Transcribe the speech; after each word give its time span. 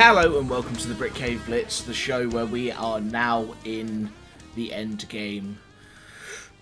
Hello 0.00 0.38
and 0.38 0.48
welcome 0.48 0.76
to 0.76 0.86
the 0.86 0.94
Brick 0.94 1.14
Cave 1.14 1.44
Blitz, 1.44 1.82
the 1.82 1.92
show 1.92 2.28
where 2.28 2.46
we 2.46 2.70
are 2.70 3.00
now 3.00 3.48
in 3.64 4.12
the 4.54 4.72
end 4.72 5.08
game. 5.08 5.58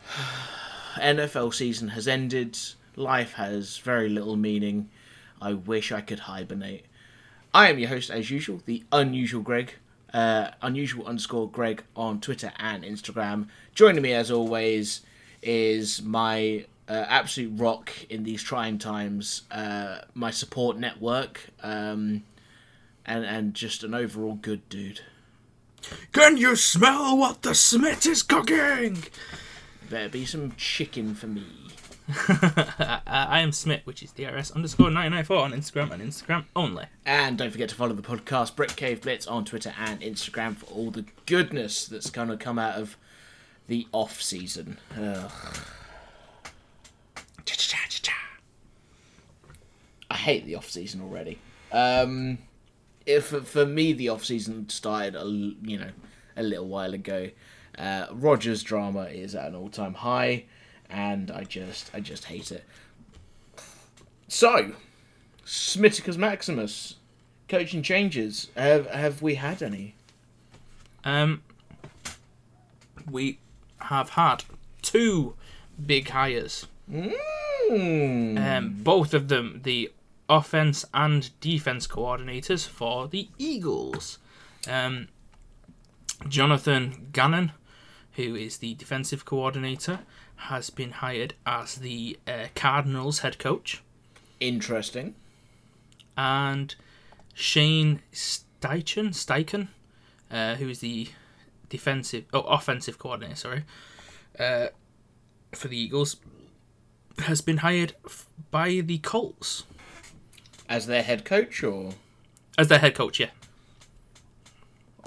NFL 0.95 1.53
season 1.53 1.89
has 1.89 2.09
ended. 2.09 2.59
Life 2.97 3.35
has 3.35 3.77
very 3.77 4.09
little 4.09 4.37
meaning. 4.37 4.89
I 5.39 5.53
wish 5.53 5.93
I 5.93 6.01
could 6.01 6.21
hibernate. 6.21 6.87
I 7.53 7.69
am 7.69 7.79
your 7.79 7.91
host, 7.91 8.09
as 8.09 8.31
usual, 8.31 8.63
the 8.65 8.85
unusual 8.91 9.43
Greg. 9.43 9.75
Uh, 10.15 10.53
unusual 10.63 11.07
underscore 11.07 11.51
Greg 11.51 11.85
on 11.95 12.23
Twitter 12.23 12.55
and 12.59 12.85
Instagram. 12.85 13.49
Joining 13.75 14.01
me, 14.01 14.15
as 14.15 14.31
always, 14.31 15.03
is 15.43 16.01
my 16.01 16.65
uh, 16.89 17.05
absolute 17.07 17.53
rock 17.61 17.93
in 18.09 18.23
these 18.23 18.43
trying 18.43 18.79
times, 18.79 19.43
uh, 19.51 19.99
my 20.15 20.31
support 20.31 20.79
network, 20.79 21.51
um, 21.63 22.23
and 23.07 23.25
and 23.25 23.55
just 23.55 23.83
an 23.83 23.95
overall 23.95 24.35
good 24.35 24.69
dude. 24.69 25.01
Can 26.13 26.37
you 26.37 26.57
smell 26.57 27.17
what 27.17 27.43
the 27.43 27.55
Smith 27.55 28.05
is 28.07 28.23
cooking? 28.23 29.05
Better 29.89 30.09
be 30.09 30.27
some 30.27 30.53
chicken 30.57 31.15
for 31.15 31.29
me. 31.29 31.47
uh, 32.29 33.01
I 33.07 33.41
am 33.41 33.53
Smith, 33.53 33.83
which 33.85 34.03
is 34.03 34.13
DRS 34.13 34.51
underscore 34.53 34.91
994 34.91 35.37
on 35.37 35.53
Instagram 35.53 35.93
and 35.93 36.03
Instagram 36.03 36.45
only. 36.55 36.87
And 37.05 37.39
don't 37.39 37.51
forget 37.51 37.69
to 37.71 37.75
follow 37.75 37.95
the 37.95 38.03
podcast 38.03 38.57
Brick 38.57 38.75
Cave 38.77 39.03
Blitz 39.03 39.27
on 39.27 39.45
Twitter 39.45 39.75
and 39.79 40.01
Instagram 40.01 40.57
for 40.57 40.67
all 40.67 40.91
the 40.91 41.05
goodness 41.27 41.87
that's 41.87 42.11
going 42.11 42.29
to 42.29 42.37
come 42.37 42.59
out 42.59 42.77
of 42.77 42.97
the 43.69 43.87
off 43.93 44.21
season. 44.21 44.79
Ugh. 45.01 45.31
I 50.11 50.15
hate 50.17 50.47
the 50.47 50.55
off 50.55 50.71
season 50.71 51.01
already. 51.03 51.39
Um, 51.73 52.39
if 53.07 53.27
for 53.27 53.65
me 53.65 53.93
the 53.93 54.09
off 54.09 54.25
season 54.25 54.69
started 54.69 55.15
a 55.15 55.25
you 55.25 55.79
know 55.79 55.91
a 56.37 56.43
little 56.43 56.69
while 56.69 56.93
ago. 56.93 57.31
Uh, 57.79 58.07
Rogers 58.11 58.63
drama 58.63 59.05
is 59.05 59.35
at 59.35 59.47
an 59.47 59.55
all 59.55 59.69
time 59.69 59.95
high, 59.95 60.45
and 60.91 61.31
I 61.31 61.45
just 61.45 61.91
I 61.95 62.01
just 62.01 62.25
hate 62.25 62.51
it. 62.51 62.65
So, 64.29 64.73
Smiticus 65.45 66.17
Maximus, 66.17 66.97
coaching 67.49 67.83
changes. 67.83 68.49
Have 68.57 68.87
have 68.91 69.23
we 69.23 69.37
had 69.37 69.63
any? 69.63 69.95
Um, 71.05 71.43
we 73.11 73.39
have 73.79 74.11
had 74.11 74.45
two 74.83 75.35
big 75.85 76.09
hires. 76.09 76.67
Mm. 76.91 77.15
Um, 78.39 78.77
both 78.83 79.15
of 79.15 79.29
them 79.29 79.61
the 79.65 79.93
offense 80.29 80.85
and 80.93 81.31
defense 81.41 81.87
coordinators 81.87 82.67
for 82.67 83.09
the 83.09 83.29
Eagles. 83.39 84.19
Um, 84.69 85.09
Jonathan 86.29 87.09
Gannon, 87.13 87.53
who 88.13 88.35
is 88.35 88.59
the 88.59 88.75
defensive 88.75 89.25
coordinator, 89.25 90.01
has 90.37 90.71
been 90.71 90.91
hired 90.93 91.35
as 91.47 91.77
the 91.77 92.19
uh, 92.27 92.47
Cardinals 92.55 93.21
head 93.21 93.39
coach. 93.39 93.83
Interesting. 94.41 95.15
and 96.17 96.75
Shane 97.35 98.01
Steichen, 98.13 99.11
Steichen, 99.15 99.69
uh, 100.31 100.55
who 100.57 100.69
is 100.69 100.79
the 100.81 101.09
defensive, 101.69 102.25
oh, 102.33 102.41
offensive 102.41 102.99
coordinator, 102.99 103.37
sorry, 103.37 103.65
uh, 104.39 104.69
for 105.53 105.69
the 105.69 105.77
Eagles, 105.79 106.17
has 107.21 107.41
been 107.43 107.59
hired 107.59 107.95
f- 108.07 108.27
by 108.51 108.81
the 108.81 108.99
Colts 108.99 109.65
As 110.69 110.87
their 110.87 111.03
head 111.03 111.25
coach, 111.25 111.63
or 111.63 111.93
as 112.59 112.69
their 112.69 112.79
head 112.79 112.95
coach. 112.95 113.21
Yeah. 113.21 113.31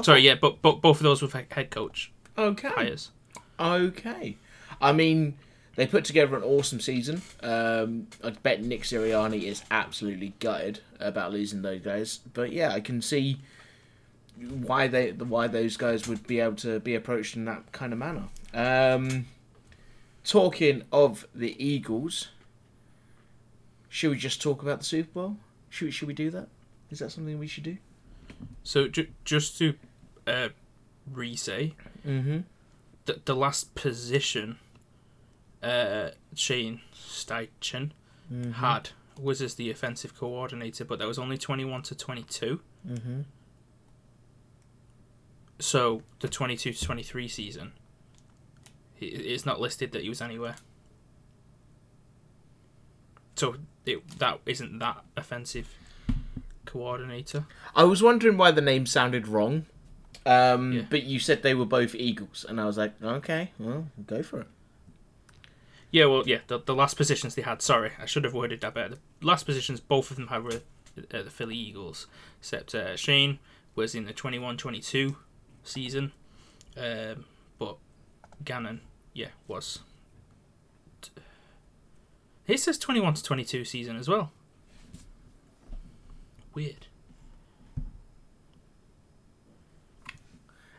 Sorry, 0.02 0.22
yeah, 0.22 0.36
but, 0.36 0.62
but 0.62 0.82
both 0.82 0.98
of 0.98 1.04
those 1.04 1.22
were 1.22 1.28
head 1.28 1.72
coach 1.72 2.12
okay, 2.40 2.70
hires. 2.70 3.12
okay. 3.60 4.38
I 4.82 4.94
mean, 4.94 5.38
they 5.76 5.88
put 5.88 6.06
together 6.06 6.38
an 6.38 6.44
awesome 6.44 6.80
season. 6.80 7.22
Um, 7.42 8.08
I 8.24 8.32
bet 8.32 8.62
Nick 8.64 8.84
Sirianni 8.84 9.44
is 9.44 9.64
absolutely 9.72 10.34
gutted 10.40 10.82
about 11.00 11.32
losing 11.32 11.62
those 11.62 11.82
guys, 11.82 12.20
but 12.34 12.52
yeah, 12.52 12.72
I 12.72 12.80
can 12.80 13.02
see 13.02 13.40
why 14.38 14.88
they 14.88 15.12
why 15.12 15.48
those 15.48 15.76
guys 15.76 16.08
would 16.08 16.26
be 16.26 16.40
able 16.40 16.56
to 16.56 16.80
be 16.80 16.96
approached 16.96 17.36
in 17.36 17.46
that 17.46 17.72
kind 17.72 17.92
of 17.92 18.00
manner. 18.00 18.24
Um, 18.54 19.26
talking 20.24 20.84
of 20.92 21.28
the 21.36 21.62
Eagles, 21.64 22.30
should 23.90 24.12
we 24.12 24.18
just 24.18 24.42
talk 24.42 24.62
about 24.62 24.80
the 24.80 24.86
Super 24.86 25.12
Bowl? 25.14 25.38
Should 25.70 25.86
we, 25.86 25.92
should 25.92 26.08
we 26.08 26.14
do 26.14 26.30
that? 26.32 26.48
Is 26.90 27.00
that 27.00 27.12
something 27.12 27.38
we 27.40 27.48
should 27.48 27.64
do? 27.64 27.78
So 28.64 28.88
ju- 28.88 29.08
just 29.26 29.58
to 29.60 29.74
uh, 30.28 30.50
re-say, 31.12 31.76
Mm-hmm. 32.08 32.40
the, 33.06 33.20
the 33.26 33.36
last 33.36 33.76
position 33.76 34.58
uh, 35.62 36.10
Shane 36.34 36.80
Steichen 36.96 37.92
had 38.54 38.92
was 39.22 39.42
as 39.42 39.56
the 39.56 39.70
offensive 39.70 40.16
coordinator, 40.18 40.86
but 40.86 40.98
that 41.00 41.08
was 41.08 41.20
only 41.20 41.38
21 41.38 41.82
to 41.84 41.96
22. 41.96 42.62
Mm-hmm. 42.88 43.22
So 45.60 46.04
the 46.22 46.30
22 46.30 46.74
to 46.74 46.86
23 46.86 47.28
season, 47.28 47.74
it's 49.00 49.46
not 49.46 49.60
listed 49.60 49.92
that 49.92 50.04
he 50.04 50.10
was 50.10 50.22
anywhere. 50.22 50.56
So 53.40 53.56
it, 53.86 54.20
that 54.20 54.42
isn't 54.46 54.80
that 54.80 55.02
offensive 55.16 55.74
coordinator. 56.66 57.46
I 57.74 57.86
was 57.86 58.04
wondering 58.04 58.36
why 58.36 58.52
the 58.52 58.60
name 58.60 58.86
sounded 58.86 59.30
wrong. 59.30 59.66
Um, 60.26 60.74
Yeah. 60.74 60.82
But 60.90 61.04
you 61.04 61.20
said 61.20 61.42
they 61.42 61.56
were 61.56 61.66
both 61.66 61.96
Eagles, 61.96 62.46
and 62.48 62.60
I 62.60 62.66
was 62.66 62.78
like, 62.78 63.02
okay, 63.02 63.52
well, 63.58 63.88
go 64.06 64.22
for 64.24 64.42
it. 64.42 64.48
Yeah, 65.90 66.06
well, 66.06 66.24
yeah, 66.28 66.40
the, 66.48 66.60
the 66.60 66.76
last 66.76 66.98
positions 66.98 67.36
they 67.36 67.42
had. 67.42 67.62
Sorry, 67.62 67.92
I 67.98 68.06
should 68.06 68.26
have 68.26 68.34
worded 68.34 68.60
that 68.60 68.74
better. 68.74 68.98
The 69.22 69.26
last 69.26 69.46
positions 69.46 69.80
both 69.80 70.12
of 70.12 70.18
them 70.18 70.28
had 70.28 70.44
were 70.44 70.62
uh, 70.98 71.24
the 71.24 71.32
Philly 71.32 71.56
Eagles, 71.56 72.08
except 72.42 72.76
uh, 72.76 72.98
Shane 72.98 73.40
was 73.74 73.96
in 73.96 74.04
the 74.04 74.14
21-22 74.14 75.16
season, 75.64 76.12
um, 76.78 77.24
but 77.58 77.78
Gannon, 78.44 78.82
yeah, 79.14 79.30
was. 79.48 79.80
He 82.50 82.58
says 82.58 82.78
21 82.78 83.14
to 83.14 83.24
22 83.24 83.64
season 83.64 83.96
as 83.96 84.08
well. 84.10 84.32
Weird. 86.54 86.88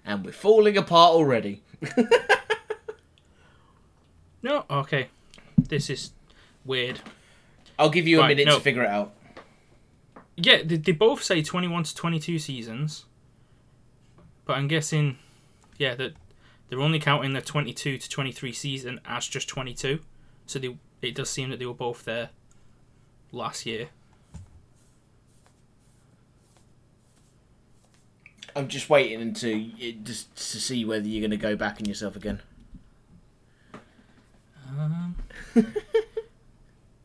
And 0.04 0.24
we're 0.24 0.32
falling 0.32 0.76
apart 0.76 1.12
already. 1.12 1.62
No, 4.42 4.64
okay, 4.70 5.08
this 5.58 5.90
is 5.90 6.12
weird. 6.64 7.00
I'll 7.78 7.90
give 7.90 8.08
you 8.08 8.18
a 8.18 8.22
Right, 8.22 8.28
minute 8.28 8.46
no. 8.46 8.54
to 8.56 8.60
figure 8.62 8.82
it 8.82 8.88
out. 8.88 9.12
Yeah, 10.36 10.62
they, 10.64 10.76
they 10.76 10.92
both 10.92 11.22
say 11.22 11.42
21 11.42 11.84
to 11.84 11.94
22 11.94 12.38
seasons. 12.38 13.04
But 14.46 14.56
I'm 14.56 14.66
guessing, 14.66 15.18
yeah, 15.76 15.94
that 15.96 16.14
they're 16.68 16.80
only 16.80 16.98
counting 16.98 17.34
the 17.34 17.42
22 17.42 17.98
to 17.98 18.08
23 18.08 18.52
season 18.52 19.00
as 19.04 19.26
just 19.26 19.46
22. 19.48 20.00
So 20.46 20.58
they, 20.58 20.74
it 21.02 21.14
does 21.14 21.30
seem 21.30 21.50
that 21.50 21.58
they 21.58 21.66
were 21.66 21.74
both 21.74 22.04
there 22.04 22.30
last 23.32 23.66
year. 23.66 23.88
I'm 28.54 28.68
just 28.68 28.90
waiting 28.90 29.32
to 29.34 29.92
just 30.02 30.34
to 30.36 30.60
see 30.60 30.84
whether 30.84 31.06
you're 31.06 31.20
going 31.20 31.30
to 31.30 31.36
go 31.36 31.56
back 31.56 31.76
on 31.80 31.86
yourself 31.86 32.16
again. 32.16 32.40
Um, 34.68 35.16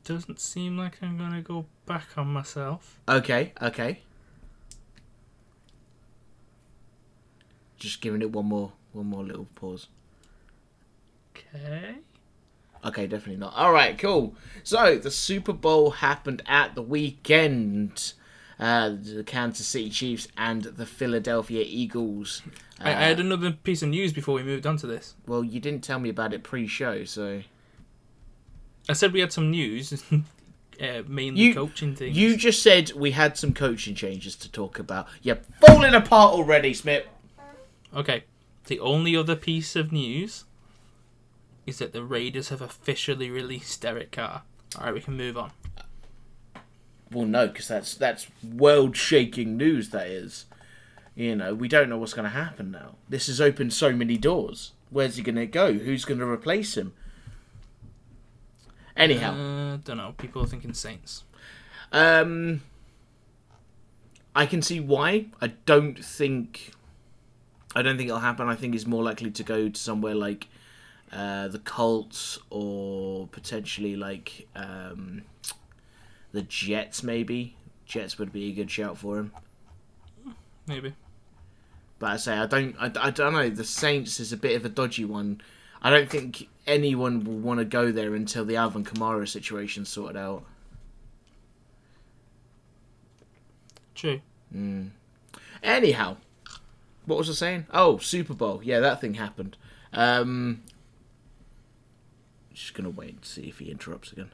doesn't 0.03 0.39
seem 0.39 0.77
like 0.77 0.97
I'm 1.01 1.17
going 1.17 1.33
to 1.33 1.41
go 1.41 1.65
back 1.85 2.17
on 2.17 2.27
myself. 2.27 2.99
Okay, 3.07 3.53
okay. 3.61 3.99
Just 7.77 8.01
giving 8.01 8.21
it 8.21 8.31
one 8.31 8.45
more, 8.45 8.71
one 8.93 9.07
more 9.07 9.23
little 9.23 9.47
pause. 9.55 9.87
Okay. 11.35 11.95
Okay, 12.85 13.07
definitely 13.07 13.37
not. 13.39 13.53
All 13.55 13.71
right, 13.73 13.97
cool. 13.97 14.35
So 14.63 14.97
the 14.97 15.09
Super 15.11 15.53
Bowl 15.53 15.89
happened 15.91 16.43
at 16.45 16.75
the 16.75 16.81
weekend. 16.83 18.13
Uh, 18.59 18.89
the 19.01 19.23
Kansas 19.25 19.67
City 19.67 19.89
Chiefs 19.89 20.27
and 20.37 20.63
the 20.63 20.85
Philadelphia 20.85 21.63
Eagles. 21.67 22.41
I, 22.79 22.91
I 22.91 22.93
Uh, 22.93 22.97
had 22.99 23.19
another 23.19 23.51
piece 23.51 23.81
of 23.81 23.89
news 23.89 24.13
before 24.13 24.35
we 24.35 24.43
moved 24.43 24.65
on 24.65 24.77
to 24.77 24.87
this. 24.87 25.15
Well, 25.27 25.43
you 25.43 25.59
didn't 25.59 25.83
tell 25.83 25.99
me 25.99 26.07
about 26.09 26.31
it 26.33 26.41
pre-show, 26.43 27.03
so 27.03 27.41
I 28.87 28.93
said 28.93 29.11
we 29.13 29.19
had 29.19 29.33
some 29.33 29.49
news, 29.51 30.03
uh, 30.81 31.01
mainly 31.07 31.41
You- 31.41 31.53
coaching 31.53 31.95
things. 31.95 32.15
you 32.17 32.37
just 32.37 32.61
said 32.63 32.91
we 32.93 33.11
had 33.11 33.37
some 33.37 33.53
coaching 33.53 33.95
changes 33.95 34.35
to 34.37 34.51
talk 34.51 34.79
about. 34.79 35.07
You're 35.21 35.39
falling 35.65 35.93
apart 35.93 36.33
already, 36.33 36.73
Smith. 36.73 37.05
Okay. 37.93 38.23
The 38.67 38.79
only 38.79 39.15
other 39.17 39.35
piece 39.35 39.75
of 39.75 39.91
news 39.91 40.45
is 41.65 41.79
that 41.79 41.93
the 41.93 42.03
Raiders 42.03 42.49
have 42.49 42.61
officially 42.61 43.29
released 43.29 43.81
Derek 43.81 44.11
Carr. 44.11 44.43
All 44.77 44.85
right, 44.85 44.93
we 44.93 45.01
can 45.01 45.17
move 45.17 45.37
on. 45.37 45.51
Well, 47.11 47.25
no, 47.25 47.47
because 47.47 47.67
that's 47.67 47.93
that's 47.95 48.27
world-shaking 48.43 49.55
news. 49.55 49.89
That 49.91 50.07
is, 50.07 50.45
you 51.15 51.35
know, 51.35 51.53
we 51.53 51.67
don't 51.67 51.87
know 51.89 51.97
what's 51.97 52.13
going 52.13 52.25
to 52.25 52.29
happen 52.29 52.71
now. 52.71 52.95
This 53.07 53.27
has 53.27 53.39
opened 53.39 53.73
so 53.73 53.91
many 53.93 54.17
doors. 54.17 54.71
Where's 54.89 55.15
he 55.15 55.23
going 55.23 55.35
to 55.35 55.45
go? 55.45 55.73
Who's 55.73 56.03
going 56.05 56.19
to 56.19 56.25
replace 56.27 56.75
him? 56.75 56.93
Anyhow, 58.97 59.33
Uh, 59.33 59.77
don't 59.83 59.97
know. 59.97 60.13
People 60.17 60.41
are 60.43 60.47
thinking 60.47 60.73
Saints. 60.73 61.23
um, 61.91 62.61
I 64.35 64.45
can 64.45 64.61
see 64.61 64.79
why. 64.79 65.27
I 65.41 65.47
don't 65.65 66.03
think. 66.03 66.71
I 67.75 67.81
don't 67.81 67.97
think 67.97 68.07
it'll 68.07 68.19
happen. 68.21 68.47
I 68.47 68.55
think 68.55 68.73
he's 68.73 68.85
more 68.87 69.03
likely 69.03 69.31
to 69.31 69.43
go 69.43 69.69
to 69.69 69.79
somewhere 69.79 70.15
like 70.15 70.47
uh, 71.15 71.47
the 71.47 71.59
Colts 71.59 72.37
or 72.49 73.27
potentially 73.27 73.95
like 73.95 74.47
um, 74.55 75.21
the 76.33 76.41
Jets. 76.41 77.03
Maybe 77.03 77.55
Jets 77.85 78.19
would 78.19 78.33
be 78.33 78.49
a 78.49 78.53
good 78.53 78.69
shout 78.69 78.97
for 78.97 79.19
him. 79.19 79.31
Maybe. 80.67 80.93
But 81.99 82.11
I 82.11 82.17
say 82.17 82.37
I 82.37 82.45
don't. 82.45 82.75
I, 82.79 82.91
I 82.99 83.09
don't 83.11 83.33
know. 83.33 83.49
The 83.49 83.63
Saints 83.63 84.19
is 84.19 84.33
a 84.33 84.37
bit 84.37 84.55
of 84.55 84.65
a 84.65 84.69
dodgy 84.69 85.05
one. 85.05 85.41
I 85.81 85.89
don't 85.89 86.09
think 86.09 86.49
anyone 86.67 87.23
will 87.23 87.37
want 87.37 87.59
to 87.59 87.65
go 87.65 87.91
there 87.91 88.15
until 88.15 88.43
the 88.43 88.57
Alvin 88.57 88.83
Kamara 88.83 89.27
situation's 89.27 89.87
sorted 89.87 90.17
out. 90.17 90.43
True. 93.93 94.19
Anyhow, 95.63 96.17
what 97.05 97.17
was 97.17 97.29
I 97.29 97.33
saying? 97.33 97.67
Oh, 97.71 97.97
Super 97.99 98.33
Bowl. 98.33 98.61
Yeah, 98.63 98.79
that 98.81 98.99
thing 98.99 99.13
happened. 99.13 99.55
Um, 99.93 100.63
just 102.55 102.73
gonna 102.73 102.89
wait 102.89 103.15
and 103.15 103.25
see 103.25 103.43
if 103.43 103.59
he 103.59 103.69
interrupts 103.69 104.11
again. 104.11 104.31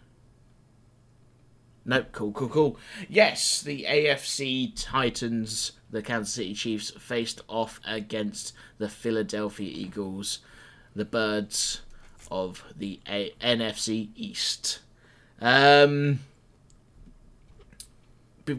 Nope. 1.84 2.08
Cool. 2.12 2.32
Cool. 2.32 2.50
Cool. 2.50 2.78
Yes, 3.10 3.62
the 3.62 3.86
AFC 3.90 4.72
Titans, 4.76 5.72
the 5.90 6.02
Kansas 6.04 6.34
City 6.34 6.54
Chiefs, 6.54 6.92
faced 6.92 7.42
off 7.48 7.80
against 7.86 8.54
the 8.78 8.88
Philadelphia 8.88 9.72
Eagles, 9.74 10.40
the 10.96 11.06
Birds 11.06 11.82
of 12.30 12.64
the 12.78 13.00
A- 13.10 13.34
NFC 13.42 14.10
East. 14.16 14.80
Um, 15.42 16.20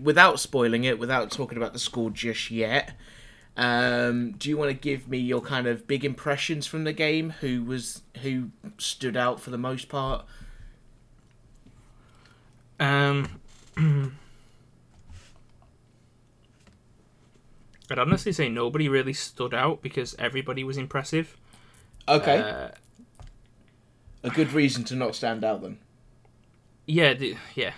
without 0.03 0.41
spoiling 0.41 0.83
it, 0.85 0.99
without 0.99 1.31
talking 1.31 1.59
about 1.59 1.73
the 1.73 1.79
score 1.79 2.11
just 2.11 2.51
yet, 2.51 2.95
um, 3.57 4.33
do 4.33 4.49
you 4.49 4.57
want 4.57 4.71
to 4.71 4.75
give 4.75 5.09
me 5.09 5.19
your 5.19 5.41
kind 5.41 5.67
of 5.67 5.87
big 5.87 6.05
impressions 6.05 6.67
from 6.67 6.85
the 6.85 6.93
game? 6.93 7.31
Who 7.41 7.65
was 7.65 8.03
who 8.23 8.51
stood 8.79 9.17
out 9.17 9.41
for 9.41 9.51
the 9.51 9.59
most 9.59 9.89
part? 9.89 10.25
Um, 12.81 13.41
I'd 17.91 17.99
honestly 17.99 18.33
say 18.33 18.49
nobody 18.49 18.89
really 18.89 19.13
stood 19.13 19.53
out 19.55 19.83
because 19.83 20.15
everybody 20.19 20.65
was 20.65 20.77
impressive. 20.79 21.37
Okay, 22.09 22.39
Uh, 22.39 22.69
a 24.25 24.31
good 24.31 24.53
reason 24.53 24.85
to 24.85 24.97
not 24.97 25.15
stand 25.15 25.45
out 25.45 25.63
then. 25.63 25.79
yeah, 26.87 27.15
the, 27.15 27.37
yeah. 27.55 27.75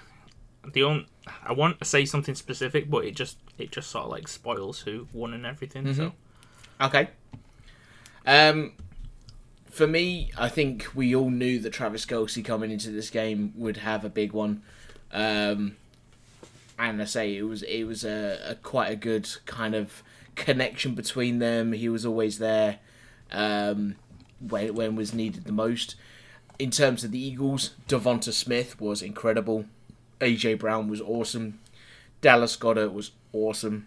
The 0.72 0.82
only 0.82 1.06
I 1.44 1.52
want 1.52 1.78
to 1.78 1.84
say 1.84 2.04
something 2.04 2.34
specific, 2.34 2.90
but 2.90 3.04
it 3.04 3.16
just 3.16 3.38
it 3.58 3.70
just 3.70 3.90
sort 3.90 4.04
of 4.04 4.10
like 4.10 4.28
spoils 4.28 4.80
who 4.80 5.08
won 5.12 5.32
and 5.34 5.46
everything. 5.46 5.86
So 5.94 6.12
Okay. 6.80 7.08
Um, 8.26 8.72
for 9.70 9.86
me, 9.86 10.30
I 10.38 10.48
think 10.48 10.86
we 10.94 11.14
all 11.14 11.30
knew 11.30 11.58
that 11.60 11.72
Travis 11.72 12.06
Kelce 12.06 12.44
coming 12.44 12.70
into 12.70 12.90
this 12.90 13.10
game 13.10 13.52
would 13.56 13.78
have 13.78 14.04
a 14.04 14.08
big 14.08 14.32
one. 14.32 14.62
Um, 15.12 15.76
and 16.78 17.00
I 17.00 17.04
say 17.04 17.36
it 17.36 17.42
was 17.42 17.62
it 17.62 17.84
was 17.84 18.04
a, 18.04 18.38
a 18.50 18.54
quite 18.56 18.90
a 18.90 18.96
good 18.96 19.28
kind 19.46 19.74
of 19.74 20.02
connection 20.34 20.94
between 20.94 21.38
them. 21.38 21.72
He 21.72 21.88
was 21.88 22.04
always 22.04 22.38
there 22.38 22.78
um, 23.30 23.96
when 24.40 24.74
when 24.74 24.96
was 24.96 25.14
needed 25.14 25.44
the 25.44 25.52
most. 25.52 25.94
In 26.58 26.70
terms 26.70 27.02
of 27.02 27.10
the 27.10 27.18
Eagles, 27.18 27.74
Devonta 27.88 28.32
Smith 28.32 28.80
was 28.80 29.02
incredible. 29.02 29.64
AJ 30.20 30.58
Brown 30.58 30.88
was 30.88 31.00
awesome. 31.00 31.60
Dallas 32.20 32.56
Goedert 32.56 32.92
was 32.92 33.12
awesome. 33.32 33.86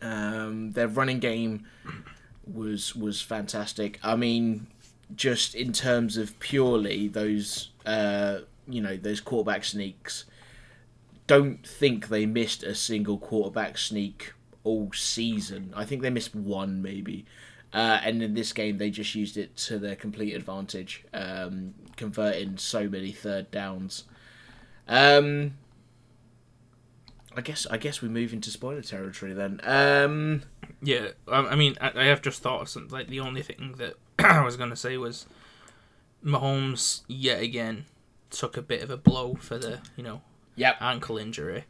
Um, 0.00 0.72
their 0.72 0.88
running 0.88 1.18
game 1.18 1.66
was 2.46 2.94
was 2.94 3.20
fantastic. 3.20 3.98
I 4.02 4.16
mean, 4.16 4.66
just 5.14 5.54
in 5.54 5.72
terms 5.72 6.16
of 6.16 6.38
purely 6.40 7.08
those 7.08 7.70
uh, 7.86 8.40
you 8.68 8.80
know 8.80 8.96
those 8.96 9.20
quarterback 9.20 9.64
sneaks, 9.64 10.24
don't 11.26 11.66
think 11.66 12.08
they 12.08 12.26
missed 12.26 12.62
a 12.62 12.74
single 12.74 13.18
quarterback 13.18 13.78
sneak 13.78 14.32
all 14.62 14.90
season. 14.92 15.72
I 15.74 15.84
think 15.84 16.02
they 16.02 16.10
missed 16.10 16.34
one 16.34 16.82
maybe. 16.82 17.24
Uh, 17.72 18.00
and 18.04 18.22
in 18.22 18.34
this 18.34 18.52
game, 18.52 18.78
they 18.78 18.88
just 18.88 19.16
used 19.16 19.36
it 19.36 19.56
to 19.56 19.80
their 19.80 19.96
complete 19.96 20.32
advantage, 20.34 21.04
um, 21.12 21.74
converting 21.96 22.56
so 22.56 22.88
many 22.88 23.10
third 23.10 23.50
downs. 23.50 24.04
Um, 24.88 25.54
I 27.36 27.40
guess 27.40 27.66
I 27.70 27.78
guess 27.78 28.00
we 28.00 28.08
move 28.08 28.32
into 28.32 28.50
spoiler 28.50 28.82
territory 28.82 29.32
then. 29.32 29.60
Um, 29.64 30.42
yeah, 30.82 31.08
I, 31.26 31.38
I 31.38 31.54
mean, 31.56 31.76
I, 31.80 31.92
I 31.94 32.04
have 32.04 32.22
just 32.22 32.42
thought 32.42 32.62
of 32.62 32.68
something. 32.68 32.92
Like 32.92 33.08
the 33.08 33.20
only 33.20 33.42
thing 33.42 33.74
that 33.78 33.94
I 34.18 34.44
was 34.44 34.56
gonna 34.56 34.76
say 34.76 34.96
was 34.96 35.26
Mahomes 36.24 37.02
yet 37.08 37.42
again 37.42 37.86
took 38.30 38.56
a 38.56 38.62
bit 38.62 38.82
of 38.82 38.90
a 38.90 38.96
blow 38.96 39.34
for 39.40 39.58
the 39.58 39.80
you 39.96 40.02
know 40.02 40.22
yep. 40.56 40.76
ankle 40.80 41.18
injury, 41.18 41.64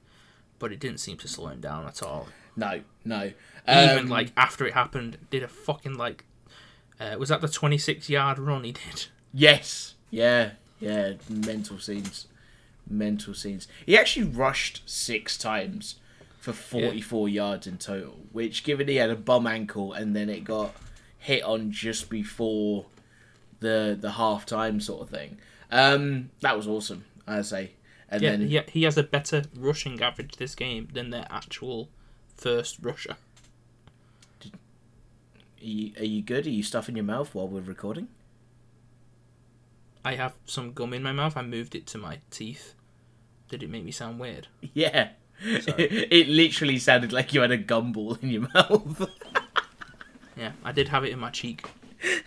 but 0.59 0.73
it 0.73 0.81
didn't 0.81 0.99
seem 0.99 1.17
to 1.19 1.29
slow 1.29 1.49
him 1.49 1.61
down 1.61 1.87
at 1.87 2.03
all. 2.03 2.29
No, 2.57 2.83
no. 3.05 3.33
Even 3.69 3.99
Um, 3.99 4.09
like 4.09 4.33
after 4.37 4.67
it 4.67 4.75
happened, 4.75 5.19
did 5.31 5.43
a 5.43 5.49
fucking 5.49 5.95
like 5.95 6.25
uh, 7.01 7.17
was 7.19 7.31
that 7.31 7.41
the 7.41 7.49
twenty 7.49 7.79
six 7.79 8.11
yard 8.11 8.39
run 8.39 8.65
he 8.65 8.73
did? 8.73 9.07
Yes. 9.33 9.95
Yeah. 10.11 10.51
Yeah. 10.79 11.15
Mental 11.29 11.79
scenes. 11.79 12.27
Mental 12.89 13.35
scenes. 13.35 13.67
He 13.87 13.97
actually 13.97 14.27
rushed 14.27 14.83
six 14.87 15.37
times 15.39 15.97
for 16.39 16.53
44 16.53 17.29
yards 17.29 17.67
in 17.67 17.79
total, 17.79 18.19
which, 18.33 18.65
given 18.65 18.89
he 18.89 18.97
had 18.97 19.11
a 19.11 19.17
bum 19.17 19.47
ankle 19.47 19.93
and 19.93 20.15
then 20.15 20.29
it 20.29 20.45
got 20.45 20.75
hit 21.19 21.43
on 21.43 21.71
just 21.71 22.11
before 22.11 22.85
the 23.61 23.97
the 23.99 24.13
half 24.13 24.45
time 24.45 24.81
sort 24.81 25.01
of 25.03 25.09
thing, 25.09 25.39
um, 25.71 26.31
that 26.41 26.57
was 26.57 26.67
awesome, 26.69 27.05
I 27.27 27.41
say. 27.43 27.73
And 28.11 28.23
Yeah, 28.23 28.31
then 28.33 28.49
he, 28.49 28.61
he 28.69 28.83
has 28.83 28.99
a 28.99 29.03
better 29.03 29.45
rushing 29.57 30.01
average 30.03 30.37
this 30.37 30.55
game 30.55 30.89
than 30.93 31.11
their 31.11 31.27
actual 31.31 31.89
first 32.37 32.77
rusher. 32.83 33.17
Are 34.45 35.67
you, 35.67 35.93
are 35.99 36.05
you 36.05 36.21
good? 36.21 36.47
Are 36.47 36.51
you 36.51 36.63
stuffing 36.63 36.95
your 36.97 37.05
mouth 37.07 37.35
while 37.35 37.49
we're 37.49 37.61
recording? 37.63 38.09
I 40.05 40.15
have 40.17 40.35
some 40.45 40.73
gum 40.73 40.93
in 40.93 41.03
my 41.03 41.13
mouth. 41.13 41.37
I 41.37 41.43
moved 41.43 41.75
it 41.75 41.87
to 41.89 41.99
my 41.99 42.19
teeth. 42.31 42.75
Did 43.49 43.63
it 43.63 43.71
make 43.71 43.85
me 43.85 43.91
sound 43.91 44.21
weird? 44.21 44.49
Yeah. 44.75 45.11
It 45.47 46.29
literally 46.29 46.79
sounded 46.79 47.13
like 47.13 47.35
you 47.35 47.41
had 47.41 47.51
a 47.51 47.59
gumball 47.59 48.23
in 48.23 48.31
your 48.31 48.47
mouth. 48.55 49.11
Yeah, 50.37 50.51
I 50.65 50.73
did 50.73 50.89
have 50.89 51.05
it 51.05 51.13
in 51.13 51.19
my 51.21 51.31
cheek. 51.31 51.65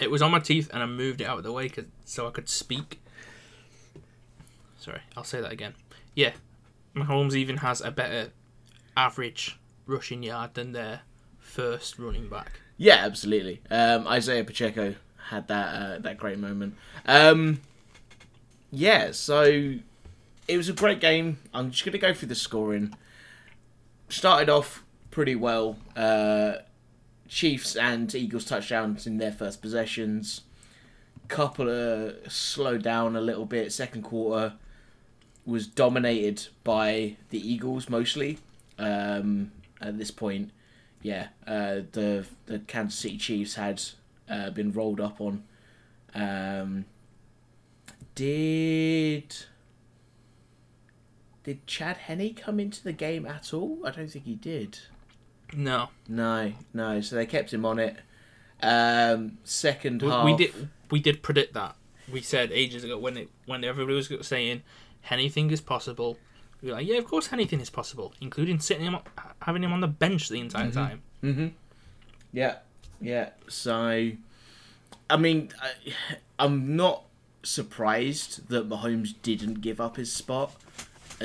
it 0.00 0.10
was 0.10 0.22
on 0.22 0.30
my 0.30 0.38
teeth, 0.38 0.70
and 0.72 0.82
I 0.82 0.86
moved 0.86 1.20
it 1.20 1.24
out 1.24 1.38
of 1.38 1.44
the 1.44 1.52
way 1.52 1.68
'cause- 1.68 1.86
so 2.04 2.26
I 2.26 2.30
could 2.30 2.48
speak. 2.48 3.00
Sorry, 4.78 5.00
I'll 5.16 5.24
say 5.24 5.40
that 5.40 5.52
again. 5.52 5.74
Yeah, 6.14 6.32
Mahomes 6.94 7.34
even 7.34 7.58
has 7.58 7.80
a 7.80 7.90
better 7.90 8.32
average 8.96 9.58
rushing 9.86 10.22
yard 10.22 10.54
than 10.54 10.72
their 10.72 11.02
first 11.38 11.98
running 11.98 12.28
back. 12.28 12.60
yeah, 12.76 12.96
absolutely. 13.04 13.62
Um, 13.70 14.06
Isaiah 14.06 14.44
Pacheco 14.44 14.94
had 15.28 15.48
that 15.48 15.68
uh, 15.74 15.98
that 15.98 16.18
great 16.18 16.38
moment. 16.38 16.74
Um, 17.04 17.60
yeah, 18.70 19.12
so 19.12 19.74
it 20.48 20.56
was 20.56 20.68
a 20.68 20.72
great 20.72 21.00
game. 21.00 21.38
I'm 21.52 21.70
just 21.70 21.84
gonna 21.84 21.98
go 21.98 22.14
through 22.14 22.28
the 22.28 22.34
scoring. 22.34 22.94
Started 24.08 24.48
off 24.48 24.84
pretty 25.10 25.34
well. 25.34 25.76
Uh, 25.96 26.56
Chiefs 27.28 27.74
and 27.76 28.14
Eagles 28.14 28.44
touchdowns 28.44 29.06
in 29.06 29.18
their 29.18 29.32
first 29.32 29.60
possessions. 29.60 30.42
Couple 31.28 31.68
of 31.68 32.32
slowed 32.32 32.84
down 32.84 33.16
a 33.16 33.20
little 33.20 33.46
bit. 33.46 33.72
Second 33.72 34.02
quarter 34.02 34.54
was 35.44 35.66
dominated 35.66 36.46
by 36.62 37.16
the 37.30 37.52
Eagles 37.52 37.88
mostly. 37.88 38.38
Um, 38.78 39.50
at 39.80 39.98
this 39.98 40.10
point, 40.12 40.50
yeah, 41.02 41.28
uh, 41.46 41.80
the 41.92 42.26
the 42.46 42.60
Kansas 42.60 42.98
City 42.98 43.16
Chiefs 43.16 43.54
had 43.54 43.82
uh, 44.28 44.50
been 44.50 44.72
rolled 44.72 45.00
up 45.00 45.20
on. 45.20 45.44
Um, 46.14 46.84
did 48.14 49.34
did 51.44 51.66
Chad 51.66 51.96
Henne 51.98 52.34
come 52.34 52.58
into 52.58 52.82
the 52.82 52.92
game 52.92 53.26
at 53.26 53.54
all? 53.54 53.78
I 53.84 53.90
don't 53.90 54.10
think 54.10 54.24
he 54.24 54.34
did. 54.34 54.78
No, 55.54 55.90
No, 56.08 56.52
no. 56.74 57.00
So 57.00 57.14
they 57.14 57.26
kept 57.26 57.52
him 57.52 57.64
on 57.64 57.78
it. 57.78 57.96
Um, 58.62 59.38
second 59.44 60.02
we, 60.02 60.08
half. 60.08 60.24
we 60.24 60.34
did 60.36 60.68
we 60.90 60.98
did 61.00 61.22
predict 61.22 61.54
that. 61.54 61.76
We 62.10 62.20
said 62.20 62.50
ages 62.52 62.84
ago 62.84 62.98
when 62.98 63.16
it 63.16 63.28
when 63.44 63.62
everybody 63.64 63.94
was 63.96 64.10
saying 64.26 64.62
anything 65.10 65.50
is 65.50 65.60
possible. 65.60 66.18
We're 66.62 66.72
like, 66.72 66.86
yeah, 66.86 66.96
of 66.96 67.04
course 67.04 67.32
anything 67.32 67.60
is 67.60 67.68
possible, 67.70 68.14
including 68.20 68.58
sitting 68.60 68.86
him, 68.86 68.94
on- 68.94 69.02
having 69.42 69.62
him 69.62 69.72
on 69.72 69.80
the 69.82 69.88
bench 69.88 70.28
the 70.30 70.40
entire 70.40 70.70
time. 70.70 71.02
Mm-hmm. 71.22 71.48
Yeah, 72.32 72.56
yeah. 73.00 73.30
So, 73.48 74.10
I 75.10 75.16
mean, 75.16 75.50
I, 75.60 75.70
I'm 76.38 76.76
not 76.76 77.04
surprised 77.42 78.48
that 78.48 78.68
Mahomes 78.68 79.14
didn't 79.22 79.60
give 79.60 79.80
up 79.80 79.96
his 79.96 80.12
spot 80.12 80.52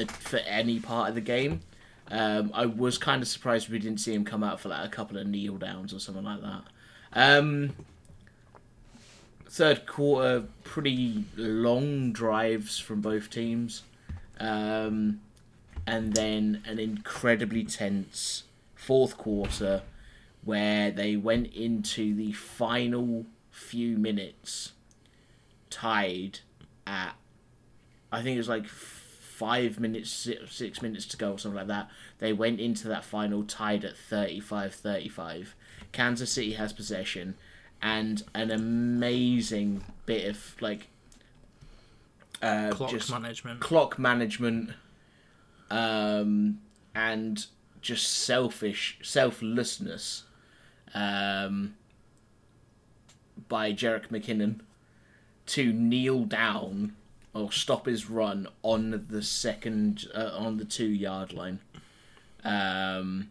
for 0.08 0.38
any 0.38 0.80
part 0.80 1.10
of 1.10 1.16
the 1.16 1.22
game. 1.22 1.62
Um, 2.10 2.52
I 2.54 2.66
was 2.66 2.98
kind 2.98 3.22
of 3.22 3.28
surprised 3.28 3.70
we 3.70 3.80
didn't 3.80 4.00
see 4.00 4.14
him 4.14 4.26
come 4.26 4.44
out 4.44 4.60
for 4.60 4.70
like 4.70 4.86
a 4.86 4.90
couple 4.90 5.18
of 5.18 5.28
kneel 5.28 5.58
downs 5.58 5.94
or 5.94 6.00
something 6.00 6.26
like 6.26 6.42
that. 6.42 6.64
Um, 7.14 7.74
third 9.50 9.86
quarter, 9.86 10.46
pretty 10.64 11.26
long 11.36 12.12
drives 12.12 12.80
from 12.80 13.02
both 13.02 13.30
teams, 13.30 13.84
um, 14.40 15.22
and 15.88 16.14
then 16.14 16.62
an 16.66 16.80
incredibly 16.80 17.64
tense 17.64 18.44
fourth 18.76 19.18
quarter 19.18 19.82
where 20.44 20.92
they 20.92 21.16
went 21.16 21.54
into 21.54 22.16
the 22.16 22.32
final 22.32 23.26
few 23.52 23.98
minutes 23.98 24.72
tied 25.70 26.40
at 26.88 27.16
I 28.12 28.22
think 28.22 28.36
it 28.36 28.40
was 28.40 28.50
like 28.50 28.68
five 28.68 29.80
minutes 29.80 30.12
six, 30.50 30.82
minutes 30.82 31.06
to 31.08 31.18
go 31.18 31.32
or 31.34 31.40
something 31.40 31.58
like 31.58 31.68
that. 31.68 31.90
They 32.20 32.34
went 32.34 32.60
into 32.60 32.88
that 32.90 33.06
final 33.06 33.44
tied 33.44 33.86
at 33.86 33.96
35-35 33.96 35.48
Kansas 35.92 36.32
City 36.32 36.54
has 36.54 36.74
possession 36.74 37.36
and 37.82 38.24
an 38.36 38.52
amazing 38.52 39.84
bit 40.06 40.30
of 40.30 40.56
like 40.62 40.88
uh, 42.42 42.72
Clock 42.72 42.92
just 42.92 43.12
management. 43.12 43.60
clock 43.60 44.00
management 44.00 44.72
um, 45.70 46.60
and 46.94 47.46
just 47.82 48.08
selfish 48.08 49.00
selflessness 49.02 50.24
um, 50.94 51.76
by 53.48 53.72
Jerick 53.74 54.08
McKinnon 54.10 54.60
to 55.48 55.72
kneel 55.74 56.26
down 56.26 56.94
or 57.34 57.52
stop 57.52 57.86
his 57.86 58.10
run 58.10 58.48
on 58.64 59.06
the 59.10 59.22
second 59.24 60.06
uh, 60.14 60.32
on 60.38 60.58
the 60.58 60.66
two 60.66 60.88
yard 60.88 61.34
line 61.34 61.60
um, 62.44 63.30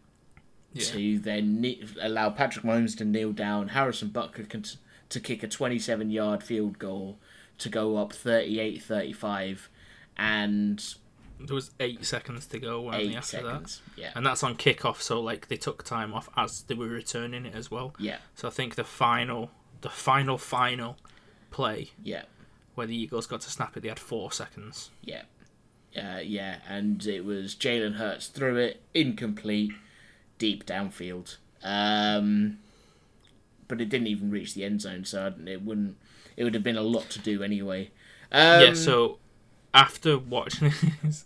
Yeah. 0.73 0.85
to 0.85 1.19
then 1.19 1.75
allow 2.01 2.29
Patrick 2.29 2.65
Mahomes 2.65 2.97
to 2.97 3.05
kneel 3.05 3.31
down 3.31 3.69
Harrison 3.69 4.09
Butker 4.09 4.47
can 4.49 4.63
t- 4.63 4.77
to 5.09 5.19
kick 5.19 5.43
a 5.43 5.47
27 5.47 6.09
yard 6.09 6.41
field 6.43 6.79
goal 6.79 7.17
to 7.59 7.69
go 7.69 7.97
up 7.97 8.11
38-35 8.13 9.67
and 10.17 10.95
There 11.45 11.55
was 11.55 11.71
eight 11.79 12.05
seconds 12.05 12.45
to 12.47 12.59
go 12.59 12.87
only 12.91 13.15
after 13.15 13.37
seconds 13.37 13.81
yeah 13.95 14.07
that, 14.07 14.17
and 14.17 14.25
that's 14.25 14.43
on 14.43 14.55
kickoff. 14.55 15.01
So 15.01 15.21
like 15.21 15.47
they 15.47 15.57
took 15.57 15.83
time 15.83 16.13
off 16.13 16.29
as 16.37 16.63
they 16.63 16.75
were 16.75 16.87
returning 16.87 17.45
it 17.45 17.55
as 17.55 17.69
well. 17.69 17.93
yeah 17.99 18.17
So 18.35 18.47
I 18.47 18.51
think 18.51 18.75
the 18.75 18.83
final, 18.83 19.51
the 19.81 19.89
final, 19.89 20.37
final 20.37 20.97
play 21.49 21.91
yeah 22.03 22.23
where 22.75 22.87
the 22.87 22.95
Eagles 22.95 23.27
got 23.27 23.41
to 23.41 23.49
snap 23.49 23.75
it, 23.75 23.81
they 23.81 23.89
had 23.89 23.99
four 23.99 24.31
seconds. 24.31 24.91
Yeah. 25.03 25.23
Uh, 25.95 26.19
yeah, 26.23 26.57
and 26.69 27.05
it 27.05 27.25
was 27.25 27.53
Jalen 27.53 27.95
Hurts 27.95 28.27
threw 28.27 28.55
it, 28.55 28.81
incomplete, 28.93 29.73
deep 30.37 30.65
downfield. 30.65 31.35
Um, 31.63 32.59
but 33.67 33.81
it 33.81 33.89
didn't 33.89 34.07
even 34.07 34.31
reach 34.31 34.53
the 34.53 34.63
end 34.63 34.81
zone, 34.81 35.05
so 35.05 35.33
it 35.45 35.61
wouldn't. 35.63 35.97
It 36.37 36.43
would 36.43 36.53
have 36.53 36.63
been 36.63 36.77
a 36.77 36.81
lot 36.81 37.09
to 37.11 37.19
do 37.19 37.43
anyway. 37.43 37.91
Um, 38.31 38.61
yeah. 38.61 38.73
So 38.73 39.19
after 39.73 40.17
watching 40.17 40.73
this, 41.03 41.23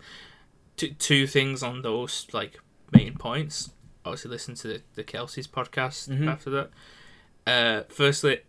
two, 0.78 0.90
two 0.92 1.28
things 1.28 1.64
on 1.64 1.82
those 1.82 2.28
like 2.34 2.60
main 2.92 3.16
points. 3.18 3.72
Obviously, 4.06 4.32
listen 4.32 4.56
to 4.56 4.68
the, 4.68 4.82
the 4.96 5.04
Kelce's 5.04 5.48
podcast 5.48 6.10
Mhm. 6.10 6.28
after 6.28 6.50
that. 6.52 6.70
Uh, 7.48 7.84
firstly, 7.90 8.42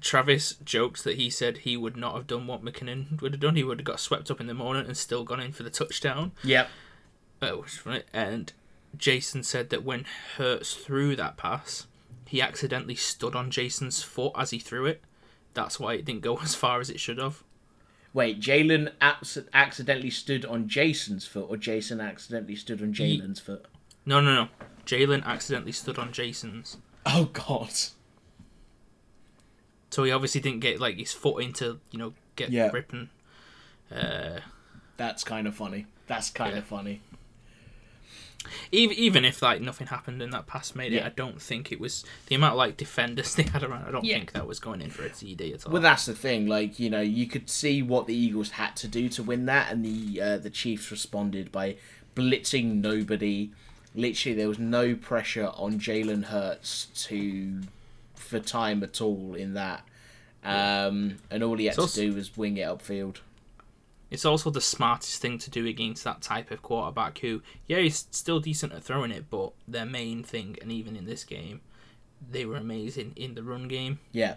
Travis 0.00 0.54
jokes 0.64 1.02
that 1.02 1.16
he 1.16 1.30
said 1.30 1.58
he 1.58 1.76
would 1.76 1.96
not 1.96 2.14
have 2.14 2.26
done 2.26 2.46
what 2.46 2.64
McKinnon 2.64 3.20
would 3.20 3.32
have 3.34 3.40
done. 3.40 3.56
He 3.56 3.62
would 3.64 3.78
have 3.78 3.84
got 3.84 4.00
swept 4.00 4.30
up 4.30 4.40
in 4.40 4.46
the 4.46 4.54
morning 4.54 4.86
and 4.86 4.96
still 4.96 5.24
gone 5.24 5.40
in 5.40 5.52
for 5.52 5.62
the 5.62 5.70
touchdown. 5.70 6.32
Yep. 6.42 6.68
Uh, 7.40 7.50
which 7.50 7.72
is 7.72 7.78
funny. 7.78 8.02
And 8.12 8.52
Jason 8.96 9.42
said 9.42 9.70
that 9.70 9.84
when 9.84 10.04
Hurts 10.36 10.74
threw 10.74 11.14
that 11.16 11.36
pass, 11.36 11.86
he 12.26 12.40
accidentally 12.42 12.94
stood 12.94 13.36
on 13.36 13.50
Jason's 13.50 14.02
foot 14.02 14.32
as 14.36 14.50
he 14.50 14.58
threw 14.58 14.86
it. 14.86 15.02
That's 15.54 15.78
why 15.78 15.94
it 15.94 16.04
didn't 16.04 16.22
go 16.22 16.38
as 16.42 16.54
far 16.54 16.80
as 16.80 16.90
it 16.90 16.98
should 16.98 17.18
have. 17.18 17.44
Wait, 18.14 18.40
Jalen 18.40 18.92
abs- 19.00 19.38
accidentally 19.54 20.10
stood 20.10 20.44
on 20.44 20.68
Jason's 20.68 21.26
foot, 21.26 21.46
or 21.48 21.56
Jason 21.56 22.00
accidentally 22.00 22.56
stood 22.56 22.82
on 22.82 22.92
Ye- 22.94 23.20
Jalen's 23.20 23.40
foot? 23.40 23.64
No, 24.04 24.20
no, 24.20 24.34
no. 24.34 24.48
Jalen 24.84 25.24
accidentally 25.24 25.72
stood 25.72 25.98
on 25.98 26.12
Jason's. 26.12 26.76
Oh 27.06 27.30
God. 27.32 27.70
So 29.90 30.04
he 30.04 30.10
obviously 30.10 30.40
didn't 30.40 30.60
get 30.60 30.80
like 30.80 30.96
his 30.96 31.12
foot 31.12 31.42
into, 31.42 31.80
you 31.90 31.98
know, 31.98 32.14
get 32.36 32.50
Yeah. 32.50 32.70
ripping. 32.72 33.10
Uh, 33.90 34.40
That's 34.96 35.24
kind 35.24 35.46
of 35.46 35.54
funny. 35.54 35.86
That's 36.06 36.30
kind 36.30 36.52
Yeah. 36.52 36.58
of 36.58 36.64
funny. 36.66 37.00
Even 38.70 38.96
even 38.96 39.24
if 39.24 39.40
like 39.42 39.60
nothing 39.60 39.86
happened 39.86 40.20
and 40.22 40.32
that 40.32 40.46
pass 40.46 40.74
made 40.74 40.92
it, 40.92 40.96
Yeah. 40.96 41.06
I 41.06 41.10
don't 41.10 41.40
think 41.40 41.70
it 41.72 41.80
was 41.80 42.04
the 42.26 42.34
amount 42.34 42.52
of 42.52 42.58
like 42.58 42.76
defenders 42.76 43.34
they 43.36 43.44
had 43.44 43.62
around. 43.62 43.84
I 43.86 43.90
don't 43.90 44.04
Yeah. 44.04 44.16
think 44.18 44.32
that 44.32 44.46
was 44.46 44.58
going 44.58 44.80
in 44.80 44.90
for 44.90 45.04
a 45.04 45.10
TD 45.10 45.54
at 45.54 45.66
all. 45.66 45.72
Well, 45.72 45.82
that's 45.82 46.06
the 46.06 46.14
thing. 46.14 46.46
Like 46.46 46.78
you 46.78 46.90
know, 46.90 47.00
you 47.00 47.26
could 47.26 47.48
see 47.48 47.82
what 47.82 48.06
the 48.06 48.14
Eagles 48.14 48.50
had 48.50 48.74
to 48.76 48.88
do 48.88 49.08
to 49.10 49.22
win 49.22 49.46
that, 49.46 49.70
and 49.72 49.84
the 49.84 50.20
uh, 50.20 50.36
the 50.38 50.50
Chiefs 50.50 50.90
responded 50.90 51.50
by 51.52 51.76
blitzing 52.16 52.80
nobody. 52.80 53.50
Literally, 53.94 54.34
there 54.36 54.48
was 54.48 54.58
no 54.58 54.94
pressure 54.94 55.50
on 55.54 55.78
Jalen 55.78 56.24
Hurts 56.24 56.86
to 57.06 57.60
for 58.14 58.38
time 58.40 58.82
at 58.82 59.00
all 59.02 59.34
in 59.34 59.52
that, 59.54 59.84
um, 60.42 61.18
and 61.30 61.42
all 61.42 61.56
he 61.58 61.66
had 61.66 61.74
to 61.74 61.86
do 61.94 62.14
was 62.14 62.36
wing 62.36 62.56
it 62.56 62.66
upfield. 62.66 63.16
It's 64.12 64.26
also 64.26 64.50
the 64.50 64.60
smartest 64.60 65.22
thing 65.22 65.38
to 65.38 65.48
do 65.48 65.66
against 65.66 66.04
that 66.04 66.20
type 66.20 66.50
of 66.50 66.60
quarterback 66.60 67.16
who, 67.20 67.40
yeah, 67.66 67.78
he's 67.78 68.06
still 68.10 68.40
decent 68.40 68.74
at 68.74 68.84
throwing 68.84 69.10
it, 69.10 69.30
but 69.30 69.52
their 69.66 69.86
main 69.86 70.22
thing, 70.22 70.58
and 70.60 70.70
even 70.70 70.96
in 70.96 71.06
this 71.06 71.24
game, 71.24 71.62
they 72.30 72.44
were 72.44 72.56
amazing 72.56 73.14
in 73.16 73.34
the 73.34 73.42
run 73.42 73.68
game. 73.68 74.00
Yeah. 74.12 74.34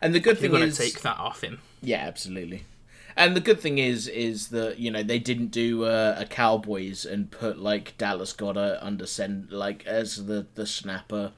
And 0.00 0.14
the 0.14 0.18
good 0.18 0.36
They're 0.38 0.48
thing 0.48 0.58
going 0.58 0.70
to 0.70 0.74
take 0.74 1.02
that 1.02 1.18
off 1.18 1.44
him. 1.44 1.60
Yeah, 1.82 1.98
absolutely. 1.98 2.64
And 3.18 3.36
the 3.36 3.40
good 3.40 3.60
thing 3.60 3.76
is, 3.76 4.08
is 4.08 4.48
that 4.48 4.78
you 4.78 4.90
know 4.90 5.02
they 5.02 5.18
didn't 5.18 5.48
do 5.48 5.84
uh, 5.84 6.14
a 6.16 6.24
Cowboys 6.24 7.04
and 7.04 7.30
put 7.30 7.58
like 7.58 7.98
Dallas 7.98 8.32
Goedert 8.32 8.78
under 8.80 9.04
send 9.04 9.52
like 9.52 9.86
as 9.86 10.24
the 10.24 10.46
the 10.54 10.66
snapper 10.66 11.32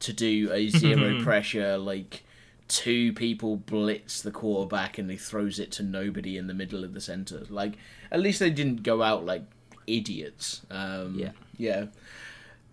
to 0.00 0.12
do 0.12 0.52
a 0.52 0.68
zero 0.68 1.20
pressure 1.24 1.78
like 1.78 2.22
two 2.68 3.12
people 3.12 3.56
blitz 3.56 4.22
the 4.22 4.30
quarterback 4.30 4.96
and 4.98 5.10
he 5.10 5.16
throws 5.16 5.58
it 5.58 5.70
to 5.72 5.82
nobody 5.82 6.36
in 6.38 6.46
the 6.46 6.54
middle 6.54 6.82
of 6.84 6.94
the 6.94 7.00
center. 7.00 7.42
Like 7.48 7.74
at 8.10 8.20
least 8.20 8.40
they 8.40 8.50
didn't 8.50 8.82
go 8.82 9.02
out 9.02 9.24
like 9.24 9.42
idiots. 9.86 10.62
Um, 10.70 11.14
Yeah. 11.18 11.32
yeah. 11.58 11.86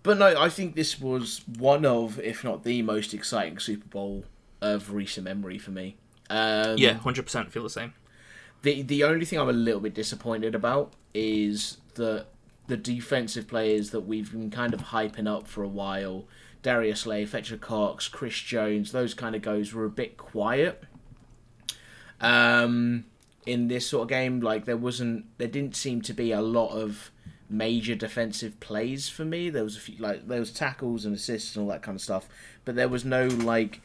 But 0.04 0.18
no, 0.18 0.40
I 0.40 0.50
think 0.50 0.76
this 0.76 1.00
was 1.00 1.42
one 1.60 1.86
of, 1.86 2.20
if 2.20 2.44
not 2.44 2.64
the 2.64 2.82
most 2.82 3.14
exciting 3.14 3.60
Super 3.60 3.88
Bowl 3.88 4.26
of 4.62 4.92
recent 4.94 5.26
memory 5.26 5.58
for 5.60 5.72
me. 5.72 5.96
Um, 6.30 6.78
Yeah, 6.78 6.98
100% 6.98 7.50
feel 7.52 7.64
the 7.64 7.70
same. 7.70 7.94
the 8.64 8.82
the 8.84 9.04
only 9.04 9.26
thing 9.26 9.40
I'm 9.40 9.50
a 9.50 9.54
little 9.54 9.82
bit 9.82 9.94
disappointed 9.94 10.56
about 10.56 10.94
is 11.14 11.78
that 11.96 12.28
the 12.68 12.78
defensive 12.78 13.48
players 13.48 13.90
that 13.90 14.02
we've 14.02 14.32
been 14.32 14.50
kind 14.50 14.74
of 14.74 14.80
hyping 14.82 15.28
up 15.28 15.48
for 15.48 15.62
a 15.64 15.68
while, 15.68 16.26
Darius 16.62 17.02
Slay, 17.02 17.26
Fletcher 17.26 17.58
Cox, 17.58 18.08
Chris 18.08 18.40
Jones, 18.40 18.92
those 18.92 19.14
kind 19.14 19.36
of 19.36 19.42
guys 19.42 19.74
were 19.74 19.86
a 19.86 19.90
bit 19.90 20.18
quiet. 20.18 20.84
Um, 22.20 23.06
in 23.46 23.68
this 23.68 23.88
sort 23.88 24.04
of 24.04 24.10
game, 24.10 24.42
like 24.42 24.66
there 24.66 24.78
wasn't, 24.78 25.26
there 25.38 25.48
didn't 25.48 25.76
seem 25.76 26.02
to 26.04 26.14
be 26.14 26.32
a 26.32 26.42
lot 26.42 26.70
of 26.70 27.12
major 27.50 27.96
defensive 27.96 28.60
plays 28.60 29.10
for 29.10 29.26
me. 29.26 29.50
There 29.50 29.64
was 29.64 29.76
a 29.76 29.80
few 29.80 29.98
like 29.98 30.28
there 30.28 30.40
was 30.40 30.52
tackles 30.52 31.06
and 31.06 31.16
assists 31.16 31.56
and 31.56 31.64
all 31.64 31.70
that 31.72 31.82
kind 31.82 31.96
of 31.96 32.02
stuff, 32.02 32.30
but 32.64 32.76
there 32.76 32.88
was 32.88 33.04
no 33.04 33.28
like 33.28 33.82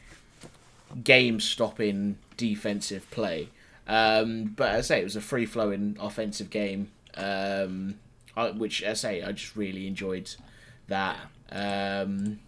game 1.03 1.39
stopping 1.39 2.17
defensive 2.37 3.09
play. 3.11 3.49
Um, 3.87 4.53
but 4.55 4.69
as 4.69 4.91
I 4.91 4.95
say, 4.95 5.01
it 5.01 5.05
was 5.05 5.15
a 5.15 5.21
free 5.21 5.45
flowing 5.45 5.97
offensive 5.99 6.49
game, 6.49 6.91
um, 7.15 7.95
which 8.55 8.83
as 8.83 9.03
I 9.03 9.09
say, 9.09 9.23
I 9.23 9.31
just 9.31 9.55
really 9.55 9.87
enjoyed 9.87 10.33
that. 10.87 11.17
Um, 11.51 12.39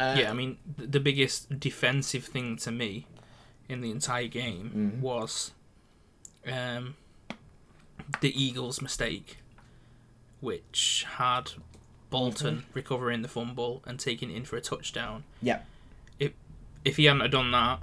uh, 0.00 0.16
yeah, 0.18 0.30
I 0.30 0.34
mean, 0.34 0.56
th- 0.78 0.90
the 0.90 1.00
biggest 1.00 1.60
defensive 1.60 2.24
thing 2.24 2.56
to 2.58 2.70
me 2.72 3.06
in 3.68 3.80
the 3.82 3.90
entire 3.90 4.26
game 4.28 4.70
Mm-hmm. 4.74 5.00
was 5.00 5.52
um, 6.50 6.96
the 8.20 8.32
Eagles' 8.44 8.80
mistake, 8.82 9.38
which 10.40 11.06
had 11.18 11.52
Bolton 12.10 12.56
Mm-hmm. 12.58 12.66
recovering 12.74 13.22
the 13.22 13.28
fumble 13.28 13.82
and 13.86 14.00
taking 14.00 14.30
it 14.30 14.36
in 14.36 14.44
for 14.44 14.56
a 14.56 14.60
touchdown. 14.60 15.24
yeah, 15.42 15.60
If 16.84 16.96
he 16.96 17.04
hadn't 17.04 17.20
have 17.20 17.30
done 17.30 17.50
that, 17.50 17.80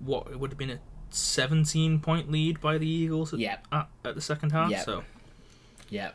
what 0.00 0.26
it 0.28 0.40
would 0.40 0.50
have 0.50 0.58
been 0.58 0.70
a 0.70 0.78
17 1.10 2.00
point 2.00 2.30
lead 2.32 2.60
by 2.62 2.78
the 2.78 2.88
Eagles 2.88 3.34
at, 3.34 3.38
Yeah. 3.40 3.58
at, 3.70 3.88
at 4.04 4.14
the 4.14 4.20
second 4.22 4.50
half. 4.52 4.70
Yeah. 4.70 4.82
So 4.84 5.04
Yeah. 5.90 6.12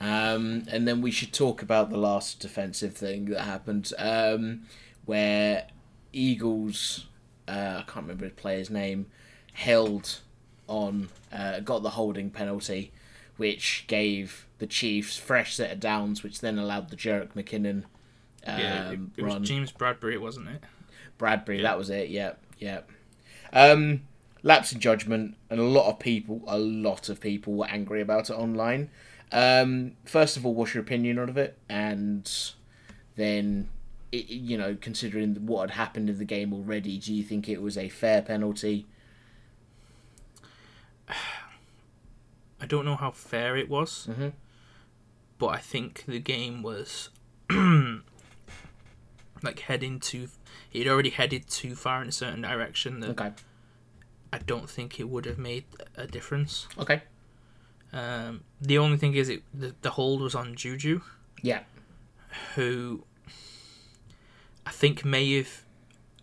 Um, 0.00 0.64
and 0.70 0.86
then 0.86 1.02
we 1.02 1.10
should 1.10 1.32
talk 1.32 1.60
about 1.62 1.90
the 1.90 1.96
last 1.96 2.40
defensive 2.40 2.94
thing 2.94 3.26
that 3.26 3.40
happened, 3.40 3.92
um, 3.98 4.62
where 5.06 5.66
Eagles, 6.12 7.06
uh, 7.48 7.78
I 7.78 7.84
can't 7.86 8.06
remember 8.06 8.26
the 8.26 8.34
player's 8.34 8.70
name, 8.70 9.06
held 9.54 10.20
on, 10.68 11.08
uh, 11.32 11.60
got 11.60 11.82
the 11.82 11.90
holding 11.90 12.30
penalty, 12.30 12.92
which 13.36 13.84
gave 13.88 14.46
the 14.58 14.66
Chiefs 14.66 15.16
fresh 15.16 15.56
set 15.56 15.72
of 15.72 15.80
downs, 15.80 16.22
which 16.22 16.40
then 16.40 16.58
allowed 16.58 16.90
the 16.90 16.96
Jerick 16.96 17.32
McKinnon 17.34 17.84
um, 18.46 18.58
yeah, 18.58 18.90
it, 18.90 19.00
it 19.16 19.22
was 19.24 19.48
James 19.48 19.72
Bradberry, 19.72 20.18
wasn't 20.20 20.48
it? 20.48 20.62
Bradberry, 21.18 21.62
that 21.62 21.76
was 21.76 21.90
it. 21.90 22.08
Yep, 22.08 22.40
yep. 22.58 22.90
Um, 23.52 24.02
lapse 24.42 24.72
in 24.72 24.80
judgment, 24.80 25.36
and 25.50 25.60
a 25.60 25.64
lot 25.64 25.88
of 25.88 25.98
people, 25.98 26.42
a 26.46 26.58
lot 26.58 27.08
of 27.08 27.20
people 27.20 27.54
were 27.54 27.66
angry 27.66 28.00
about 28.00 28.30
it 28.30 28.34
online. 28.34 28.90
Um, 29.32 29.92
first 30.04 30.36
of 30.36 30.46
all, 30.46 30.54
what's 30.54 30.74
your 30.74 30.82
opinion 30.82 31.18
of 31.18 31.36
it? 31.36 31.58
And 31.68 32.30
then, 33.16 33.68
it, 34.12 34.28
you 34.28 34.56
know, 34.56 34.76
considering 34.80 35.34
what 35.46 35.70
had 35.70 35.76
happened 35.76 36.08
in 36.08 36.18
the 36.18 36.24
game 36.24 36.52
already, 36.54 36.98
do 36.98 37.12
you 37.12 37.22
think 37.22 37.48
it 37.48 37.60
was 37.60 37.76
a 37.76 37.88
fair 37.88 38.22
penalty? 38.22 38.86
I 42.60 42.66
don't 42.66 42.84
know 42.84 42.96
how 42.96 43.10
fair 43.12 43.56
it 43.56 43.68
was, 43.68 44.08
Mhm. 44.10 44.32
but 45.38 45.46
I 45.48 45.58
think 45.58 46.04
the 46.06 46.18
game 46.18 46.62
was 46.62 47.08
like 49.42 49.60
heading 49.60 50.00
too. 50.00 50.28
He'd 50.68 50.88
already 50.88 51.10
headed 51.10 51.48
too 51.48 51.74
far 51.76 52.02
in 52.02 52.08
a 52.08 52.12
certain 52.12 52.42
direction 52.42 53.00
that 53.00 53.10
Okay. 53.10 53.30
I 54.32 54.38
don't 54.38 54.68
think 54.68 54.98
it 54.98 55.08
would 55.08 55.24
have 55.24 55.38
made 55.38 55.64
a 55.96 56.06
difference. 56.06 56.66
Okay. 56.78 57.02
Um, 57.92 58.44
the 58.60 58.78
only 58.78 58.98
thing 58.98 59.14
is, 59.14 59.28
it 59.28 59.42
the, 59.54 59.74
the 59.82 59.90
hold 59.90 60.20
was 60.20 60.34
on 60.34 60.54
Juju, 60.54 61.00
Yeah. 61.42 61.60
who 62.54 63.04
I 64.66 64.70
think 64.70 65.04
may 65.04 65.36
have 65.38 65.64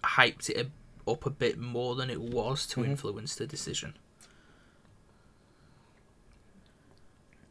hyped 0.04 0.50
it 0.50 0.70
up 1.08 1.26
a 1.26 1.30
bit 1.32 1.58
more 1.58 1.96
than 1.96 2.10
it 2.10 2.22
was 2.22 2.66
to 2.68 2.82
Mhm. 2.82 2.86
influence 2.86 3.36
the 3.36 3.48
decision. 3.48 3.96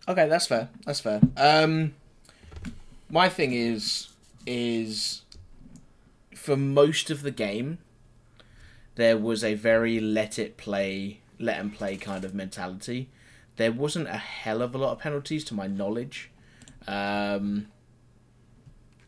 Okay, 0.06 0.28
that's 0.28 0.46
fair. 0.46 0.68
That's 0.84 1.00
fair. 1.00 1.20
Um, 1.36 1.94
my 3.08 3.28
thing 3.28 3.52
is, 3.52 4.08
is 4.46 5.22
for 6.34 6.56
most 6.56 7.10
of 7.10 7.22
the 7.22 7.30
game, 7.30 7.78
there 8.96 9.16
was 9.16 9.42
a 9.42 9.54
very 9.54 9.98
let 10.00 10.38
it 10.38 10.56
play, 10.56 11.20
let 11.38 11.58
and 11.58 11.74
play 11.74 11.96
kind 11.96 12.24
of 12.24 12.34
mentality. 12.34 13.08
There 13.56 13.72
wasn't 13.72 14.08
a 14.08 14.16
hell 14.16 14.62
of 14.62 14.74
a 14.74 14.78
lot 14.78 14.92
of 14.92 14.98
penalties 14.98 15.44
to 15.44 15.54
my 15.54 15.66
knowledge. 15.66 16.30
Um, 16.86 17.68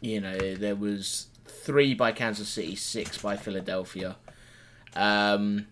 you 0.01 0.21
know, 0.21 0.39
there 0.39 0.77
was 0.77 1.29
three 1.47 1.95
by 1.95 2.13
Kansas 2.13 2.49
City, 2.49 2.77
six 2.77 3.19
by 3.19 3.37
Philadelphia. 3.37 4.17
Um, 4.95 5.67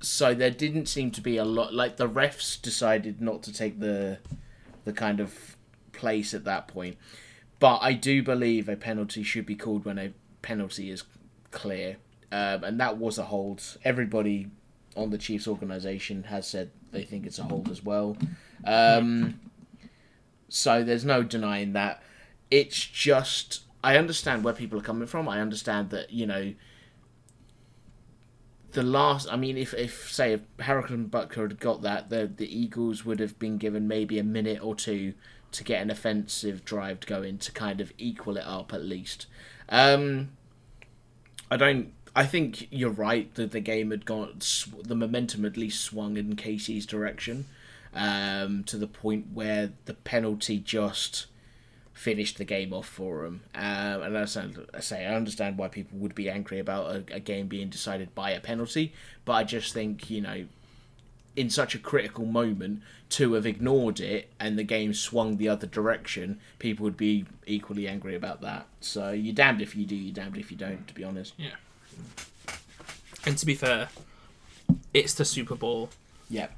so 0.00 0.34
there 0.34 0.50
didn't 0.50 0.86
seem 0.86 1.10
to 1.12 1.20
be 1.20 1.36
a 1.36 1.44
lot. 1.44 1.74
Like 1.74 1.96
the 1.96 2.08
refs 2.08 2.60
decided 2.60 3.20
not 3.20 3.42
to 3.44 3.52
take 3.52 3.80
the 3.80 4.18
the 4.84 4.92
kind 4.92 5.20
of 5.20 5.56
place 5.92 6.32
at 6.34 6.44
that 6.44 6.68
point. 6.68 6.96
But 7.58 7.78
I 7.78 7.94
do 7.94 8.22
believe 8.22 8.68
a 8.68 8.76
penalty 8.76 9.22
should 9.22 9.46
be 9.46 9.56
called 9.56 9.84
when 9.84 9.98
a 9.98 10.12
penalty 10.42 10.90
is 10.90 11.04
clear, 11.50 11.96
um, 12.30 12.64
and 12.64 12.78
that 12.80 12.98
was 12.98 13.18
a 13.18 13.24
hold. 13.24 13.62
Everybody 13.84 14.48
on 14.96 15.10
the 15.10 15.18
Chiefs 15.18 15.46
organization 15.46 16.24
has 16.24 16.46
said 16.46 16.70
they 16.92 17.04
think 17.04 17.26
it's 17.26 17.38
a 17.38 17.44
hold 17.44 17.70
as 17.70 17.84
well. 17.84 18.16
Um, 18.64 19.40
so 20.48 20.82
there's 20.82 21.04
no 21.04 21.22
denying 21.22 21.72
that. 21.74 22.02
It's 22.50 22.84
just 22.84 23.62
I 23.82 23.96
understand 23.96 24.42
where 24.42 24.54
people 24.54 24.78
are 24.78 24.82
coming 24.82 25.06
from. 25.06 25.28
I 25.28 25.40
understand 25.40 25.90
that 25.90 26.12
you 26.12 26.26
know 26.26 26.54
the 28.72 28.82
last 28.82 29.28
I 29.30 29.36
mean 29.36 29.56
if, 29.56 29.72
if 29.74 30.12
say 30.12 30.32
if 30.32 30.40
Harrison 30.58 31.08
Butker 31.08 31.48
had 31.48 31.60
got 31.60 31.82
that 31.82 32.10
the 32.10 32.26
the 32.26 32.46
Eagles 32.46 33.04
would 33.04 33.20
have 33.20 33.38
been 33.38 33.58
given 33.58 33.88
maybe 33.88 34.18
a 34.18 34.24
minute 34.24 34.62
or 34.62 34.74
two 34.74 35.14
to 35.52 35.64
get 35.64 35.80
an 35.80 35.90
offensive 35.90 36.64
drive 36.64 37.00
going 37.06 37.38
to 37.38 37.52
kind 37.52 37.80
of 37.80 37.92
equal 37.96 38.36
it 38.36 38.44
up 38.44 38.74
at 38.74 38.82
least. 38.82 39.26
Um 39.68 40.30
I 41.50 41.56
don't 41.56 41.92
I 42.16 42.26
think 42.26 42.66
you're 42.70 42.90
right 42.90 43.32
that 43.34 43.52
the 43.52 43.60
game 43.60 43.90
had 43.92 44.04
gone 44.04 44.40
the 44.82 44.96
momentum 44.96 45.44
at 45.44 45.56
least 45.56 45.84
swung 45.84 46.16
in 46.16 46.34
KC's 46.34 46.86
direction 46.86 47.46
um 47.94 48.64
to 48.64 48.76
the 48.76 48.86
point 48.86 49.26
where 49.32 49.72
the 49.84 49.94
penalty 49.94 50.58
just 50.58 51.26
finished 51.96 52.36
the 52.36 52.44
game 52.44 52.74
off 52.74 52.86
for 52.86 53.24
him. 53.24 53.40
Um, 53.54 54.02
and 54.02 54.16
as 54.16 54.36
I 54.36 54.80
say, 54.80 55.06
I 55.06 55.14
understand 55.14 55.56
why 55.56 55.68
people 55.68 55.98
would 55.98 56.14
be 56.14 56.28
angry 56.28 56.58
about 56.58 56.90
a, 56.94 57.14
a 57.14 57.20
game 57.20 57.46
being 57.48 57.70
decided 57.70 58.14
by 58.14 58.32
a 58.32 58.40
penalty, 58.40 58.92
but 59.24 59.32
I 59.32 59.44
just 59.44 59.72
think, 59.72 60.10
you 60.10 60.20
know, 60.20 60.44
in 61.36 61.48
such 61.48 61.74
a 61.74 61.78
critical 61.78 62.26
moment, 62.26 62.82
to 63.08 63.32
have 63.32 63.46
ignored 63.46 64.00
it 64.00 64.28
and 64.38 64.58
the 64.58 64.62
game 64.62 64.92
swung 64.92 65.38
the 65.38 65.48
other 65.48 65.66
direction, 65.66 66.38
people 66.58 66.84
would 66.84 66.98
be 66.98 67.24
equally 67.46 67.88
angry 67.88 68.14
about 68.14 68.42
that. 68.42 68.66
So 68.80 69.12
you're 69.12 69.34
damned 69.34 69.62
if 69.62 69.74
you 69.74 69.86
do, 69.86 69.96
you're 69.96 70.14
damned 70.14 70.36
if 70.36 70.50
you 70.50 70.56
don't, 70.56 70.86
to 70.88 70.94
be 70.94 71.02
honest. 71.02 71.32
And 73.24 73.36
to 73.38 73.46
be 73.46 73.54
fair, 73.54 73.88
it's 74.94 75.14
the 75.14 75.24
Super 75.24 75.54
Bowl. 75.54 75.90
Yeah. 76.30 76.48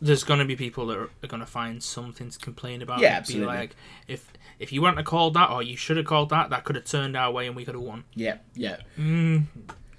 There's 0.00 0.24
gonna 0.24 0.44
be 0.44 0.56
people 0.56 0.86
that 0.86 0.96
are, 0.96 1.10
are 1.22 1.26
gonna 1.28 1.46
find 1.46 1.82
something 1.82 2.30
to 2.30 2.38
complain 2.38 2.82
about. 2.82 3.00
Yeah, 3.00 3.08
absolutely. 3.10 3.52
Be 3.52 3.58
like, 3.58 3.76
if 4.08 4.32
if 4.58 4.72
you 4.72 4.82
weren't 4.82 4.96
have 4.96 5.06
called 5.06 5.34
that, 5.34 5.50
or 5.50 5.62
you 5.62 5.76
should 5.76 5.96
have 5.96 6.06
called 6.06 6.30
that, 6.30 6.50
that 6.50 6.64
could 6.64 6.76
have 6.76 6.84
turned 6.84 7.16
our 7.16 7.30
way 7.30 7.46
and 7.46 7.54
we 7.54 7.64
could 7.64 7.74
have 7.74 7.82
won. 7.82 8.04
Yeah, 8.14 8.38
yeah. 8.54 8.78
Mm, 8.98 9.44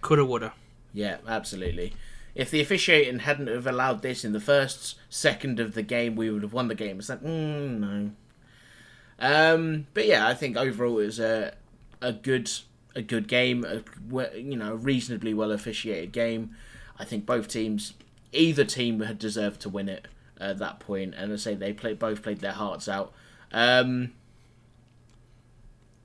coulda, 0.02 0.26
woulda. 0.26 0.54
Yeah, 0.94 1.17
absolutely. 1.28 1.94
If 2.34 2.50
the 2.50 2.62
officiating 2.62 3.20
hadn't 3.20 3.48
have 3.48 3.67
allowed 3.67 4.02
this 4.02 4.24
in 4.24 4.34
the 4.34 4.39
first 4.39 4.96
second 5.10 5.60
of 5.60 5.74
the 5.74 5.84
game, 5.84 6.15
we 6.15 6.30
would 6.30 6.44
have 6.44 6.54
won 6.54 6.67
the 6.67 6.76
game. 6.76 7.00
It's 7.00 7.10
like, 7.10 7.22
mm, 7.22 7.80
no. 7.80 8.12
Um, 9.20 9.88
but 9.94 10.08
yeah, 10.08 10.28
I 10.28 10.34
think 10.34 10.58
overall 10.58 11.00
it 11.00 11.06
was 11.06 11.20
a 11.20 11.54
a 12.02 12.12
good 12.12 12.50
a 12.95 13.01
good 13.01 13.27
game, 13.27 13.65
a 13.65 13.84
you 14.38 14.56
know 14.56 14.73
a 14.73 14.75
reasonably 14.75 15.34
well 15.34 15.51
officiated 15.51 16.12
game. 16.12 16.56
I 16.99 17.06
think 17.06 17.25
both 17.25 17.47
teams, 17.47 17.93
either 18.32 18.63
team 18.63 18.99
had 19.01 19.17
deserved 19.17 19.62
to 19.62 19.69
win 19.69 19.89
it 19.89 20.08
at 20.39 20.60
that 20.60 20.80
point, 20.80 21.15
and 21.15 21.32
I 21.32 21.36
say 21.36 21.56
they 21.56 21.73
played 21.73 21.99
both 21.99 22.21
played 22.21 22.39
their 22.39 22.51
hearts 22.51 22.88
out. 22.88 23.13
Um, 23.51 24.13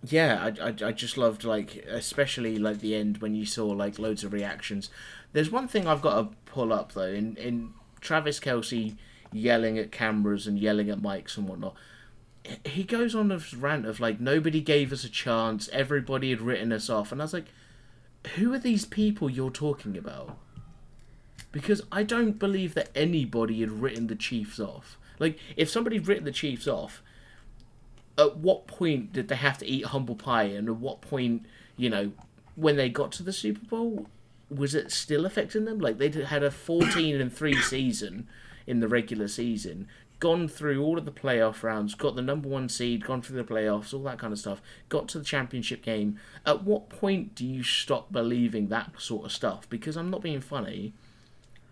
yeah, 0.05 0.53
I, 0.61 0.69
I, 0.69 0.89
I 0.89 0.93
just 0.93 1.17
loved 1.17 1.45
like 1.45 1.85
especially 1.89 2.59
like 2.59 2.81
the 2.81 2.95
end 2.95 3.19
when 3.19 3.35
you 3.35 3.47
saw 3.47 3.67
like 3.67 3.99
loads 3.99 4.25
of 4.25 4.33
reactions. 4.33 4.91
There's 5.33 5.51
one 5.51 5.69
thing 5.69 5.87
I've 5.87 6.03
got 6.03 6.15
to 6.21 6.37
pull 6.47 6.73
up 6.73 6.93
though 6.93 7.03
in 7.13 7.37
in 7.37 7.73
Travis 8.01 8.39
Kelce 8.41 8.97
yelling 9.33 9.79
at 9.79 9.93
cameras 9.93 10.47
and 10.47 10.59
yelling 10.59 10.91
at 10.91 10.99
mics 10.99 11.37
and 11.37 11.49
whatnot. 11.49 11.75
He 12.65 12.85
goes 12.85 13.15
on 13.15 13.29
this 13.29 13.55
rant 13.55 13.87
of 13.87 14.01
like 14.01 14.21
nobody 14.21 14.61
gave 14.61 14.93
us 14.93 15.05
a 15.05 15.09
chance, 15.09 15.69
everybody 15.73 16.31
had 16.31 16.41
written 16.41 16.73
us 16.73 16.89
off, 16.91 17.13
and 17.13 17.21
I 17.21 17.25
was 17.25 17.33
like, 17.33 17.47
who 18.35 18.53
are 18.53 18.59
these 18.59 18.85
people 18.85 19.31
you're 19.31 19.51
talking 19.51 19.97
about? 19.97 20.37
Because 21.53 21.83
I 21.91 22.03
don't 22.03 22.39
believe 22.39 22.75
that 22.75 22.91
anybody 22.95 23.61
had 23.61 23.83
written 23.83 24.09
the 24.09 24.17
Chiefs 24.17 24.61
off. 24.61 24.99
Like 25.19 25.39
if 25.57 25.71
somebody 25.71 25.97
had 25.97 26.09
written 26.09 26.25
the 26.25 26.33
Chiefs 26.33 26.67
off, 26.67 27.03
at 28.19 28.37
what 28.39 28.67
point 28.67 29.13
did 29.13 29.29
they 29.29 29.37
have 29.37 29.59
to 29.59 29.67
eat 29.67 29.87
humble 29.87 30.15
pie 30.15 30.45
and 30.45 30.69
at 30.69 30.77
what 30.77 31.01
point 31.01 31.45
you 31.77 31.91
know 31.91 32.13
when 32.55 32.77
they 32.77 32.89
got 32.89 33.13
to 33.13 33.23
the 33.23 33.33
super 33.33 33.65
bowl 33.67 34.07
was 34.49 34.75
it 34.75 34.91
still 34.91 35.27
affecting 35.27 35.65
them 35.65 35.79
like 35.79 35.99
they 35.99 36.09
had 36.09 36.43
a 36.43 36.51
14 36.51 37.21
and 37.21 37.33
3 37.33 37.61
season 37.61 38.27
in 38.67 38.81
the 38.81 38.89
regular 38.89 39.29
season 39.29 39.87
gone 40.19 40.49
through 40.49 40.83
all 40.83 40.97
of 40.99 41.05
the 41.05 41.13
playoff 41.13 41.63
rounds 41.63 41.95
got 41.95 42.17
the 42.17 42.23
number 42.23 42.49
one 42.49 42.69
seed 42.69 43.05
gone 43.05 43.21
through 43.21 43.37
the 43.37 43.45
playoffs 43.45 43.93
all 43.93 44.03
that 44.03 44.19
kind 44.19 44.33
of 44.33 44.39
stuff 44.39 44.63
got 44.89 45.09
to 45.09 45.19
the 45.19 45.25
championship 45.25 45.83
game 45.83 46.19
at 46.47 46.63
what 46.65 46.89
point 46.89 47.35
do 47.35 47.45
you 47.45 47.63
stop 47.63 48.11
believing 48.11 48.69
that 48.69 48.91
sort 48.99 49.27
of 49.27 49.33
stuff 49.33 49.69
because 49.69 49.95
i'm 49.97 50.11
not 50.11 50.23
being 50.23 50.41
funny 50.41 50.95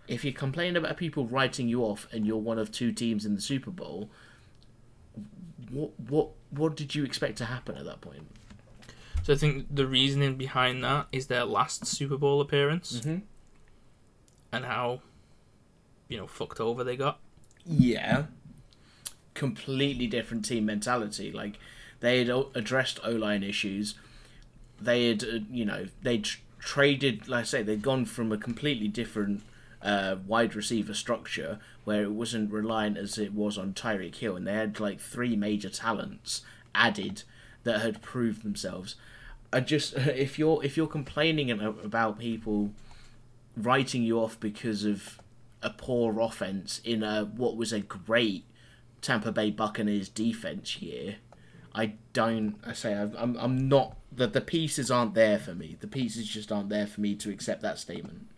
if 0.07 0.25
you 0.25 0.33
complain 0.33 0.77
about 0.77 0.97
people 0.99 1.25
writing 1.27 1.69
you 1.69 1.83
off 1.83 2.07
and 2.13 2.27
you're 2.27 2.37
one 2.37 2.59
of 2.59 2.71
two 2.71 2.93
teams 2.93 3.25
in 3.25 3.35
the 3.35 3.41
super 3.41 3.71
bowl 3.71 4.11
what 5.71 5.91
what 5.99 6.29
what 6.51 6.77
did 6.77 6.95
you 6.95 7.05
expect 7.05 7.39
to 7.39 7.47
happen 7.47 7.77
at 7.77 7.85
that 7.85 8.01
point? 8.01 8.27
So 9.25 9.33
I 9.33 9.37
think 9.37 9.75
the 9.75 9.87
reasoning 9.87 10.37
behind 10.37 10.85
that 10.85 11.07
is 11.11 11.27
their 11.27 11.45
last 11.45 11.87
Super 11.87 12.17
Bowl 12.17 12.41
appearance 12.41 13.01
Mm-hmm. 13.01 13.17
and 14.53 14.65
how, 14.67 15.01
you 16.09 16.19
know, 16.19 16.27
fucked 16.27 16.61
over 16.61 16.85
they 16.85 16.97
got. 16.97 17.19
Yeah, 17.67 18.25
completely 19.35 20.07
different 20.07 20.45
team 20.45 20.67
mentality. 20.67 21.33
Like 21.33 21.59
they 22.01 22.19
had 22.19 22.31
addressed 22.55 23.01
O 23.05 23.11
line 23.11 23.43
issues. 23.43 23.95
They 24.81 25.09
had, 25.09 25.23
uh, 25.25 25.39
you 25.51 25.65
know, 25.65 25.87
they 26.03 26.19
tr- 26.19 26.41
traded, 26.59 27.29
like 27.29 27.41
I 27.43 27.45
say, 27.45 27.63
they'd 27.63 27.83
gone 27.83 28.05
from 28.05 28.33
a 28.33 28.39
completely 28.39 28.89
different 28.89 29.43
uh, 29.83 30.17
wide 30.27 30.55
receiver 30.55 30.95
structure 30.95 31.59
where 31.85 32.03
it 32.03 32.11
wasn't 32.11 32.51
reliant 32.51 32.97
as 32.97 33.19
it 33.19 33.35
was 33.35 33.59
on 33.59 33.75
Tyreek 33.75 34.17
Hill, 34.17 34.37
and 34.37 34.47
they 34.47 34.55
had 34.55 34.81
like 34.81 35.01
three 35.01 35.37
major 35.37 35.71
talents 35.71 36.43
added 36.75 37.23
that 37.65 37.81
had 37.81 38.03
proved 38.03 38.43
themselves. 38.43 38.97
I 39.53 39.61
just 39.61 39.95
if 39.97 40.39
you're 40.39 40.63
if 40.65 40.77
you're 40.77 40.87
complaining 40.87 41.51
about 41.51 42.19
people 42.19 42.71
writing 43.57 44.03
you 44.03 44.19
off 44.19 44.39
because 44.41 44.85
of 44.85 45.19
a 45.65 45.71
poor 45.71 46.21
offense 46.21 46.81
in 46.85 47.03
a 47.03 47.25
what 47.25 47.57
was 47.57 47.73
a 47.73 47.81
great 47.81 48.45
Tampa 49.01 49.33
Bay 49.33 49.51
Buccaneers 49.51 50.09
defense 50.09 50.81
year, 50.81 51.17
I 51.75 51.95
don't. 52.13 52.57
I 52.65 52.73
say 52.73 52.95
I'm. 52.95 53.15
I'm, 53.17 53.37
I'm 53.37 53.69
not. 53.69 53.97
The 54.13 54.27
the 54.27 54.41
pieces 54.41 54.91
aren't 54.91 55.15
there 55.15 55.39
for 55.39 55.55
me. 55.55 55.77
The 55.81 55.89
pieces 55.89 56.29
just 56.29 56.53
aren't 56.53 56.69
there 56.69 56.87
for 56.87 57.01
me 57.01 57.15
to 57.17 57.31
accept 57.31 57.63
that 57.63 57.79
statement. 57.79 58.29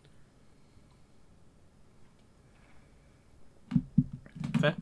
Fair. 4.59 4.75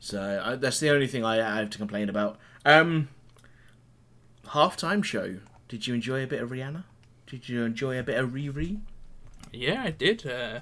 So 0.00 0.20
uh, 0.20 0.56
that's 0.56 0.80
the 0.80 0.90
only 0.90 1.06
thing 1.06 1.24
I 1.24 1.36
have 1.36 1.70
to 1.70 1.78
complain 1.78 2.10
about. 2.10 2.38
Um, 2.66 3.08
halftime 4.48 5.02
show. 5.02 5.36
Did 5.66 5.86
you 5.86 5.94
enjoy 5.94 6.22
a 6.22 6.26
bit 6.26 6.42
of 6.42 6.50
Rihanna? 6.50 6.84
Did 7.26 7.48
you 7.48 7.64
enjoy 7.64 7.98
a 7.98 8.02
bit 8.02 8.18
of 8.18 8.30
Riri? 8.30 8.80
Yeah, 9.50 9.82
I 9.84 9.90
did. 9.90 10.26
Uh, 10.26 10.60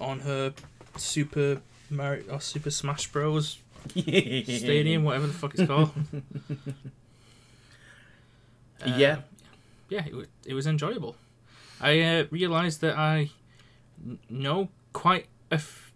on 0.00 0.20
her 0.20 0.52
Super 0.96 1.60
Mario 1.90 2.24
or 2.34 2.40
Super 2.40 2.70
Smash 2.70 3.08
Bros. 3.12 3.58
Stadium, 3.90 5.04
whatever 5.04 5.26
the 5.26 5.32
fuck 5.32 5.54
it's 5.54 5.66
called. 5.66 5.92
Uh, 8.82 8.94
yeah. 8.96 9.18
Yeah, 9.90 10.06
it 10.06 10.14
was, 10.14 10.26
it 10.46 10.54
was 10.54 10.66
enjoyable. 10.66 11.16
I 11.80 12.00
uh, 12.00 12.24
realised 12.30 12.80
that 12.80 12.96
I 12.96 13.30
know 14.28 14.68
quite 14.92 15.26
a, 15.50 15.56
f- 15.56 15.92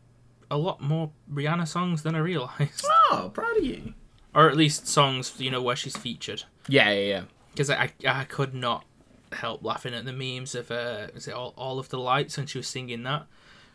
a 0.50 0.58
lot 0.58 0.80
more 0.82 1.10
Rihanna 1.32 1.66
songs 1.66 2.02
than 2.02 2.14
I 2.14 2.18
realised. 2.18 2.84
Oh, 3.10 3.30
proud 3.32 3.56
of 3.58 3.64
you. 3.64 3.94
Or 4.34 4.48
at 4.50 4.56
least 4.56 4.88
songs, 4.88 5.34
you 5.38 5.50
know, 5.50 5.62
where 5.62 5.76
she's 5.76 5.96
featured. 5.96 6.42
Yeah, 6.68 6.90
yeah, 6.90 7.06
yeah. 7.06 7.22
Because 7.52 7.70
I, 7.70 7.92
I 8.06 8.24
could 8.24 8.52
not 8.54 8.84
help 9.32 9.62
laughing 9.62 9.94
at 9.94 10.04
the 10.04 10.12
memes 10.12 10.54
of, 10.54 10.70
uh, 10.70 11.06
was 11.14 11.28
it 11.28 11.34
all, 11.34 11.54
all 11.56 11.78
of 11.78 11.90
the 11.90 11.98
Lights 11.98 12.36
when 12.36 12.46
she 12.46 12.58
was 12.58 12.66
singing 12.66 13.02
that? 13.04 13.26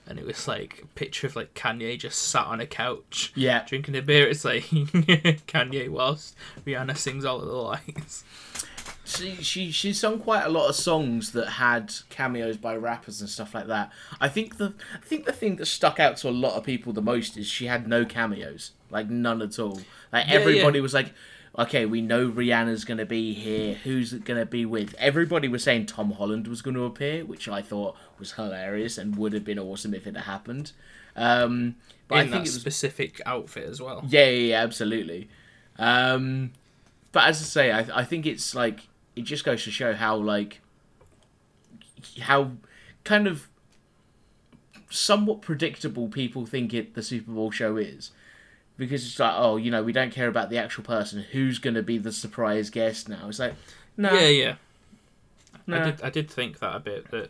And 0.10 0.18
it 0.18 0.26
was 0.26 0.48
like 0.48 0.82
a 0.84 0.88
picture 0.88 1.28
of 1.28 1.36
like 1.36 1.54
Kanye 1.54 1.98
just 1.98 2.20
sat 2.20 2.48
on 2.48 2.60
a 2.60 2.66
couch, 2.66 3.32
yeah, 3.36 3.64
drinking 3.66 3.96
a 3.96 4.02
beer. 4.02 4.28
It's 4.28 4.44
like 4.44 4.64
Kanye 4.64 5.88
whilst 5.88 6.36
Rihanna 6.66 6.98
sings 6.98 7.24
all 7.24 7.40
of 7.40 7.48
the 7.48 7.54
lights. 7.54 8.24
She, 9.06 9.36
she 9.36 9.72
she 9.72 9.94
sung 9.94 10.20
quite 10.20 10.44
a 10.44 10.50
lot 10.50 10.70
of 10.70 10.76
songs 10.76 11.32
that 11.32 11.48
had 11.48 11.94
cameos 12.10 12.58
by 12.58 12.76
rappers 12.76 13.22
and 13.22 13.30
stuff 13.30 13.54
like 13.56 13.68
that. 13.68 13.92
I 14.20 14.28
think 14.30 14.58
the 14.58 14.74
I 14.94 15.06
think 15.06 15.26
the 15.26 15.34
thing 15.34 15.56
that 15.58 15.66
stuck 15.68 16.00
out 16.00 16.18
to 16.18 16.30
a 16.30 16.32
lot 16.32 16.54
of 16.54 16.64
people 16.64 16.94
the 16.94 17.02
most 17.02 17.38
is 17.38 17.48
she 17.48 17.68
had 17.68 17.88
no 17.88 18.06
cameos, 18.06 18.72
like 18.90 19.10
none 19.10 19.42
at 19.42 19.58
all. 19.58 19.80
Like 20.12 20.28
Yeah, 20.28 20.34
everybody 20.34 20.80
yeah. 20.80 20.84
was 20.84 20.94
like, 20.94 21.14
okay, 21.58 21.86
we 21.86 22.02
know 22.02 22.30
Rihanna's 22.30 22.86
gonna 22.86 23.06
be 23.06 23.34
here. 23.34 23.76
Who's 23.76 24.14
it 24.14 24.26
gonna 24.26 24.46
be 24.46 24.66
with? 24.66 24.96
Everybody 24.98 25.48
was 25.48 25.64
saying 25.64 25.88
Tom 25.88 26.12
Holland 26.12 26.48
was 26.48 26.62
gonna 26.62 26.84
appear, 26.84 27.26
which 27.26 27.48
I 27.48 27.62
thought 27.62 27.96
was 28.18 28.34
hilarious 28.34 28.98
and 28.98 29.16
would 29.16 29.34
have 29.34 29.44
been 29.44 29.60
awesome 29.60 29.94
if 29.94 30.08
it 30.08 30.16
had 30.16 30.26
happened. 30.26 30.72
Um, 31.16 31.76
but 32.08 32.20
in 32.20 32.28
I 32.28 32.32
think 32.32 32.48
it 32.48 32.54
was 32.54 32.62
specific 32.62 33.22
outfit 33.26 33.68
as 33.68 33.82
well. 33.82 34.04
yeah, 34.08 34.26
yeah, 34.26 34.50
yeah 34.50 34.64
absolutely. 34.64 35.30
Um, 35.78 36.52
but 37.12 37.26
as 37.26 37.42
I 37.42 37.46
say, 37.46 37.72
I, 37.72 38.00
I 38.02 38.04
think 38.04 38.26
it's 38.26 38.54
like 38.54 38.88
it 39.16 39.24
just 39.24 39.44
goes 39.44 39.64
to 39.64 39.72
show 39.72 39.94
how 39.94 40.16
like 40.16 40.62
how 42.22 42.52
kind 43.04 43.28
of 43.28 43.48
somewhat 44.90 45.42
predictable 45.42 46.08
people 46.08 46.46
think 46.46 46.74
it 46.74 46.94
the 46.96 47.04
Super 47.04 47.32
Bowl 47.32 47.52
show 47.52 47.78
is. 47.78 48.12
Because 48.80 49.06
it's 49.06 49.20
like, 49.20 49.34
oh, 49.36 49.58
you 49.58 49.70
know, 49.70 49.84
we 49.84 49.92
don't 49.94 50.12
care 50.12 50.28
about 50.28 50.50
the 50.50 50.58
actual 50.58 50.84
person. 50.84 51.22
Who's 51.32 51.60
going 51.60 51.76
to 51.76 51.84
be 51.84 51.98
the 52.00 52.12
surprise 52.12 52.70
guest 52.72 53.08
now? 53.10 53.28
It's 53.28 53.38
like, 53.38 53.54
no, 53.98 54.12
Yeah, 54.14 54.28
yeah. 54.30 54.56
no. 55.68 55.78
I 55.78 55.84
did. 55.92 56.02
I 56.02 56.10
did 56.10 56.32
think 56.32 56.58
that 56.60 56.76
a 56.76 56.80
bit. 56.80 57.12
That 57.12 57.30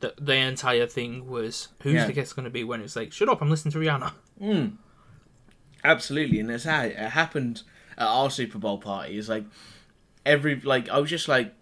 that 0.00 0.14
the 0.26 0.34
entire 0.34 0.86
thing 0.88 1.28
was 1.28 1.68
who's 1.82 1.92
Yeah. 1.94 2.06
the 2.06 2.12
guest 2.12 2.34
going 2.34 2.44
to 2.44 2.50
be 2.50 2.64
when 2.64 2.80
it's 2.80 2.96
like 2.96 3.12
shut 3.12 3.28
up, 3.28 3.40
I'm 3.40 3.50
listening 3.50 3.72
to 3.72 3.78
Rihanna. 3.78 4.12
Mm. 4.42 4.72
Absolutely, 5.84 6.40
and 6.40 6.50
it's 6.50 6.64
how 6.64 6.82
it 6.82 6.96
happened 6.96 7.62
at 7.98 8.06
our 8.06 8.30
Super 8.30 8.58
Bowl 8.58 8.78
party. 8.78 9.18
It's 9.18 9.28
like 9.28 9.44
every 10.24 10.60
like 10.60 10.88
I 10.88 10.98
was 10.98 11.10
just 11.10 11.28
like 11.28 11.52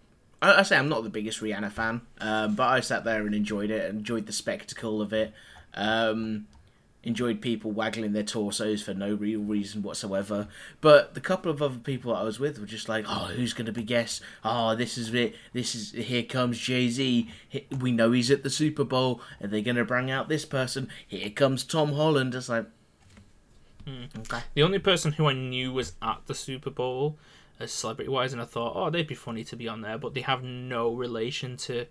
I, 0.41 0.59
I 0.59 0.61
say 0.63 0.77
I'm 0.77 0.89
not 0.89 1.03
the 1.03 1.09
biggest 1.09 1.41
Rihanna 1.41 1.71
fan, 1.71 2.01
um, 2.19 2.55
but 2.55 2.67
I 2.69 2.79
sat 2.79 3.03
there 3.03 3.25
and 3.25 3.33
enjoyed 3.35 3.69
it, 3.71 3.89
enjoyed 3.89 4.25
the 4.27 4.33
spectacle 4.33 5.01
of 5.01 5.11
it, 5.13 5.33
um, 5.73 6.47
enjoyed 7.03 7.41
people 7.41 7.71
waggling 7.71 8.13
their 8.13 8.23
torsos 8.23 8.81
for 8.81 8.93
no 8.93 9.15
real 9.15 9.41
reason 9.41 9.81
whatsoever. 9.81 10.47
But 10.81 11.13
the 11.13 11.21
couple 11.21 11.51
of 11.51 11.61
other 11.61 11.79
people 11.79 12.15
I 12.15 12.23
was 12.23 12.39
with 12.39 12.59
were 12.59 12.65
just 12.65 12.89
like, 12.89 13.05
"Oh, 13.07 13.31
who's 13.35 13.53
going 13.53 13.65
to 13.65 13.71
be 13.71 13.83
guest? 13.83 14.21
Oh, 14.43 14.75
this 14.75 14.97
is 14.97 15.13
it. 15.13 15.35
This 15.53 15.75
is 15.75 15.91
here 15.91 16.23
comes 16.23 16.59
Jay 16.59 16.89
Z. 16.89 17.29
We 17.79 17.91
know 17.91 18.11
he's 18.11 18.31
at 18.31 18.43
the 18.43 18.49
Super 18.49 18.83
Bowl. 18.83 19.21
Are 19.41 19.47
they 19.47 19.61
going 19.61 19.77
to 19.77 19.85
bring 19.85 20.11
out 20.11 20.29
this 20.29 20.45
person? 20.45 20.89
Here 21.07 21.29
comes 21.29 21.63
Tom 21.63 21.93
Holland." 21.93 22.35
It's 22.35 22.49
like. 22.49 22.65
Okay. 23.87 24.41
The 24.53 24.61
only 24.61 24.77
person 24.77 25.13
who 25.13 25.27
I 25.27 25.33
knew 25.33 25.73
was 25.73 25.93
at 26.03 26.21
the 26.27 26.35
Super 26.35 26.69
Bowl 26.69 27.17
as 27.59 27.71
celebrity 27.71 28.09
wise, 28.09 28.33
and 28.33 28.41
I 28.41 28.45
thought, 28.45 28.73
oh, 28.75 28.89
they'd 28.89 29.07
be 29.07 29.15
funny 29.15 29.43
to 29.45 29.55
be 29.55 29.67
on 29.67 29.81
there, 29.81 29.97
but 29.97 30.13
they 30.13 30.21
have 30.21 30.43
no 30.43 30.93
relation 30.93 31.57
to 31.57 31.85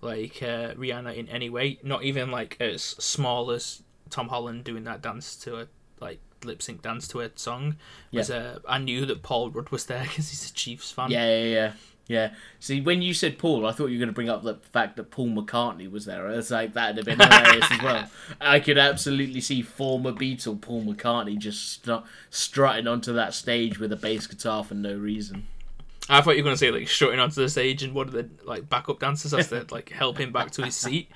like 0.00 0.42
uh, 0.42 0.74
Rihanna 0.74 1.16
in 1.16 1.28
any 1.28 1.48
way. 1.48 1.78
Not 1.82 2.04
even 2.04 2.30
like 2.30 2.56
as 2.60 2.82
small 2.82 3.50
as 3.50 3.82
Tom 4.10 4.28
Holland 4.28 4.64
doing 4.64 4.84
that 4.84 5.02
dance 5.02 5.36
to 5.36 5.60
a 5.60 5.66
like 6.00 6.20
lip 6.44 6.62
sync 6.62 6.82
dance 6.82 7.08
to 7.08 7.20
a 7.20 7.30
song. 7.34 7.76
Was 8.12 8.30
uh, 8.30 8.58
I 8.68 8.78
knew 8.78 9.06
that 9.06 9.22
Paul 9.22 9.50
Rudd 9.50 9.70
was 9.70 9.86
there 9.86 10.02
because 10.08 10.30
he's 10.30 10.50
a 10.50 10.52
Chiefs 10.52 10.90
fan. 10.90 11.10
Yeah, 11.10 11.26
yeah, 11.26 11.44
yeah. 11.44 11.72
Yeah. 12.06 12.34
See, 12.60 12.80
when 12.82 13.00
you 13.00 13.14
said 13.14 13.38
Paul, 13.38 13.66
I 13.66 13.72
thought 13.72 13.86
you 13.86 13.94
were 13.96 14.04
going 14.04 14.08
to 14.08 14.14
bring 14.14 14.28
up 14.28 14.42
the 14.42 14.56
fact 14.56 14.96
that 14.96 15.10
Paul 15.10 15.28
McCartney 15.28 15.90
was 15.90 16.04
there. 16.04 16.28
It's 16.28 16.50
like 16.50 16.74
that'd 16.74 16.98
have 16.98 17.06
been 17.06 17.18
hilarious 17.18 17.70
as 17.70 17.82
well. 17.82 18.10
I 18.40 18.60
could 18.60 18.76
absolutely 18.76 19.40
see 19.40 19.62
former 19.62 20.12
Beatle 20.12 20.60
Paul 20.60 20.84
McCartney 20.84 21.38
just 21.38 21.82
stru- 21.82 22.04
strutting 22.28 22.86
onto 22.86 23.14
that 23.14 23.32
stage 23.32 23.78
with 23.78 23.90
a 23.90 23.96
bass 23.96 24.26
guitar 24.26 24.64
for 24.64 24.74
no 24.74 24.94
reason. 24.94 25.46
I 26.06 26.20
thought 26.20 26.36
you 26.36 26.42
were 26.42 26.48
gonna 26.48 26.58
say 26.58 26.70
like 26.70 26.88
strutting 26.88 27.18
onto 27.18 27.40
the 27.40 27.48
stage 27.48 27.82
and 27.82 27.94
one 27.94 28.08
of 28.08 28.12
the 28.12 28.28
like 28.44 28.68
backup 28.68 29.00
dancers 29.00 29.32
has 29.32 29.48
to 29.48 29.66
like 29.70 29.88
help 29.88 30.18
him 30.18 30.32
back 30.32 30.50
to 30.52 30.64
his 30.64 30.76
seat. 30.76 31.08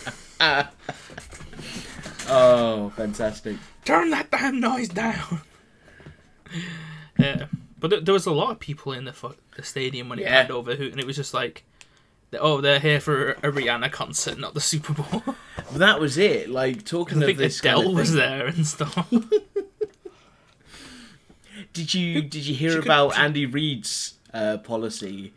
Oh, 2.28 2.90
fantastic! 2.96 3.56
Turn 3.84 4.10
that 4.10 4.30
damn 4.30 4.60
noise 4.60 4.88
down. 4.88 5.40
yeah, 7.18 7.46
but 7.78 7.88
th- 7.88 8.04
there 8.04 8.14
was 8.14 8.26
a 8.26 8.32
lot 8.32 8.50
of 8.50 8.60
people 8.60 8.92
in 8.92 9.04
the 9.04 9.12
fu- 9.12 9.34
the 9.56 9.62
stadium 9.62 10.08
when 10.08 10.18
it 10.18 10.22
Yeah. 10.22 10.40
panned 10.42 10.50
over, 10.50 10.74
who 10.76 10.86
and 10.86 11.00
it 11.00 11.06
was 11.06 11.16
just 11.16 11.34
like, 11.34 11.64
oh, 12.38 12.60
they're 12.60 12.78
here 12.80 13.00
for 13.00 13.32
a 13.32 13.50
Rihanna 13.50 13.90
concert, 13.92 14.38
not 14.38 14.54
the 14.54 14.60
Super 14.60 14.92
Bowl. 14.94 15.22
That 15.72 16.00
was 16.00 16.16
it. 16.18 16.48
Like 16.50 16.84
talking 16.84 17.18
I 17.18 17.20
of 17.22 17.26
think 17.26 17.38
this 17.38 17.58
Adele 17.60 17.76
kind 17.78 17.88
of 17.88 17.94
was 17.96 18.08
thing. 18.10 18.18
there 18.18 18.46
and 18.46 18.66
stuff. 18.66 19.12
Did 21.72 21.94
you 21.94 22.22
did 22.22 22.46
you 22.46 22.54
hear 22.54 22.70
she 22.70 22.76
could- 22.76 22.84
about 22.84 23.14
she- 23.14 23.20
Andy 23.20 23.46
Reid's 23.46 24.14
uh, 24.32 24.58
policy? 24.58 25.32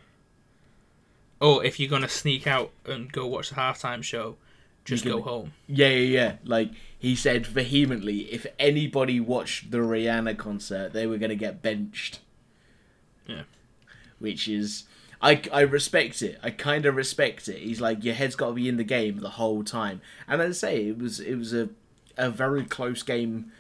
oh, 1.41 1.59
if 1.59 1.79
you're 1.79 1.89
gonna 1.89 2.09
sneak 2.09 2.47
out 2.47 2.71
and 2.85 3.11
go 3.11 3.25
watch 3.27 3.49
the 3.49 3.55
halftime 3.55 4.01
show, 4.03 4.37
just 4.85 5.03
go 5.03 5.21
home. 5.21 5.51
Yeah, 5.67 5.89
yeah, 5.89 6.19
yeah. 6.19 6.35
Like 6.45 6.71
he 6.97 7.15
said 7.15 7.45
vehemently, 7.45 8.31
if 8.31 8.45
anybody 8.57 9.19
watched 9.19 9.71
the 9.71 9.79
Rihanna 9.79 10.37
concert, 10.37 10.93
they 10.93 11.07
were 11.07 11.17
going 11.17 11.29
to 11.29 11.35
get 11.35 11.61
benched. 11.61 12.19
Yeah. 13.25 13.43
Which 14.19 14.47
is, 14.47 14.85
I, 15.21 15.41
I 15.51 15.61
respect 15.61 16.21
it. 16.21 16.39
I 16.41 16.51
kind 16.51 16.85
of 16.85 16.95
respect 16.95 17.47
it. 17.47 17.57
He's 17.57 17.81
like, 17.81 18.03
your 18.03 18.13
head's 18.13 18.35
got 18.35 18.49
to 18.49 18.53
be 18.53 18.69
in 18.69 18.77
the 18.77 18.83
game 18.83 19.19
the 19.19 19.31
whole 19.31 19.63
time. 19.63 20.01
And 20.27 20.41
as 20.41 20.63
I 20.63 20.67
say, 20.67 20.87
it 20.87 20.97
was 20.97 21.19
it 21.19 21.35
was 21.35 21.53
a 21.53 21.69
a 22.17 22.29
very 22.29 22.63
close 22.63 23.03
game. 23.03 23.51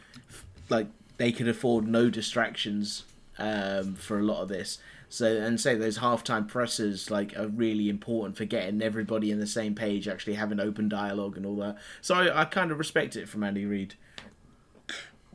Like 0.69 0.87
they 1.17 1.31
could 1.31 1.47
afford 1.47 1.87
no 1.87 2.09
distractions 2.09 3.03
um, 3.37 3.95
for 3.95 4.19
a 4.19 4.23
lot 4.23 4.41
of 4.41 4.49
this. 4.49 4.79
So 5.09 5.25
and 5.37 5.59
say 5.59 5.75
those 5.75 5.99
halftime 5.99 6.47
presses 6.47 7.11
like 7.11 7.37
are 7.37 7.47
really 7.47 7.89
important 7.89 8.37
for 8.37 8.45
getting 8.45 8.81
everybody 8.81 9.31
in 9.31 9.39
the 9.39 9.47
same 9.47 9.75
page, 9.75 10.07
actually 10.07 10.33
having 10.33 10.59
open 10.59 10.89
dialogue 10.89 11.37
and 11.37 11.45
all 11.45 11.55
that. 11.57 11.77
So 12.01 12.15
I, 12.15 12.41
I 12.41 12.45
kind 12.45 12.71
of 12.71 12.77
respect 12.77 13.15
it 13.15 13.29
from 13.29 13.43
Andy 13.43 13.65
Reid. 13.65 13.95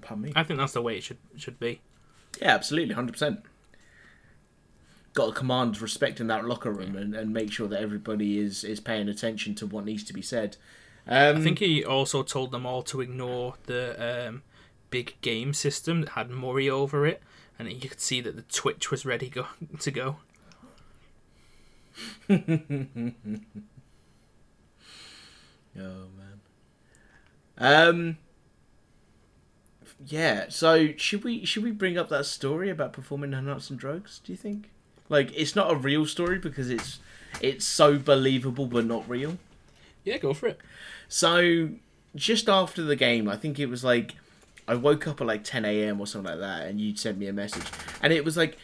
Pardon 0.00 0.24
me. 0.24 0.32
I 0.34 0.42
think 0.42 0.58
that's 0.58 0.72
the 0.72 0.82
way 0.82 0.96
it 0.96 1.02
should 1.02 1.18
should 1.36 1.58
be. 1.58 1.80
Yeah, 2.40 2.54
absolutely, 2.54 2.94
hundred 2.94 3.12
percent. 3.12 3.40
Got 5.12 5.26
to 5.26 5.32
command 5.32 5.80
respect 5.80 6.20
in 6.20 6.28
that 6.28 6.44
locker 6.44 6.70
room 6.70 6.94
and, 6.96 7.14
and 7.14 7.32
make 7.32 7.50
sure 7.50 7.68
that 7.68 7.80
everybody 7.80 8.38
is 8.38 8.64
is 8.64 8.80
paying 8.80 9.08
attention 9.08 9.54
to 9.56 9.66
what 9.66 9.84
needs 9.84 10.04
to 10.04 10.12
be 10.12 10.22
said. 10.22 10.56
Um, 11.06 11.38
I 11.38 11.40
think 11.40 11.58
he 11.58 11.84
also 11.84 12.22
told 12.22 12.52
them 12.52 12.66
all 12.66 12.82
to 12.84 13.00
ignore 13.00 13.54
the 13.64 14.28
um, 14.28 14.42
big 14.90 15.16
game 15.22 15.54
system 15.54 16.02
that 16.02 16.10
had 16.10 16.30
Murray 16.30 16.68
over 16.70 17.06
it, 17.06 17.22
and 17.68 17.82
you 17.82 17.88
could 17.88 18.00
see 18.00 18.20
that 18.20 18.36
the 18.36 18.42
Twitch 18.42 18.90
was 18.90 19.04
ready 19.04 19.28
go- 19.28 19.46
to 19.80 19.90
go. 19.90 20.16
Oh 25.78 26.06
man. 26.18 26.40
Um. 27.58 28.16
Yeah. 30.04 30.46
So 30.48 30.88
should 30.96 31.24
we 31.24 31.44
should 31.44 31.62
we 31.62 31.70
bring 31.70 31.98
up 31.98 32.08
that 32.08 32.26
story 32.26 32.70
about 32.70 32.92
performing 32.92 33.32
enhancing 33.32 33.76
drugs? 33.76 34.20
Do 34.24 34.32
you 34.32 34.36
think? 34.36 34.70
Like, 35.08 35.32
it's 35.34 35.56
not 35.56 35.72
a 35.72 35.76
real 35.76 36.06
story 36.06 36.38
because 36.38 36.70
it's 36.70 36.98
it's 37.40 37.64
so 37.64 37.98
believable 37.98 38.66
but 38.66 38.84
not 38.86 39.08
real. 39.08 39.38
Yeah, 40.04 40.18
go 40.18 40.34
for 40.34 40.48
it. 40.48 40.60
So 41.08 41.70
just 42.16 42.48
after 42.48 42.82
the 42.82 42.96
game, 42.96 43.28
I 43.28 43.36
think 43.36 43.58
it 43.58 43.66
was 43.66 43.84
like 43.84 44.14
I 44.70 44.76
woke 44.76 45.08
up 45.08 45.20
at 45.20 45.26
like 45.26 45.42
10 45.42 45.64
a.m. 45.64 46.00
or 46.00 46.06
something 46.06 46.30
like 46.30 46.38
that, 46.38 46.68
and 46.68 46.80
you'd 46.80 46.96
send 46.96 47.18
me 47.18 47.26
a 47.26 47.32
message, 47.32 47.66
and 48.00 48.12
it 48.12 48.24
was 48.24 48.36
like 48.36 48.56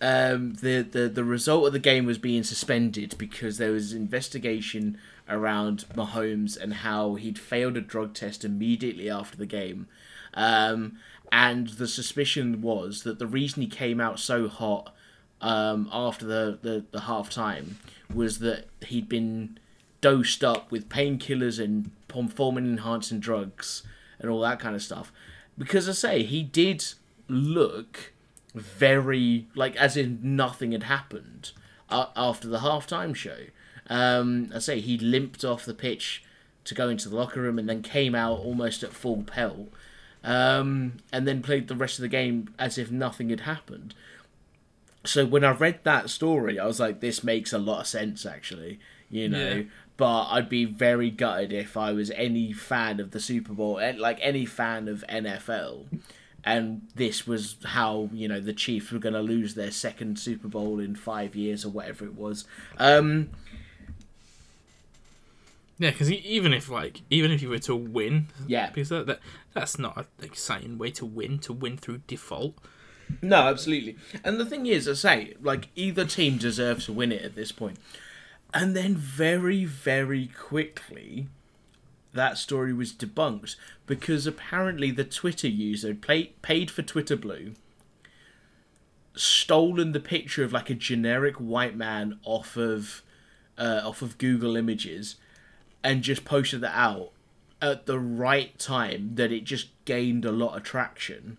um, 0.00 0.54
the 0.54 0.82
the 0.82 1.08
the 1.08 1.24
result 1.24 1.66
of 1.66 1.72
the 1.72 1.80
game 1.80 2.06
was 2.06 2.18
being 2.18 2.44
suspended 2.44 3.16
because 3.18 3.58
there 3.58 3.72
was 3.72 3.92
investigation 3.92 4.96
around 5.28 5.86
Mahomes 5.96 6.56
and 6.56 6.72
how 6.72 7.16
he'd 7.16 7.36
failed 7.36 7.76
a 7.76 7.80
drug 7.80 8.14
test 8.14 8.44
immediately 8.44 9.10
after 9.10 9.36
the 9.36 9.44
game, 9.44 9.88
um, 10.34 10.98
and 11.32 11.70
the 11.70 11.88
suspicion 11.88 12.62
was 12.62 13.02
that 13.02 13.18
the 13.18 13.26
reason 13.26 13.62
he 13.62 13.68
came 13.68 14.00
out 14.00 14.20
so 14.20 14.46
hot 14.46 14.94
um, 15.40 15.88
after 15.92 16.24
the, 16.24 16.60
the 16.62 16.84
the 16.92 17.00
half 17.00 17.28
time 17.28 17.80
was 18.14 18.38
that 18.38 18.66
he'd 18.86 19.08
been 19.08 19.58
dosed 20.00 20.44
up 20.44 20.70
with 20.70 20.88
painkillers 20.88 21.58
and 21.58 21.90
performing 22.06 22.66
enhancing 22.66 23.18
drugs 23.18 23.82
and 24.18 24.30
all 24.30 24.40
that 24.40 24.60
kind 24.60 24.74
of 24.74 24.82
stuff. 24.82 25.12
Because 25.58 25.88
I 25.88 25.92
say 25.92 26.22
he 26.22 26.42
did 26.42 26.84
look 27.28 28.12
very 28.54 29.46
like 29.54 29.76
as 29.76 29.96
if 29.96 30.08
nothing 30.22 30.72
had 30.72 30.84
happened 30.84 31.52
uh, 31.90 32.06
after 32.16 32.48
the 32.48 32.58
halftime 32.58 33.14
show. 33.14 33.38
Um, 33.88 34.50
I 34.54 34.58
say 34.58 34.80
he 34.80 34.98
limped 34.98 35.44
off 35.44 35.64
the 35.64 35.74
pitch 35.74 36.24
to 36.64 36.74
go 36.74 36.88
into 36.88 37.08
the 37.08 37.16
locker 37.16 37.40
room 37.40 37.58
and 37.58 37.68
then 37.68 37.82
came 37.82 38.14
out 38.14 38.38
almost 38.38 38.82
at 38.82 38.92
full 38.92 39.22
pelt, 39.22 39.68
um, 40.24 40.94
and 41.12 41.26
then 41.26 41.42
played 41.42 41.68
the 41.68 41.76
rest 41.76 41.98
of 41.98 42.02
the 42.02 42.08
game 42.08 42.52
as 42.58 42.76
if 42.78 42.90
nothing 42.90 43.30
had 43.30 43.40
happened. 43.40 43.94
So 45.04 45.24
when 45.24 45.44
I 45.44 45.52
read 45.52 45.80
that 45.84 46.10
story, 46.10 46.58
I 46.58 46.66
was 46.66 46.80
like, 46.80 46.98
this 46.98 47.22
makes 47.22 47.52
a 47.52 47.58
lot 47.58 47.82
of 47.82 47.86
sense 47.86 48.26
actually, 48.26 48.80
you 49.08 49.28
know. 49.28 49.66
But 49.96 50.26
I'd 50.26 50.48
be 50.50 50.64
very 50.66 51.10
gutted 51.10 51.52
if 51.52 51.76
I 51.76 51.92
was 51.92 52.10
any 52.10 52.52
fan 52.52 53.00
of 53.00 53.12
the 53.12 53.20
Super 53.20 53.52
Bowl, 53.54 53.78
eh, 53.80 53.94
like 53.96 54.18
any 54.20 54.44
fan 54.44 54.88
of 54.88 55.02
NFL, 55.08 55.86
and 56.44 56.82
this 56.94 57.26
was 57.26 57.56
how 57.64 58.10
you 58.12 58.28
know 58.28 58.38
the 58.40 58.52
Chiefs 58.52 58.90
were 58.92 58.98
going 58.98 59.14
to 59.14 59.22
lose 59.22 59.54
their 59.54 59.70
second 59.70 60.18
Super 60.18 60.48
Bowl 60.48 60.78
in 60.80 60.96
five 60.96 61.34
years 61.34 61.64
or 61.64 61.70
whatever 61.70 62.04
it 62.04 62.14
was. 62.14 62.44
Um, 62.78 63.30
Yeah, 65.78 65.90
because 65.90 66.10
even 66.10 66.52
if 66.54 66.68
like 66.70 67.02
even 67.10 67.30
if 67.30 67.42
you 67.42 67.48
were 67.50 67.58
to 67.60 67.76
win, 67.76 68.26
Yeah. 68.46 68.68
because 68.70 68.88
that, 68.90 69.06
that 69.06 69.20
that's 69.52 69.78
not 69.78 69.96
an 69.96 70.04
exciting 70.22 70.78
way 70.78 70.90
to 70.92 71.04
win. 71.06 71.38
To 71.40 71.52
win 71.52 71.76
through 71.76 72.00
default. 72.06 72.54
No, 73.22 73.36
absolutely. 73.48 73.96
And 74.24 74.40
the 74.40 74.44
thing 74.46 74.66
is, 74.66 74.88
I 74.88 74.94
say, 74.94 75.34
like 75.40 75.68
either 75.76 76.04
team 76.04 76.38
deserves 76.38 76.86
to 76.86 76.92
win 76.92 77.12
it 77.12 77.22
at 77.22 77.34
this 77.34 77.52
point. 77.52 77.78
And 78.54 78.74
then 78.74 78.96
very, 78.96 79.64
very 79.64 80.28
quickly, 80.28 81.26
that 82.12 82.38
story 82.38 82.72
was 82.72 82.92
debunked 82.92 83.56
because 83.86 84.26
apparently 84.26 84.90
the 84.90 85.04
Twitter 85.04 85.48
user 85.48 85.94
paid 85.94 86.70
for 86.70 86.82
Twitter 86.82 87.16
Blue, 87.16 87.52
stolen 89.14 89.92
the 89.92 90.00
picture 90.00 90.44
of 90.44 90.52
like 90.52 90.70
a 90.70 90.74
generic 90.74 91.36
white 91.36 91.76
man 91.76 92.18
off 92.24 92.56
of 92.56 93.02
uh, 93.58 93.80
off 93.84 94.02
of 94.02 94.18
Google 94.18 94.56
Images, 94.56 95.16
and 95.82 96.02
just 96.02 96.24
posted 96.24 96.60
that 96.60 96.76
out 96.76 97.12
at 97.62 97.86
the 97.86 97.98
right 97.98 98.58
time 98.58 99.14
that 99.14 99.32
it 99.32 99.44
just 99.44 99.68
gained 99.84 100.24
a 100.24 100.32
lot 100.32 100.56
of 100.56 100.62
traction. 100.62 101.38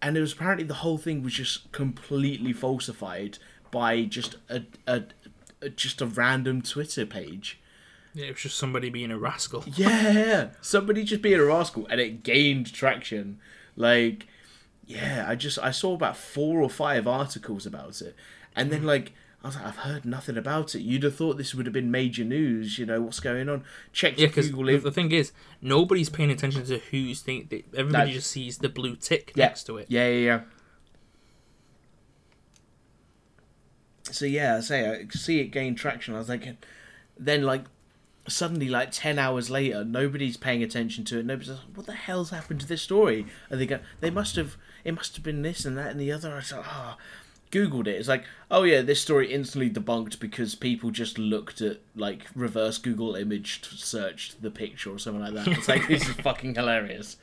And 0.00 0.16
it 0.16 0.20
was 0.20 0.32
apparently 0.32 0.64
the 0.64 0.74
whole 0.74 0.98
thing 0.98 1.22
was 1.22 1.34
just 1.34 1.70
completely 1.72 2.52
falsified 2.52 3.38
by 3.70 4.04
just 4.04 4.36
a, 4.48 4.62
a 4.86 5.04
just 5.70 6.00
a 6.00 6.06
random 6.06 6.62
Twitter 6.62 7.06
page. 7.06 7.58
Yeah, 8.14 8.26
it 8.26 8.32
was 8.32 8.42
just 8.42 8.58
somebody 8.58 8.90
being 8.90 9.10
a 9.10 9.18
rascal. 9.18 9.64
Yeah, 9.74 10.50
somebody 10.60 11.04
just 11.04 11.22
being 11.22 11.40
a 11.40 11.44
rascal, 11.44 11.86
and 11.88 12.00
it 12.00 12.22
gained 12.22 12.72
traction. 12.72 13.38
Like, 13.74 14.26
yeah, 14.86 15.24
I 15.26 15.34
just 15.34 15.58
I 15.58 15.70
saw 15.70 15.94
about 15.94 16.16
four 16.16 16.60
or 16.60 16.68
five 16.68 17.06
articles 17.06 17.64
about 17.64 18.02
it, 18.02 18.14
and 18.54 18.70
then 18.70 18.80
hmm. 18.80 18.86
like 18.86 19.12
I 19.42 19.48
was 19.48 19.56
like, 19.56 19.66
I've 19.66 19.76
heard 19.78 20.04
nothing 20.04 20.36
about 20.36 20.74
it. 20.74 20.82
You'd 20.82 21.02
have 21.02 21.16
thought 21.16 21.36
this 21.36 21.54
would 21.54 21.66
have 21.66 21.72
been 21.72 21.90
major 21.90 22.22
news. 22.22 22.78
You 22.78 22.86
know 22.86 23.02
what's 23.02 23.18
going 23.18 23.48
on? 23.48 23.64
Check 23.92 24.18
Yeah, 24.18 24.28
because 24.28 24.50
Google. 24.50 24.66
the, 24.66 24.78
the 24.78 24.92
thing 24.92 25.10
is, 25.10 25.32
nobody's 25.60 26.08
paying 26.08 26.30
attention 26.30 26.64
to 26.66 26.78
who's 26.78 27.22
think. 27.22 27.52
Everybody 27.76 28.10
That- 28.10 28.14
just 28.14 28.30
sees 28.30 28.58
the 28.58 28.68
blue 28.68 28.94
tick 28.94 29.32
Yeah. 29.34 29.46
next 29.46 29.64
to 29.64 29.78
it. 29.78 29.86
Yeah, 29.88 30.08
yeah, 30.08 30.24
yeah. 30.24 30.40
So 34.10 34.24
yeah, 34.26 34.56
I 34.56 34.60
say 34.60 34.88
I 34.88 35.06
see 35.10 35.40
it 35.40 35.46
gain 35.48 35.74
traction. 35.74 36.14
I 36.14 36.18
was 36.18 36.26
thinking, 36.26 36.58
then 37.18 37.42
like 37.42 37.64
suddenly 38.28 38.68
like 38.68 38.90
ten 38.90 39.18
hours 39.18 39.50
later, 39.50 39.84
nobody's 39.84 40.36
paying 40.36 40.62
attention 40.62 41.04
to 41.06 41.18
it. 41.18 41.26
Nobody's 41.26 41.50
like, 41.50 41.60
what 41.74 41.86
the 41.86 41.92
hell's 41.92 42.30
happened 42.30 42.60
to 42.60 42.66
this 42.66 42.82
story? 42.82 43.26
And 43.50 43.60
they 43.60 43.66
go, 43.66 43.80
they 44.00 44.10
must 44.10 44.36
have, 44.36 44.56
it 44.84 44.94
must 44.94 45.14
have 45.16 45.24
been 45.24 45.42
this 45.42 45.64
and 45.64 45.76
that 45.78 45.90
and 45.90 46.00
the 46.00 46.12
other. 46.12 46.32
I 46.32 46.36
was 46.36 46.52
like, 46.52 46.66
ah. 46.66 46.96
Googled 47.50 47.86
it. 47.86 47.96
It's 47.96 48.08
like, 48.08 48.24
oh 48.50 48.62
yeah, 48.62 48.80
this 48.80 49.02
story 49.02 49.30
instantly 49.30 49.68
debunked 49.68 50.18
because 50.18 50.54
people 50.54 50.90
just 50.90 51.18
looked 51.18 51.60
at 51.60 51.80
like 51.94 52.26
reverse 52.34 52.78
Google 52.78 53.14
image 53.14 53.62
searched 53.78 54.40
the 54.40 54.50
picture 54.50 54.90
or 54.90 54.98
something 54.98 55.22
like 55.22 55.34
that. 55.34 55.58
It's 55.58 55.68
like 55.68 55.86
this 55.86 56.08
is 56.08 56.14
fucking 56.22 56.54
hilarious. 56.54 57.18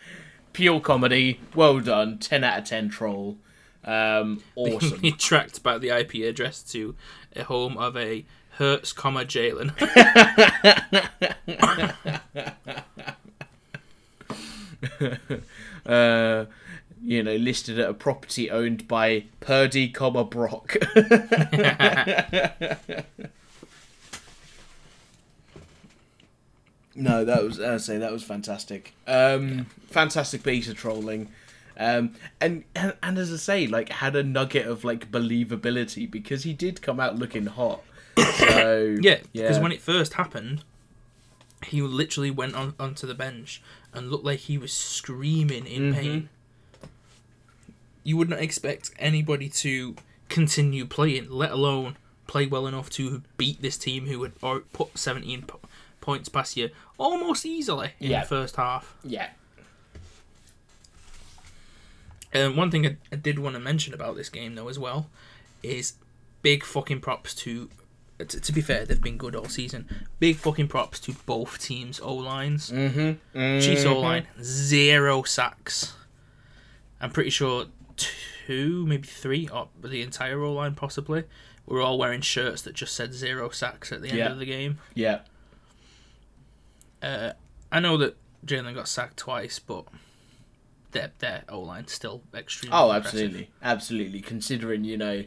Pure 0.54 0.82
comedy. 0.82 1.40
Well 1.56 1.80
done. 1.80 2.20
Ten 2.20 2.44
out 2.44 2.60
of 2.60 2.66
ten 2.66 2.90
troll. 2.90 3.38
Um, 3.86 4.44
awesome. 4.56 5.00
he 5.00 5.12
tracked 5.12 5.64
back 5.64 5.82
the 5.82 5.90
IP 5.90 6.28
address 6.28 6.62
to 6.72 6.96
a 7.36 7.44
home 7.44 7.78
of 7.78 7.98
a 7.98 8.26
Hurts, 8.60 8.92
comma 8.92 9.24
Jalen. 9.24 9.72
uh, 15.86 16.46
you 17.02 17.24
know, 17.24 17.38
listed 17.38 17.80
at 17.80 17.90
a 17.90 17.94
property 17.94 18.52
owned 18.52 18.86
by 18.86 19.24
Purdy, 19.40 19.88
comma 19.88 20.26
Brock. 20.26 20.76
no, 26.96 27.24
that 27.24 27.44
was 27.44 27.62
I 27.62 27.78
say 27.78 27.98
that 27.98 28.12
was 28.12 28.24
fantastic. 28.24 28.94
Um, 29.08 29.68
fantastic 29.88 30.44
piece 30.44 30.68
of 30.68 30.76
trolling. 30.76 31.30
Um, 31.80 32.14
and, 32.42 32.66
and 32.76 32.94
and 33.02 33.18
as 33.18 33.32
I 33.34 33.38
say, 33.38 33.66
like 33.68 33.90
had 33.90 34.16
a 34.16 34.22
nugget 34.24 34.68
of 34.68 34.84
like 34.84 35.10
believability 35.12 36.10
because 36.12 36.44
he 36.44 36.52
did 36.54 36.82
come 36.82 37.00
out 37.00 37.18
looking 37.18 37.46
hot. 37.46 37.82
So 38.38 38.98
yeah, 39.02 39.20
because 39.34 39.60
when 39.60 39.72
it 39.72 39.82
first 39.82 40.14
happened, 40.16 40.64
he 41.66 41.82
literally 41.82 42.32
went 42.32 42.54
on 42.56 42.74
onto 42.80 43.08
the 43.08 43.14
bench 43.16 43.62
and 43.94 44.12
looked 44.12 44.26
like 44.26 44.40
he 44.40 44.58
was 44.58 44.74
screaming 44.74 45.66
in 45.66 45.94
pain. 45.94 46.30
You 48.04 48.18
would 48.18 48.30
not 48.30 48.40
expect 48.40 48.92
anybody 49.00 49.50
to 49.50 49.96
continue 50.30 50.86
playing, 50.86 51.30
let 51.30 51.52
alone 51.52 51.98
play 52.28 52.46
well 52.46 52.68
enough 52.68 52.90
to 52.92 53.24
beat 53.38 53.62
this 53.62 53.78
team 53.78 54.06
who 54.08 54.24
had 54.24 54.34
put 54.74 54.98
17 54.98 55.44
po- 55.44 55.60
points 56.02 56.30
past 56.30 56.56
you 56.58 56.70
almost 56.98 57.46
easily 57.46 57.92
in 58.00 58.12
Yeah. 58.12 58.22
the 58.22 58.28
first 58.28 58.56
half. 58.56 58.96
yeah, 59.04 59.30
And 62.32 62.56
one 62.56 62.70
thing 62.72 62.86
I, 62.86 62.98
I 63.12 63.16
did 63.16 63.40
want 63.40 63.56
to 63.56 63.60
mention 63.60 63.94
about 63.94 64.16
this 64.16 64.30
game 64.30 64.56
though 64.56 64.68
as 64.68 64.78
well 64.80 65.10
is 65.64 65.94
big 66.42 66.64
fucking 66.64 67.02
props 67.02 67.34
to. 67.36 67.70
To, 68.20 68.26
to 68.42 68.52
be 68.52 68.60
fair, 68.60 68.84
they've 68.86 69.02
been 69.02 69.16
good 69.18 69.34
all 69.34 69.46
season. 69.48 69.88
Big 70.20 70.36
fucking 70.36 70.68
props 70.68 71.00
to 71.02 71.14
both 71.26 71.58
teams' 71.58 72.02
O 72.02 72.14
lines. 72.14 72.70
mm-hmm. 72.70 73.60
Chiefs 73.62 73.86
O 73.86 73.98
line 74.00 74.28
zero 74.44 75.24
sacks. 75.24 75.94
I'm 77.00 77.12
pretty 77.12 77.30
sure 77.30 77.68
two, 77.96 78.86
maybe 78.86 79.08
three, 79.08 79.48
or 79.48 79.70
the 79.82 80.02
entire 80.02 80.42
O 80.44 80.52
line 80.52 80.76
possibly. 80.76 81.24
Were 81.66 81.80
all 81.82 81.98
wearing 81.98 82.20
shirts 82.20 82.62
that 82.64 82.74
just 82.74 82.94
said 82.94 83.14
zero 83.14 83.52
sacks 83.52 83.92
at 83.94 84.02
the 84.02 84.10
end 84.10 84.18
Yeah. 84.18 84.32
of 84.34 84.40
the 84.40 84.46
game. 84.46 84.80
yeah. 84.96 85.20
Uh, 87.02 87.32
I 87.72 87.80
know 87.80 87.96
that 87.98 88.18
Jalen 88.46 88.76
got 88.76 88.88
sacked 88.88 89.18
twice, 89.18 89.60
but 89.60 89.86
their 90.92 91.12
their 91.20 91.44
O 91.50 91.60
line 91.62 91.88
still 91.88 92.22
extremely. 92.34 92.76
Oh, 92.78 92.92
impressive. 92.92 93.20
absolutely, 93.22 93.50
absolutely. 93.62 94.22
Considering 94.22 94.84
you 94.84 94.98
know 94.98 95.24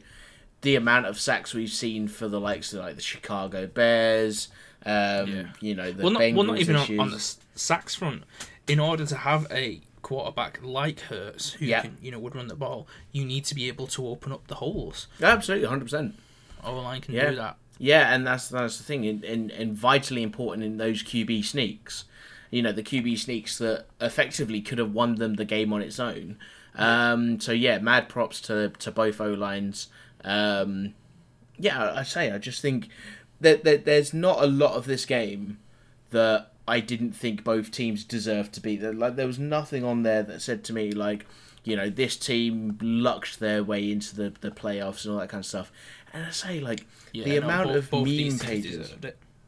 the 0.62 0.76
amount 0.76 1.06
of 1.06 1.18
sacks 1.20 1.54
we've 1.54 1.70
seen 1.70 2.08
for 2.08 2.28
the 2.28 2.40
likes 2.40 2.72
of 2.72 2.80
like 2.80 2.96
the 2.96 3.02
Chicago 3.02 3.66
Bears, 3.66 4.48
um, 4.86 5.28
Yeah. 5.30 5.42
you 5.60 5.74
know 5.74 5.90
the 5.92 6.02
well, 6.02 6.12
not, 6.12 6.22
Bengals 6.22 6.34
well, 6.36 6.46
not 6.46 6.58
even 6.60 6.76
on, 6.76 7.00
on 7.00 7.10
the 7.10 7.34
sacks 7.54 7.94
front. 7.94 8.24
In 8.68 8.78
order 8.78 9.04
to 9.06 9.16
have 9.16 9.46
a 9.50 9.80
quarterback 10.02 10.60
like 10.62 11.00
Hurts, 11.00 11.52
who 11.54 11.66
Yeah. 11.66 11.82
can, 11.82 11.96
you 12.00 12.10
know 12.10 12.18
would 12.18 12.34
run 12.36 12.48
the 12.48 12.54
ball, 12.56 12.86
you 13.12 13.24
need 13.24 13.44
to 13.46 13.54
be 13.54 13.68
able 13.68 13.86
to 13.88 14.06
open 14.06 14.32
up 14.32 14.46
the 14.48 14.56
holes. 14.56 15.06
Absolutely, 15.20 15.66
hundred 15.68 15.84
percent. 15.86 16.14
O 16.64 16.76
line 16.80 17.00
can 17.00 17.14
Yeah. 17.14 17.30
do 17.30 17.36
that. 17.36 17.56
Yeah, 17.78 18.14
and 18.14 18.24
that's 18.26 18.48
that's 18.48 18.78
the 18.78 18.84
thing, 18.84 19.04
and, 19.06 19.24
and, 19.24 19.50
and 19.50 19.74
vitally 19.74 20.22
important 20.22 20.64
in 20.64 20.76
those 20.76 21.02
QB 21.02 21.44
sneaks. 21.44 22.04
You 22.52 22.62
know, 22.62 22.70
the 22.70 22.82
QB 22.84 23.18
sneaks 23.18 23.58
that 23.58 23.86
effectively 24.00 24.60
could 24.60 24.78
have 24.78 24.92
won 24.92 25.16
them 25.16 25.34
the 25.34 25.44
game 25.44 25.72
on 25.72 25.82
its 25.82 25.98
own. 25.98 26.38
Um, 26.76 27.40
so 27.40 27.50
yeah, 27.52 27.78
mad 27.78 28.08
props 28.08 28.40
to 28.42 28.68
to 28.78 28.90
both 28.92 29.20
O 29.20 29.32
lines. 29.32 29.88
Um, 30.24 30.94
yeah, 31.58 31.92
I 31.92 32.02
say 32.04 32.30
I 32.30 32.38
just 32.38 32.62
think 32.62 32.88
that, 33.40 33.64
that 33.64 33.84
there's 33.84 34.14
not 34.14 34.42
a 34.42 34.46
lot 34.46 34.74
of 34.74 34.84
this 34.86 35.04
game 35.04 35.58
that 36.10 36.52
I 36.68 36.78
didn't 36.80 37.12
think 37.12 37.42
both 37.42 37.70
teams 37.72 38.04
deserved 38.04 38.52
to 38.54 38.60
be. 38.60 38.76
There- 38.76 38.92
Like 38.92 39.16
there 39.16 39.26
was 39.26 39.38
nothing 39.38 39.82
on 39.84 40.02
there 40.02 40.22
that 40.22 40.40
said 40.42 40.62
to 40.64 40.72
me 40.72 40.92
like, 40.92 41.26
you 41.64 41.74
know, 41.76 41.90
this 41.90 42.16
team 42.16 42.78
lucked 42.80 43.40
their 43.40 43.64
way 43.64 43.90
into 43.90 44.14
the, 44.14 44.32
the 44.40 44.50
playoffs 44.50 45.04
and 45.04 45.14
all 45.14 45.20
that 45.20 45.28
kind 45.30 45.40
of 45.40 45.46
stuff. 45.46 45.72
And 46.12 46.24
I 46.26 46.30
say 46.30 46.60
like 46.60 46.86
Yeah, 47.12 47.24
the 47.24 47.36
amount 47.38 47.68
both- 47.68 47.76
of 47.76 47.90
both 47.90 48.06
meme 48.06 48.38
pages. 48.38 48.94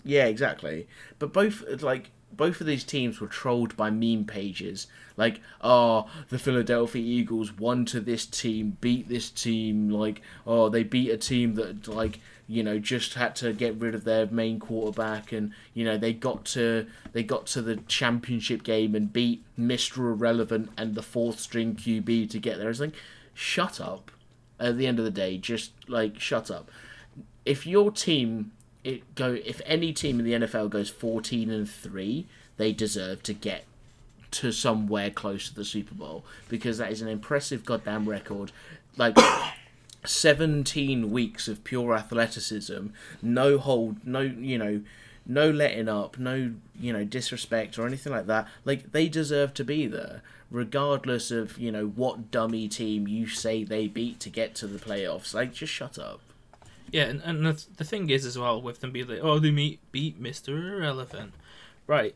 Yeah, 0.05 0.25
exactly. 0.27 0.87
But 1.19 1.33
both 1.33 1.63
like 1.83 2.11
both 2.37 2.61
of 2.61 2.67
these 2.67 2.85
teams 2.85 3.21
were 3.21 3.27
trolled 3.27 3.77
by 3.77 3.91
meme 3.91 4.25
pages. 4.25 4.87
Like, 5.17 5.41
oh, 5.61 6.11
the 6.29 6.39
Philadelphia 6.39 7.03
Eagles 7.03 7.53
won 7.53 7.85
to 7.87 8.01
this 8.01 8.27
team, 8.27 8.77
beat 8.81 9.09
this 9.09 9.31
team. 9.31 9.89
Like, 9.89 10.23
oh, 10.47 10.69
they 10.69 10.83
beat 10.83 11.11
a 11.11 11.17
team 11.17 11.55
that 11.55 11.89
like 11.89 12.21
you 12.47 12.63
know 12.63 12.79
just 12.79 13.15
had 13.15 13.35
to 13.37 13.53
get 13.53 13.77
rid 13.77 13.95
of 13.95 14.05
their 14.05 14.27
main 14.27 14.59
quarterback, 14.59 15.33
and 15.33 15.53
you 15.73 15.85
know 15.85 15.97
they 15.97 16.13
got 16.13 16.45
to 16.47 16.87
they 17.13 17.23
got 17.23 17.47
to 17.47 17.63
the 17.63 17.77
championship 17.89 18.63
game 18.63 18.95
and 18.95 19.13
beat 19.13 19.45
Mister 19.57 20.11
Irrelevant 20.11 20.71
and 20.77 20.95
the 20.95 21.03
fourth 21.03 21.39
string 21.39 21.75
QB 21.75 22.31
to 22.31 22.39
get 22.39 22.59
there. 22.59 22.71
It's 22.71 22.81
like, 22.81 22.97
shut 23.33 23.81
up. 23.81 24.11
At 24.61 24.79
the 24.79 24.87
end 24.87 25.01
of 25.01 25.05
the 25.05 25.11
day, 25.11 25.37
just 25.37 25.73
like 25.89 26.21
shut 26.21 26.49
up 26.49 26.71
if 27.45 27.67
your 27.67 27.91
team 27.91 28.53
it 28.85 29.15
go 29.15 29.33
if 29.45 29.61
any 29.67 29.93
team 29.93 30.21
in 30.21 30.25
the 30.25 30.47
NFL 30.47 30.71
goes 30.71 30.91
14 30.91 31.51
and 31.51 31.69
3 31.69 32.27
they 32.57 32.73
deserve 32.73 33.23
to 33.25 33.33
get 33.33 33.65
to 34.31 34.53
somewhere 34.53 35.11
close 35.11 35.49
to 35.49 35.55
the 35.55 35.65
Super 35.65 35.95
Bowl 35.95 36.25
because 36.49 36.79
that 36.79 36.91
is 36.91 37.01
an 37.01 37.09
impressive 37.09 37.65
goddamn 37.65 38.09
record. 38.09 38.53
Like 38.97 39.17
17 40.05 41.11
weeks 41.11 41.49
of 41.49 41.65
pure 41.65 41.95
athleticism 41.95 42.89
no 43.23 43.57
hold 43.57 44.07
no 44.07 44.21
you 44.21 44.59
know 44.59 44.83
no 45.25 45.51
letting 45.51 45.89
up 45.89 46.19
no 46.19 46.53
you 46.79 46.93
know 46.93 47.05
disrespect 47.05 47.79
or 47.79 47.87
anything 47.87 48.13
like 48.13 48.27
that 48.27 48.47
like 48.67 48.93
they 48.93 49.09
deserve 49.09 49.55
to 49.55 49.65
be 49.65 49.87
there 49.87 50.21
regardless 50.51 51.31
of 51.31 51.59
you 51.59 51.73
know 51.73 51.87
what 51.87 52.31
dummy 52.31 52.69
team 52.69 53.09
you 53.09 53.27
say 53.27 53.65
they 53.65 53.89
beat 53.89 54.21
to 54.21 54.31
get 54.31 54.55
to 54.55 54.67
the 54.67 54.79
playoffs. 54.79 55.35
Like 55.35 55.53
just 55.53 55.73
shut 55.73 55.99
up 55.99 56.21
Yeah, 56.95 57.05
and, 57.07 57.21
and 57.23 57.45
the, 57.45 57.65
the 57.77 57.85
thing 57.85 58.09
is 58.09 58.25
as 58.25 58.39
well 58.39 58.63
with 58.63 58.79
them 58.81 58.93
being 58.93 59.09
like, 59.09 59.19
oh, 59.21 59.41
they 59.41 59.51
meet, 59.51 59.81
beat 59.91 60.23
Mr. 60.23 60.49
Irrelevant. 60.51 61.35
Right. 61.89 62.15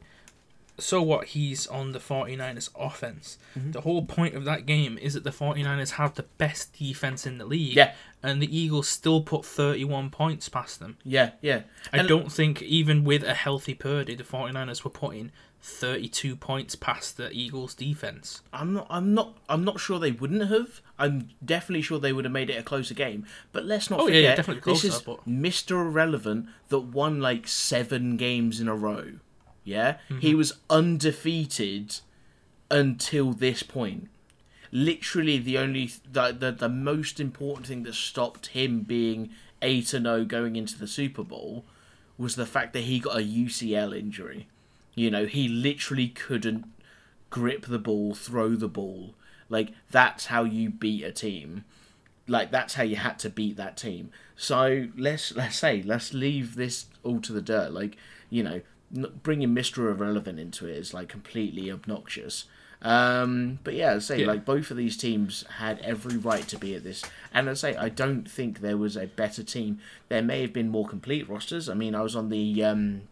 So 0.79 1.03
what? 1.03 1.27
He's 1.29 1.67
on 1.67 1.91
the 1.91 1.99
49ers 1.99 2.71
offense. 2.79 3.38
Mm-hmm. 3.59 3.73
The 3.73 3.81
whole 3.81 4.05
point 4.05 4.37
of 4.37 4.45
that 4.45 4.64
game 4.67 4.97
is 4.97 5.14
that 5.14 5.25
the 5.25 5.31
49ers 5.33 5.91
have 5.95 6.14
the 6.14 6.23
best 6.23 6.79
defense 6.79 7.27
in 7.27 7.38
the 7.38 7.45
league. 7.45 7.75
Yeah. 7.75 7.95
And 8.23 8.41
the 8.41 8.57
Eagles 8.57 8.87
still 8.88 9.21
put 9.23 9.45
31 9.45 10.11
points 10.11 10.49
past 10.49 10.79
them. 10.79 10.97
Yeah, 11.03 11.31
yeah. 11.41 11.62
I 11.93 11.99
And- 11.99 12.09
don't 12.09 12.31
think 12.31 12.62
even 12.62 13.03
with 13.03 13.25
a 13.25 13.35
healthy 13.35 13.75
Purdy, 13.75 14.14
the 14.14 14.23
49ers 14.23 14.85
were 14.85 14.91
putting 14.91 15.33
32 15.61 16.37
points 16.37 16.75
past 16.77 17.16
the 17.16 17.31
Eagles 17.33 17.75
defense. 17.75 18.42
I'm 18.53 18.73
not. 18.73 18.87
I'm 18.90 19.12
not. 19.14 19.37
I'm 19.49 19.64
not 19.64 19.81
sure 19.81 19.99
they 19.99 20.12
wouldn't 20.12 20.49
have. 20.49 20.81
I'm 20.99 21.31
definitely 21.44 21.83
sure 21.83 21.99
they 21.99 22.12
would 22.12 22.25
have 22.25 22.33
made 22.33 22.49
it 22.51 22.59
a 22.59 22.62
closer 22.62 22.94
game. 22.94 23.27
But 23.53 23.64
let's 23.64 23.90
not 23.90 24.01
Oh, 24.01 24.07
forget, 24.07 24.23
yeah, 24.23 24.35
definitely 24.37 24.73
this 24.73 24.85
is 24.85 25.01
but- 25.03 25.27
Mr. 25.29 25.73
Irrelevant 25.85 26.47
that 26.68 26.79
won 26.81 27.21
like 27.21 27.47
seven 27.49 28.16
games 28.16 28.61
in 28.61 28.68
a 28.68 28.75
row. 28.75 29.14
Yeah, 29.64 29.99
Mm-hmm. 30.09 30.18
he 30.21 30.35
was 30.35 30.55
undefeated 30.71 32.01
until 32.71 33.33
this 33.33 33.62
point. 33.62 34.09
Literally, 34.71 35.38
the 35.38 35.59
only 35.59 35.90
the, 36.11 36.33
the 36.38 36.53
the 36.53 36.68
most 36.68 37.18
important 37.21 37.66
thing 37.66 37.83
that 37.85 37.94
stopped 37.94 38.49
him 38.49 38.81
being 38.83 39.31
eight 39.62 39.92
and 39.94 40.05
zero 40.07 40.25
going 40.25 40.57
into 40.57 40.79
the 40.79 40.87
Super 40.87 41.23
Bowl 41.25 41.64
was 42.16 42.37
the 42.37 42.47
fact 42.47 42.73
that 42.75 42.81
he 42.83 42.99
got 42.99 43.16
a 43.16 43.23
UCL 43.23 43.97
injury. 43.99 44.47
You 44.99 45.11
know, 45.11 45.27
he 45.27 45.49
literally 45.49 46.09
couldn't 46.09 46.65
grip 47.31 47.67
the 47.67 47.79
ball, 47.79 48.15
throw 48.15 48.57
the 48.57 48.69
ball. 48.69 49.15
Like 49.49 49.69
that's 49.91 50.27
how 50.27 50.45
you 50.45 50.71
beat 50.71 51.05
a 51.05 51.13
team. 51.13 51.65
Like 52.27 52.51
that's 52.51 52.75
how 52.75 52.83
you 52.83 52.97
had 52.97 53.19
to 53.21 53.31
beat 53.31 53.57
that 53.57 53.77
team. 53.77 54.11
So 54.37 54.89
let's 54.97 55.35
let's 55.35 55.57
say 55.57 55.83
let's 55.83 56.13
leave 56.13 56.57
this 56.57 56.87
all 57.05 57.21
to 57.21 57.33
the 57.33 57.41
dirt. 57.41 57.73
Like 57.73 57.97
you 58.29 58.43
know, 58.43 58.61
bringing 59.23 59.55
Mister 59.55 59.89
Irrelevant 59.89 60.39
into 60.39 60.67
it 60.67 60.77
is 60.77 60.93
like 60.93 61.09
completely 61.09 61.71
obnoxious. 61.71 62.45
Um, 62.83 63.59
but 63.65 63.75
yeah, 63.75 63.95
I 63.95 63.99
say 63.99 64.21
Yeah. 64.21 64.27
like 64.27 64.45
both 64.45 64.71
of 64.71 64.77
these 64.77 64.97
teams 64.97 65.45
had 65.59 65.79
every 65.81 66.17
right 66.17 66.47
to 66.49 66.59
be 66.59 66.75
at 66.75 66.85
this, 66.85 67.03
and 67.33 67.49
I 67.49 67.55
say 67.55 67.75
I 67.77 67.89
don't 67.89 68.29
think 68.31 68.61
there 68.61 68.77
was 68.77 68.97
a 68.97 69.07
better 69.07 69.43
team. 69.43 69.79
There 70.09 70.23
may 70.23 70.43
have 70.43 70.53
been 70.53 70.69
more 70.69 70.87
complete 70.87 71.29
rosters. 71.29 71.69
I 71.69 71.75
mean, 71.75 71.95
I 71.95 72.03
was 72.03 72.15
on 72.15 72.29
the 72.29 72.63
um, 72.65 73.03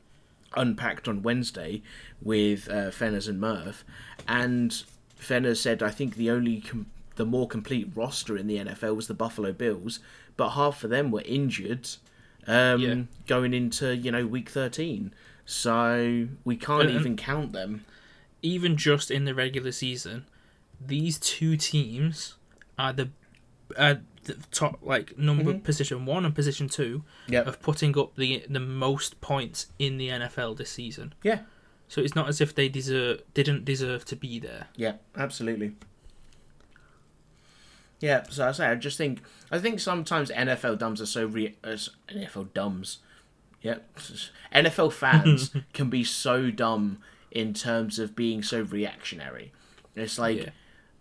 unpacked 0.55 1.09
on 1.09 1.23
Wednesday 1.23 1.83
with 2.23 2.69
uh, 2.69 2.91
Fenners 2.91 3.29
and 3.29 3.41
Murph, 3.41 3.85
and 4.29 4.83
Fenners 5.21 5.57
said 5.59 5.83
I 5.83 5.91
think 5.91 6.17
the 6.17 6.31
only 6.31 6.61
com- 6.61 6.87
the 7.17 7.25
more 7.27 7.49
complete 7.49 7.91
roster 7.95 8.37
in 8.37 8.47
the 8.47 8.59
NFL 8.59 8.95
was 8.97 9.07
the 9.09 9.15
Buffalo 9.15 9.53
Bills, 9.53 10.01
but 10.37 10.51
half 10.51 10.85
of 10.85 10.91
them 10.91 11.11
were 11.11 11.23
injured 11.25 11.89
um, 12.47 12.81
Yeah. 12.81 12.95
going 13.27 13.53
into 13.55 13.97
you 13.97 14.11
know 14.13 14.27
week 14.27 14.49
thirteen, 14.51 15.13
so 15.45 16.29
we 16.45 16.57
can't 16.57 16.89
and- 16.89 16.99
even 17.01 17.17
count 17.17 17.53
them. 17.53 17.85
even 18.43 18.77
just 18.77 19.11
in 19.11 19.25
the 19.25 19.35
regular 19.35 19.73
season, 19.73 20.25
these 20.85 21.19
two 21.19 21.57
teams 21.57 22.35
are 22.79 22.93
the, 22.93 23.09
are 23.79 24.01
the 24.27 24.47
top 24.51 24.79
like 24.83 25.17
number 25.19 25.53
Mm-hmm. 25.53 25.61
position 25.61 26.05
one 26.07 26.25
and 26.25 26.35
position 26.35 26.69
two 26.69 27.03
Yep. 27.29 27.47
of 27.47 27.61
putting 27.63 27.99
up 27.99 28.15
the 28.17 28.45
the 28.49 28.61
most 28.61 29.21
points 29.21 29.67
in 29.79 29.97
the 29.99 30.09
NFL 30.09 30.57
this 30.57 30.71
season. 30.71 31.15
Yeah, 31.23 31.41
So 31.89 32.01
it's 32.01 32.15
not 32.15 32.29
as 32.29 32.41
if 32.41 32.55
they 32.55 32.69
deserve 32.69 33.23
didn't 33.35 33.65
deserve 33.65 34.05
to 34.07 34.17
be 34.17 34.39
there. 34.39 34.67
Yeah, 34.77 34.95
absolutely. 35.17 35.73
Yeah, 38.01 38.25
so 38.29 38.49
I 38.49 38.53
say 38.53 38.67
I 38.67 38.75
just 38.75 38.99
think 38.99 39.23
I 39.51 39.59
think 39.59 39.81
sometimes 39.81 40.31
NFL 40.31 40.79
dumbs 40.79 41.01
are 41.01 41.07
so 41.07 41.25
re- 41.27 41.57
uh, 41.65 41.77
NFL 42.11 42.53
dumbs. 42.53 42.99
Yeah, 43.63 43.79
NFL 44.55 44.93
fans 44.93 45.55
can 45.73 45.89
be 45.89 46.05
so 46.05 46.51
dumb 46.51 46.99
in 47.31 47.55
terms 47.55 47.99
of 47.99 48.15
being 48.15 48.43
so 48.43 48.61
reactionary. 48.63 49.53
It's 49.95 50.19
like, 50.19 50.39
Yeah. 50.39 50.51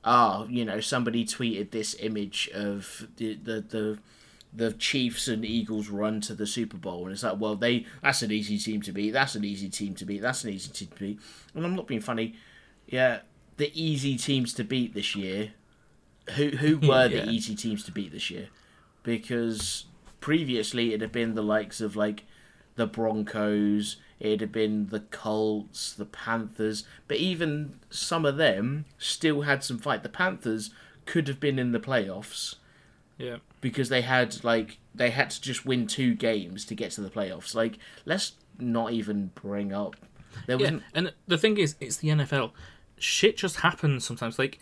Ah, 0.06 0.46
you 0.48 0.64
know, 0.64 0.80
somebody 0.80 1.26
tweeted 1.26 1.72
this 1.72 1.96
image 2.00 2.50
of 2.54 3.08
the 3.18 3.34
the 3.36 3.62
the 3.62 3.98
the 4.54 4.72
Chiefs 4.72 5.28
and 5.28 5.44
Eagles 5.44 5.90
run 5.90 6.22
to 6.22 6.34
the 6.34 6.48
Super 6.48 6.78
Bowl, 6.78 7.04
and 7.04 7.12
it's 7.12 7.24
like, 7.24 7.40
well, 7.40 7.56
they 7.56 7.86
that's 8.02 8.22
an 8.22 8.32
easy 8.32 8.58
team 8.58 8.82
to 8.84 8.94
beat. 8.94 9.12
That's 9.12 9.36
an 9.36 9.44
easy 9.44 9.68
team 9.70 9.96
to 9.96 10.06
beat. 10.06 10.22
That's 10.22 10.44
an 10.46 10.52
easy 10.52 10.72
team 10.72 10.88
to 10.90 11.00
beat. 11.00 11.20
And 11.54 11.66
I'm 11.66 11.76
not 11.76 11.88
being 11.88 12.00
funny. 12.02 12.36
Yeah, 12.88 13.20
the 13.58 13.72
easy 13.74 14.16
teams 14.18 14.54
to 14.54 14.64
beat 14.64 14.94
this 14.94 15.16
year. 15.16 15.54
Who 16.36 16.50
who 16.52 16.78
were 16.88 17.08
Yeah. 17.08 17.26
the 17.26 17.30
easy 17.30 17.56
teams 17.56 17.84
to 17.86 17.92
beat 17.92 18.12
this 18.14 18.30
year? 18.32 18.48
Because 19.04 19.86
previously 20.22 20.94
it 20.94 21.02
had 21.02 21.12
been 21.12 21.36
the 21.36 21.44
likes 21.44 21.82
of 21.82 21.96
like 21.96 22.24
the 22.76 22.88
Broncos, 22.88 23.98
it 24.20 24.40
had 24.40 24.52
been 24.52 24.88
the 24.88 25.02
Colts, 25.02 25.94
the 25.94 26.06
Panthers, 26.06 26.84
but 27.08 27.18
even 27.18 27.80
some 27.90 28.26
of 28.26 28.38
them 28.38 28.86
still 28.98 29.42
had 29.42 29.64
some 29.64 29.78
fight. 29.78 30.04
The 30.04 30.10
Panthers 30.10 30.70
could 31.06 31.28
have 31.28 31.40
been 31.40 31.60
in 31.60 31.72
the 31.72 31.80
playoffs 31.80 32.56
Yeah. 33.18 33.38
because 33.62 33.90
they 33.90 34.02
had 34.02 34.44
like 34.44 34.78
they 34.94 35.10
had 35.10 35.30
to 35.32 35.42
just 35.42 35.66
win 35.66 35.86
two 35.88 36.16
games 36.16 36.66
to 36.66 36.76
get 36.76 36.92
to 36.92 37.02
the 37.02 37.10
playoffs. 37.10 37.54
Like 37.54 37.78
let's 38.06 38.34
not 38.58 38.94
even 38.94 39.32
bring 39.36 39.74
up 39.74 39.96
there 40.48 40.58
was 40.58 40.70
Yeah, 40.72 40.80
and 40.94 41.14
the 41.28 41.38
thing 41.38 41.58
is, 41.58 41.76
it's 41.80 41.98
the 41.98 42.10
NFL. 42.10 42.52
Shit 42.98 43.38
just 43.38 43.58
happens 43.58 44.06
sometimes. 44.06 44.40
Like 44.40 44.60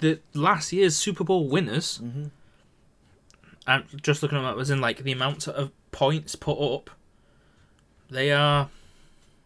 the 0.00 0.20
last 0.34 0.72
year's 0.72 0.96
Super 0.96 1.24
Bowl 1.24 1.48
winners. 1.48 2.00
Mm-hmm. 2.02 2.24
I'm 3.66 3.84
just 4.02 4.22
looking 4.22 4.38
at 4.38 4.42
that 4.42 4.56
was 4.56 4.70
in 4.70 4.80
like 4.80 4.98
the 5.04 5.12
amount 5.12 5.48
of 5.48 5.70
points 5.92 6.34
put 6.36 6.58
up. 6.58 6.90
They 8.10 8.30
are 8.32 8.68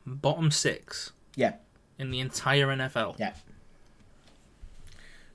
bottom 0.07 0.51
six 0.51 1.13
yeah 1.37 1.55
in 1.99 2.11
the 2.11 2.21
entire 2.21 2.69
NFL. 2.69 3.19
yeah. 3.19 3.35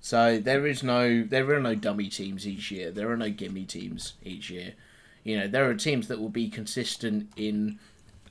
So 0.02 0.38
there 0.40 0.68
is 0.68 0.84
no 0.84 1.24
there 1.24 1.50
are 1.54 1.62
no 1.62 1.76
dummy 1.76 2.10
teams 2.10 2.46
each 2.48 2.72
year. 2.72 2.92
There 2.92 3.10
are 3.10 3.18
no 3.18 3.30
gimme 3.30 3.66
teams 3.66 4.14
each 4.24 4.50
year. 4.50 4.74
You 5.24 5.40
know 5.40 5.48
there 5.48 5.70
are 5.70 5.76
teams 5.76 6.08
that 6.10 6.20
will 6.20 6.30
be 6.30 6.50
consistent 6.50 7.32
in 7.38 7.80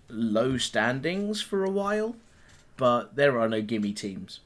low 0.09 0.59
standings 0.59 1.41
for 1.41 1.65
a 1.65 1.71
while, 1.71 2.17
but 2.77 3.17
there 3.17 3.41
are 3.41 3.49
no 3.49 3.63
gimme 3.63 3.93
teams. 3.95 4.41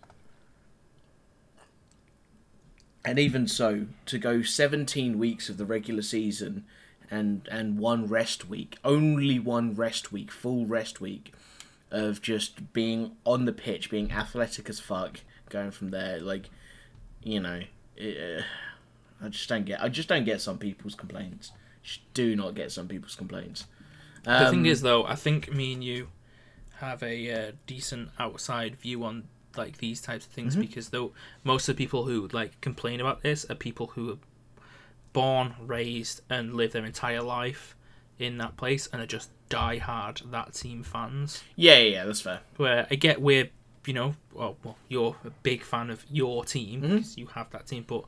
And 3.05 3.18
even 3.20 3.47
so, 3.47 3.86
to 4.07 4.18
go 4.18 4.42
17 4.42 5.16
weeks 5.16 5.49
of 5.49 5.59
the 5.59 5.64
regular 5.64 6.03
season 6.03 6.64
and 7.11 7.46
and 7.50 7.78
one 7.78 8.07
rest 8.07 8.48
week, 8.48 8.76
only 8.84 9.38
one 9.38 9.74
rest 9.74 10.12
week, 10.12 10.30
full 10.30 10.66
rest 10.66 11.00
week 11.00 11.32
of 11.90 12.20
just 12.20 12.72
being 12.72 13.12
on 13.24 13.44
the 13.44 13.52
pitch, 13.52 13.90
being 13.90 14.11
athletic 14.12 14.68
as 14.68 14.80
fuck, 14.80 15.20
going 15.48 15.70
from 15.70 15.90
there. 15.90 16.20
Like, 16.20 16.50
you 17.22 17.40
know, 17.40 17.61
it, 17.96 18.40
uh, 18.40 19.24
I 19.24 19.28
just 19.28 19.48
don't 19.48 19.64
get. 19.64 19.82
I 19.82 19.88
just 19.88 20.09
don't 20.09 20.24
get 20.24 20.40
some 20.40 20.59
people's 20.59 20.94
complaints. 20.94 21.52
Just 21.82 22.00
do 22.14 22.34
not 22.34 22.54
get 22.54 22.72
some 22.72 22.88
people's 22.88 23.14
complaints. 23.14 23.66
The 24.24 24.50
thing 24.50 24.61
Um, 24.61 24.66
is, 24.66 24.82
though, 24.82 25.04
I 25.07 25.14
think 25.14 25.52
me 25.54 25.72
and 25.72 25.84
you 25.84 26.09
have 26.78 27.02
a 27.02 27.30
uh, 27.30 27.52
decent 27.66 28.11
outside 28.18 28.76
view 28.76 29.04
on 29.04 29.28
like 29.57 29.78
these 29.78 30.00
types 30.02 30.26
of 30.26 30.32
things 30.32 30.52
Mm-hmm. 30.54 30.61
because 30.62 30.90
though 30.90 31.12
most 31.42 31.66
of 31.68 31.76
the 31.76 31.82
people 31.84 32.04
who 32.04 32.28
like 32.32 32.61
complain 32.61 33.00
about 33.00 33.22
this 33.22 33.46
are 33.48 33.54
people 33.54 33.86
who 33.94 34.11
are 34.12 34.18
born, 35.16 35.54
raised, 35.60 36.20
and 36.28 36.54
live 36.54 36.72
their 36.72 36.84
entire 36.84 37.22
life 37.22 37.74
in 38.18 38.36
that 38.38 38.56
place 38.56 38.86
and 38.92 39.00
are 39.02 39.06
just 39.06 39.30
die-hard 39.48 40.20
that 40.30 40.52
team 40.52 40.82
fans. 40.82 41.42
yeah, 41.56 41.78
yeah, 41.78 41.88
yeah, 41.94 42.04
that's 42.04 42.20
fair. 42.20 42.40
Where 42.58 42.86
I 42.90 42.94
get 42.96 43.20
we're 43.22 43.48
you 43.86 43.94
know, 43.94 44.14
well, 44.34 44.56
well 44.64 44.76
you're 44.88 45.16
a 45.24 45.30
big 45.42 45.62
fan 45.62 45.90
of 45.90 46.04
your 46.10 46.44
team 46.44 46.82
Mm-hmm. 46.82 46.96
because 46.96 47.16
you 47.16 47.26
have 47.34 47.48
that 47.50 47.66
team, 47.66 47.84
but 47.86 48.04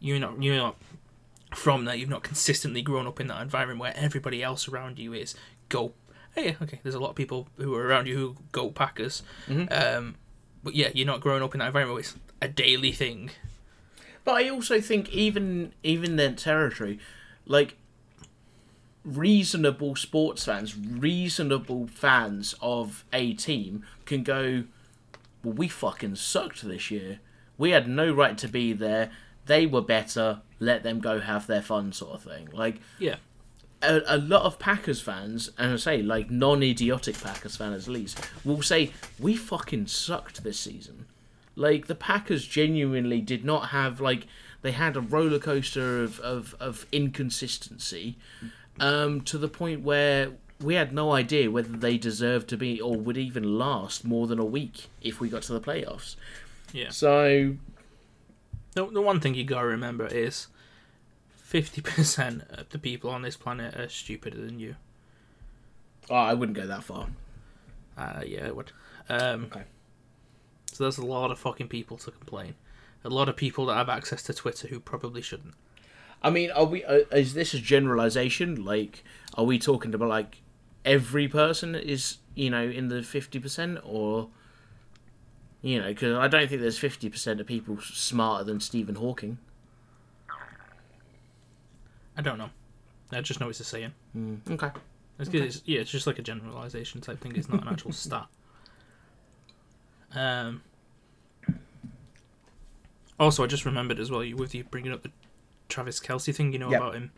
you're 0.00 0.18
not 0.20 0.42
you're 0.42 0.56
not 0.56 0.76
from 1.54 1.84
that. 1.86 1.98
You've 1.98 2.08
not 2.16 2.22
consistently 2.22 2.80
grown 2.82 3.06
up 3.06 3.20
in 3.20 3.26
that 3.28 3.42
environment 3.42 3.80
where 3.80 3.92
everybody 3.96 4.42
else 4.42 4.68
around 4.68 4.98
you 4.98 5.12
is 5.12 5.34
go. 5.68 5.92
Hey, 6.34 6.56
okay, 6.62 6.80
there's 6.82 6.94
a 6.94 7.00
lot 7.00 7.10
of 7.10 7.16
people 7.16 7.48
who 7.58 7.74
are 7.74 7.86
around 7.86 8.06
you 8.08 8.16
who 8.16 8.36
go 8.52 8.70
Packers, 8.70 9.22
Mm-hmm. 9.48 9.72
um, 9.72 10.14
but 10.62 10.74
yeah, 10.74 10.88
you're 10.94 11.06
not 11.06 11.20
growing 11.20 11.42
up 11.42 11.54
in 11.54 11.58
that 11.60 11.66
environment 11.66 11.94
where 11.94 12.00
it's 12.00 12.14
a 12.40 12.48
daily 12.48 12.92
thing. 12.92 13.30
But 14.24 14.36
I 14.36 14.48
also 14.48 14.80
think 14.80 15.10
even 15.10 15.74
even 15.82 16.16
their 16.16 16.32
territory, 16.32 16.98
like 17.46 17.76
reasonable 19.04 19.96
sports 19.96 20.44
fans, 20.46 20.76
reasonable 20.76 21.86
fans 21.88 22.54
of 22.60 23.04
a 23.12 23.34
team 23.34 23.84
can 24.06 24.22
go, 24.22 24.64
well, 25.42 25.54
we 25.54 25.68
fucking 25.68 26.16
sucked 26.16 26.62
this 26.62 26.90
year. 26.90 27.20
We 27.58 27.70
had 27.70 27.86
no 27.86 28.12
right 28.12 28.36
to 28.38 28.48
be 28.48 28.72
there. 28.72 29.10
They 29.46 29.66
were 29.66 29.82
better. 29.82 30.40
Let 30.58 30.82
them 30.82 31.00
go 31.00 31.20
have 31.20 31.46
their 31.46 31.62
fun, 31.62 31.92
sort 31.92 32.14
of 32.14 32.22
thing. 32.22 32.48
Like 32.50 32.80
Yeah, 32.98 33.16
a, 33.82 34.00
a 34.06 34.16
lot 34.16 34.42
of 34.42 34.58
Packers 34.58 35.00
fans, 35.00 35.50
and 35.58 35.72
I 35.72 35.76
say 35.76 36.02
like 36.02 36.30
non-idiotic 36.30 37.20
Packers 37.20 37.56
fans 37.56 37.86
at 37.86 37.92
least, 37.92 38.18
will 38.44 38.62
say 38.62 38.92
we 39.18 39.36
fucking 39.36 39.86
sucked 39.86 40.42
this 40.42 40.58
season. 40.58 41.06
Like 41.56 41.86
the 41.86 41.94
Packers 41.94 42.46
genuinely 42.46 43.20
did 43.20 43.44
not 43.44 43.68
have 43.68 44.00
like 44.00 44.26
they 44.62 44.72
had 44.72 44.96
a 44.96 45.00
roller 45.00 45.38
coaster 45.38 46.02
of 46.02 46.18
of, 46.20 46.54
of 46.58 46.86
inconsistency, 46.90 48.16
um, 48.80 49.20
to 49.22 49.38
the 49.38 49.48
point 49.48 49.82
where 49.82 50.32
we 50.60 50.74
had 50.74 50.92
no 50.92 51.12
idea 51.12 51.50
whether 51.50 51.76
they 51.76 51.98
deserved 51.98 52.48
to 52.48 52.56
be 52.56 52.80
or 52.80 52.96
would 52.96 53.16
even 53.18 53.58
last 53.58 54.04
more 54.04 54.26
than 54.26 54.38
a 54.38 54.44
week 54.44 54.86
if 55.02 55.20
we 55.20 55.28
got 55.28 55.42
to 55.42 55.52
the 55.52 55.60
playoffs. 55.60 56.16
yeah. 56.72 56.90
So 56.90 57.56
The, 58.74 58.86
the 58.86 59.02
one 59.02 59.20
thing 59.20 59.34
you 59.34 59.44
gotta 59.44 59.66
remember 59.66 60.06
is 60.06 60.48
fifty 61.36 61.80
percent 61.82 62.42
of 62.50 62.68
the 62.70 62.78
people 62.78 63.10
on 63.10 63.22
this 63.22 63.36
planet 63.36 63.74
are 63.76 63.88
stupider 63.88 64.40
than 64.40 64.58
you. 64.58 64.76
oh, 66.10 66.14
I 66.14 66.34
wouldn't 66.34 66.56
go 66.56 66.66
that 66.66 66.82
far. 66.84 67.08
Uh, 67.96 68.22
yeah, 68.26 68.46
it 68.46 68.56
would. 68.56 68.72
Um, 69.08 69.44
Okay. 69.44 69.62
So 70.74 70.82
there's 70.82 70.98
a 70.98 71.06
lot 71.06 71.30
of 71.30 71.38
fucking 71.38 71.68
people 71.68 71.96
to 71.98 72.10
complain. 72.10 72.56
A 73.04 73.08
lot 73.08 73.28
of 73.28 73.36
people 73.36 73.66
that 73.66 73.74
have 73.74 73.88
access 73.88 74.24
to 74.24 74.34
Twitter 74.34 74.66
who 74.66 74.80
probably 74.80 75.22
shouldn't. 75.22 75.54
I 76.20 76.30
mean, 76.30 76.50
are 76.50 76.64
we? 76.64 76.84
Uh, 76.84 77.00
is 77.12 77.34
this 77.34 77.54
a 77.54 77.60
generalization? 77.60 78.64
Like, 78.64 79.04
are 79.34 79.44
we 79.44 79.58
talking 79.58 79.94
about 79.94 80.08
like 80.08 80.42
every 80.84 81.28
person 81.28 81.76
is 81.76 82.16
you 82.34 82.50
know 82.50 82.64
in 82.64 82.88
the 82.88 83.04
fifty 83.04 83.38
percent, 83.38 83.78
or 83.84 84.30
you 85.62 85.80
know, 85.80 85.88
because 85.88 86.16
I 86.16 86.26
don't 86.26 86.48
think 86.48 86.60
there's 86.60 86.78
fifty 86.78 87.08
percent 87.08 87.40
of 87.40 87.46
people 87.46 87.78
smarter 87.80 88.42
than 88.42 88.58
Stephen 88.58 88.96
Hawking. 88.96 89.38
I 92.16 92.22
don't 92.22 92.38
know. 92.38 92.50
I 93.12 93.20
just 93.20 93.38
know 93.38 93.48
it's 93.48 93.60
a 93.60 93.64
saying. 93.64 93.92
Okay. 94.50 94.70
It's, 95.20 95.30
it's, 95.32 95.62
yeah, 95.66 95.80
it's 95.80 95.90
just 95.90 96.08
like 96.08 96.18
a 96.18 96.22
generalization 96.22 97.00
type 97.00 97.20
thing. 97.20 97.36
It's 97.36 97.48
not 97.48 97.62
an 97.62 97.68
actual 97.68 97.92
stat. 97.92 98.26
Um. 100.14 100.62
Also, 103.18 103.44
I 103.44 103.46
just 103.46 103.64
remembered 103.64 103.98
as 104.00 104.10
well. 104.10 104.24
You 104.24 104.36
with 104.36 104.54
you 104.54 104.64
bringing 104.64 104.92
up 104.92 105.02
the 105.02 105.10
Travis 105.68 106.00
Kelce 106.00 106.34
thing. 106.34 106.52
You 106.52 106.58
know 106.58 106.70
Yep. 106.70 106.80
about 106.80 106.94
him 106.94 107.12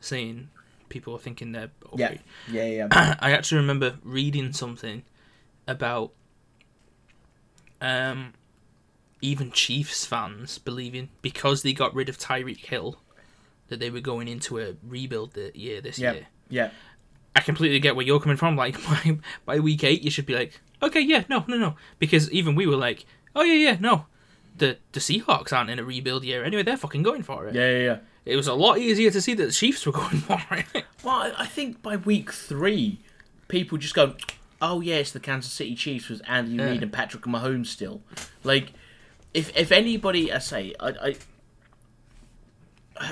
saying 0.00 0.48
people 0.88 1.14
are 1.14 1.18
thinking 1.18 1.52
they're 1.52 1.70
okay. 1.92 2.20
Yeah. 2.50 2.64
Yeah. 2.64 2.88
Yeah. 2.92 3.16
I 3.20 3.32
actually 3.32 3.58
remember 3.58 3.96
reading 4.02 4.52
something 4.52 5.02
about 5.66 6.12
um 7.80 8.32
even 9.20 9.50
Chiefs 9.50 10.04
fans 10.04 10.58
believing 10.58 11.08
because 11.22 11.62
they 11.62 11.72
got 11.72 11.94
rid 11.94 12.08
of 12.08 12.18
Tyreek 12.18 12.66
Hill 12.66 12.98
that 13.68 13.80
they 13.80 13.88
were 13.90 14.00
going 14.00 14.28
into 14.28 14.58
a 14.58 14.74
rebuild 14.82 15.32
the 15.32 15.50
year 15.54 15.80
this 15.80 15.98
Yeah. 15.98 16.12
year. 16.12 16.26
yeah. 16.50 16.70
I 17.36 17.40
completely 17.40 17.80
get 17.80 17.96
where 17.96 18.04
you're 18.06 18.20
coming 18.20 18.36
from. 18.36 18.56
Like 18.56 18.76
by 18.86 19.18
by 19.44 19.60
week 19.60 19.84
eight, 19.84 20.02
you 20.02 20.10
should 20.10 20.26
be 20.26 20.34
like, 20.34 20.60
okay, 20.84 21.00
yeah, 21.00 21.24
no, 21.28 21.44
no, 21.48 21.56
no, 21.58 21.74
because 21.98 22.30
even 22.32 22.54
we 22.54 22.66
were 22.66 22.76
like, 22.76 23.04
oh 23.36 23.42
yeah, 23.42 23.70
yeah, 23.70 23.76
no, 23.80 24.06
the 24.56 24.78
the 24.92 25.00
Seahawks 25.00 25.52
aren't 25.52 25.70
in 25.70 25.78
a 25.78 25.84
rebuild 25.84 26.24
year 26.24 26.44
anyway. 26.44 26.62
They're 26.62 26.76
fucking 26.76 27.02
going 27.02 27.22
for 27.22 27.46
it. 27.46 27.54
Yeah. 27.54 27.70
Yeah. 27.70 27.78
Yeah. 27.84 27.98
It 28.24 28.36
was 28.36 28.46
a 28.48 28.54
lot 28.54 28.78
easier 28.78 29.10
to 29.10 29.20
see 29.20 29.34
that 29.34 29.44
the 29.46 29.52
Chiefs 29.52 29.84
were 29.84 29.92
going 30.02 30.20
for 30.20 30.40
it. 30.74 30.84
Well, 31.02 31.32
I- 31.36 31.44
think 31.46 31.82
by 31.82 31.96
week 31.96 32.32
three, 32.32 33.00
people 33.48 33.76
just 33.76 33.94
go, 33.94 34.14
"Oh 34.62 34.80
yeah, 34.80 34.96
it's 34.96 35.10
the 35.12 35.20
Kansas 35.20 35.52
City 35.52 35.74
Chiefs 35.74 36.08
with 36.08 36.22
Andy 36.26 36.52
Yeah. 36.52 36.70
Reid 36.70 36.82
and 36.82 36.92
Patrick 36.92 37.24
Mahomes 37.24 37.66
still." 37.66 38.00
Like, 38.42 38.72
if 39.34 39.54
if 39.56 39.70
anybody, 39.72 40.32
I 40.32 40.38
say, 40.38 40.74
I, 40.80 40.88
I, 40.88 41.16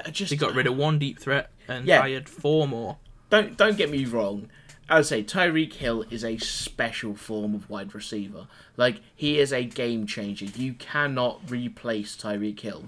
I 0.07 0.11
just 0.11 0.31
they 0.31 0.37
got 0.37 0.55
rid 0.55 0.67
of 0.67 0.77
one 0.77 0.99
deep 0.99 1.19
threat 1.19 1.51
and 1.69 1.87
Yeah. 1.87 2.01
hired 2.01 2.29
four 2.29 2.67
more. 2.69 2.99
don't 3.31 3.57
don't 3.57 3.77
get 3.77 3.91
me 3.91 4.05
wrong. 4.05 4.49
I 4.89 5.03
say 5.03 5.23
Tyreek 5.23 5.75
Hill 5.75 6.05
is 6.11 6.25
a 6.25 6.39
special 6.39 7.15
form 7.15 7.55
of 7.55 7.71
wide 7.71 7.95
receiver. 7.95 8.47
Like 8.77 9.01
he 9.15 9.39
is 9.39 9.53
a 9.53 9.65
game 9.65 10.07
changer. 10.07 10.47
You 10.47 10.75
cannot 10.75 11.41
replace 11.49 12.17
Tyreek 12.17 12.61
Hill. 12.61 12.85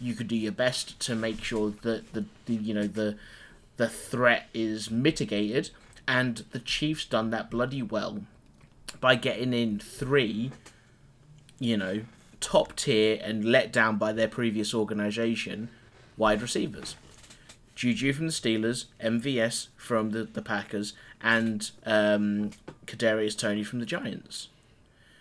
You 0.00 0.14
could 0.14 0.28
do 0.28 0.36
your 0.36 0.52
best 0.52 1.00
to 1.00 1.14
make 1.14 1.42
sure 1.42 1.72
that 1.82 2.12
the, 2.12 2.26
the 2.46 2.54
you 2.54 2.74
know 2.74 2.86
the 2.86 3.16
the 3.76 3.88
threat 3.88 4.48
is 4.52 4.90
mitigated, 4.90 5.70
and 6.06 6.44
the 6.52 6.58
Chiefs 6.58 7.04
done 7.04 7.30
that 7.30 7.50
bloody 7.50 7.82
well 7.82 8.22
by 9.00 9.14
getting 9.14 9.52
in 9.52 9.78
three, 9.78 10.52
you 11.58 11.76
know, 11.76 12.02
top 12.40 12.76
tier 12.76 13.18
and 13.22 13.44
let 13.44 13.72
down 13.72 13.96
by 13.96 14.12
their 14.12 14.28
previous 14.28 14.74
organization 14.74 15.68
wide 16.16 16.42
receivers. 16.42 16.96
Juju 17.74 18.12
from 18.12 18.26
the 18.26 18.32
Steelers, 18.32 18.86
MVS 19.02 19.68
from 19.76 20.10
the, 20.10 20.24
the 20.24 20.42
Packers, 20.42 20.92
and 21.20 21.70
um, 21.86 22.50
Kadarius 22.86 23.36
Toney 23.36 23.64
from 23.64 23.80
the 23.80 23.86
Giants. 23.86 24.48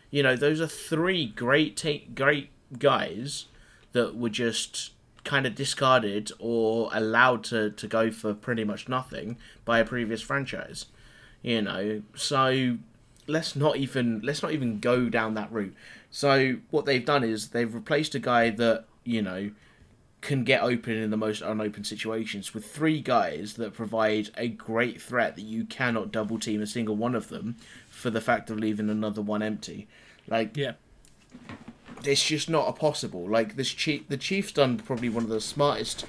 You 0.09 0.23
know, 0.23 0.35
those 0.35 0.59
are 0.59 0.67
three 0.67 1.25
great 1.27 1.77
ta- 1.77 2.05
great 2.13 2.49
guys 2.77 3.45
that 3.93 4.15
were 4.15 4.29
just 4.29 4.91
kind 5.23 5.45
of 5.45 5.55
discarded 5.55 6.31
or 6.39 6.89
allowed 6.93 7.43
to, 7.45 7.69
to 7.71 7.87
go 7.87 8.11
for 8.11 8.33
pretty 8.33 8.63
much 8.63 8.89
nothing 8.89 9.37
by 9.65 9.79
a 9.79 9.85
previous 9.85 10.21
franchise. 10.21 10.87
You 11.41 11.61
know, 11.61 12.01
so 12.15 12.77
let's 13.27 13.55
not 13.55 13.77
even 13.77 14.21
let's 14.23 14.43
not 14.43 14.51
even 14.51 14.79
go 14.79 15.09
down 15.09 15.33
that 15.35 15.51
route. 15.51 15.75
So 16.09 16.57
what 16.69 16.85
they've 16.85 17.05
done 17.05 17.23
is 17.23 17.49
they've 17.49 17.73
replaced 17.73 18.15
a 18.15 18.19
guy 18.19 18.49
that 18.51 18.85
you 19.03 19.21
know 19.21 19.51
can 20.21 20.43
get 20.43 20.61
open 20.61 20.93
in 20.93 21.09
the 21.09 21.17
most 21.17 21.41
unopen 21.41 21.83
situations 21.83 22.53
with 22.53 22.65
three 22.65 23.01
guys 23.01 23.55
that 23.55 23.73
provide 23.73 24.29
a 24.37 24.47
great 24.47 25.01
threat 25.01 25.35
that 25.35 25.41
you 25.41 25.65
cannot 25.65 26.11
double 26.11 26.37
team 26.37 26.61
a 26.61 26.67
single 26.67 26.95
one 26.95 27.15
of 27.15 27.29
them 27.29 27.55
for 27.89 28.09
the 28.11 28.21
fact 28.21 28.49
of 28.51 28.57
leaving 28.59 28.89
another 28.89 29.21
one 29.21 29.41
empty. 29.41 29.87
Like 30.27 30.55
Yeah. 30.55 30.73
it's 32.05 32.23
just 32.23 32.49
not 32.49 32.69
a 32.69 32.73
possible. 32.73 33.27
Like 33.27 33.55
this 33.55 33.69
chief, 33.71 34.07
the 34.09 34.17
Chiefs 34.17 34.51
done 34.51 34.77
probably 34.77 35.09
one 35.09 35.23
of 35.23 35.29
the 35.29 35.41
smartest 35.41 36.05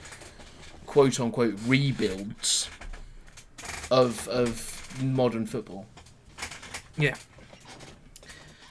quote 0.84 1.18
unquote 1.18 1.58
rebuilds 1.66 2.68
of 3.90 4.28
of 4.28 5.02
modern 5.02 5.46
football. 5.46 5.86
Yeah. 6.98 7.14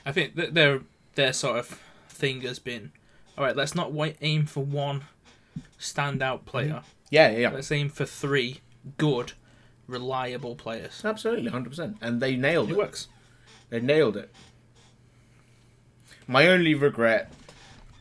I 0.06 0.12
think 0.12 0.36
that 0.36 0.54
their 0.54 0.82
their 1.16 1.34
sort 1.34 1.58
of 1.58 1.80
thing 2.10 2.42
has 2.42 2.60
been, 2.60 2.92
all 3.38 3.44
right. 3.44 3.56
Let's 3.56 3.74
not 3.74 3.92
wait, 3.92 4.18
aim 4.22 4.46
for 4.46 4.64
one 4.64 5.06
standout 5.82 6.46
player. 6.46 6.84
Yeah, 7.10 7.30
yeah, 7.32 7.38
yeah. 7.40 7.50
Let's 7.50 7.72
aim 7.72 7.90
for 7.90 8.06
three 8.06 8.62
good, 8.98 9.34
reliable 9.88 10.56
players. 10.56 11.02
absolutely, 11.04 11.52
hundred 11.52 11.70
percent. 11.72 11.98
And 12.02 12.22
they 12.22 12.36
nailed 12.38 12.70
It 12.70 12.74
it. 12.74 12.78
works. 12.78 13.08
They 13.70 13.80
nailed 13.82 14.16
it. 14.18 14.32
My 16.28 16.48
only 16.48 16.74
regret 16.76 17.32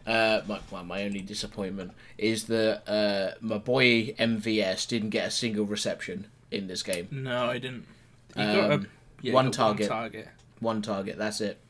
Uh, 0.06 0.40
my, 0.48 0.58
well, 0.70 0.82
my 0.84 1.04
only 1.04 1.20
disappointment 1.20 1.92
is 2.18 2.44
that 2.44 2.82
uh, 2.88 3.34
my 3.40 3.58
boy 3.58 4.12
MVS 4.18 4.88
didn't 4.88 5.10
get 5.10 5.28
a 5.28 5.30
single 5.30 5.64
reception 5.66 6.26
in 6.50 6.66
this 6.68 6.82
game. 6.82 7.06
No, 7.10 7.46
I 7.46 7.58
didn't. 7.58 7.86
He 8.34 8.42
got 8.42 8.70
a, 8.70 8.74
Um, 8.74 8.86
yeah, 9.22 9.32
one 9.34 9.46
got 9.46 9.52
target. 9.54 9.90
One 9.90 9.98
target. 9.98 10.28
One 10.60 10.82
target, 10.82 11.18
that's 11.18 11.40
it. 11.40 11.60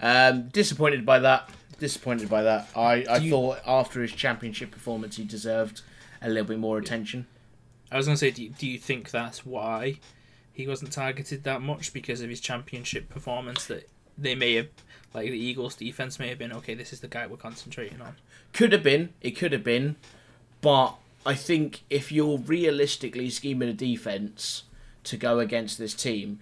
Um, 0.00 0.48
disappointed 0.48 1.04
by 1.06 1.18
that. 1.20 1.48
Disappointed 1.78 2.28
by 2.28 2.42
that. 2.42 2.68
I, 2.76 3.04
I 3.08 3.16
you- 3.18 3.30
thought 3.30 3.58
after 3.66 4.00
his 4.02 4.12
championship 4.12 4.70
performance, 4.70 5.16
he 5.16 5.24
deserved 5.24 5.82
a 6.22 6.28
little 6.28 6.46
bit 6.46 6.58
more 6.58 6.78
attention. 6.78 7.26
I 7.92 7.96
was 7.96 8.06
gonna 8.06 8.16
say, 8.16 8.30
do 8.30 8.42
you, 8.44 8.50
do 8.50 8.66
you 8.66 8.78
think 8.78 9.10
that's 9.10 9.44
why 9.44 10.00
he 10.52 10.66
wasn't 10.66 10.92
targeted 10.92 11.44
that 11.44 11.62
much 11.62 11.92
because 11.92 12.20
of 12.20 12.30
his 12.30 12.40
championship 12.40 13.08
performance? 13.08 13.66
That 13.66 13.88
they 14.16 14.34
may 14.34 14.54
have, 14.54 14.68
like 15.12 15.30
the 15.30 15.38
Eagles' 15.38 15.74
defense 15.74 16.18
may 16.18 16.28
have 16.28 16.38
been 16.38 16.52
okay. 16.52 16.74
This 16.74 16.92
is 16.92 17.00
the 17.00 17.08
guy 17.08 17.26
we're 17.26 17.36
concentrating 17.36 18.00
on. 18.00 18.16
Could 18.52 18.72
have 18.72 18.82
been. 18.82 19.10
It 19.20 19.32
could 19.32 19.52
have 19.52 19.64
been. 19.64 19.96
But 20.60 20.94
I 21.26 21.34
think 21.34 21.82
if 21.90 22.10
you're 22.10 22.38
realistically 22.38 23.28
scheming 23.30 23.68
a 23.68 23.72
defense 23.74 24.62
to 25.04 25.16
go 25.16 25.38
against 25.38 25.78
this 25.78 25.94
team, 25.94 26.38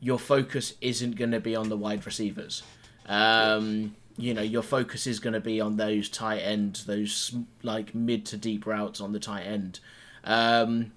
your 0.00 0.18
focus 0.18 0.74
isn't 0.80 1.16
going 1.16 1.32
to 1.32 1.40
be 1.40 1.54
on 1.54 1.68
the 1.68 1.76
wide 1.76 2.06
receivers. 2.06 2.62
Um, 3.06 3.94
you 4.18 4.32
know, 4.32 4.42
your 4.42 4.62
focus 4.62 5.06
is 5.06 5.20
going 5.20 5.34
to 5.34 5.40
be 5.40 5.60
on 5.60 5.76
those 5.76 6.08
tight 6.08 6.38
ends, 6.38 6.86
those 6.86 7.34
like 7.62 7.94
mid 7.94 8.24
to 8.26 8.36
deep 8.36 8.66
routes 8.66 9.00
on 9.00 9.12
the 9.12 9.20
tight 9.20 9.42
end. 9.42 9.80
Um, 10.24 10.92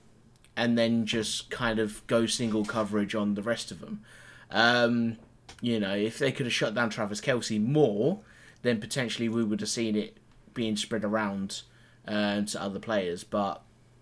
and 0.55 0.77
then 0.77 1.05
just 1.05 1.49
kind 1.49 1.79
of 1.79 2.05
go 2.07 2.25
single 2.25 2.65
coverage 2.65 3.15
on 3.15 3.35
the 3.35 3.41
rest 3.41 3.71
of 3.71 3.79
them. 3.79 4.03
Um, 4.51 5.17
you 5.61 5.79
know, 5.79 5.95
if 5.95 6.17
they 6.19 6.31
could 6.31 6.45
have 6.45 6.53
shut 6.53 6.73
down 6.73 6.89
Travis 6.89 7.21
Kelce 7.21 7.61
more, 7.61 8.19
then 8.61 8.79
potentially 8.79 9.29
we 9.29 9.43
would 9.43 9.61
have 9.61 9.69
seen 9.69 9.95
it 9.95 10.17
being 10.53 10.75
spread 10.75 11.03
around 11.03 11.61
um, 12.07 12.45
to 12.45 12.61
other 12.61 12.79
players. 12.79 13.23
But 13.23 13.61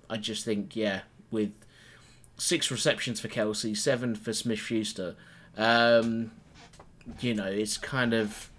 I 0.09 0.17
just 0.17 0.45
think, 0.45 0.75
yeah, 0.75 1.01
with 1.31 1.51
six 2.37 2.71
receptions 2.71 3.19
for 3.19 3.27
Kelce, 3.27 3.75
seven 3.75 4.15
for 4.15 4.33
Smith 4.33 4.59
Schuster, 4.59 5.15
um, 5.57 6.31
you 7.19 7.33
know, 7.33 7.47
it's 7.47 7.77
kind 7.77 8.13
of. 8.13 8.49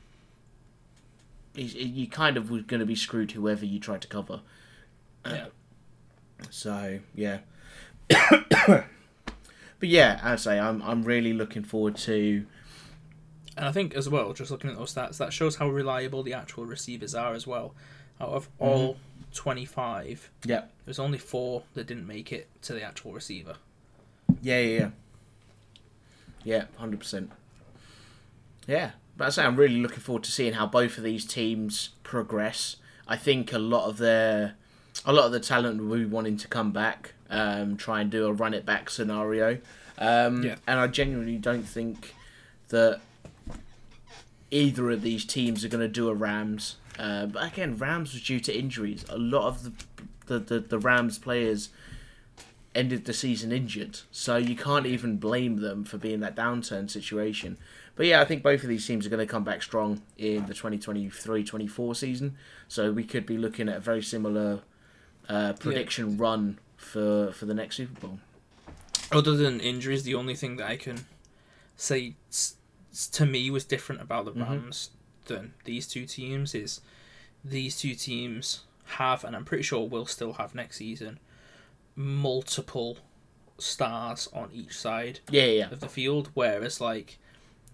You 1.60 2.06
kind 2.08 2.36
of 2.36 2.50
were 2.50 2.60
going 2.60 2.80
to 2.80 2.86
be 2.86 2.94
screwed 2.94 3.32
whoever 3.32 3.64
you 3.64 3.78
tried 3.78 4.02
to 4.02 4.08
cover. 4.08 4.40
Uh, 5.24 5.30
yeah. 5.30 5.46
So 6.50 7.00
yeah, 7.14 7.38
but 8.08 8.84
yeah, 9.80 10.20
I 10.22 10.36
say 10.36 10.58
I'm 10.58 10.80
I'm 10.82 11.02
really 11.02 11.32
looking 11.32 11.64
forward 11.64 11.96
to 11.98 12.46
And 13.56 13.66
I 13.66 13.72
think 13.72 13.94
as 13.94 14.08
well, 14.08 14.32
just 14.32 14.50
looking 14.50 14.70
at 14.70 14.76
those 14.78 14.94
stats, 14.94 15.18
that 15.18 15.32
shows 15.32 15.56
how 15.56 15.68
reliable 15.68 16.22
the 16.22 16.34
actual 16.34 16.64
receivers 16.64 17.14
are 17.14 17.34
as 17.34 17.46
well. 17.46 17.74
Out 18.20 18.30
of 18.30 18.44
mm-hmm. 18.54 18.64
all 18.64 18.96
twenty 19.34 19.64
five, 19.64 20.30
yeah 20.44 20.64
there's 20.84 20.98
only 20.98 21.18
four 21.18 21.64
that 21.74 21.86
didn't 21.86 22.06
make 22.06 22.32
it 22.32 22.48
to 22.62 22.72
the 22.72 22.82
actual 22.82 23.12
receiver. 23.12 23.56
yeah 24.42 24.60
yeah 24.60 24.78
yeah 24.78 24.90
yeah 26.44 26.64
hundred 26.76 27.00
percent 27.00 27.32
yeah. 28.68 28.90
But 29.18 29.26
I 29.26 29.30
say 29.30 29.44
I'm 29.44 29.56
really 29.56 29.76
looking 29.82 29.98
forward 29.98 30.22
to 30.24 30.32
seeing 30.32 30.54
how 30.54 30.66
both 30.66 30.96
of 30.96 31.04
these 31.04 31.26
teams 31.26 31.90
progress. 32.04 32.76
I 33.06 33.16
think 33.16 33.52
a 33.52 33.58
lot 33.58 33.88
of 33.88 33.98
their 33.98 34.54
a 35.04 35.12
lot 35.12 35.26
of 35.26 35.32
the 35.32 35.40
talent 35.40 35.82
will 35.84 35.98
be 35.98 36.06
wanting 36.06 36.36
to 36.38 36.48
come 36.48 36.70
back, 36.72 37.14
um, 37.28 37.76
try 37.76 38.00
and 38.00 38.10
do 38.10 38.26
a 38.26 38.32
run 38.32 38.54
it 38.54 38.64
back 38.64 38.88
scenario. 38.88 39.58
Um, 39.98 40.44
Yeah. 40.44 40.56
And 40.66 40.78
I 40.78 40.86
genuinely 40.86 41.36
don't 41.36 41.64
think 41.64 42.14
that 42.68 43.00
either 44.50 44.90
of 44.90 45.02
these 45.02 45.24
teams 45.24 45.64
are 45.64 45.68
going 45.68 45.80
to 45.82 45.88
do 45.88 46.08
a 46.08 46.14
Rams. 46.14 46.76
Uh, 46.98 47.26
but 47.26 47.52
again, 47.52 47.76
Rams 47.76 48.12
was 48.12 48.22
due 48.22 48.40
to 48.40 48.56
injuries. 48.56 49.04
A 49.08 49.18
lot 49.18 49.48
of 49.48 49.64
the 49.64 49.72
the, 50.26 50.38
the, 50.38 50.60
the 50.60 50.78
Rams 50.78 51.18
players 51.18 51.70
ended 52.74 53.06
the 53.06 53.14
season 53.14 53.50
injured, 53.50 54.00
so 54.12 54.36
you 54.36 54.54
can't 54.54 54.86
even 54.86 55.16
blame 55.16 55.56
them 55.56 55.84
for 55.84 55.98
being 55.98 56.20
that 56.20 56.36
downturn 56.36 56.88
situation. 56.88 57.56
But 57.98 58.06
yeah, 58.06 58.20
I 58.20 58.24
think 58.24 58.44
both 58.44 58.62
of 58.62 58.68
these 58.68 58.86
teams 58.86 59.04
are 59.06 59.10
going 59.10 59.26
to 59.26 59.30
come 59.30 59.42
back 59.42 59.60
strong 59.60 60.02
in 60.16 60.46
the 60.46 60.54
2023-24 60.54 61.96
season. 61.96 62.36
So 62.68 62.92
we 62.92 63.02
could 63.02 63.26
be 63.26 63.36
looking 63.36 63.68
at 63.68 63.76
a 63.76 63.80
very 63.80 64.02
similar 64.02 64.60
uh, 65.28 65.54
prediction 65.54 66.16
run 66.16 66.60
for 66.76 67.32
for 67.32 67.44
the 67.44 67.54
next 67.54 67.74
Super 67.76 68.00
Bowl. 68.00 68.20
Other 69.10 69.36
than 69.36 69.58
injuries, 69.58 70.04
the 70.04 70.14
only 70.14 70.36
thing 70.36 70.58
that 70.58 70.68
I 70.70 70.76
can 70.76 71.06
say 71.74 72.14
to 73.12 73.26
me 73.26 73.50
was 73.50 73.64
different 73.64 74.00
about 74.00 74.26
the 74.26 74.32
Rams 74.32 74.90
than 75.26 75.54
these 75.64 75.88
two 75.88 76.06
teams 76.06 76.54
is 76.54 76.80
these 77.44 77.76
two 77.78 77.94
teams 77.96 78.60
have, 78.84 79.24
and 79.24 79.34
I'm 79.34 79.44
pretty 79.44 79.64
sure 79.64 79.88
will 79.88 80.06
still 80.06 80.34
have 80.34 80.54
next 80.54 80.76
season, 80.76 81.18
multiple 81.96 82.98
stars 83.58 84.28
on 84.32 84.50
each 84.52 84.78
side 84.78 85.18
Yeah, 85.30 85.42
yeah, 85.46 85.52
yeah. 85.52 85.70
of 85.72 85.80
the 85.80 85.88
field. 85.88 86.30
Whereas, 86.34 86.80
like 86.80 87.18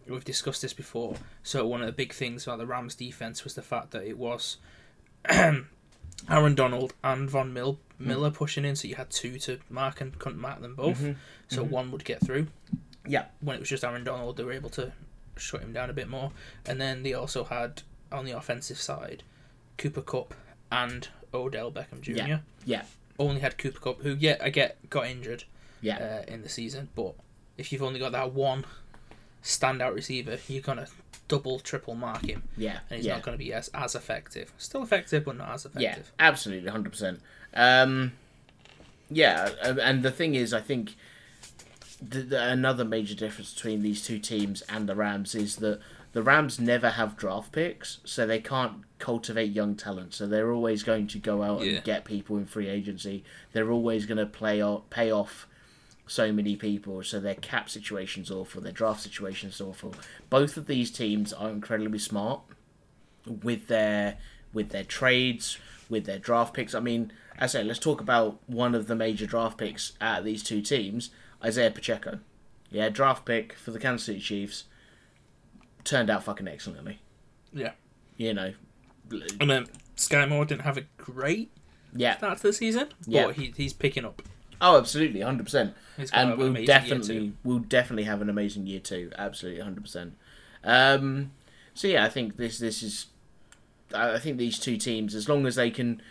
we've 0.08 0.24
discussed 0.24 0.62
this 0.62 0.72
before, 0.72 1.16
so 1.42 1.66
one 1.66 1.80
of 1.80 1.86
the 1.86 1.92
big 1.92 2.12
things 2.12 2.46
about 2.46 2.58
the 2.58 2.66
Rams 2.66 2.94
defense 2.94 3.44
was 3.44 3.54
the 3.54 3.62
fact 3.62 3.90
that 3.92 4.04
it 4.04 4.18
was 4.18 4.58
Aaron 5.30 6.54
Donald 6.54 6.94
and 7.02 7.28
Von 7.28 7.52
Mil- 7.52 7.78
hmm. 7.98 8.08
Miller 8.08 8.30
pushing 8.30 8.64
in, 8.64 8.76
so 8.76 8.88
you 8.88 8.94
had 8.94 9.10
two 9.10 9.38
to 9.40 9.58
mark 9.68 10.00
and 10.00 10.18
couldn't 10.18 10.40
mark 10.40 10.60
them 10.60 10.74
both. 10.74 10.98
Mm-hmm. 10.98 11.12
So 11.48 11.62
mm-hmm. 11.62 11.70
one 11.70 11.90
would 11.90 12.04
get 12.04 12.24
through. 12.24 12.46
Yeah. 13.06 13.26
When 13.40 13.56
it 13.56 13.60
was 13.60 13.68
just 13.68 13.84
Aaron 13.84 14.04
Donald, 14.04 14.36
they 14.36 14.44
were 14.44 14.52
able 14.52 14.70
to 14.70 14.92
shut 15.36 15.60
him 15.60 15.72
down 15.72 15.90
a 15.90 15.92
bit 15.92 16.08
more. 16.08 16.32
And 16.66 16.80
then 16.80 17.02
they 17.02 17.12
also 17.12 17.44
had 17.44 17.82
on 18.10 18.24
the 18.24 18.32
offensive 18.32 18.78
side 18.78 19.22
Cooper 19.76 20.02
Kupp 20.02 20.34
and 20.70 21.08
Odell 21.32 21.70
Beckham 21.70 22.00
Jr. 22.00 22.12
Yeah. 22.12 22.38
Yeah. 22.64 22.82
Only 23.18 23.40
had 23.40 23.58
Cooper 23.58 23.80
Kupp, 23.80 24.02
who 24.02 24.14
yeah, 24.14 24.36
I 24.42 24.50
get 24.50 24.78
got 24.90 25.06
injured 25.06 25.44
Yeah. 25.80 26.22
uh, 26.28 26.32
in 26.32 26.42
the 26.42 26.48
season. 26.48 26.88
But 26.94 27.14
if 27.58 27.72
you've 27.72 27.82
only 27.82 28.00
got 28.00 28.12
that 28.12 28.32
one 28.32 28.64
standout 29.44 29.94
receiver, 29.94 30.38
you're 30.48 30.62
gonna 30.62 30.88
double, 31.28 31.60
triple 31.60 31.94
mark 31.94 32.24
him, 32.24 32.42
yeah. 32.56 32.80
and 32.90 32.96
he's 32.96 33.06
yeah. 33.06 33.14
not 33.14 33.22
gonna 33.22 33.36
be 33.36 33.52
as 33.52 33.68
as 33.74 33.94
effective. 33.94 34.52
Still 34.58 34.82
effective, 34.82 35.24
but 35.24 35.36
not 35.36 35.50
as 35.50 35.66
effective. 35.66 36.12
Yeah, 36.18 36.26
absolutely, 36.26 36.70
hundred 36.70 36.90
percent. 36.90 37.20
Um, 37.54 38.12
yeah, 39.10 39.50
uh, 39.62 39.76
and 39.80 40.02
the 40.02 40.10
thing 40.10 40.34
is, 40.34 40.52
I 40.52 40.60
think 40.60 40.96
the, 42.02 42.22
the, 42.22 42.42
another 42.50 42.84
major 42.84 43.14
difference 43.14 43.54
between 43.54 43.82
these 43.82 44.04
two 44.04 44.18
teams 44.18 44.62
and 44.62 44.88
the 44.88 44.94
Rams 44.94 45.34
is 45.34 45.56
that 45.56 45.80
the 46.12 46.22
Rams 46.22 46.60
never 46.60 46.90
have 46.90 47.16
draft 47.16 47.52
picks, 47.52 47.98
so 48.04 48.26
they 48.26 48.40
can't 48.40 48.84
cultivate 48.98 49.50
young 49.50 49.74
talent. 49.74 50.14
So 50.14 50.26
they're 50.26 50.52
always 50.52 50.82
going 50.82 51.08
to 51.08 51.18
go 51.18 51.42
out 51.42 51.62
Yeah. 51.62 51.74
and 51.74 51.84
get 51.84 52.04
people 52.04 52.36
in 52.36 52.46
free 52.46 52.68
agency. 52.68 53.24
They're 53.52 53.70
always 53.70 54.06
going 54.06 54.18
to 54.18 54.26
play 54.26 54.62
off, 54.62 54.88
pay 54.90 55.10
off 55.10 55.46
so 56.06 56.32
many 56.32 56.56
people, 56.56 57.02
so 57.02 57.18
their 57.20 57.34
cap 57.34 57.70
situation's 57.70 58.30
awful, 58.30 58.60
their 58.60 58.72
draft 58.72 59.00
situation's 59.00 59.60
awful. 59.60 59.94
Both 60.30 60.56
of 60.56 60.66
these 60.66 60.90
teams 60.90 61.32
are 61.32 61.50
incredibly 61.50 61.98
smart 61.98 62.42
with 63.26 63.68
their 63.68 64.18
with 64.52 64.70
their 64.70 64.84
trades, 64.84 65.58
with 65.88 66.04
their 66.04 66.18
draft 66.18 66.54
picks. 66.54 66.74
I 66.74 66.80
mean, 66.80 67.12
as 67.38 67.54
I 67.54 67.60
say, 67.60 67.64
let's 67.64 67.78
talk 67.78 68.00
about 68.00 68.38
one 68.46 68.74
of 68.74 68.86
the 68.86 68.94
major 68.94 69.26
draft 69.26 69.58
picks 69.58 69.92
at 70.00 70.24
these 70.24 70.42
two 70.42 70.62
teams, 70.62 71.10
Isaiah 71.42 71.70
Pacheco. 71.70 72.20
Yeah, 72.70 72.88
draft 72.88 73.24
pick 73.24 73.54
for 73.54 73.70
the 73.70 73.78
Kansas 73.78 74.06
City 74.06 74.20
Chiefs 74.20 74.64
turned 75.84 76.10
out 76.10 76.24
fucking 76.24 76.48
excellently. 76.48 77.00
Yeah. 77.52 77.72
You 78.16 78.34
know. 78.34 78.54
I 79.12 79.44
mean, 79.44 79.50
um, 79.50 79.66
Skyy 79.96 80.28
Moore 80.28 80.44
didn't 80.44 80.62
have 80.62 80.78
a 80.78 80.82
great 80.96 81.50
yeah. 81.94 82.16
start 82.16 82.38
to 82.38 82.44
the 82.44 82.52
season, 82.52 82.88
but 83.06 83.12
yeah. 83.12 83.32
he, 83.32 83.52
he's 83.56 83.72
picking 83.72 84.04
up. 84.04 84.22
Oh, 84.60 84.78
absolutely, 84.78 85.20
100%. 85.20 85.74
And 86.12 86.36
we'll 86.36 86.64
definitely 86.64 87.32
we'll 87.44 87.58
definitely 87.60 88.04
have 88.04 88.20
an 88.20 88.28
amazing 88.28 88.66
year 88.66 88.80
too. 88.80 89.10
Absolutely, 89.16 89.60
hundred 89.60 89.82
percent. 89.82 90.16
Um, 90.62 91.32
so 91.74 91.88
yeah, 91.88 92.04
I 92.04 92.08
think 92.08 92.36
this 92.36 92.58
this 92.58 92.82
is. 92.82 93.06
I 93.94 94.14
I 94.14 94.18
think 94.18 94.38
these 94.38 94.58
two 94.58 94.76
teams, 94.76 95.14
as 95.14 95.28
long 95.28 95.46
as 95.46 95.56
they 95.56 95.70
can 95.70 96.02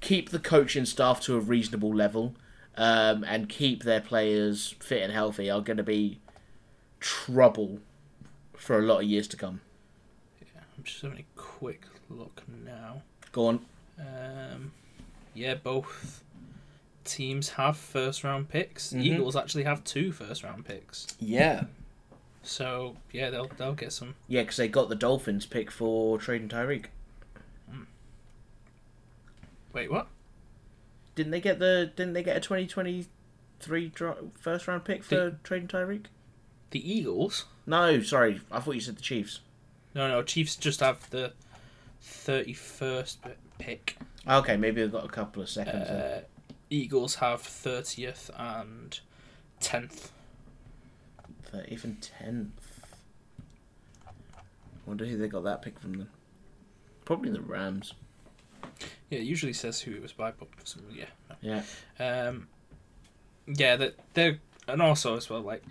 keep 0.00 0.30
the 0.30 0.38
coaching 0.38 0.84
staff 0.84 1.20
to 1.22 1.36
a 1.36 1.40
reasonable 1.40 1.94
level, 1.94 2.34
um, 2.76 3.24
and 3.24 3.48
keep 3.48 3.82
their 3.82 4.00
players 4.00 4.74
fit 4.80 5.02
and 5.02 5.12
healthy, 5.12 5.50
are 5.50 5.60
going 5.60 5.76
to 5.76 5.82
be 5.82 6.20
trouble 7.00 7.80
for 8.56 8.78
a 8.78 8.82
lot 8.82 8.98
of 8.98 9.04
years 9.04 9.26
to 9.28 9.36
come. 9.36 9.60
Yeah, 10.40 10.60
I'm 10.76 10.84
just 10.84 11.02
having 11.02 11.18
a 11.18 11.40
quick 11.40 11.86
look 12.08 12.42
now. 12.64 13.02
Go 13.32 13.46
on. 13.46 13.66
Um, 13.98 14.72
yeah, 15.34 15.54
both 15.54 16.22
teams 17.04 17.50
have 17.50 17.76
first 17.76 18.24
round 18.24 18.48
picks. 18.48 18.92
Mhm. 18.92 19.02
Eagles 19.04 19.36
actually 19.36 19.64
have 19.64 19.82
two 19.84 20.12
first 20.12 20.42
round 20.42 20.64
picks. 20.64 21.06
Yeah. 21.20 21.64
So 22.42 22.96
yeah, 23.12 23.30
they'll 23.30 23.48
they'll 23.56 23.74
get 23.74 23.92
some. 23.92 24.14
Yeah, 24.28 24.42
because 24.42 24.56
they 24.56 24.68
got 24.68 24.88
the 24.88 24.94
Dolphins 24.96 25.46
pick 25.46 25.70
for 25.70 26.18
trading 26.18 26.48
Tyreek. 26.48 26.86
Wait, 29.72 29.90
what? 29.90 30.08
Didn't 31.14 31.30
they 31.32 31.40
get 31.40 31.58
the? 31.58 31.90
Didn't 31.96 32.12
they 32.14 32.22
get 32.22 32.36
a 32.36 32.40
twenty 32.40 32.66
twenty 32.66 33.06
three 33.60 33.92
first 34.38 34.66
round 34.68 34.84
pick 34.84 35.02
for 35.04 35.14
The- 35.14 35.36
trading 35.42 35.68
Tyreek? 35.68 36.06
The 36.70 36.92
Eagles? 36.92 37.44
No, 37.66 38.02
sorry, 38.02 38.40
I 38.50 38.60
thought 38.60 38.72
you 38.74 38.80
said 38.80 38.96
the 38.96 39.02
Chiefs. 39.02 39.40
No, 39.94 40.08
no. 40.08 40.22
Chiefs 40.22 40.56
just 40.56 40.80
have 40.80 41.08
the 41.10 41.32
31st 42.02 43.18
pick. 43.58 43.96
Okay, 44.26 44.56
maybe 44.56 44.80
they've 44.80 44.90
got 44.90 45.04
a 45.04 45.08
couple 45.08 45.42
of 45.42 45.48
seconds. 45.50 45.88
Uh, 45.88 46.22
Eagles 46.72 47.16
have 47.16 47.42
30th 47.42 48.30
and 48.38 48.98
10th. 49.60 50.08
30th 51.52 51.84
and 51.84 52.08
10th. 52.20 52.50
Wonder 54.86 55.04
who 55.04 55.16
they 55.18 55.28
got 55.28 55.44
that 55.44 55.62
pick 55.62 55.78
from 55.78 55.92
then. 55.94 56.08
Probably 57.04 57.30
the 57.30 57.40
Rams. 57.42 57.92
Yeah, 59.10 59.18
it 59.18 59.24
usually 59.24 59.52
says 59.52 59.80
who 59.80 59.92
it 59.92 60.02
was 60.02 60.12
by, 60.12 60.32
but 60.32 60.48
some, 60.64 60.82
yeah. 60.92 61.04
Yeah. 61.42 61.62
Um, 62.00 62.48
yeah, 63.46 63.76
that 63.76 63.96
they're 64.14 64.38
and 64.68 64.80
also 64.80 65.16
as 65.16 65.28
well 65.28 65.40
like 65.40 65.64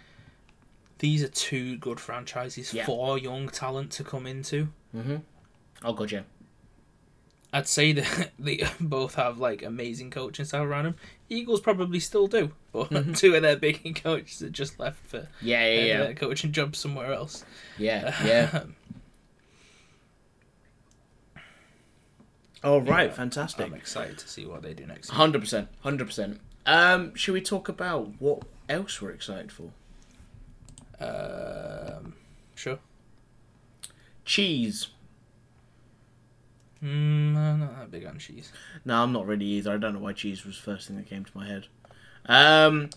these 1.00 1.24
are 1.24 1.30
two 1.30 1.78
good 1.78 2.00
franchises 2.00 2.74
Yeah. 2.74 2.86
for 2.86 3.18
young 3.18 3.50
talent 3.50 3.92
to 3.94 4.04
come 4.04 4.28
into. 4.28 4.68
Mm-hmm. 4.96 5.18
Oh 5.84 5.94
god, 5.94 6.12
yeah. 6.12 6.22
I'd 7.54 7.68
say 7.68 7.92
that 7.94 8.32
they 8.40 8.64
both 8.80 9.16
have 9.16 9.38
like 9.38 9.62
amazing 9.64 10.10
coaching 10.12 10.46
style 10.46 10.64
around 10.64 10.86
them. 10.86 10.96
Eagles 11.30 11.62
probably 11.62 12.00
still 12.00 12.28
do, 12.28 12.52
but 12.72 12.90
two 13.16 13.36
of 13.36 13.42
their 13.42 13.56
big 13.58 14.02
coaches 14.02 14.40
that 14.40 14.52
just 14.52 14.80
left 14.80 15.06
for 15.06 15.28
Yeah, 15.42 15.66
yeah, 15.68 15.82
uh, 15.82 15.86
yeah. 15.86 15.98
their 16.04 16.14
coaching 16.14 16.52
jobs 16.52 16.78
somewhere 16.80 17.14
else. 17.14 17.46
Yeah, 17.78 18.14
yeah. 18.26 18.64
All 22.64 22.80
right, 22.82 23.10
Yeah, 23.10 23.16
fantastic. 23.16 23.66
I'm 23.66 23.74
excited 23.74 24.18
to 24.20 24.28
see 24.28 24.46
what 24.46 24.62
they 24.62 24.74
do 24.74 24.86
next. 24.86 25.10
Hundred 25.10 25.42
percent, 25.42 25.68
hundred 25.82 26.06
percent. 26.06 26.40
Um, 26.66 27.16
should 27.16 27.34
we 27.34 27.42
talk 27.42 27.70
about 27.70 28.12
what 28.22 28.44
else 28.70 29.02
we're 29.02 29.12
excited 29.12 29.52
for? 29.52 29.72
Um, 31.00 32.14
sure. 32.54 32.78
Cheese. 34.26 34.88
Mm, 36.84 37.36
I'm 37.38 37.60
not 37.60 37.78
that 37.80 37.92
big 37.92 38.06
on 38.06 38.18
cheese. 38.18 38.52
No, 38.86 39.04
I'm 39.04 39.12
not 39.12 39.28
really 39.28 39.46
either. 39.46 39.72
I 39.74 39.78
don't 39.78 39.94
know 39.94 40.00
why 40.00 40.14
cheese 40.14 40.46
was 40.46 40.56
the 40.58 40.64
first 40.64 40.88
thing 40.88 40.98
that 40.98 41.08
came 41.08 41.24
to 41.26 41.32
my 41.38 41.46
head. 41.48 41.68
Um, 42.26 42.90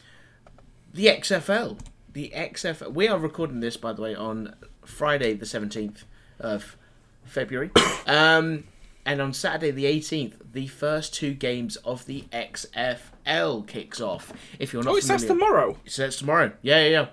the 0.93 1.07
XFL. 1.07 1.79
The 2.13 2.33
XFL. 2.35 2.93
We 2.95 3.09
are 3.09 3.19
recording 3.19 3.61
this, 3.61 3.77
by 3.77 3.93
the 3.93 4.01
way, 4.03 4.15
on 4.15 4.55
Friday, 4.85 5.35
the 5.35 5.45
17th 5.47 6.05
of 6.41 6.77
February. 7.25 7.71
Um, 8.07 8.65
and 9.05 9.21
on 9.21 9.33
Saturday, 9.35 9.71
the 9.71 9.85
18th, 9.85 10.35
the 10.53 10.67
first 10.69 11.13
two 11.13 11.35
games 11.35 11.77
of 11.77 12.07
the 12.07 12.23
XFL 12.33 13.67
kicks 13.67 14.01
off. 14.01 14.33
If 14.59 14.73
you're 14.73 14.83
not 14.83 14.95
Oh, 14.97 15.01
familiar, 15.01 15.29
tomorrow. 15.29 15.79
it 15.85 15.91
starts 15.93 16.17
tomorrow. 16.19 16.53
Yeah, 16.63 16.85
yeah, 16.85 16.89
yeah. 16.89 17.07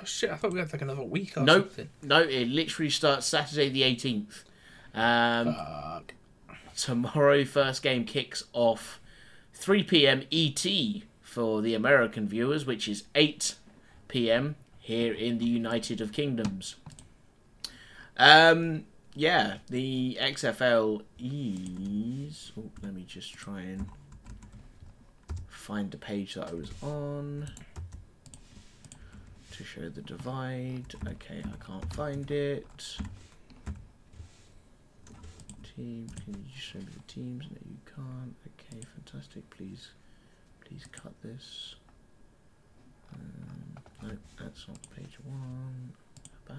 Oh 0.00 0.04
shit! 0.04 0.30
I 0.30 0.36
thought 0.36 0.52
we 0.52 0.60
had 0.60 0.72
like 0.72 0.80
another 0.82 1.02
week 1.02 1.36
or 1.36 1.40
No, 1.42 1.54
something. 1.60 1.88
no, 2.02 2.20
it 2.22 2.46
literally 2.48 2.88
starts 2.90 3.26
Saturday 3.26 3.68
the 3.68 3.82
18th. 3.82 4.44
Um, 4.94 5.54
Fuck. 5.54 6.14
tomorrow 6.76 7.44
first 7.44 7.82
game 7.82 8.04
kicks 8.04 8.44
off 8.52 9.00
3 9.54 9.82
p.m. 9.84 10.22
ET 10.32 10.66
for 11.20 11.60
the 11.62 11.74
American 11.74 12.26
viewers, 12.28 12.64
which 12.66 12.88
is 12.88 13.04
8 13.14 13.54
p.m. 14.08 14.56
here 14.78 15.12
in 15.12 15.38
the 15.38 15.44
United 15.44 16.00
of 16.00 16.12
Kingdoms. 16.12 16.76
Um, 18.16 18.84
yeah, 19.14 19.58
the 19.68 20.18
XFL 20.20 21.02
is. 21.18 22.52
Oh, 22.58 22.70
let 22.82 22.94
me 22.94 23.04
just 23.06 23.34
try 23.34 23.60
and 23.60 23.86
find 25.48 25.90
the 25.90 25.98
page 25.98 26.34
that 26.34 26.48
I 26.48 26.54
was 26.54 26.70
on 26.82 27.50
to 29.52 29.64
show 29.64 29.88
the 29.88 30.02
divide. 30.02 30.94
Okay, 31.06 31.42
I 31.44 31.64
can't 31.64 31.92
find 31.94 32.30
it. 32.30 32.96
Teams, 35.78 36.10
can 36.24 36.34
you 36.34 36.60
show 36.60 36.78
me 36.80 36.86
the 36.92 37.12
teams? 37.12 37.44
No, 37.52 37.58
you 37.70 37.78
can't. 37.86 38.34
Okay, 38.48 38.84
fantastic. 38.96 39.48
Please, 39.50 39.90
please 40.64 40.84
cut 40.90 41.12
this. 41.22 41.76
Um, 43.14 43.78
no, 44.02 44.08
that's 44.40 44.66
not 44.66 44.76
page 44.96 45.18
one. 45.24 45.92
About. 46.44 46.58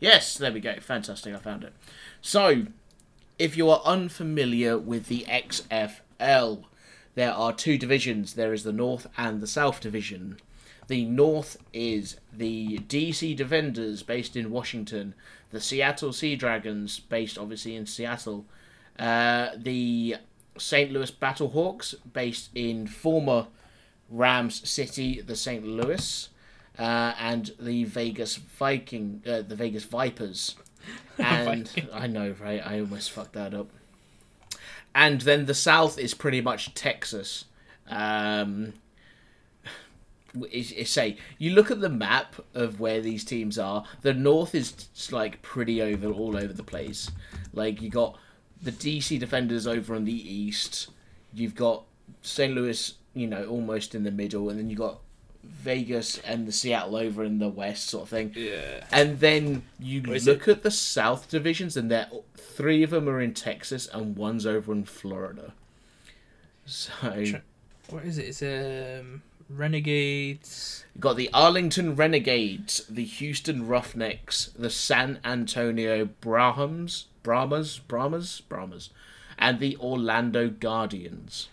Yes, 0.00 0.36
there 0.36 0.52
we 0.52 0.60
go. 0.60 0.74
Fantastic, 0.80 1.34
I 1.34 1.38
found 1.38 1.64
it. 1.64 1.72
So, 2.20 2.66
if 3.38 3.56
you 3.56 3.70
are 3.70 3.80
unfamiliar 3.86 4.76
with 4.76 5.06
the 5.06 5.24
XFL, 5.26 6.64
there 7.14 7.32
are 7.32 7.54
two 7.54 7.78
divisions. 7.78 8.34
There 8.34 8.52
is 8.52 8.64
the 8.64 8.72
North 8.72 9.06
and 9.16 9.40
the 9.40 9.46
South 9.46 9.80
Division. 9.80 10.36
The 10.90 11.04
North 11.04 11.56
is 11.72 12.16
the 12.32 12.78
DC 12.78 13.36
Defenders, 13.36 14.02
based 14.02 14.34
in 14.34 14.50
Washington, 14.50 15.14
the 15.52 15.60
Seattle 15.60 16.12
Sea 16.12 16.34
Dragons, 16.34 16.98
based 16.98 17.38
obviously 17.38 17.76
in 17.76 17.86
Seattle, 17.86 18.44
uh, 18.98 19.50
the 19.56 20.16
St. 20.58 20.90
Louis 20.90 21.12
Battlehawks, 21.12 21.94
based 22.12 22.50
in 22.56 22.88
former 22.88 23.46
Rams 24.08 24.68
City, 24.68 25.20
the 25.20 25.36
St. 25.36 25.64
Louis, 25.64 26.28
uh, 26.76 27.14
and 27.20 27.52
the 27.60 27.84
Vegas 27.84 28.34
Viking, 28.34 29.22
uh, 29.24 29.42
the 29.42 29.54
Vegas 29.54 29.84
Vipers. 29.84 30.56
And 31.18 31.70
I 31.92 32.08
know, 32.08 32.34
right? 32.40 32.66
I 32.66 32.80
almost 32.80 33.12
fucked 33.12 33.34
that 33.34 33.54
up. 33.54 33.68
And 34.92 35.20
then 35.20 35.46
the 35.46 35.54
South 35.54 36.00
is 36.00 36.14
pretty 36.14 36.40
much 36.40 36.74
Texas. 36.74 37.44
Um, 37.88 38.72
is, 40.50 40.72
is 40.72 40.90
say 40.90 41.16
you 41.38 41.50
look 41.52 41.70
at 41.70 41.80
the 41.80 41.88
map 41.88 42.36
of 42.54 42.80
where 42.80 43.00
these 43.00 43.24
teams 43.24 43.58
are. 43.58 43.84
The 44.02 44.14
North 44.14 44.54
is 44.54 44.88
like 45.10 45.42
pretty 45.42 45.82
over 45.82 46.08
all 46.08 46.36
over 46.36 46.52
the 46.52 46.62
place. 46.62 47.10
Like 47.52 47.82
you 47.82 47.90
got 47.90 48.18
the 48.62 48.72
DC 48.72 49.18
Defenders 49.18 49.66
over 49.66 49.94
on 49.94 50.04
the 50.04 50.12
east. 50.12 50.88
You've 51.32 51.54
got 51.54 51.84
St. 52.22 52.54
Louis, 52.54 52.94
you 53.14 53.26
know, 53.26 53.44
almost 53.46 53.94
in 53.94 54.04
the 54.04 54.10
middle, 54.10 54.50
and 54.50 54.58
then 54.58 54.68
you 54.70 54.76
got 54.76 55.00
Vegas 55.42 56.18
and 56.18 56.46
the 56.46 56.52
Seattle 56.52 56.96
over 56.96 57.24
in 57.24 57.38
the 57.38 57.48
west, 57.48 57.88
sort 57.88 58.04
of 58.04 58.08
thing. 58.10 58.32
Yeah. 58.34 58.84
And 58.92 59.20
then 59.20 59.62
you 59.78 60.02
look 60.02 60.48
at 60.48 60.62
the 60.62 60.70
South 60.70 61.28
divisions, 61.30 61.76
and 61.76 61.90
there 61.90 62.08
three 62.36 62.82
of 62.82 62.90
them 62.90 63.08
are 63.08 63.20
in 63.20 63.34
Texas, 63.34 63.88
and 63.92 64.16
one's 64.16 64.46
over 64.46 64.72
in 64.72 64.84
Florida. 64.84 65.54
So 66.66 67.24
What 67.88 68.04
is 68.04 68.18
it? 68.18 68.26
It's 68.26 68.42
um 68.42 69.22
Renegades. 69.50 70.84
you 70.94 71.00
got 71.00 71.16
the 71.16 71.30
Arlington 71.32 71.96
Renegades, 71.96 72.84
the 72.88 73.04
Houston 73.04 73.66
Roughnecks, 73.66 74.50
the 74.56 74.70
San 74.70 75.18
Antonio 75.24 76.04
Brahms, 76.20 77.06
Brahmas, 77.22 77.78
Brahmas, 77.78 78.40
Brahmas, 78.42 78.90
and 79.38 79.58
the 79.58 79.76
Orlando 79.78 80.48
Guardians. 80.48 81.48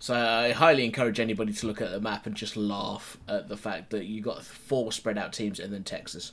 So 0.00 0.14
I 0.14 0.52
highly 0.52 0.84
encourage 0.84 1.18
anybody 1.18 1.52
to 1.54 1.66
look 1.66 1.80
at 1.80 1.90
the 1.90 2.00
map 2.00 2.26
and 2.26 2.34
just 2.34 2.56
laugh 2.56 3.16
at 3.26 3.48
the 3.48 3.56
fact 3.56 3.88
that 3.90 4.04
you 4.04 4.20
got 4.20 4.44
four 4.44 4.92
spread 4.92 5.16
out 5.16 5.32
teams 5.32 5.58
and 5.58 5.72
then 5.72 5.82
Texas. 5.82 6.32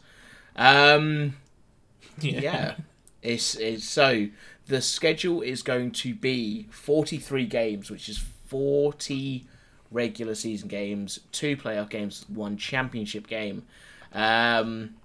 Um, 0.58 1.38
yeah. 2.20 2.76
It's, 3.22 3.56
it's 3.56 3.86
so 3.86 4.28
the 4.68 4.82
schedule 4.82 5.42
is 5.42 5.62
going 5.62 5.92
to 5.92 6.14
be 6.14 6.68
43 6.72 7.46
games, 7.46 7.89
which 7.89 8.10
is 8.10 8.24
40 8.52 9.45
regular 9.91 10.36
season 10.36 10.68
games, 10.68 11.22
two 11.32 11.56
playoff 11.56 11.89
games, 11.89 12.26
one 12.28 12.58
championship 12.58 13.28
game. 13.28 13.64
Um, 14.12 14.95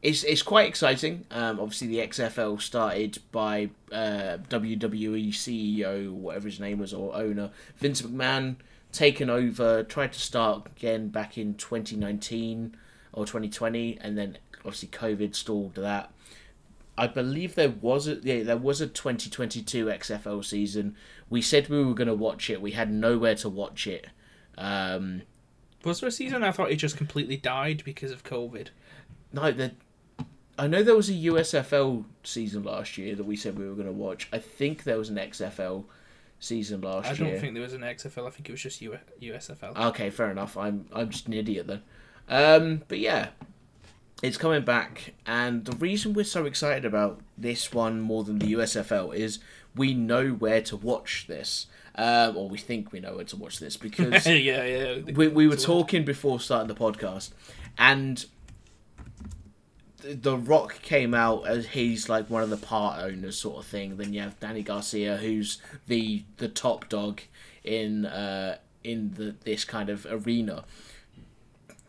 it's, 0.00 0.24
it's 0.24 0.40
quite 0.40 0.66
exciting. 0.66 1.26
Um, 1.30 1.60
obviously, 1.60 1.88
the 1.88 1.98
XFL 1.98 2.58
started 2.62 3.18
by 3.32 3.68
uh, 3.92 4.38
WWE 4.48 5.28
CEO, 5.28 6.10
whatever 6.10 6.48
his 6.48 6.58
name 6.58 6.78
was, 6.78 6.94
or 6.94 7.14
owner, 7.14 7.50
Vince 7.76 8.00
McMahon, 8.00 8.56
taken 8.92 9.28
over, 9.28 9.82
tried 9.82 10.14
to 10.14 10.20
start 10.20 10.68
again 10.74 11.08
back 11.08 11.36
in 11.36 11.54
2019 11.54 12.74
or 13.12 13.26
2020, 13.26 13.98
and 14.00 14.16
then 14.16 14.38
obviously 14.60 14.88
COVID 14.88 15.34
stalled 15.34 15.74
that. 15.74 16.10
I 16.96 17.06
believe 17.08 17.54
there 17.56 17.70
was 17.70 18.06
a 18.06 18.14
yeah, 18.22 18.42
there 18.44 18.56
was 18.56 18.80
a 18.80 18.86
2022 18.86 19.86
XFL 19.86 20.44
season. 20.44 20.96
We 21.28 21.42
said 21.42 21.68
we 21.68 21.82
were 21.84 21.94
going 21.94 22.08
to 22.08 22.14
watch 22.14 22.48
it. 22.50 22.60
We 22.62 22.72
had 22.72 22.92
nowhere 22.92 23.34
to 23.36 23.48
watch 23.48 23.86
it. 23.86 24.06
Um, 24.56 25.22
Was 25.84 26.00
there 26.00 26.08
a 26.08 26.12
season? 26.12 26.44
I 26.44 26.52
thought 26.52 26.70
it 26.70 26.76
just 26.76 26.96
completely 26.96 27.36
died 27.36 27.82
because 27.84 28.12
of 28.12 28.22
COVID. 28.24 28.68
no, 29.32 29.50
the 29.50 29.72
I 30.56 30.68
know 30.68 30.84
there 30.84 30.94
was 30.94 31.10
a 31.10 31.14
USFL 31.14 32.04
season 32.22 32.62
last 32.62 32.96
year 32.96 33.16
that 33.16 33.24
we 33.26 33.34
said 33.34 33.58
we 33.58 33.66
were 33.68 33.74
going 33.74 33.88
to 33.88 33.92
watch. 33.92 34.28
I 34.32 34.38
think 34.38 34.84
there 34.84 34.96
was 34.98 35.08
an 35.08 35.16
XFL 35.16 35.84
season 36.38 36.80
last 36.82 37.06
year. 37.06 37.12
I 37.12 37.16
don't 37.16 37.28
year. 37.28 37.40
think 37.40 37.54
there 37.54 37.62
was 37.64 37.72
an 37.72 37.80
XFL. 37.80 38.28
I 38.28 38.30
think 38.30 38.48
it 38.48 38.52
was 38.52 38.62
just 38.62 38.80
U- 38.80 38.96
USFL. 39.20 39.76
Okay, 39.88 40.10
fair 40.10 40.30
enough. 40.30 40.56
I'm 40.56 40.86
I'm 40.92 41.10
just 41.10 41.26
an 41.26 41.32
idiot 41.32 41.66
then. 41.66 41.82
Um, 42.28 42.82
but 42.86 43.00
yeah, 43.00 43.30
it's 44.24 44.38
coming 44.38 44.62
back, 44.64 45.12
and 45.26 45.66
the 45.66 45.76
reason 45.76 46.14
we're 46.14 46.24
so 46.24 46.46
excited 46.46 46.86
about 46.86 47.20
this 47.36 47.74
one 47.74 48.00
more 48.00 48.24
than 48.24 48.38
the 48.38 48.54
USFL 48.54 49.14
is 49.14 49.38
we 49.76 49.92
know 49.92 50.30
where 50.30 50.62
to 50.62 50.76
watch 50.76 51.26
this, 51.28 51.66
um, 51.96 52.34
or 52.34 52.48
we 52.48 52.56
think 52.56 52.90
we 52.90 53.00
know 53.00 53.16
where 53.16 53.24
to 53.26 53.36
watch 53.36 53.58
this 53.58 53.76
because 53.88 54.26
yeah, 54.26 54.64
yeah. 54.64 55.00
we, 55.14 55.28
we 55.28 55.46
were 55.46 55.56
talking 55.56 56.06
before 56.06 56.40
starting 56.40 56.68
the 56.68 56.74
podcast, 56.74 57.32
and 57.76 58.24
the- 60.00 60.14
the 60.14 60.38
Rock 60.38 60.80
came 60.80 61.12
out 61.12 61.46
as 61.46 61.66
he's 61.68 62.08
like 62.08 62.30
one 62.30 62.42
of 62.42 62.48
the 62.48 62.56
part 62.56 63.02
owners, 63.02 63.38
sort 63.38 63.58
of 63.58 63.66
thing. 63.66 63.98
Then 63.98 64.14
you 64.14 64.20
have 64.20 64.40
Dany 64.40 64.64
Garcia, 64.64 65.18
who's 65.18 65.58
the 65.86 66.24
the 66.38 66.48
top 66.48 66.88
dog 66.88 67.20
in 67.62 68.06
uh, 68.06 68.56
in 68.82 69.12
the 69.14 69.34
this 69.44 69.66
kind 69.66 69.90
of 69.90 70.06
arena, 70.08 70.64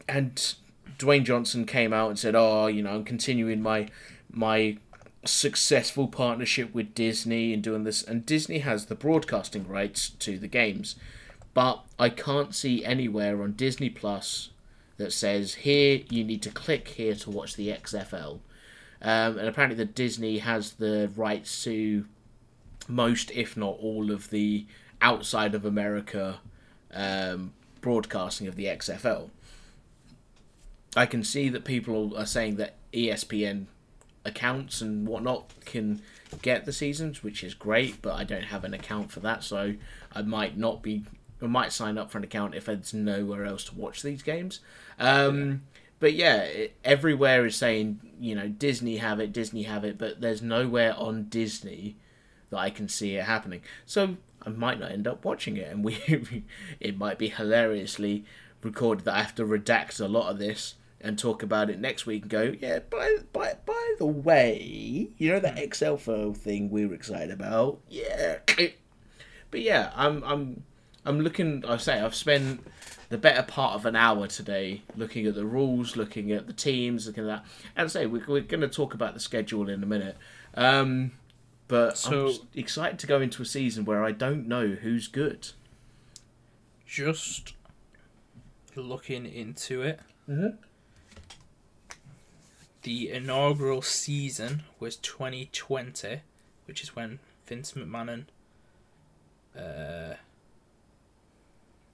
and 0.09 0.55
Dwayne 0.97 1.23
Johnson 1.23 1.65
came 1.65 1.93
out 1.93 2.09
and 2.09 2.19
said, 2.19 2.35
"Oh, 2.35 2.67
you 2.67 2.81
know, 2.81 2.95
I'm 2.95 3.03
continuing 3.03 3.61
my 3.61 3.87
my 4.31 4.77
successful 5.25 6.07
partnership 6.07 6.73
with 6.73 6.93
Disney 6.93 7.53
and 7.53 7.63
doing 7.63 7.83
this, 7.83 8.03
and 8.03 8.25
Disney 8.25 8.59
has 8.59 8.85
the 8.85 8.95
broadcasting 8.95 9.67
rights 9.67 10.09
to 10.09 10.37
the 10.37 10.47
games, 10.47 10.95
but 11.53 11.83
I 11.97 12.09
can't 12.09 12.53
see 12.53 12.85
anywhere 12.85 13.41
on 13.41 13.53
Disney 13.53 13.89
Plus 13.89 14.49
that 14.97 15.11
says 15.11 15.55
here 15.55 16.01
you 16.09 16.23
need 16.23 16.41
to 16.43 16.51
click 16.51 16.89
here 16.89 17.15
to 17.15 17.31
watch 17.31 17.55
the 17.55 17.69
XFL, 17.69 18.39
um, 19.01 19.37
and 19.37 19.47
apparently 19.47 19.77
the 19.77 19.85
Disney 19.91 20.39
has 20.39 20.73
the 20.73 21.09
rights 21.15 21.63
to 21.63 22.05
most, 22.87 23.31
if 23.31 23.57
not 23.57 23.77
all, 23.79 24.11
of 24.11 24.29
the 24.29 24.65
outside 25.01 25.55
of 25.55 25.65
America 25.65 26.39
um, 26.93 27.53
broadcasting 27.81 28.47
of 28.47 28.55
the 28.55 28.65
XFL. 28.65 29.29
I 30.95 31.05
can 31.05 31.23
see 31.23 31.49
that 31.49 31.65
people 31.65 32.15
are 32.17 32.25
saying 32.25 32.55
that 32.55 32.75
ESPN 32.93 33.65
accounts 34.23 34.81
and 34.81 35.07
whatnot 35.07 35.53
can 35.65 36.01
get 36.41 36.65
the 36.65 36.73
seasons, 36.73 37.23
which 37.23 37.43
is 37.43 37.53
great, 37.53 38.01
but 38.01 38.13
I 38.15 38.23
don't 38.23 38.45
have 38.45 38.63
an 38.63 38.73
account 38.73 39.11
for 39.11 39.19
that, 39.21 39.43
so 39.43 39.75
I 40.13 40.21
might 40.21 40.57
not 40.57 40.81
be. 40.81 41.03
I 41.41 41.47
might 41.47 41.73
sign 41.73 41.97
up 41.97 42.09
for 42.09 42.17
an 42.17 42.23
account 42.23 42.55
if 42.55 42.65
there's 42.65 42.93
nowhere 42.93 43.45
else 43.45 43.65
to 43.65 43.75
watch 43.75 44.01
these 44.01 44.23
games. 44.23 44.61
Um, 44.99 45.63
But 45.99 46.13
yeah, 46.13 46.43
it, 46.43 46.75
everywhere 46.83 47.45
is 47.45 47.55
saying 47.55 47.99
you 48.19 48.35
know 48.35 48.47
Disney 48.47 48.97
have 48.97 49.19
it, 49.19 49.33
Disney 49.33 49.63
have 49.63 49.83
it, 49.83 49.97
but 49.97 50.21
there's 50.21 50.41
nowhere 50.41 50.93
on 50.97 51.25
Disney 51.25 51.97
that 52.49 52.57
I 52.57 52.69
can 52.69 52.87
see 52.87 53.15
it 53.15 53.25
happening. 53.25 53.61
So 53.85 54.17
I 54.41 54.49
might 54.49 54.79
not 54.79 54.91
end 54.91 55.07
up 55.07 55.25
watching 55.25 55.57
it, 55.57 55.71
and 55.71 55.83
we 55.85 56.43
it 56.79 56.97
might 56.97 57.17
be 57.19 57.29
hilariously 57.29 58.25
recorded 58.63 59.05
that 59.05 59.15
I 59.15 59.21
have 59.23 59.35
to 59.35 59.45
redact 59.45 59.99
a 59.99 60.07
lot 60.07 60.29
of 60.31 60.39
this 60.39 60.75
and 61.05 61.17
talk 61.19 61.43
about 61.43 61.69
it 61.69 61.79
next 61.79 62.05
week 62.05 62.23
and 62.23 62.31
go, 62.31 62.53
yeah, 62.59 62.79
by 62.79 63.17
by 63.31 63.53
by 63.65 63.93
the 63.99 64.05
way, 64.05 65.09
you 65.17 65.31
know 65.31 65.39
that 65.39 65.57
Excel 65.59 65.97
file 65.97 66.33
thing 66.33 66.69
we 66.69 66.85
were 66.85 66.95
excited 66.95 67.31
about, 67.31 67.79
yeah. 67.89 68.39
But 69.51 69.61
yeah, 69.61 69.91
I'm 69.95 70.21
I'm 70.23 70.63
I'm 71.05 71.21
looking. 71.21 71.63
I 71.65 71.77
say 71.77 72.01
I've 72.01 72.15
spent 72.15 72.65
the 73.09 73.17
better 73.17 73.43
part 73.43 73.75
of 73.75 73.85
an 73.85 73.95
hour 73.95 74.27
today 74.27 74.81
looking 74.97 75.27
at 75.27 75.35
the 75.35 75.45
rules, 75.45 75.95
looking 75.95 76.31
at 76.31 76.47
the 76.47 76.53
teams, 76.53 77.05
looking 77.07 77.23
at 77.23 77.27
that. 77.27 77.45
And 77.77 77.89
say 77.89 78.05
we're, 78.07 78.25
we're 78.27 78.41
going 78.41 78.61
to 78.61 78.67
talk 78.67 78.93
about 78.95 79.13
the 79.13 79.19
schedule 79.19 79.69
in 79.69 79.81
a 79.83 79.85
minute. 79.85 80.17
Um, 80.55 81.11
but 81.67 81.97
So- 81.97 82.29
I'm 82.29 82.35
excited 82.55 82.97
to 82.99 83.07
go 83.07 83.21
into 83.21 83.43
a 83.43 83.45
season 83.45 83.85
where 83.85 84.03
I 84.03 84.11
don't 84.11 84.47
know 84.47 84.69
who's 84.69 85.07
good. 85.07 85.49
Just 86.85 87.53
looking 88.75 89.25
into 89.25 89.83
it. 89.83 89.99
Mhm. 90.29 90.57
The 92.85 93.09
inaugural 93.09 93.81
season 93.81 94.61
was 94.79 94.95
2020, 94.97 96.21
which 96.67 96.83
is 96.83 96.95
when 96.95 97.17
Vince 97.47 97.71
McMahon 97.71 98.25
uh, 99.57 100.13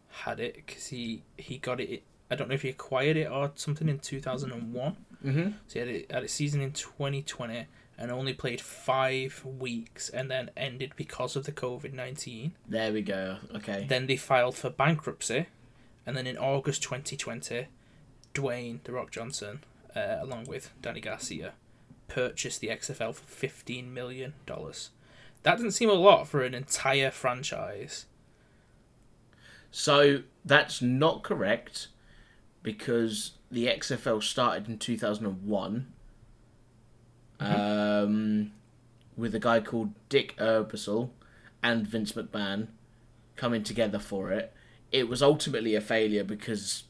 had 0.10 0.42
it 0.42 0.56
because 0.56 0.88
he 0.88 1.24
he 1.38 1.60
got 1.60 1.80
it. 1.80 2.04
I 2.30 2.36
don't 2.36 2.50
know 2.50 2.56
if 2.56 2.64
he 2.64 2.70
acquired 2.70 3.16
it 3.16 3.32
or 3.32 3.54
something 3.56 3.88
in 3.88 4.00
2001. 4.00 4.98
Mm-hmm. 5.26 5.52
So 5.66 5.74
he 5.74 5.80
had 5.80 5.88
it 5.88 6.12
had 6.12 6.24
a 6.24 6.28
season 6.28 6.60
in 6.60 6.74
2020 6.74 7.68
and 7.98 8.12
only 8.12 8.34
played 8.34 8.60
five 8.60 9.46
weeks 9.46 10.10
and 10.10 10.30
then 10.30 10.52
ended 10.58 10.92
because 10.98 11.38
of 11.38 11.46
the 11.46 11.54
COVID 11.54 11.94
19. 11.94 12.52
There 12.68 12.92
we 12.92 13.02
go. 13.02 13.38
Okay. 13.56 13.86
Then 13.88 14.08
they 14.08 14.18
filed 14.18 14.58
for 14.58 14.70
bankruptcy, 14.70 15.46
and 16.06 16.18
then 16.18 16.28
in 16.28 16.38
August 16.38 16.84
2020, 16.84 17.68
Dwayne 18.34 18.84
the 18.84 18.92
Rock 18.92 19.12
Johnson, 19.12 19.62
uh, 19.96 20.18
along 20.22 20.46
with 20.46 20.72
Dany 20.82 21.02
Garcia, 21.02 21.54
purchased 22.08 22.62
the 22.62 22.68
XFL 22.68 23.16
for 23.16 23.24
15 23.24 23.94
million 23.94 24.34
dollars. 24.46 24.92
That 25.44 25.54
doesn't 25.54 25.72
seem 25.72 25.89
a 25.89 25.94
lot 25.94 26.28
for 26.28 26.44
an 26.44 26.54
entire 26.54 27.10
franchise. 27.12 28.06
So 29.72 30.24
that's 30.46 30.82
not 30.82 31.24
correct 31.24 31.88
because 32.62 33.32
the 33.50 33.68
XFL 33.68 34.22
started 34.22 34.68
in 34.68 34.78
2001 34.78 35.92
um, 37.39 38.52
with 39.18 39.34
a 39.34 39.39
guy 39.39 39.60
called 39.62 39.94
Dick 40.10 40.36
Ebersol 40.38 41.10
and 41.64 41.88
Vince 41.88 42.12
McMahon 42.12 42.68
coming 43.36 43.64
together 43.64 44.00
for 44.00 44.32
it. 44.32 44.54
It 44.92 45.08
was 45.08 45.24
ultimately 45.24 45.74
a 45.74 45.82
failure 45.82 46.24
because 46.24 46.84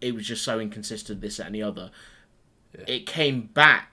it 0.00 0.14
was 0.14 0.26
just 0.26 0.42
so 0.42 0.58
inconsistent, 0.58 1.20
this 1.20 1.38
and 1.38 1.54
the 1.54 1.62
other. 1.62 1.90
Yeah. 2.78 2.84
It 2.86 3.06
came 3.06 3.42
back 3.42 3.86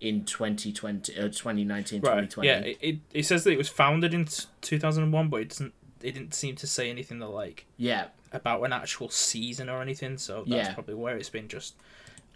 in 0.00 0.24
2020, 0.24 1.16
uh, 1.18 1.22
2019, 1.22 2.00
2020. 2.00 2.46
Yeah. 2.48 2.58
It, 2.58 2.78
it, 2.80 2.98
it 3.12 3.22
says 3.24 3.44
that 3.44 3.52
it 3.52 3.58
was 3.58 3.68
founded 3.68 4.12
in 4.14 4.26
2001, 4.60 5.28
but 5.28 5.40
it 5.40 5.48
doesn't. 5.48 5.72
It 6.02 6.12
didn't 6.12 6.34
seem 6.34 6.54
to 6.56 6.66
say 6.66 6.90
anything 6.90 7.18
that 7.20 7.28
like 7.28 7.64
yeah. 7.78 8.08
about 8.32 8.62
an 8.62 8.72
actual 8.72 9.08
season 9.08 9.68
or 9.68 9.80
anything. 9.80 10.18
So 10.18 10.44
that's 10.46 10.68
Yeah. 10.68 10.74
probably 10.74 10.94
where 10.94 11.16
it's 11.16 11.30
been 11.30 11.48
just. 11.48 11.74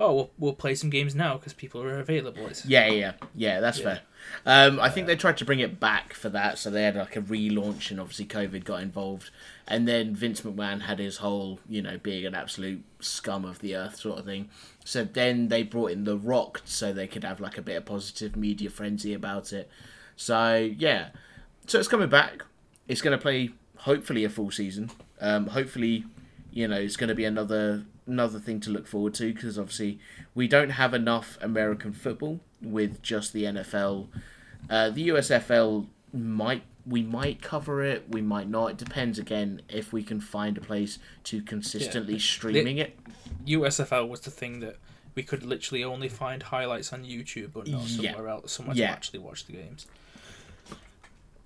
Oh, 0.02 0.14
we'll, 0.14 0.30
we'll 0.38 0.52
play 0.54 0.74
some 0.74 0.88
games 0.88 1.14
now 1.14 1.36
because 1.36 1.52
people 1.52 1.82
are 1.82 1.98
available. 2.00 2.46
It's, 2.46 2.64
Yeah, 2.64 2.86
yeah, 2.86 2.92
yeah, 2.94 3.12
yeah. 3.34 3.61
That's 3.61 3.78
Yeah. 3.78 3.84
fair. 3.84 4.00
Um, 4.46 4.80
I 4.80 4.88
think 4.88 5.06
they 5.06 5.14
tried 5.14 5.36
to 5.36 5.44
bring 5.44 5.61
it 5.61 5.78
back 5.78 6.14
for 6.14 6.30
that, 6.30 6.56
so 6.56 6.70
they 6.70 6.84
had 6.84 6.96
like 6.96 7.16
a 7.16 7.20
relaunch, 7.20 7.90
and 7.90 8.00
obviously 8.00 8.24
COVID 8.24 8.64
got 8.64 8.80
involved, 8.82 9.28
and 9.68 9.86
then 9.86 10.14
Vince 10.14 10.40
McMahon 10.40 10.80
had 10.82 10.98
his 10.98 11.18
whole, 11.18 11.61
you 11.68 11.82
know, 11.82 11.98
being 11.98 12.24
an 12.24 12.34
absolute 12.34 12.82
scum 13.00 13.44
of 13.44 13.58
the 13.58 13.76
earth 13.76 13.96
sort 13.96 14.18
of 14.18 14.24
thing. 14.24 14.48
So 14.91 15.05
then 15.05 15.47
they 15.47 15.62
brought 15.62 15.93
in 15.93 16.03
The 16.03 16.18
Rock, 16.18 16.62
so 16.64 16.93
they 16.93 17.07
could 17.07 17.22
have 17.22 17.38
like 17.38 17.57
a 17.57 17.62
bit 17.62 17.76
of 17.76 17.84
positive 17.84 18.34
media 18.34 18.68
frenzy 18.68 19.14
about 19.14 19.53
it. 19.53 19.70
So 20.16 20.57
yeah, 20.57 21.11
so 21.68 21.78
it's 21.78 21.86
coming 21.86 22.09
back. 22.09 22.43
It's 22.88 23.01
going 23.01 23.16
to 23.16 23.22
play 23.22 23.51
hopefully 23.76 24.24
a 24.24 24.28
full 24.28 24.51
season. 24.51 24.91
Um, 25.20 25.47
hopefully, 25.47 26.07
you 26.51 26.66
know, 26.66 26.74
it's 26.74 26.97
going 26.97 27.07
to 27.07 27.14
be 27.14 27.24
another 27.24 27.84
another 28.05 28.41
thing 28.41 28.59
to 28.62 28.70
look 28.70 28.88
forward 28.88 29.14
to 29.14 29.32
because 29.32 29.61
obviously 29.61 30.01
we 30.34 30.49
don't 30.49 30.70
have 30.70 30.93
enough 30.93 31.38
American 31.41 31.93
football 31.93 32.41
with 32.61 33.01
just 33.01 33.32
the 33.32 33.45
NFL. 33.45 34.09
Uh, 34.68 34.91
the 34.91 35.07
USFL 35.11 35.86
might 36.12 36.64
we 36.84 37.05
might 37.05 37.41
cover 37.41 37.84
it, 37.84 38.07
we 38.09 38.22
might 38.22 38.49
not. 38.49 38.72
It 38.72 38.76
depends 38.78 39.20
again 39.20 39.62
if 39.68 39.93
we 39.93 40.03
can 40.03 40.20
find 40.20 40.59
a 40.59 40.61
place 40.61 40.99
to 41.24 41.43
consistently 41.43 42.18
streaming 42.18 42.78
it. 42.78 42.99
USFL 43.47 44.09
was 44.09 44.20
the 44.20 44.30
thing 44.30 44.61
that 44.61 44.76
we 45.14 45.22
could 45.22 45.45
literally 45.45 45.82
only 45.84 46.09
find 46.09 46.43
highlights 46.43 46.93
on 46.93 47.05
YouTube, 47.05 47.53
but 47.53 47.66
not 47.66 47.82
Yeah. 47.88 48.12
somewhere 48.12 48.28
else, 48.28 48.53
somewhere 48.53 48.76
Yeah. 48.76 48.86
to 48.88 48.93
actually 48.93 49.18
watch 49.20 49.45
the 49.47 49.53
games. 49.55 49.86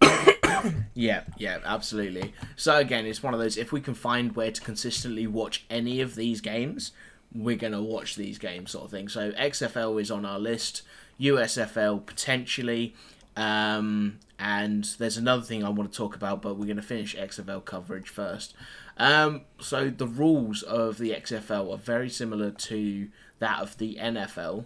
Yeah, 0.95 1.25
yeah, 1.37 1.59
absolutely. 1.65 2.33
So 2.57 2.77
again, 2.79 3.05
it's 3.07 3.23
one 3.23 3.35
of 3.35 3.41
those. 3.41 3.57
If 3.59 3.73
we 3.73 3.81
can 3.81 3.95
find 3.95 4.35
where 4.37 4.51
to 4.51 4.61
consistently 4.61 5.27
watch 5.27 5.65
any 5.69 6.01
of 6.01 6.15
these 6.15 6.41
games, 6.41 6.93
we're 7.35 7.57
gonna 7.57 7.83
watch 7.83 8.17
these 8.17 8.39
games, 8.39 8.71
sort 8.71 8.87
of 8.87 8.91
thing. 8.91 9.09
So 9.09 9.33
XFL 9.33 10.01
is 10.01 10.11
on 10.11 10.25
our 10.25 10.39
list, 10.39 10.83
USFL 11.21 11.99
potentially, 12.07 12.95
um, 13.37 14.21
and 14.39 14.85
there's 14.99 15.17
another 15.17 15.43
thing 15.43 15.65
I 15.65 15.69
want 15.69 15.91
to 15.93 15.97
talk 15.97 16.15
about, 16.17 16.41
but 16.41 16.55
we're 16.57 16.67
gonna 16.67 16.81
finish 16.83 17.15
XFL 17.17 17.61
coverage 17.65 18.09
first. 18.09 18.55
Um, 18.97 19.43
so 19.61 19.91
the 19.91 20.07
rules 20.07 20.63
of 20.63 20.99
the 20.99 21.11
XFL 21.11 21.73
are 21.73 21.79
very 21.79 22.09
similar 22.09 22.51
to 22.51 23.09
that 23.39 23.61
of 23.61 23.79
the 23.79 23.97
NFL, 24.01 24.65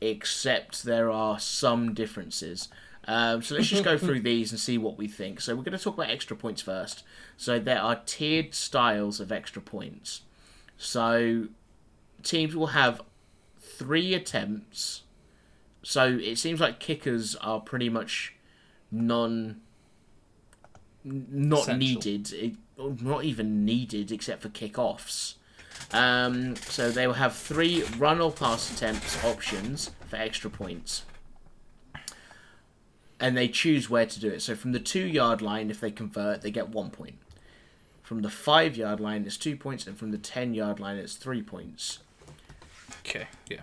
except 0.00 0.84
there 0.84 1.10
are 1.10 1.38
some 1.38 1.94
differences. 1.94 2.68
Um, 3.06 3.42
so 3.42 3.54
let's 3.54 3.68
just 3.68 3.84
go 3.84 3.98
through 3.98 4.20
these 4.20 4.52
and 4.52 4.60
see 4.60 4.78
what 4.78 4.98
we 4.98 5.08
think. 5.08 5.40
So 5.40 5.54
we're 5.54 5.62
going 5.62 5.76
to 5.76 5.82
talk 5.82 5.94
about 5.94 6.10
extra 6.10 6.36
points 6.36 6.62
first. 6.62 7.04
So 7.36 7.58
there 7.58 7.80
are 7.80 8.00
tiered 8.06 8.54
styles 8.54 9.20
of 9.20 9.32
extra 9.32 9.62
points. 9.62 10.22
So 10.76 11.48
teams 12.22 12.54
will 12.54 12.68
have 12.68 13.02
three 13.58 14.14
attempts. 14.14 15.02
So 15.82 16.18
it 16.20 16.36
seems 16.36 16.60
like 16.60 16.80
kickers 16.80 17.34
are 17.36 17.60
pretty 17.60 17.88
much 17.88 18.34
non 18.90 19.60
not 21.04 21.60
Essential. 21.60 21.78
needed, 21.78 22.32
it, 22.32 22.54
not 22.78 23.24
even 23.24 23.64
needed 23.64 24.12
except 24.12 24.42
for 24.42 24.48
kickoffs. 24.48 25.34
Um, 25.92 26.56
so 26.56 26.90
they 26.90 27.06
will 27.06 27.14
have 27.14 27.34
three 27.34 27.82
run 27.98 28.20
or 28.20 28.32
pass 28.32 28.72
attempts 28.72 29.22
options 29.24 29.90
for 30.08 30.16
extra 30.16 30.50
points 30.50 31.04
and 33.20 33.36
they 33.36 33.48
choose 33.48 33.90
where 33.90 34.06
to 34.06 34.20
do 34.20 34.28
it. 34.28 34.42
So 34.42 34.54
from 34.54 34.72
the 34.72 34.80
two 34.80 35.06
yard 35.06 35.42
line, 35.42 35.70
if 35.70 35.80
they 35.80 35.90
convert, 35.90 36.42
they 36.42 36.50
get 36.50 36.68
one 36.68 36.90
point. 36.90 37.16
From 38.02 38.22
the 38.22 38.30
five 38.30 38.76
yard 38.76 39.00
line, 39.00 39.24
it's 39.26 39.36
two 39.36 39.56
points, 39.56 39.86
and 39.86 39.96
from 39.96 40.12
the 40.12 40.18
ten 40.18 40.54
yard 40.54 40.80
line, 40.80 40.96
it's 40.96 41.14
three 41.14 41.42
points. 41.42 41.98
Okay, 43.06 43.26
yeah. 43.48 43.60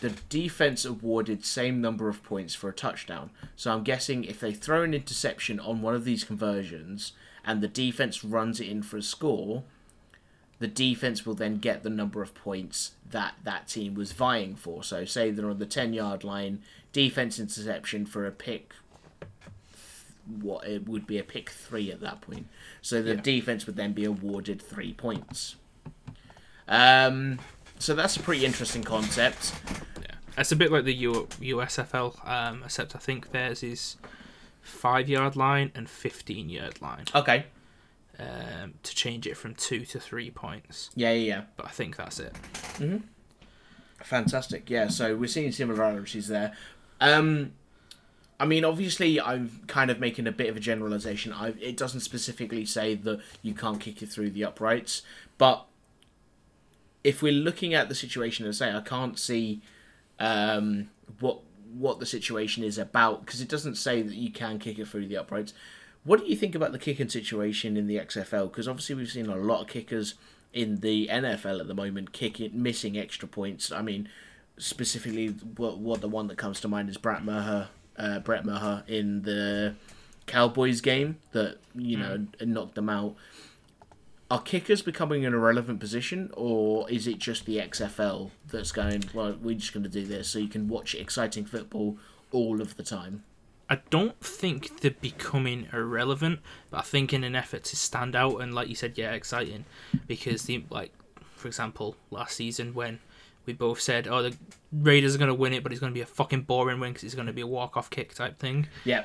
the 0.00 0.10
defense 0.28 0.84
awarded 0.84 1.44
same 1.44 1.80
number 1.80 2.08
of 2.08 2.22
points 2.22 2.54
for 2.54 2.68
a 2.68 2.72
touchdown. 2.72 3.30
So 3.54 3.72
I'm 3.72 3.82
guessing 3.82 4.24
if 4.24 4.40
they 4.40 4.52
throw 4.52 4.82
an 4.82 4.94
interception 4.94 5.58
on 5.60 5.82
one 5.82 5.94
of 5.94 6.04
these 6.04 6.24
conversions 6.24 7.12
and 7.46 7.60
the 7.62 7.68
defense 7.68 8.24
runs 8.24 8.60
it 8.60 8.68
in 8.68 8.82
for 8.82 8.96
a 8.96 9.02
score, 9.02 9.62
the 10.58 10.66
defense 10.66 11.24
will 11.24 11.34
then 11.34 11.58
get 11.58 11.82
the 11.82 11.90
number 11.90 12.22
of 12.22 12.34
points 12.34 12.92
that 13.10 13.34
that 13.44 13.68
team 13.68 13.94
was 13.94 14.12
vying 14.12 14.56
for. 14.56 14.82
So 14.82 15.04
say 15.04 15.30
they're 15.30 15.48
on 15.50 15.58
the 15.58 15.66
10 15.66 15.92
yard 15.92 16.24
line, 16.24 16.62
defense 16.92 17.38
interception 17.38 18.06
for 18.06 18.26
a 18.26 18.32
pick 18.32 18.72
what 20.40 20.66
it 20.66 20.88
would 20.88 21.06
be 21.06 21.18
a 21.18 21.22
pick 21.22 21.50
3 21.50 21.92
at 21.92 22.00
that 22.00 22.20
point. 22.20 22.48
So 22.82 23.00
the 23.00 23.14
Yeah. 23.14 23.20
defense 23.20 23.64
would 23.66 23.76
then 23.76 23.92
be 23.92 24.04
awarded 24.04 24.60
3 24.60 24.92
points. 24.92 25.54
Um 26.68 27.38
so 27.78 27.94
that's 27.94 28.16
a 28.16 28.20
pretty 28.20 28.44
interesting 28.44 28.82
concept. 28.82 29.52
Yeah, 30.00 30.14
it's 30.38 30.50
a 30.50 30.56
bit 30.56 30.72
like 30.72 30.84
the 30.84 30.94
U- 30.94 31.28
USFL, 31.40 32.18
um, 32.26 32.62
except 32.64 32.96
I 32.96 32.98
think 32.98 33.30
theirs 33.30 33.62
is 33.62 33.96
five 34.66 35.08
yard 35.08 35.36
line 35.36 35.70
and 35.74 35.88
fifteen 35.88 36.48
yard 36.48 36.80
line 36.82 37.04
Okay. 37.14 37.46
um, 38.18 38.74
to 38.82 38.94
change 38.94 39.26
it 39.26 39.36
from 39.36 39.54
two 39.54 39.84
to 39.86 40.00
three 40.00 40.30
points. 40.30 40.90
Yeah, 40.94 41.12
yeah, 41.12 41.34
yeah. 41.34 41.42
But 41.56 41.66
I 41.66 41.70
think 41.70 41.96
that's 41.96 42.18
it. 42.20 42.36
Hmm 42.78 42.98
Fantastic. 44.02 44.68
Yeah, 44.70 44.88
so 44.88 45.16
we're 45.16 45.26
seeing 45.26 45.50
similarities 45.52 46.28
there. 46.28 46.52
Um, 47.00 47.52
I 48.38 48.44
mean, 48.44 48.64
obviously, 48.64 49.18
I'm 49.20 49.62
kind 49.66 49.90
of 49.90 49.98
making 49.98 50.26
a 50.26 50.32
bit 50.32 50.48
of 50.50 50.56
a 50.56 50.60
generalization. 50.60 51.32
I, 51.32 51.54
it 51.60 51.76
doesn't 51.76 52.00
specifically 52.00 52.66
say 52.66 52.94
that 52.94 53.20
you 53.42 53.54
can't 53.54 53.80
kick 53.80 54.02
it 54.02 54.10
through 54.10 54.30
the 54.30 54.44
uprights, 54.44 55.02
but 55.38 55.66
if 57.02 57.22
we're 57.22 57.32
looking 57.32 57.72
at 57.72 57.88
the 57.88 57.94
situation 57.94 58.44
and 58.44 58.54
say, 58.54 58.70
I 58.72 58.80
can't 58.82 59.18
see 59.18 59.62
um, 60.20 60.90
what 61.18 61.38
what 61.78 61.98
the 62.00 62.06
situation 62.06 62.64
is 62.64 62.78
about 62.78 63.24
because 63.24 63.40
it 63.40 63.48
doesn't 63.48 63.76
say 63.76 64.02
that 64.02 64.14
you 64.14 64.30
can 64.30 64.58
kick 64.58 64.78
it 64.78 64.88
through 64.88 65.06
the 65.06 65.16
uprights. 65.16 65.52
What 66.04 66.20
do 66.20 66.26
you 66.26 66.36
think 66.36 66.54
about 66.54 66.72
the 66.72 66.78
kicking 66.78 67.08
situation 67.08 67.76
in 67.76 67.86
the 67.86 67.96
XFL? 67.96 68.50
Because 68.50 68.68
obviously 68.68 68.94
we've 68.94 69.10
seen 69.10 69.26
a 69.26 69.36
lot 69.36 69.62
of 69.62 69.66
kickers 69.66 70.14
in 70.52 70.80
the 70.80 71.08
NFL 71.08 71.60
at 71.60 71.68
the 71.68 71.74
moment 71.74 72.12
kicking 72.12 72.50
missing 72.62 72.96
extra 72.96 73.28
points. 73.28 73.72
I 73.72 73.82
mean, 73.82 74.08
specifically, 74.56 75.28
what 75.28 75.78
what 75.78 76.00
the 76.00 76.08
one 76.08 76.28
that 76.28 76.38
comes 76.38 76.60
to 76.60 76.68
mind 76.68 76.88
is 76.88 76.96
Brett 76.96 77.24
Maher, 77.24 77.68
uh, 77.98 78.20
Brett 78.20 78.44
Maher 78.44 78.84
in 78.86 79.22
the 79.22 79.74
Cowboys 80.26 80.80
game 80.80 81.18
that 81.32 81.58
you 81.74 81.96
know 81.96 82.26
knocked 82.40 82.74
them 82.74 82.88
out. 82.88 83.16
Are 84.28 84.42
kickers 84.42 84.82
becoming 84.82 85.24
an 85.24 85.34
irrelevant 85.34 85.78
position, 85.78 86.30
or 86.34 86.90
is 86.90 87.06
it 87.06 87.18
just 87.18 87.46
the 87.46 87.58
XFL 87.58 88.30
that's 88.50 88.72
going? 88.72 89.04
Well, 89.14 89.36
we're 89.40 89.54
just 89.54 89.72
going 89.72 89.84
to 89.84 89.88
do 89.88 90.04
this 90.04 90.28
so 90.28 90.40
you 90.40 90.48
can 90.48 90.66
watch 90.66 90.96
exciting 90.96 91.44
football 91.44 91.96
all 92.32 92.60
of 92.60 92.76
the 92.76 92.82
time. 92.82 93.22
I 93.70 93.80
don't 93.90 94.18
think 94.20 94.80
they're 94.80 94.90
becoming 94.92 95.68
irrelevant, 95.72 96.40
but 96.70 96.78
I 96.78 96.82
think 96.82 97.12
in 97.12 97.24
an 97.24 97.34
effort 97.36 97.64
to 97.64 97.76
stand 97.76 98.14
out 98.16 98.38
and, 98.38 98.54
like 98.54 98.68
you 98.68 98.74
said, 98.74 98.98
yeah, 98.98 99.12
exciting, 99.12 99.64
because 100.06 100.42
the 100.42 100.64
like, 100.70 100.92
for 101.36 101.46
example, 101.48 101.96
last 102.10 102.36
season 102.36 102.74
when 102.74 103.00
we 103.44 103.52
both 103.52 103.80
said, 103.80 104.08
oh, 104.08 104.22
the 104.22 104.36
Raiders 104.72 105.14
are 105.14 105.18
going 105.18 105.28
to 105.28 105.34
win 105.34 105.52
it, 105.52 105.62
but 105.62 105.70
it's 105.70 105.80
going 105.80 105.92
to 105.92 105.94
be 105.94 106.00
a 106.00 106.06
fucking 106.06 106.42
boring 106.42 106.80
win 106.80 106.92
because 106.92 107.04
it's 107.04 107.14
going 107.14 107.28
to 107.28 107.32
be 107.32 107.42
a 107.42 107.46
walk 107.46 107.76
off 107.76 107.90
kick 107.90 108.14
type 108.14 108.38
thing. 108.38 108.66
Yeah, 108.84 109.04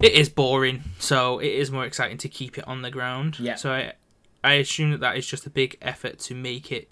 It 0.00 0.12
is 0.12 0.28
boring, 0.28 0.82
so 0.98 1.38
it 1.38 1.48
is 1.52 1.70
more 1.70 1.84
exciting 1.84 2.18
to 2.18 2.28
keep 2.28 2.58
it 2.58 2.66
on 2.68 2.82
the 2.82 2.90
ground. 2.90 3.38
Yeah. 3.38 3.54
So 3.54 3.72
I, 3.72 3.92
I 4.46 4.54
assume 4.54 4.92
that 4.92 5.00
that 5.00 5.16
is 5.16 5.26
just 5.26 5.44
a 5.46 5.50
big 5.50 5.76
effort 5.82 6.18
to 6.20 6.34
make 6.34 6.70
it, 6.70 6.88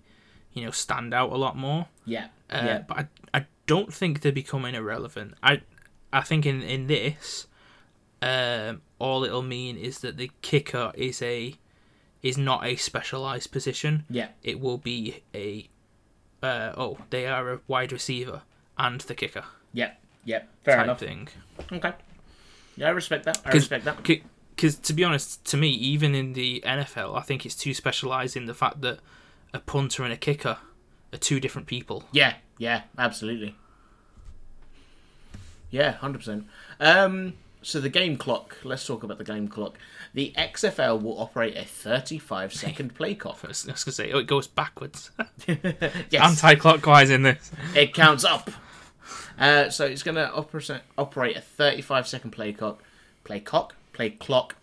you 0.53 0.65
know, 0.65 0.73
stand 0.73 1.15
out 1.15 1.31
a 1.33 1.37
lot 1.37 1.57
more. 1.57 1.87
yeah, 2.05 2.27
Uh, 2.51 2.63
yeah, 2.65 2.79
But 2.89 2.99
I, 2.99 3.09
I 3.39 3.47
don't 3.67 3.95
think 3.95 4.21
they're 4.21 4.33
becoming 4.33 4.75
irrelevant. 4.75 5.35
I 5.43 5.63
I 6.13 6.23
think 6.23 6.47
in 6.47 6.63
in 6.63 6.87
this, 6.89 7.47
um, 8.21 8.83
all 8.99 9.25
it'll 9.25 9.43
mean 9.43 9.77
is 9.77 10.01
that 10.01 10.17
the 10.17 10.31
kicker 10.43 10.93
is 10.95 11.23
a 11.23 11.55
is 12.23 12.37
not 12.37 12.65
a 12.65 12.75
specialized 12.77 13.53
position. 13.53 14.05
yeah, 14.11 14.29
It 14.43 14.59
will 14.59 14.79
be 14.79 15.23
a 15.35 15.69
uh, 16.43 16.73
oh 16.77 16.99
they 17.11 17.27
are 17.27 17.53
a 17.53 17.61
wide 17.69 17.93
receiver 17.93 18.43
and 18.77 19.01
the 19.03 19.15
kicker 19.15 19.45
yeah, 19.73 19.93
yeah. 20.25 20.43
Fair 20.65 20.77
type 20.77 20.85
enough. 20.85 21.01
thing. 21.01 21.29
Okay. 21.71 21.93
Yeah, 22.77 22.89
I 22.89 22.91
respect 22.91 23.25
that. 23.27 23.41
I 23.45 23.51
respect 23.53 23.85
that. 23.85 23.99
Because 24.55 24.77
to 24.77 24.93
be 24.93 25.03
honest, 25.05 25.45
to 25.47 25.57
me, 25.57 25.69
even 25.69 26.15
in 26.15 26.33
the 26.33 26.63
NFL, 26.65 27.17
I 27.17 27.23
think 27.23 27.45
it's 27.45 27.55
too 27.57 27.75
specialized 27.75 28.37
in 28.37 28.47
the 28.47 28.55
fact 28.55 28.81
that 28.83 29.01
a 29.53 29.59
punter 29.59 30.05
and 30.05 30.13
a 30.13 30.17
kicker 30.17 30.59
are 31.13 31.19
two 31.19 31.41
different 31.41 31.67
people. 31.67 32.05
Yeah, 32.13 32.35
yeah, 32.59 32.83
absolutely. 32.99 33.57
Yeah, 35.71 35.93
hundred 35.93 36.19
percent. 36.19 36.47
Um, 36.79 37.35
so 37.63 37.81
the 37.81 37.89
game 37.89 38.17
clock. 38.17 38.59
Let's 38.63 38.87
talk 38.87 39.03
about 39.03 39.19
the 39.19 39.25
game 39.25 39.49
clock. 39.49 39.77
The 40.13 40.33
XFL 40.37 41.03
will 41.03 41.19
operate 41.21 41.57
a 41.57 41.65
thirty-five 41.65 42.55
second 42.65 42.95
play 42.95 43.15
clock. 43.15 43.41
I 43.43 43.49
was, 43.49 43.69
I 43.69 43.73
was 43.73 43.83
gonna 43.85 43.93
say, 43.95 44.13
oh, 44.13 44.19
it 44.19 44.27
goes 44.27 44.47
backwards, 44.47 45.11
yes, 45.49 46.13
anti-clockwise 46.13 47.11
in 47.11 47.23
this. 47.23 47.51
it 47.75 47.93
counts 47.95 48.25
up. 48.25 48.51
Uh, 49.39 49.69
so 49.69 49.85
it's 49.85 50.05
going 50.05 50.15
to 50.15 50.33
operate 50.97 51.37
a 51.37 51.41
thirty-five 51.41 52.07
second 52.07 52.31
play 52.31 52.53
clock, 52.53 52.83
play 53.25 53.41
cock, 53.41 53.75
play 53.95 54.11
clock, 54.11 54.57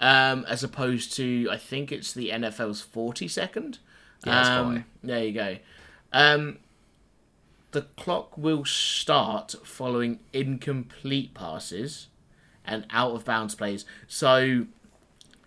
um, 0.00 0.44
as 0.48 0.64
opposed 0.64 1.14
to 1.16 1.48
I 1.50 1.56
think 1.56 1.92
it's 1.92 2.12
the 2.12 2.30
NFL's 2.30 2.80
forty 2.80 3.28
second. 3.28 3.78
Yeah, 4.26 4.58
um, 4.60 4.84
There 5.02 5.22
you 5.24 5.32
go. 5.32 5.58
Um, 6.12 6.58
the 7.72 7.82
clock 7.96 8.36
will 8.38 8.64
start 8.64 9.54
following 9.64 10.20
incomplete 10.32 11.34
passes 11.34 12.06
and 12.64 12.86
out 12.90 13.12
of 13.12 13.24
bounds 13.24 13.54
plays. 13.54 13.84
So 14.06 14.66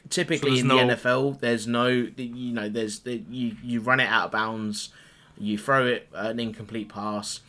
typically 0.09 0.51
there's 0.51 0.61
in 0.61 0.67
no- 0.67 0.87
the 0.87 0.95
NFL, 0.95 1.39
there's 1.39 1.67
no 1.67 1.87
you 1.87 2.53
know 2.53 2.69
there's 2.69 2.99
the, 2.99 3.23
you 3.29 3.57
you 3.63 3.81
run 3.81 3.99
it 3.99 4.07
out 4.07 4.25
of 4.25 4.31
bounds, 4.31 4.89
you 5.37 5.57
throw 5.57 5.85
it 5.87 6.07
an 6.13 6.39
incomplete 6.39 6.89
pass, 6.89 7.39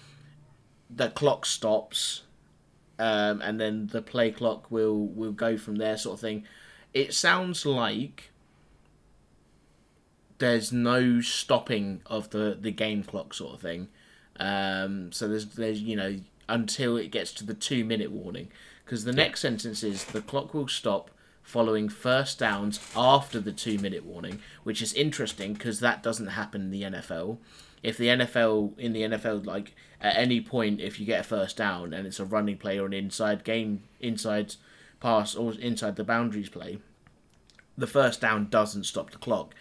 the 0.89 1.11
clock 1.11 1.45
stops, 1.45 2.23
um, 2.99 3.41
and 3.43 3.61
then 3.61 3.89
the 3.89 4.03
play 4.03 4.31
clock 4.31 4.71
will 4.71 5.07
will 5.07 5.33
go 5.33 5.57
from 5.57 5.77
there, 5.77 5.97
sort 5.97 6.15
of 6.15 6.21
thing. 6.21 6.45
It 6.95 7.15
sounds 7.15 7.65
like 7.65 8.31
there's 10.39 10.73
no 10.73 11.21
stopping 11.21 12.03
of 12.07 12.31
the 12.31 12.57
the 12.61 12.71
game 12.71 13.03
clock, 13.03 13.35
sort 13.35 13.55
of 13.55 13.61
thing. 13.61 13.89
Um, 14.41 15.13
so 15.13 15.29
there's 15.29 15.47
there's 15.47 15.81
you 15.81 15.97
know 15.97 16.19
until 16.49 16.97
it 16.97 17.11
gets 17.11 17.33
to 17.35 17.45
the 17.45 17.55
two 17.55 17.85
minute 17.85 18.11
warning, 18.11 18.49
because 18.85 19.05
the 19.05 19.13
next 19.13 19.41
sentence 19.41 19.83
is 19.83 20.05
the 20.05 20.23
clock 20.23 20.55
will 20.55 20.69
stop 20.69 21.11
following 21.43 21.89
first 21.89 22.39
downs 22.39 22.79
after 22.97 23.41
the 23.41 23.53
two 23.53 23.79
minute 23.79 24.05
warning, 24.05 24.41
which 24.65 24.83
is 24.83 24.93
interesting 24.95 25.55
because 25.55 25.81
that 25.81 26.03
doesn't 26.03 26.29
happen 26.29 26.63
in 26.63 26.71
the 26.71 26.83
NFL. 26.83 27.39
If 27.83 27.97
the 27.97 28.09
NFL 28.09 28.79
in 28.79 28.93
the 28.93 29.03
NFL 29.03 29.47
like 29.47 29.75
at 30.01 30.17
any 30.17 30.41
point 30.41 30.81
if 30.81 31.01
you 31.01 31.07
get 31.07 31.21
a 31.21 31.25
first 31.25 31.57
down 31.57 31.93
and 31.93 32.07
it's 32.07 32.21
a 32.21 32.25
running 32.25 32.57
play 32.57 32.79
or 32.79 32.87
an 32.87 32.93
inside 32.93 33.45
game 33.45 33.83
inside 34.01 34.55
pass 35.01 35.35
or 35.35 35.53
inside 35.55 35.97
the 35.97 36.05
boundaries 36.05 36.49
play, 36.49 36.79
the 37.77 37.87
first 37.87 38.21
down 38.21 38.49
doesn't 38.49 38.85
stop 38.85 39.11
the 39.11 39.19
clock. 39.19 39.55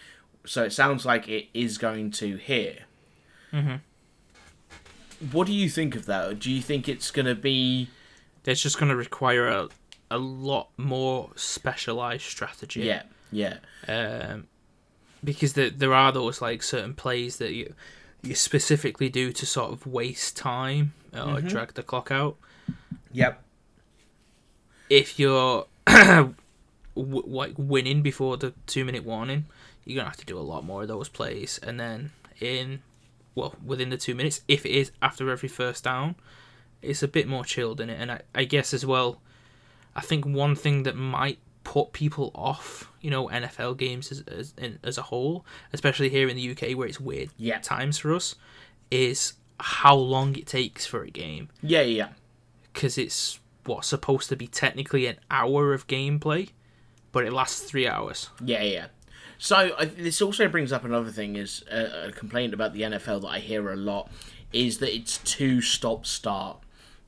So 0.45 0.63
it 0.63 0.71
sounds 0.73 1.05
like 1.05 1.27
it 1.27 1.47
is 1.53 1.77
going 1.77 2.11
to 2.11 2.37
here. 2.37 2.85
What 5.31 5.47
do 5.47 5.53
you 5.53 5.69
think 5.69 5.95
of 5.95 6.05
that? 6.05 6.39
Do 6.39 6.51
you 6.51 6.61
think 6.61 6.87
it's 6.87 7.09
going 7.11 7.25
to 7.25 7.35
be 7.35 7.89
It's 8.45 8.61
just 8.61 8.77
going 8.79 8.89
to 8.89 8.95
require 8.95 9.47
a, 9.47 9.69
a 10.11 10.17
lot 10.17 10.69
more 10.77 11.31
specialized 11.35 12.23
strategy. 12.23 12.81
yeah, 12.81 13.03
yeah, 13.31 13.57
Um, 13.87 14.47
because 15.23 15.53
there, 15.53 15.71
there 15.71 15.93
are 15.93 16.11
those 16.11 16.41
like 16.41 16.61
certain 16.61 16.93
plays 16.93 17.37
that 17.37 17.53
you 17.53 17.73
you 18.21 18.35
specifically 18.35 19.09
do 19.09 19.31
to 19.31 19.45
sort 19.45 19.71
of 19.71 19.85
waste 19.85 20.35
time 20.35 20.93
uh, 21.13 21.21
or 21.21 21.25
mm-hmm. 21.37 21.47
drag 21.47 21.73
the 21.73 21.83
clock 21.83 22.11
out. 22.11 22.35
yep, 23.11 23.41
If 24.89 25.19
you're 25.19 25.65
w- 25.87 26.35
like 26.95 27.53
winning 27.57 28.01
before 28.01 28.37
the 28.37 28.53
two 28.65 28.85
minute 28.85 29.03
warning, 29.03 29.45
you're 29.85 29.97
gonna 29.97 30.09
have 30.09 30.17
to 30.17 30.25
do 30.25 30.37
a 30.37 30.41
lot 30.41 30.65
more 30.65 30.81
of 30.81 30.87
those 30.87 31.09
plays, 31.09 31.59
and 31.63 31.79
then 31.79 32.11
in 32.39 32.81
well 33.35 33.55
within 33.63 33.89
the 33.89 33.97
two 33.97 34.15
minutes, 34.15 34.41
if 34.47 34.65
it 34.65 34.71
is 34.71 34.91
after 35.01 35.29
every 35.29 35.49
first 35.49 35.83
down, 35.83 36.15
it's 36.81 37.03
a 37.03 37.07
bit 37.07 37.27
more 37.27 37.45
chilled 37.45 37.79
in 37.79 37.89
it. 37.89 37.99
And 37.99 38.11
I, 38.11 38.21
I 38.35 38.43
guess 38.43 38.73
as 38.73 38.85
well, 38.85 39.21
I 39.95 40.01
think 40.01 40.25
one 40.25 40.55
thing 40.55 40.83
that 40.83 40.95
might 40.95 41.39
put 41.67 41.91
people 41.91 42.31
off, 42.33 42.89
you 43.01 43.09
know, 43.11 43.27
NFL 43.27 43.75
games 43.77 44.09
as 44.09 44.21
as, 44.21 44.53
in, 44.57 44.79
as 44.83 44.97
a 44.97 45.01
whole, 45.01 45.45
especially 45.73 46.07
here 46.07 46.29
in 46.29 46.37
the 46.37 46.51
UK 46.51 46.77
where 46.77 46.87
it's 46.87 46.97
weird 46.99 47.29
Yeah. 47.37 47.59
times 47.59 47.97
for 47.97 48.13
us, 48.15 48.35
is 48.89 49.33
how 49.59 49.95
long 49.95 50.35
it 50.37 50.47
takes 50.47 50.85
for 50.85 51.03
a 51.03 51.09
game 51.09 51.49
yeah, 51.61 51.81
yeah. 51.81 52.09
because 52.71 52.97
it's 52.97 53.39
what's 53.65 53.87
supposed 53.89 54.29
to 54.29 54.37
be 54.37 54.47
technically 54.47 55.07
an 55.07 55.17
hour 55.29 55.73
of 55.73 55.87
gameplay, 55.87 56.51
but 57.11 57.25
it 57.25 57.33
lasts 57.33 57.59
three 57.69 57.85
hours. 57.87 58.29
Yeah, 58.41 58.63
yeah. 58.63 58.87
So 59.37 59.75
I, 59.77 59.85
this 59.85 60.21
also 60.21 60.47
brings 60.47 60.71
up 60.71 60.85
another 60.85 61.11
thing: 61.11 61.35
is 61.35 61.65
a, 61.69 62.07
a 62.07 62.11
complaint 62.13 62.53
about 62.53 62.71
the 62.73 62.83
NFL 62.83 63.21
that 63.23 63.27
I 63.27 63.39
hear 63.39 63.69
a 63.71 63.75
lot 63.75 64.09
is 64.53 64.77
that 64.77 64.95
it's 64.95 65.17
too 65.17 65.59
stop 65.61 66.05
start. 66.05 66.59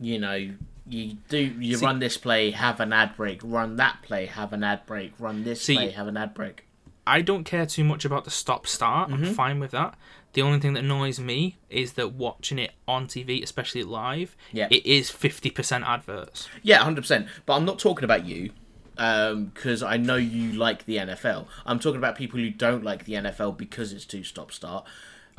You 0.02 0.20
know, 0.20 0.52
you 0.90 1.18
do 1.30 1.38
you 1.38 1.78
See- 1.78 1.86
run 1.86 2.00
this 2.00 2.18
play, 2.18 2.52
have 2.52 2.80
an 2.80 2.92
ad 2.94 3.16
break, 3.16 3.42
run 3.44 3.76
that 3.78 4.02
play, 4.02 4.26
have 4.26 4.52
an 4.54 4.64
ad 4.64 4.86
break, 4.86 5.14
run 5.20 5.44
this 5.44 5.62
See- 5.62 5.76
play, 5.76 5.90
have 5.92 6.08
an 6.08 6.18
ad 6.18 6.34
break. 6.34 6.66
I 7.08 7.22
don't 7.22 7.44
care 7.44 7.66
too 7.66 7.84
much 7.84 8.06
about 8.06 8.24
the 8.26 8.30
stop 8.32 8.68
start. 8.68 9.10
Mm-hmm. 9.10 9.26
I'm 9.26 9.34
fine 9.34 9.60
with 9.60 9.72
that. 9.72 9.96
The 10.34 10.44
only 10.44 10.60
thing 10.60 10.74
that 10.74 10.84
annoys 10.84 11.20
me 11.20 11.58
is 11.70 11.94
that 11.94 12.14
watching 12.14 12.60
it 12.60 12.72
on 12.88 13.08
TV, 13.08 13.42
especially 13.42 13.82
live, 13.84 14.36
Yeah. 14.52 14.68
it 14.70 14.86
is 14.86 15.10
50% 15.10 15.84
adverts. 15.88 16.48
Yeah, 16.62 16.78
hundred 16.84 17.02
percent. 17.02 17.28
But 17.48 17.56
I'm 17.56 17.66
not 17.66 17.80
talking 17.80 18.04
about 18.04 18.26
you, 18.28 18.52
because 18.96 19.82
I 19.82 19.98
know 19.98 20.18
you 20.18 20.52
like 20.54 20.86
the 20.86 20.98
NFL. 20.98 21.48
I'm 21.66 21.80
talking 21.80 21.98
about 21.98 22.16
people 22.16 22.40
who 22.40 22.50
don't 22.52 22.84
like 22.84 23.06
the 23.06 23.14
NFL 23.14 23.58
because 23.58 23.92
it's 23.92 24.06
too 24.06 24.24
stop 24.24 24.52
start. 24.52 24.86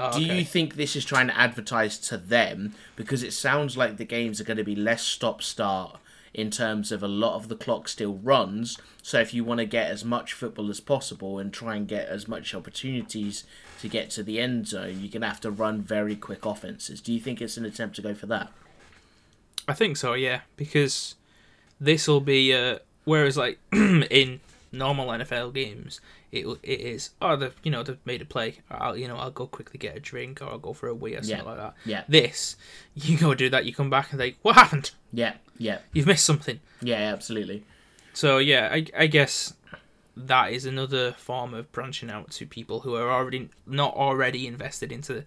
Oh, 0.00 0.18
Do 0.18 0.24
okay. 0.24 0.38
you 0.38 0.44
think 0.44 0.74
this 0.74 0.96
is 0.96 1.04
trying 1.04 1.28
to 1.28 1.38
advertise 1.38 1.98
to 2.08 2.16
them 2.16 2.74
because 2.96 3.22
it 3.22 3.32
sounds 3.32 3.76
like 3.76 3.96
the 3.96 4.04
games 4.04 4.40
are 4.40 4.44
going 4.44 4.56
to 4.56 4.64
be 4.64 4.76
less 4.76 5.02
stop 5.02 5.42
start 5.42 5.98
in 6.32 6.50
terms 6.50 6.92
of 6.92 7.02
a 7.02 7.08
lot 7.08 7.34
of 7.34 7.48
the 7.48 7.56
clock 7.56 7.88
still 7.88 8.14
runs. 8.14 8.78
So 9.02 9.20
if 9.20 9.34
you 9.34 9.42
want 9.44 9.58
to 9.58 9.66
get 9.66 9.90
as 9.90 10.04
much 10.04 10.32
football 10.32 10.70
as 10.70 10.78
possible 10.80 11.38
and 11.38 11.52
try 11.52 11.74
and 11.74 11.88
get 11.88 12.08
as 12.08 12.28
much 12.28 12.54
opportunities 12.54 13.44
to 13.80 13.88
get 13.88 14.10
to 14.10 14.22
the 14.22 14.38
end 14.40 14.68
zone, 14.68 15.00
you're 15.00 15.10
going 15.10 15.22
to 15.22 15.28
have 15.28 15.40
to 15.40 15.50
run 15.50 15.82
very 15.82 16.14
quick 16.16 16.46
offenses. 16.46 17.00
Do 17.00 17.12
you 17.12 17.20
think 17.20 17.40
it's 17.42 17.56
an 17.56 17.64
attempt 17.64 17.96
to 17.96 18.02
go 18.02 18.14
for 18.14 18.26
that? 18.26 18.52
I 19.66 19.72
think 19.72 19.96
so, 19.96 20.14
yeah, 20.14 20.40
because 20.56 21.16
this 21.80 22.06
will 22.06 22.20
be 22.20 22.54
uh, 22.54 22.78
whereas 23.04 23.36
like 23.36 23.58
in 23.72 24.40
normal 24.72 25.08
NFL 25.08 25.52
games, 25.54 26.00
it 26.32 26.46
it 26.62 26.80
is 26.80 27.10
oh 27.20 27.36
the 27.36 27.52
you 27.62 27.70
know 27.70 27.82
they've 27.82 27.98
made 28.04 28.22
a 28.22 28.24
play. 28.24 28.56
I'll 28.70 28.96
you 28.96 29.08
know 29.08 29.16
I'll 29.16 29.30
go 29.30 29.46
quickly 29.46 29.78
get 29.78 29.96
a 29.96 30.00
drink 30.00 30.40
or 30.40 30.46
I'll 30.46 30.58
go 30.58 30.72
for 30.72 30.88
a 30.88 30.94
wee 30.94 31.14
or 31.16 31.22
something 31.22 31.38
Yeah, 31.38 31.42
like 31.50 31.56
that. 31.58 31.74
yeah. 31.84 32.04
This 32.08 32.56
you 32.94 33.18
go 33.18 33.34
do 33.34 33.48
that, 33.50 33.64
you 33.64 33.74
come 33.74 33.90
back 33.90 34.10
and 34.12 34.20
like 34.20 34.36
what 34.42 34.54
happened? 34.56 34.92
Yeah, 35.12 35.34
yeah, 35.58 35.78
You've 35.92 36.06
missed 36.06 36.24
something. 36.24 36.60
yeah, 36.80 37.12
absolutely. 37.12 37.64
So 38.12 38.38
yeah, 38.38 38.68
I, 38.72 38.86
I 38.96 39.06
guess 39.06 39.54
that 40.16 40.52
is 40.52 40.66
another 40.66 41.12
form 41.12 41.54
of 41.54 41.70
branching 41.72 42.10
out 42.10 42.30
to 42.32 42.46
people 42.46 42.80
who 42.80 42.94
are 42.94 43.10
already 43.10 43.48
not 43.66 43.94
already 43.94 44.46
invested 44.46 44.92
into 44.92 45.24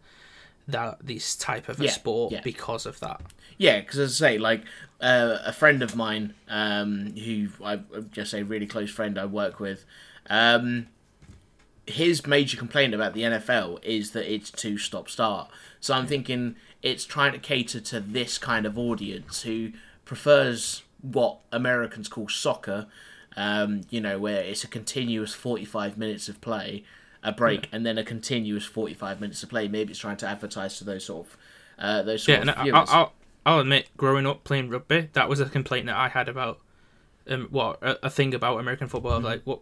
that 0.68 0.98
this 1.06 1.36
type 1.36 1.68
of 1.68 1.80
a 1.82 1.86
Yeah, 1.86 1.92
sport 1.92 2.32
yeah. 2.34 2.42
because 2.44 2.86
of 2.86 3.00
that. 3.02 3.22
Yeah, 3.58 3.80
because 3.82 4.00
as 4.00 4.22
I 4.22 4.28
say, 4.34 4.38
like 4.38 4.64
uh, 5.02 5.40
a 5.46 5.52
friend 5.52 5.82
of 5.84 5.96
mine, 5.96 6.34
um, 6.48 7.14
who 7.18 7.48
I 7.64 7.80
just 8.12 8.34
a 8.34 8.44
really 8.44 8.66
close 8.68 8.90
friend 8.90 9.18
I 9.20 9.26
work 9.26 9.60
with, 9.60 9.84
um, 10.30 10.88
his 11.86 12.26
major 12.26 12.58
complaint 12.58 12.94
about 12.94 13.14
the 13.14 13.22
NFL 13.24 13.84
is 13.84 14.12
that 14.12 14.32
it's 14.32 14.50
too 14.52 14.78
stop 14.78 15.10
start. 15.10 15.50
So 15.80 15.94
I'm 15.94 16.08
thinking 16.08 16.56
it's 16.82 17.06
trying 17.06 17.34
to 17.34 17.40
cater 17.40 17.80
to 17.82 18.00
this 18.00 18.38
kind 18.38 18.66
of 18.66 18.78
audience 18.78 19.42
who 19.44 19.72
prefers 20.06 20.84
what 21.02 21.40
Americans 21.52 22.08
call 22.08 22.30
soccer. 22.30 22.88
Um, 23.36 23.82
you 23.90 24.00
know, 24.00 24.20
where 24.20 24.42
it's 24.44 24.64
a 24.64 24.68
continuous 24.68 25.34
45 25.34 25.98
minutes 25.98 26.30
of 26.30 26.40
play, 26.40 26.84
a 27.24 27.32
break, 27.32 27.68
and 27.72 27.84
then 27.84 27.98
a 27.98 28.04
continuous 28.04 28.64
45 28.64 29.20
minutes 29.22 29.42
of 29.42 29.50
play. 29.50 29.68
Maybe 29.68 29.90
it's 29.90 30.00
trying 30.00 30.18
to 30.18 30.28
advertise 30.28 30.78
to 30.78 30.84
those 30.84 31.06
sort 31.06 31.26
of 31.26 31.38
uh, 31.80 32.04
those 32.04 32.24
sort 32.24 32.38
Yeah, 32.38 32.42
and 32.42 32.50
of 32.52 32.58
I, 32.60 32.64
viewers. 32.64 32.90
I'll, 32.92 33.00
I'll 33.00 33.14
I'll 33.46 33.60
admit, 33.60 33.90
growing 33.98 34.26
up 34.26 34.44
playing 34.44 34.70
rugby, 34.70 35.10
that 35.14 35.28
was 35.28 35.40
a 35.40 35.46
complaint 35.48 35.88
that 35.88 35.96
I 35.98 36.10
had 36.10 36.30
about 36.30 36.60
um 37.28 37.48
what 37.52 37.82
a, 37.82 38.06
a 38.08 38.10
thing 38.10 38.34
about 38.34 38.60
American 38.60 38.88
football. 38.88 39.18
Mm-hmm. 39.18 39.26
Like, 39.26 39.42
what? 39.46 39.62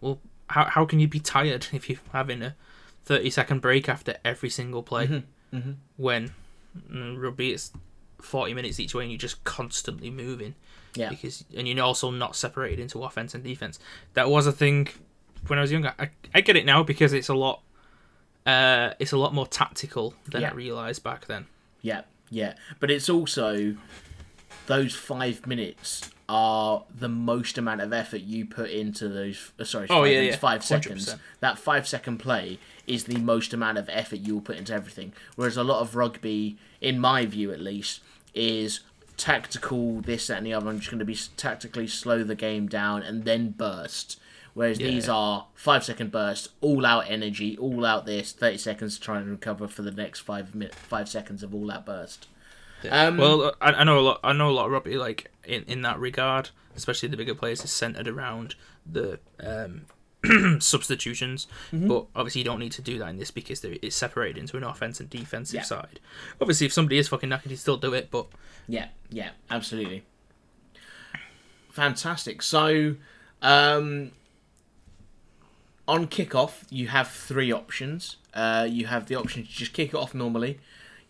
Well, 0.00 0.18
how 0.48 0.64
how 0.66 0.84
can 0.84 1.00
you 1.00 1.08
be 1.08 1.20
tired 1.20 1.66
if 1.72 1.88
you're 1.88 1.98
having 2.12 2.42
a 2.42 2.56
thirty 3.04 3.30
second 3.30 3.60
break 3.60 3.88
after 3.88 4.16
every 4.24 4.50
single 4.50 4.82
play 4.82 5.24
Mm-hmm. 5.52 5.72
when 5.96 6.30
mm, 6.92 7.20
rugby 7.20 7.52
is 7.52 7.72
forty 8.20 8.54
minutes 8.54 8.78
each 8.78 8.94
way 8.94 9.02
and 9.02 9.10
you're 9.12 9.18
just 9.18 9.42
constantly 9.44 10.10
moving. 10.10 10.54
Yeah. 10.94 11.08
Because 11.08 11.44
and 11.56 11.66
you're 11.68 11.84
also 11.84 12.10
not 12.10 12.36
separated 12.36 12.78
into 12.80 13.02
offense 13.02 13.34
and 13.34 13.42
defense. 13.42 13.78
That 14.14 14.28
was 14.30 14.46
a 14.46 14.52
thing 14.52 14.88
when 15.48 15.58
I 15.58 15.62
was 15.62 15.72
younger. 15.72 15.94
I, 15.98 16.10
I 16.34 16.40
get 16.40 16.56
it 16.56 16.64
now 16.66 16.82
because 16.82 17.12
it's 17.12 17.28
a 17.28 17.34
lot. 17.34 17.62
Uh, 18.46 18.94
it's 18.98 19.12
a 19.12 19.16
lot 19.18 19.34
more 19.34 19.46
tactical 19.46 20.14
than 20.30 20.44
I 20.44 20.50
realized 20.52 21.02
back 21.04 21.26
then. 21.26 21.46
Yeah, 21.82 22.02
yeah. 22.30 22.54
But 22.78 22.90
it's 22.90 23.08
also 23.08 23.76
those 24.66 24.94
five 24.94 25.46
minutes 25.46 26.10
are 26.32 26.84
the 26.96 27.08
most 27.08 27.58
amount 27.58 27.80
of 27.80 27.92
effort 27.92 28.20
you 28.20 28.46
put 28.46 28.70
into 28.70 29.08
those. 29.08 29.50
Uh, 29.58 29.64
sorry, 29.64 29.86
Oh, 29.90 30.02
five, 30.04 30.12
yeah, 30.12 30.20
yeah. 30.20 30.36
five 30.36 30.64
seconds. 30.64 31.16
That 31.40 31.58
five 31.58 31.88
second 31.88 32.18
play 32.18 32.58
is 32.86 33.04
the 33.04 33.18
most 33.18 33.52
amount 33.52 33.78
of 33.78 33.88
effort 33.90 34.20
you 34.20 34.34
will 34.34 34.40
put 34.40 34.56
into 34.56 34.72
everything. 34.72 35.12
Whereas 35.34 35.56
a 35.56 35.64
lot 35.64 35.80
of 35.80 35.96
rugby, 35.96 36.56
in 36.80 37.00
my 37.00 37.26
view 37.26 37.50
at 37.52 37.60
least, 37.60 38.00
is 38.32 38.80
tactical. 39.16 40.00
This, 40.00 40.28
that, 40.28 40.38
and 40.38 40.46
the 40.46 40.54
other. 40.54 40.68
I'm 40.70 40.78
just 40.78 40.90
going 40.90 41.00
to 41.00 41.04
be 41.04 41.18
tactically 41.36 41.86
slow 41.88 42.22
the 42.22 42.34
game 42.36 42.68
down 42.68 43.02
and 43.02 43.24
then 43.24 43.50
burst. 43.50 44.18
Whereas 44.54 44.78
these 44.78 45.06
Yeah. 45.06 45.14
are 45.14 45.46
five 45.54 45.84
second 45.84 46.10
bursts, 46.10 46.48
all 46.60 46.84
out 46.86 47.04
energy, 47.08 47.56
all 47.58 47.84
out 47.84 48.06
this, 48.06 48.32
thirty 48.32 48.58
seconds 48.58 48.96
to 48.96 49.00
try 49.00 49.18
and 49.18 49.28
recover 49.30 49.68
for 49.68 49.82
the 49.82 49.90
next 49.92 50.20
five 50.20 50.54
minute, 50.54 50.74
five 50.74 51.08
seconds 51.08 51.42
of 51.42 51.54
all 51.54 51.70
out 51.70 51.86
burst. 51.86 52.26
Um, 52.90 53.16
well, 53.18 53.54
I, 53.60 53.72
I 53.72 53.84
know 53.84 53.98
a 53.98 54.00
lot. 54.00 54.20
I 54.24 54.32
know 54.32 54.48
a 54.48 54.52
lot 54.52 54.66
of 54.66 54.72
rugby, 54.72 54.96
like 54.96 55.30
in, 55.44 55.64
in 55.64 55.82
that 55.82 55.98
regard, 55.98 56.50
especially 56.76 57.08
the 57.08 57.16
bigger 57.16 57.34
players, 57.34 57.62
is 57.64 57.72
centered 57.72 58.08
around 58.08 58.54
the 58.90 59.18
um, 59.40 59.82
substitutions. 60.60 61.46
Mm-hmm. 61.72 61.88
But 61.88 62.06
obviously, 62.16 62.40
you 62.40 62.44
don't 62.44 62.58
need 62.60 62.72
to 62.72 62.82
do 62.82 62.98
that 62.98 63.08
in 63.08 63.18
this 63.18 63.30
because 63.30 63.64
it's 63.64 63.96
separated 63.96 64.38
into 64.38 64.56
an 64.56 64.64
offense 64.64 65.00
and 65.00 65.10
defensive 65.10 65.56
Yeah. 65.56 65.62
side. 65.62 66.00
Obviously, 66.40 66.66
if 66.66 66.72
somebody 66.72 66.98
is 66.98 67.08
fucking 67.08 67.28
knackered, 67.28 67.50
you 67.50 67.56
still 67.56 67.76
do 67.76 67.92
it. 67.94 68.10
But 68.10 68.26
Yeah, 68.68 68.88
yeah, 69.10 69.30
absolutely. 69.50 70.04
Fantastic. 71.70 72.42
So, 72.42 72.96
um, 73.42 74.12
on 75.86 76.06
kickoff, 76.08 76.64
you 76.70 76.88
have 76.88 77.08
three 77.08 77.52
options. 77.52 78.16
Uh, 78.34 78.66
you 78.68 78.86
have 78.86 79.06
the 79.06 79.14
option 79.14 79.42
to 79.44 79.48
just 79.48 79.72
kick 79.72 79.88
it 79.90 79.94
off 79.96 80.14
normally. 80.14 80.58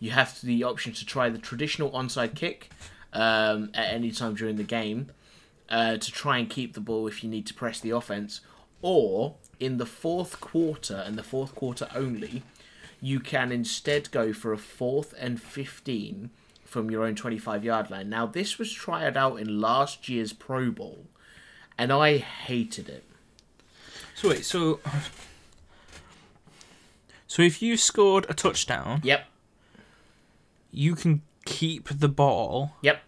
You 0.01 0.11
have 0.11 0.41
the 0.41 0.63
option 0.63 0.91
to 0.93 1.05
try 1.05 1.29
the 1.29 1.37
traditional 1.37 1.91
onside 1.91 2.35
kick 2.35 2.71
um, 3.13 3.69
at 3.73 3.93
any 3.93 4.11
time 4.11 4.33
during 4.35 4.55
the 4.57 4.63
game 4.63 5.11
uh, 5.69 5.97
to 5.97 6.11
try 6.11 6.39
and 6.39 6.49
keep 6.49 6.73
the 6.73 6.81
ball 6.81 7.07
if 7.07 7.23
you 7.23 7.29
need 7.29 7.45
to 7.45 7.53
press 7.53 7.79
the 7.79 7.91
offense. 7.91 8.41
Or 8.81 9.35
in 9.59 9.77
the 9.77 9.85
fourth 9.85 10.41
quarter 10.41 11.03
and 11.05 11.17
the 11.17 11.23
fourth 11.23 11.53
quarter 11.53 11.87
only, 11.93 12.41
you 12.99 13.19
can 13.19 13.51
instead 13.51 14.09
go 14.11 14.33
for 14.33 14.51
a 14.51 14.57
fourth 14.57 15.13
and 15.19 15.39
15 15.39 16.31
from 16.65 16.89
your 16.89 17.03
own 17.03 17.13
25 17.15 17.63
yard 17.63 17.91
line. 17.91 18.09
Now, 18.09 18.25
this 18.25 18.57
was 18.57 18.73
tried 18.73 19.15
out 19.15 19.35
in 19.39 19.61
last 19.61 20.09
year's 20.09 20.33
Pro 20.33 20.71
Bowl, 20.71 21.05
and 21.77 21.91
I 21.93 22.17
hated 22.17 22.89
it. 22.89 23.03
so 24.15 24.29
wait, 24.29 24.45
so 24.45 24.79
so 27.27 27.41
if 27.43 27.61
you 27.61 27.77
scored 27.77 28.25
a 28.29 28.33
touchdown, 28.33 29.01
Yep, 29.03 29.25
you 30.71 30.95
can 30.95 31.21
keep 31.45 31.89
the 31.89 32.07
ball 32.07 32.73
yep, 32.81 33.01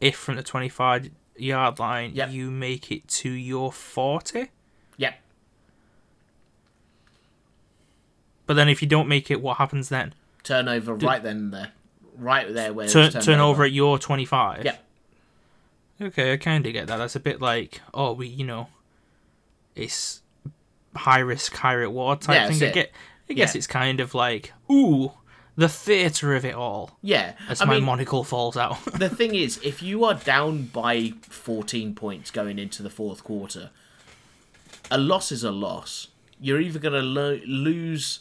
if 0.00 0.16
from 0.16 0.36
the 0.36 0.42
twenty-five 0.42 1.10
yard 1.36 1.78
line 1.78 2.12
Yep. 2.14 2.30
you 2.30 2.50
make 2.50 2.90
it 2.92 3.08
to 3.08 3.30
your 3.30 3.72
forty. 3.72 4.50
yep. 4.96 5.14
But 8.46 8.54
then 8.54 8.68
if 8.68 8.82
you 8.82 8.88
don't 8.88 9.08
make 9.08 9.30
it, 9.30 9.40
what 9.40 9.56
happens 9.58 9.88
then? 9.88 10.14
Turnover 10.42 10.94
right 10.94 11.22
then 11.22 11.50
there. 11.50 11.70
Right 12.16 12.52
there 12.52 12.72
where 12.72 12.88
Turn 12.88 13.10
turn 13.12 13.40
over 13.40 13.64
at 13.64 13.72
your 13.72 13.98
twenty-five. 13.98 14.64
Yep. 14.64 14.84
Okay, 16.00 16.32
I 16.32 16.36
kind 16.36 16.66
of 16.66 16.72
get 16.72 16.88
that. 16.88 16.96
That's 16.96 17.14
a 17.16 17.20
bit 17.20 17.40
like, 17.40 17.80
oh, 17.94 18.12
we, 18.12 18.26
you 18.26 18.44
know, 18.44 18.66
it's 19.76 20.20
high 20.96 21.20
risk, 21.20 21.54
high 21.54 21.74
reward 21.74 22.20
type 22.22 22.34
Yeah, 22.34 22.48
thing. 22.50 22.68
I 22.68 22.72
get, 22.72 22.92
I 23.30 23.34
guess 23.34 23.54
Yeah. 23.54 23.58
it's 23.58 23.66
kind 23.68 24.00
of 24.00 24.12
like, 24.14 24.52
ooh, 24.70 25.12
the 25.56 25.68
theatre 25.68 26.34
of 26.34 26.44
it 26.44 26.54
all. 26.54 26.98
Yeah, 27.02 27.34
As 27.48 27.60
I 27.60 27.66
my 27.66 27.74
mean, 27.74 27.84
monocle 27.84 28.24
falls 28.24 28.56
out. 28.56 28.82
the 28.94 29.08
thing 29.08 29.34
is, 29.34 29.58
if 29.62 29.82
you 29.82 30.04
are 30.04 30.14
down 30.14 30.64
by 30.64 31.12
14 31.22 31.94
points 31.94 32.30
going 32.30 32.58
into 32.58 32.82
the 32.82 32.90
fourth 32.90 33.22
quarter, 33.24 33.70
a 34.90 34.98
loss 34.98 35.30
is 35.32 35.44
a 35.44 35.50
loss. 35.50 36.08
You're 36.40 36.60
either 36.60 36.78
going 36.78 36.94
to 36.94 37.02
lo- 37.02 37.40
lose 37.46 38.20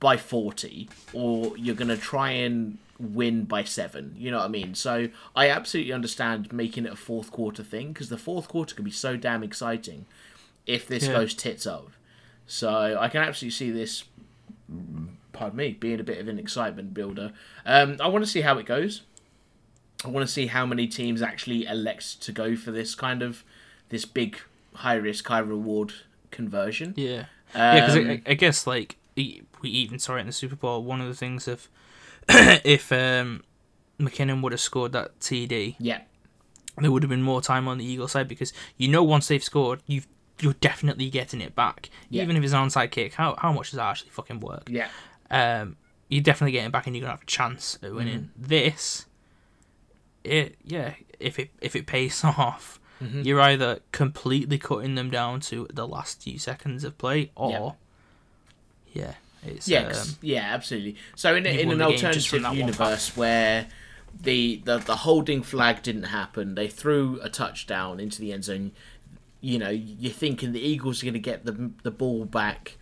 by 0.00 0.16
40 0.16 0.88
or 1.12 1.56
you're 1.56 1.74
going 1.74 1.88
to 1.88 1.96
try 1.96 2.30
and 2.32 2.78
win 2.98 3.44
by 3.44 3.64
7. 3.64 4.14
You 4.18 4.30
know 4.30 4.38
what 4.38 4.44
I 4.46 4.48
mean? 4.48 4.74
So 4.74 5.08
I 5.34 5.48
absolutely 5.48 5.92
understand 5.92 6.52
making 6.52 6.84
it 6.86 6.92
a 6.92 6.96
fourth 6.96 7.30
quarter 7.32 7.62
thing 7.62 7.88
because 7.92 8.08
the 8.08 8.18
fourth 8.18 8.48
quarter 8.48 8.74
can 8.74 8.84
be 8.84 8.90
so 8.90 9.16
damn 9.16 9.42
exciting 9.42 10.06
if 10.66 10.86
this 10.86 11.06
Yeah. 11.06 11.12
goes 11.14 11.34
tits 11.34 11.66
up. 11.66 11.90
So 12.46 12.96
I 13.00 13.08
can 13.08 13.22
absolutely 13.22 13.52
see 13.56 13.70
this 13.70 14.04
pardon 15.38 15.56
me, 15.56 15.70
being 15.72 16.00
a 16.00 16.04
bit 16.04 16.18
of 16.18 16.28
an 16.28 16.38
excitement 16.38 16.92
builder. 16.92 17.32
Um, 17.64 17.96
I 18.00 18.08
want 18.08 18.24
to 18.24 18.30
see 18.30 18.40
how 18.42 18.58
it 18.58 18.66
goes. 18.66 19.02
I 20.04 20.08
want 20.08 20.26
to 20.26 20.32
see 20.32 20.46
how 20.46 20.66
many 20.66 20.86
teams 20.86 21.22
actually 21.22 21.64
elect 21.66 22.20
to 22.22 22.32
go 22.32 22.56
for 22.56 22.70
this 22.70 22.94
kind 22.94 23.22
of 23.22 23.44
this 23.88 24.04
big 24.04 24.38
high 24.74 24.94
risk, 24.94 25.26
high 25.28 25.38
reward 25.38 25.92
conversion. 26.30 26.94
Yeah. 26.96 27.24
Yeah, 27.54 27.74
because 27.80 27.96
Um, 27.96 28.10
I, 28.10 28.22
I 28.26 28.34
guess 28.34 28.66
like 28.66 28.96
we 29.16 29.42
even 29.62 29.98
saw 29.98 30.16
it 30.16 30.20
in 30.20 30.26
the 30.26 30.32
Super 30.32 30.54
Bowl. 30.56 30.82
One 30.84 31.00
of 31.00 31.08
the 31.08 31.14
things 31.14 31.48
of 31.48 31.68
if 32.28 32.92
um, 32.92 33.42
McKinnon 33.98 34.42
would 34.42 34.52
have 34.52 34.60
scored 34.60 34.92
that 34.92 35.18
TD, 35.20 35.76
yeah, 35.80 36.02
there 36.76 36.92
would 36.92 37.02
have 37.02 37.10
been 37.10 37.22
more 37.22 37.40
time 37.40 37.66
on 37.66 37.78
the 37.78 37.84
Eagle 37.84 38.06
side 38.06 38.28
because 38.28 38.52
you 38.76 38.86
know 38.88 39.02
once 39.02 39.28
they've 39.28 39.42
scored, 39.42 39.80
you've 39.86 40.06
you're 40.40 40.52
definitely 40.60 41.10
getting 41.10 41.40
it 41.40 41.56
back. 41.56 41.90
Yeah. 42.10 42.22
Even 42.22 42.36
if 42.36 42.44
it's 42.44 42.52
an 42.52 42.60
onside 42.68 42.90
kick, 42.92 43.14
how 43.14 43.34
how 43.38 43.52
much 43.52 43.70
does 43.70 43.78
that 43.78 43.86
actually 43.90 44.10
fucking 44.10 44.40
work? 44.40 44.68
yeah, 44.70 44.88
Um, 45.30 45.76
you're 46.08 46.22
definitely 46.22 46.52
getting 46.52 46.70
back, 46.70 46.86
and 46.86 46.96
you're 46.96 47.02
gonna 47.02 47.12
have 47.12 47.22
a 47.22 47.26
chance 47.26 47.78
at 47.82 47.92
winning. 47.94 48.30
This, 48.36 49.06
it 50.24 50.56
yeah, 50.64 50.94
if 51.20 51.38
it 51.38 51.50
if 51.60 51.76
it 51.76 51.86
pays 51.86 52.22
off, 52.24 52.80
Mhm. 53.02 53.24
you're 53.24 53.40
either 53.40 53.80
completely 53.92 54.58
cutting 54.58 54.94
them 54.94 55.10
down 55.10 55.40
to 55.40 55.66
the 55.72 55.86
last 55.86 56.22
few 56.22 56.38
seconds 56.38 56.82
of 56.84 56.96
play, 56.98 57.30
or 57.36 57.76
yeah, 58.92 59.14
it's 59.42 59.68
yeah, 59.68 59.86
um, 59.88 60.08
yeah, 60.22 60.52
absolutely. 60.54 60.96
So 61.14 61.36
in, 61.36 61.46
in 61.46 61.70
an 61.70 61.78
the 61.78 61.88
game 61.90 62.12
just 62.12 62.28
from 62.28 62.44
alternative 62.44 62.58
universe 62.58 63.16
where 63.16 63.68
the, 64.20 64.62
the 64.64 64.78
the 64.78 64.96
holding 64.96 65.42
flag 65.42 65.82
didn't 65.82 66.04
happen, 66.04 66.54
they 66.54 66.68
threw 66.68 67.20
a 67.22 67.28
touchdown 67.28 68.00
into 68.00 68.20
the 68.20 68.32
end 68.32 68.44
zone. 68.44 68.72
You 69.40 69.58
know, 69.58 69.68
you're 69.70 70.12
thinking 70.12 70.50
the 70.52 70.60
Eagles 70.60 71.02
are 71.02 71.06
going 71.06 71.14
to 71.14 71.20
get 71.20 71.44
the 71.44 71.70
the 71.84 71.92
ball 71.92 72.24
back 72.24 72.76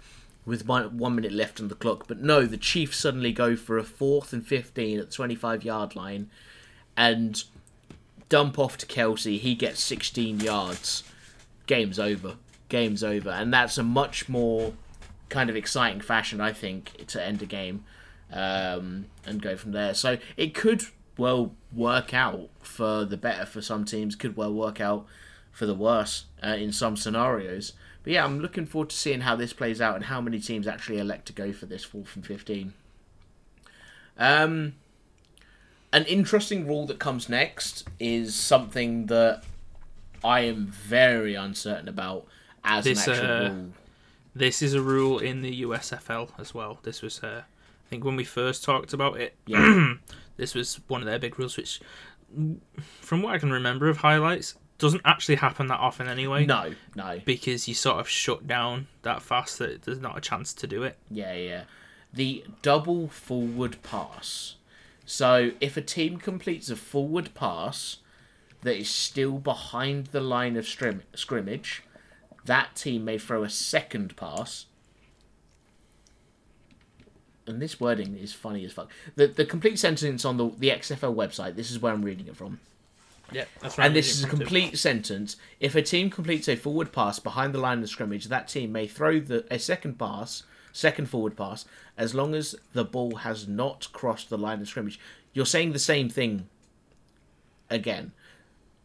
with 0.46 0.64
one, 0.64 0.96
minute 0.96 1.32
left 1.32 1.60
on 1.60 1.68
the 1.68 1.74
clock, 1.74 2.06
but 2.06 2.20
no, 2.20 2.46
the 2.46 2.56
Chiefs 2.56 2.96
suddenly 2.96 3.32
go 3.32 3.56
for 3.56 3.76
a 3.76 3.84
fourth 3.84 4.32
and 4.32 4.46
fifteen 4.46 4.98
at 4.98 5.10
the 5.10 5.12
25 5.12 5.64
yard 5.64 5.96
line, 5.96 6.30
and 6.96 7.44
dump 8.28 8.58
off 8.58 8.78
to 8.78 8.86
Kelce. 8.86 9.38
He 9.38 9.54
gets 9.54 9.82
16 9.82 10.40
yards. 10.40 11.02
Game's 11.66 11.98
over. 11.98 12.36
Game's 12.68 13.04
over, 13.04 13.30
and 13.30 13.52
that's 13.52 13.76
a 13.76 13.82
much 13.82 14.28
more 14.28 14.72
kind 15.28 15.50
of 15.50 15.56
exciting 15.56 16.00
fashion, 16.00 16.40
I 16.40 16.52
think, 16.52 17.06
to 17.08 17.22
end 17.22 17.42
a 17.42 17.46
game 17.46 17.84
um, 18.32 19.06
and 19.24 19.42
go 19.42 19.56
from 19.56 19.72
there. 19.72 19.94
So 19.94 20.18
it 20.36 20.54
could 20.54 20.82
well 21.18 21.54
work 21.72 22.12
out 22.14 22.50
for 22.60 23.04
the 23.04 23.16
better 23.16 23.46
for 23.46 23.60
some 23.60 23.84
teams. 23.84 24.14
Could 24.14 24.36
well 24.36 24.52
work 24.52 24.80
out 24.80 25.06
for 25.52 25.66
the 25.66 25.74
worse 25.74 26.26
uh, 26.44 26.56
in 26.58 26.72
some 26.72 26.96
scenarios. 26.96 27.72
But 28.06 28.12
yeah, 28.12 28.24
I'm 28.24 28.38
looking 28.38 28.66
forward 28.66 28.90
to 28.90 28.96
seeing 28.96 29.22
how 29.22 29.34
this 29.34 29.52
plays 29.52 29.80
out 29.80 29.96
and 29.96 30.04
how 30.04 30.20
many 30.20 30.38
teams 30.38 30.68
actually 30.68 30.98
elect 30.98 31.26
to 31.26 31.32
go 31.32 31.52
for 31.52 31.66
this 31.66 31.82
fourth 31.82 32.14
and 32.14 32.24
fifteen. 32.24 32.72
Um, 34.16 34.74
an 35.92 36.04
interesting 36.04 36.68
rule 36.68 36.86
that 36.86 37.00
comes 37.00 37.28
next 37.28 37.88
is 37.98 38.36
something 38.36 39.06
that 39.06 39.42
I 40.22 40.42
am 40.42 40.66
very 40.68 41.34
uncertain 41.34 41.88
about 41.88 42.28
as 42.62 42.84
This, 42.84 43.08
an 43.08 43.12
actual 43.12 43.28
uh, 43.28 43.50
rule. 43.50 43.72
This 44.36 44.62
is 44.62 44.74
a 44.74 44.80
rule 44.80 45.18
in 45.18 45.42
the 45.42 45.62
USFL 45.62 46.30
as 46.38 46.54
well. 46.54 46.78
This 46.84 47.02
was, 47.02 47.24
uh, 47.24 47.42
I 47.42 47.90
think, 47.90 48.04
when 48.04 48.14
we 48.14 48.22
first 48.22 48.62
talked 48.62 48.92
about 48.92 49.18
it. 49.18 49.34
Yeah. 49.48 49.94
this 50.36 50.54
was 50.54 50.78
one 50.86 51.00
of 51.00 51.08
their 51.08 51.18
big 51.18 51.40
rules, 51.40 51.56
which, 51.56 51.80
from 53.00 53.22
what 53.22 53.34
I 53.34 53.38
can 53.38 53.50
remember 53.50 53.88
of 53.88 53.96
highlights, 53.96 54.54
doesn't 54.78 55.02
actually 55.04 55.36
happen 55.36 55.68
that 55.68 55.80
often 55.80 56.08
anyway. 56.08 56.44
No, 56.44 56.74
no. 56.94 57.20
Because 57.24 57.66
you 57.66 57.74
sort 57.74 57.98
of 57.98 58.08
shut 58.08 58.46
down 58.46 58.88
that 59.02 59.22
fast 59.22 59.58
that 59.58 59.82
there's 59.82 60.00
not 60.00 60.18
a 60.18 60.20
chance 60.20 60.52
to 60.54 60.66
do 60.66 60.82
it. 60.82 60.98
Yeah, 61.10 61.34
yeah. 61.34 61.62
The 62.12 62.44
double 62.62 63.08
forward 63.08 63.82
pass. 63.82 64.56
So 65.04 65.52
if 65.60 65.76
a 65.76 65.82
team 65.82 66.18
completes 66.18 66.68
a 66.68 66.76
forward 66.76 67.34
pass 67.34 67.98
that 68.62 68.76
is 68.76 68.90
still 68.90 69.38
behind 69.38 70.06
the 70.08 70.20
line 70.20 70.56
of 70.56 70.66
scrim- 70.66 71.02
scrimmage, 71.14 71.82
that 72.44 72.74
team 72.74 73.04
may 73.04 73.18
throw 73.18 73.44
a 73.44 73.50
second 73.50 74.16
pass. 74.16 74.66
And 77.46 77.62
this 77.62 77.78
wording 77.78 78.16
is 78.16 78.32
funny 78.32 78.64
as 78.64 78.72
fuck. 78.72 78.90
The 79.14 79.28
the 79.28 79.44
complete 79.44 79.78
sentence 79.78 80.24
on 80.24 80.36
the 80.36 80.50
the 80.58 80.70
XFL 80.70 81.14
website. 81.14 81.54
This 81.54 81.70
is 81.70 81.80
where 81.80 81.92
I'm 81.92 82.02
reading 82.02 82.26
it 82.26 82.36
from. 82.36 82.58
Yeah, 83.32 83.44
that's 83.60 83.78
And 83.78 83.94
this 83.94 84.10
is 84.10 84.24
a 84.24 84.28
complete 84.28 84.78
sentence. 84.78 85.36
If 85.58 85.74
a 85.74 85.82
team 85.82 86.10
completes 86.10 86.48
a 86.48 86.56
forward 86.56 86.92
pass 86.92 87.18
behind 87.18 87.52
the 87.52 87.58
line 87.58 87.82
of 87.82 87.88
scrimmage, 87.88 88.26
that 88.26 88.48
team 88.48 88.72
may 88.72 88.86
throw 88.86 89.18
the 89.18 89.44
a 89.50 89.58
second 89.58 89.98
pass, 89.98 90.44
second 90.72 91.08
forward 91.08 91.36
pass, 91.36 91.64
as 91.96 92.14
long 92.14 92.34
as 92.34 92.54
the 92.72 92.84
ball 92.84 93.16
has 93.16 93.48
not 93.48 93.92
crossed 93.92 94.30
the 94.30 94.38
line 94.38 94.60
of 94.60 94.68
scrimmage. 94.68 95.00
You're 95.32 95.46
saying 95.46 95.72
the 95.72 95.78
same 95.78 96.08
thing 96.08 96.48
again, 97.68 98.12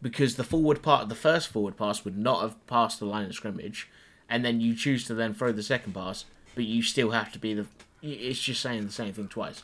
because 0.02 0.36
the 0.36 0.44
forward 0.44 0.82
part, 0.82 1.04
of 1.04 1.10
the 1.10 1.16
first 1.16 1.50
forward 1.50 1.78
pass 1.78 2.04
would 2.04 2.18
not 2.18 2.42
have 2.42 2.68
passed 2.68 3.00
the 3.00 3.06
line 3.06 3.26
of 3.26 3.36
scrimmage, 3.36 3.90
and 4.28 4.44
then 4.44 4.60
you 4.60 4.76
choose 4.76 5.06
to 5.06 5.14
then 5.14 5.34
throw 5.34 5.52
the 5.52 5.64
second 5.64 5.94
pass, 5.94 6.26
but 6.56 6.64
you 6.64 6.82
still 6.82 7.12
have 7.12 7.32
to 7.34 7.40
be 7.40 7.54
the. 7.54 7.68
It's 8.02 8.42
just 8.42 8.62
saying 8.62 8.86
the 8.86 8.92
same 8.92 9.14
thing 9.14 9.28
twice. 9.28 9.64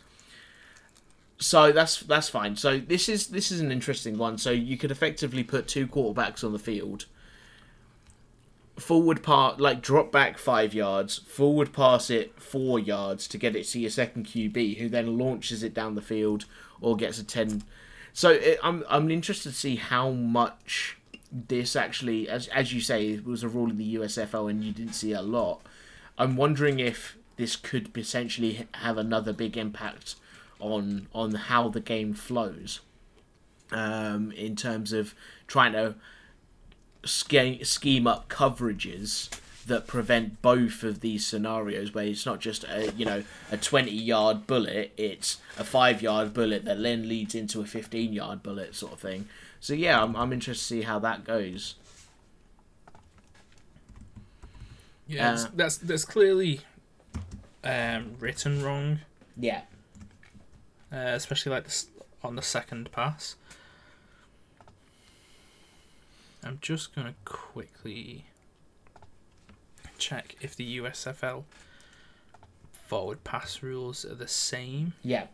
So 1.39 1.71
that's 1.71 1.99
that's 2.01 2.29
fine. 2.29 2.55
So 2.55 2.79
this 2.79 3.07
is 3.07 3.27
this 3.27 3.51
is 3.51 3.59
an 3.59 3.71
interesting 3.71 4.17
one. 4.17 4.37
So 4.37 4.51
you 4.51 4.77
could 4.77 4.91
effectively 4.91 5.43
put 5.43 5.67
two 5.67 5.87
quarterbacks 5.87 6.43
on 6.43 6.51
the 6.51 6.59
field. 6.59 7.05
Forward 8.77 9.23
part 9.23 9.59
like 9.59 9.81
drop 9.81 10.11
back 10.11 10.37
five 10.37 10.73
yards, 10.73 11.17
forward 11.17 11.73
pass 11.73 12.09
it 12.09 12.39
four 12.41 12.79
yards 12.79 13.27
to 13.29 13.37
get 13.37 13.55
it 13.55 13.65
to 13.65 13.79
your 13.79 13.89
second 13.89 14.25
QB, 14.25 14.77
who 14.77 14.89
then 14.89 15.17
launches 15.17 15.63
it 15.63 15.73
down 15.73 15.95
the 15.95 16.01
field 16.01 16.45
or 16.81 16.95
gets 16.95 17.19
a 17.19 17.23
ten. 17.23 17.63
So 18.13 18.31
it, 18.31 18.59
I'm 18.63 18.83
I'm 18.89 19.11
interested 19.11 19.49
to 19.49 19.55
see 19.55 19.75
how 19.75 20.09
much 20.11 20.97
this 21.31 21.75
actually, 21.75 22.27
as 22.27 22.47
as 22.47 22.73
you 22.73 22.81
say, 22.81 23.09
it 23.09 23.25
was 23.25 23.43
a 23.43 23.49
rule 23.49 23.69
in 23.69 23.77
the 23.77 23.95
USFL 23.95 24.49
and 24.49 24.63
you 24.63 24.71
didn't 24.71 24.93
see 24.93 25.11
a 25.11 25.21
lot. 25.21 25.61
I'm 26.17 26.35
wondering 26.35 26.79
if 26.79 27.15
this 27.35 27.55
could 27.55 27.93
potentially 27.93 28.67
have 28.73 28.97
another 28.97 29.33
big 29.33 29.55
impact 29.55 30.15
on 30.59 31.07
on 31.13 31.33
how 31.33 31.69
the 31.69 31.79
game 31.79 32.13
flows 32.13 32.79
um, 33.71 34.31
in 34.31 34.55
terms 34.55 34.93
of 34.93 35.13
trying 35.47 35.73
to 35.73 35.95
scheme, 37.05 37.63
scheme 37.63 38.07
up 38.07 38.29
coverages 38.29 39.29
that 39.65 39.85
prevent 39.85 40.41
both 40.41 40.81
of 40.83 41.01
these 41.01 41.27
scenarios 41.27 41.93
where 41.93 42.05
it's 42.05 42.25
not 42.25 42.39
just 42.39 42.63
a 42.65 42.91
you 42.93 43.05
know 43.05 43.23
a 43.51 43.57
20 43.57 43.91
yard 43.91 44.47
bullet 44.47 44.93
it's 44.95 45.37
a 45.57 45.63
5 45.63 46.01
yard 46.01 46.33
bullet 46.33 46.63
that 46.63 46.81
then 46.81 47.07
leads 47.09 47.35
into 47.35 47.59
a 47.59 47.65
15 47.65 48.13
yard 48.13 48.41
bullet 48.41 48.75
sort 48.75 48.93
of 48.93 48.99
thing. 48.99 49.27
So 49.59 49.73
yeah 49.73 50.01
i'm, 50.01 50.15
I'm 50.15 50.31
interested 50.31 50.63
to 50.75 50.81
see 50.81 50.81
how 50.83 50.99
that 50.99 51.25
goes. 51.25 51.75
Yeah, 55.09 55.33
Uh, 55.33 55.47
that's 55.55 55.77
that's 55.77 56.05
clearly 56.05 56.61
um, 57.63 58.15
written 58.19 58.61
wrong, 58.63 58.99
yeah 59.37 59.61
uh, 60.91 60.95
especially 61.13 61.51
like 61.51 61.63
this 61.65 61.87
on 62.23 62.35
the 62.35 62.41
second 62.41 62.91
pass. 62.91 63.35
I'm 66.43 66.59
just 66.61 66.95
gonna 66.95 67.15
quickly 67.25 68.25
check 69.97 70.35
if 70.41 70.55
the 70.55 70.77
USFL 70.77 71.43
forward 72.71 73.23
pass 73.23 73.61
rules 73.63 74.05
are 74.05 74.15
the 74.15 74.27
same. 74.27 74.93
yeah 75.03 75.27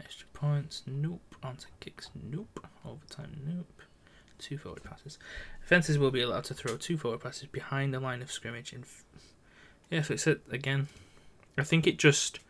Extra 0.00 0.26
points, 0.34 0.82
nope. 0.86 1.20
Onto 1.42 1.66
kicks, 1.80 2.10
nope. 2.30 2.66
Overtime, 2.84 3.36
nope. 3.46 3.82
Two 4.38 4.58
forward 4.58 4.82
passes. 4.82 5.18
Offences 5.62 5.98
will 5.98 6.10
be 6.10 6.20
allowed 6.20 6.44
to 6.44 6.54
throw 6.54 6.76
two 6.76 6.98
forward 6.98 7.20
passes 7.22 7.46
behind 7.46 7.94
the 7.94 8.00
line 8.00 8.20
of 8.20 8.30
scrimmage. 8.30 8.72
In 8.72 8.80
f- 8.82 9.04
yeah, 9.90 10.02
so 10.02 10.14
it's 10.14 10.26
it 10.26 10.42
again. 10.50 10.88
I 11.56 11.64
think 11.64 11.86
it 11.86 11.98
just 11.98 12.40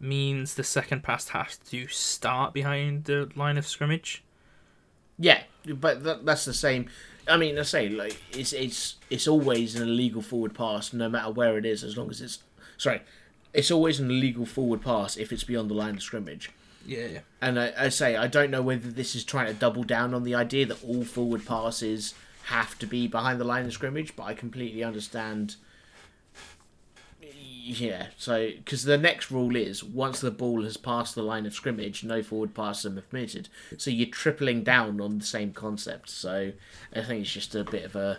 means 0.00 0.54
the 0.54 0.64
second 0.64 1.02
pass 1.02 1.28
has 1.28 1.56
to 1.56 1.86
start 1.88 2.52
behind 2.52 3.04
the 3.04 3.30
line 3.34 3.56
of 3.56 3.66
scrimmage. 3.66 4.22
Yeah, 5.18 5.42
but 5.66 6.04
that, 6.04 6.26
that's 6.26 6.44
the 6.44 6.54
same. 6.54 6.88
I 7.28 7.36
mean, 7.36 7.58
I 7.58 7.62
say 7.62 7.88
like 7.88 8.20
it's 8.32 8.52
it's 8.52 8.96
it's 9.10 9.28
always 9.28 9.76
an 9.76 9.88
illegal 9.88 10.22
forward 10.22 10.54
pass, 10.54 10.92
no 10.92 11.08
matter 11.08 11.30
where 11.30 11.56
it 11.56 11.64
is, 11.64 11.84
as 11.84 11.96
long 11.96 12.10
as 12.10 12.20
it's 12.20 12.40
sorry, 12.76 13.00
it's 13.52 13.70
always 13.70 14.00
an 14.00 14.10
illegal 14.10 14.44
forward 14.44 14.82
pass 14.82 15.16
if 15.16 15.32
it's 15.32 15.44
beyond 15.44 15.70
the 15.70 15.74
line 15.74 15.94
of 15.94 16.02
scrimmage. 16.02 16.50
Yeah, 16.86 17.06
yeah. 17.06 17.18
And 17.40 17.58
I, 17.58 17.72
I 17.78 17.88
say 17.88 18.16
I 18.16 18.26
don't 18.26 18.50
know 18.50 18.60
whether 18.60 18.90
this 18.90 19.14
is 19.14 19.24
trying 19.24 19.46
to 19.46 19.54
double 19.54 19.84
down 19.84 20.12
on 20.12 20.24
the 20.24 20.34
idea 20.34 20.66
that 20.66 20.84
all 20.84 21.04
forward 21.04 21.46
passes 21.46 22.14
have 22.46 22.78
to 22.80 22.86
be 22.86 23.06
behind 23.06 23.40
the 23.40 23.44
line 23.44 23.64
of 23.64 23.72
scrimmage, 23.72 24.14
but 24.16 24.24
I 24.24 24.34
completely 24.34 24.84
understand. 24.84 25.56
Yeah, 27.66 28.08
so 28.18 28.48
because 28.56 28.84
the 28.84 28.98
next 28.98 29.30
rule 29.30 29.56
is 29.56 29.82
once 29.82 30.20
the 30.20 30.30
ball 30.30 30.62
has 30.64 30.76
passed 30.76 31.14
the 31.14 31.22
line 31.22 31.46
of 31.46 31.54
scrimmage, 31.54 32.04
no 32.04 32.22
forward 32.22 32.52
passes 32.54 32.84
are 32.96 33.00
permitted. 33.00 33.48
So 33.78 33.90
you're 33.90 34.08
tripling 34.10 34.62
down 34.64 35.00
on 35.00 35.18
the 35.20 35.24
same 35.24 35.52
concept. 35.54 36.10
So 36.10 36.52
I 36.94 37.00
think 37.02 37.22
it's 37.22 37.32
just 37.32 37.54
a 37.54 37.64
bit 37.64 37.84
of 37.84 37.96
a, 37.96 38.18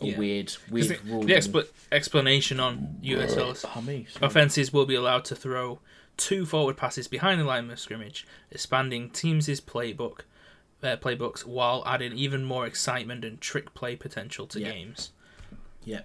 a 0.00 0.06
Yeah. 0.06 0.16
weird, 0.18 0.46
'Cause 0.48 0.70
weird 0.70 0.86
the, 0.88 0.98
rule. 1.10 1.22
the 1.24 1.32
expl- 1.32 1.68
explanation 1.90 2.60
on 2.60 2.98
USL's 3.02 3.62
Hummy, 3.64 4.06
sorry. 4.08 4.26
Offences 4.26 4.72
will 4.72 4.86
be 4.86 4.94
allowed 4.94 5.24
to 5.26 5.34
throw 5.34 5.80
two 6.16 6.46
forward 6.46 6.76
passes 6.76 7.08
behind 7.08 7.40
the 7.40 7.44
line 7.44 7.68
of 7.68 7.80
scrimmage, 7.80 8.24
expanding 8.52 9.10
teams' 9.10 9.48
playbook 9.60 10.20
uh, 10.82 10.96
playbooks 10.98 11.44
while 11.44 11.82
adding 11.86 12.12
even 12.12 12.44
more 12.44 12.66
excitement 12.66 13.24
and 13.24 13.40
trick 13.40 13.74
play 13.74 13.96
potential 13.96 14.46
to 14.46 14.60
Yeah. 14.60 14.70
games. 14.70 15.10
Yeah. 15.84 16.02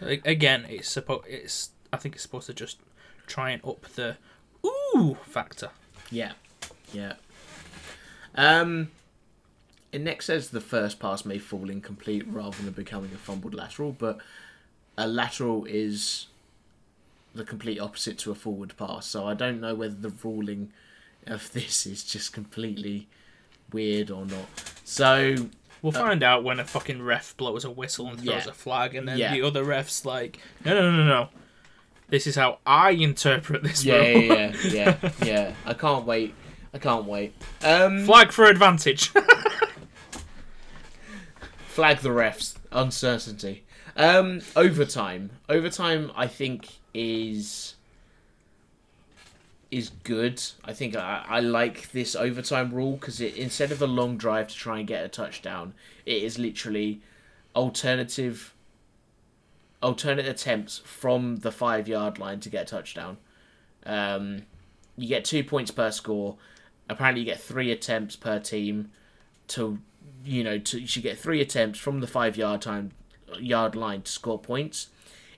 A- 0.00 0.20
Again, 0.24 0.64
it's 0.68 0.88
supposed. 0.88 1.24
It's 1.26 1.70
I 1.92 1.96
think 1.96 2.14
it's 2.14 2.22
supposed 2.22 2.46
to 2.46 2.54
just 2.54 2.78
try 3.26 3.50
and 3.50 3.64
up 3.64 3.82
the 3.94 4.16
ooh 4.64 5.16
factor. 5.26 5.70
Yeah, 6.10 6.32
yeah. 6.92 7.14
Um, 8.34 8.90
it 9.92 10.00
next 10.00 10.26
says 10.26 10.50
the 10.50 10.60
first 10.60 11.00
pass 11.00 11.24
may 11.24 11.38
fall 11.38 11.70
incomplete 11.70 12.26
rather 12.28 12.62
than 12.62 12.72
becoming 12.72 13.10
a 13.14 13.18
fumbled 13.18 13.54
lateral, 13.54 13.92
but 13.92 14.18
a 14.96 15.06
lateral 15.08 15.64
is 15.64 16.26
the 17.34 17.44
complete 17.44 17.78
opposite 17.78 18.18
to 18.18 18.30
a 18.30 18.34
forward 18.34 18.74
pass. 18.76 19.06
So 19.06 19.26
I 19.26 19.34
don't 19.34 19.60
know 19.60 19.74
whether 19.74 19.94
the 19.94 20.12
ruling 20.22 20.72
of 21.26 21.52
this 21.52 21.86
is 21.86 22.04
just 22.04 22.32
completely 22.32 23.06
weird 23.72 24.10
or 24.10 24.24
not. 24.26 24.46
So 24.84 25.34
We'll 25.80 25.92
find 25.92 26.24
out 26.24 26.42
when 26.42 26.58
a 26.58 26.64
fucking 26.64 27.02
ref 27.02 27.36
blows 27.36 27.64
a 27.64 27.70
whistle 27.70 28.08
and 28.08 28.16
throws 28.20 28.46
Yeah. 28.46 28.50
a 28.50 28.54
flag, 28.54 28.96
and 28.96 29.06
then 29.06 29.16
Yeah. 29.16 29.32
the 29.32 29.42
other 29.42 29.62
ref's 29.62 30.04
like, 30.04 30.40
no, 30.64 30.74
no, 30.74 30.90
no, 30.90 30.96
no, 30.96 31.04
no. 31.04 31.28
This 32.08 32.26
is 32.26 32.36
how 32.36 32.58
I 32.66 32.90
interpret 32.90 33.62
this 33.62 33.84
yeah, 33.84 34.02
yeah, 34.02 34.52
yeah, 34.64 34.68
yeah, 34.70 35.12
yeah. 35.24 35.54
I 35.66 35.74
can't 35.74 36.06
wait. 36.06 36.34
I 36.72 36.78
can't 36.78 37.04
wait. 37.04 37.34
Um, 37.62 38.04
Flag 38.04 38.32
for 38.32 38.44
advantage. 38.44 39.12
flag 41.78 41.98
the 41.98 42.08
refs 42.08 42.56
uncertainty 42.72 43.62
um 43.96 44.40
overtime 44.56 45.30
overtime 45.48 46.10
i 46.16 46.26
think 46.26 46.70
is 46.92 47.76
is 49.70 49.90
good 50.02 50.42
i 50.64 50.72
think 50.72 50.96
i, 50.96 51.24
I 51.28 51.38
like 51.38 51.92
this 51.92 52.16
overtime 52.16 52.74
rule 52.74 52.96
because 52.96 53.20
it 53.20 53.36
instead 53.36 53.70
of 53.70 53.80
a 53.80 53.86
long 53.86 54.16
drive 54.16 54.48
to 54.48 54.56
try 54.56 54.80
and 54.80 54.88
get 54.88 55.04
a 55.04 55.08
touchdown 55.08 55.72
it 56.04 56.20
is 56.20 56.36
literally 56.36 57.00
alternative 57.54 58.52
alternate 59.82 60.26
attempts 60.26 60.78
from 60.78 61.36
the 61.36 61.52
five 61.52 61.88
yard 61.88 62.18
line 62.18 62.40
to 62.40 62.48
get 62.48 62.62
a 62.62 62.76
touchdown. 62.76 63.16
Um 63.84 64.42
you 64.96 65.08
get 65.08 65.24
two 65.24 65.44
points 65.44 65.70
per 65.70 65.90
score. 65.90 66.36
Apparently 66.88 67.20
you 67.20 67.26
get 67.26 67.40
three 67.40 67.70
attempts 67.70 68.16
per 68.16 68.38
team 68.38 68.90
to 69.48 69.78
you 70.24 70.42
know 70.42 70.58
to 70.58 70.80
you 70.80 70.86
should 70.86 71.02
get 71.02 71.18
three 71.18 71.40
attempts 71.40 71.78
from 71.78 72.00
the 72.00 72.06
five 72.06 72.36
yard 72.36 72.62
time 72.62 72.90
yard 73.38 73.76
line 73.76 74.02
to 74.02 74.10
score 74.10 74.38
points. 74.38 74.88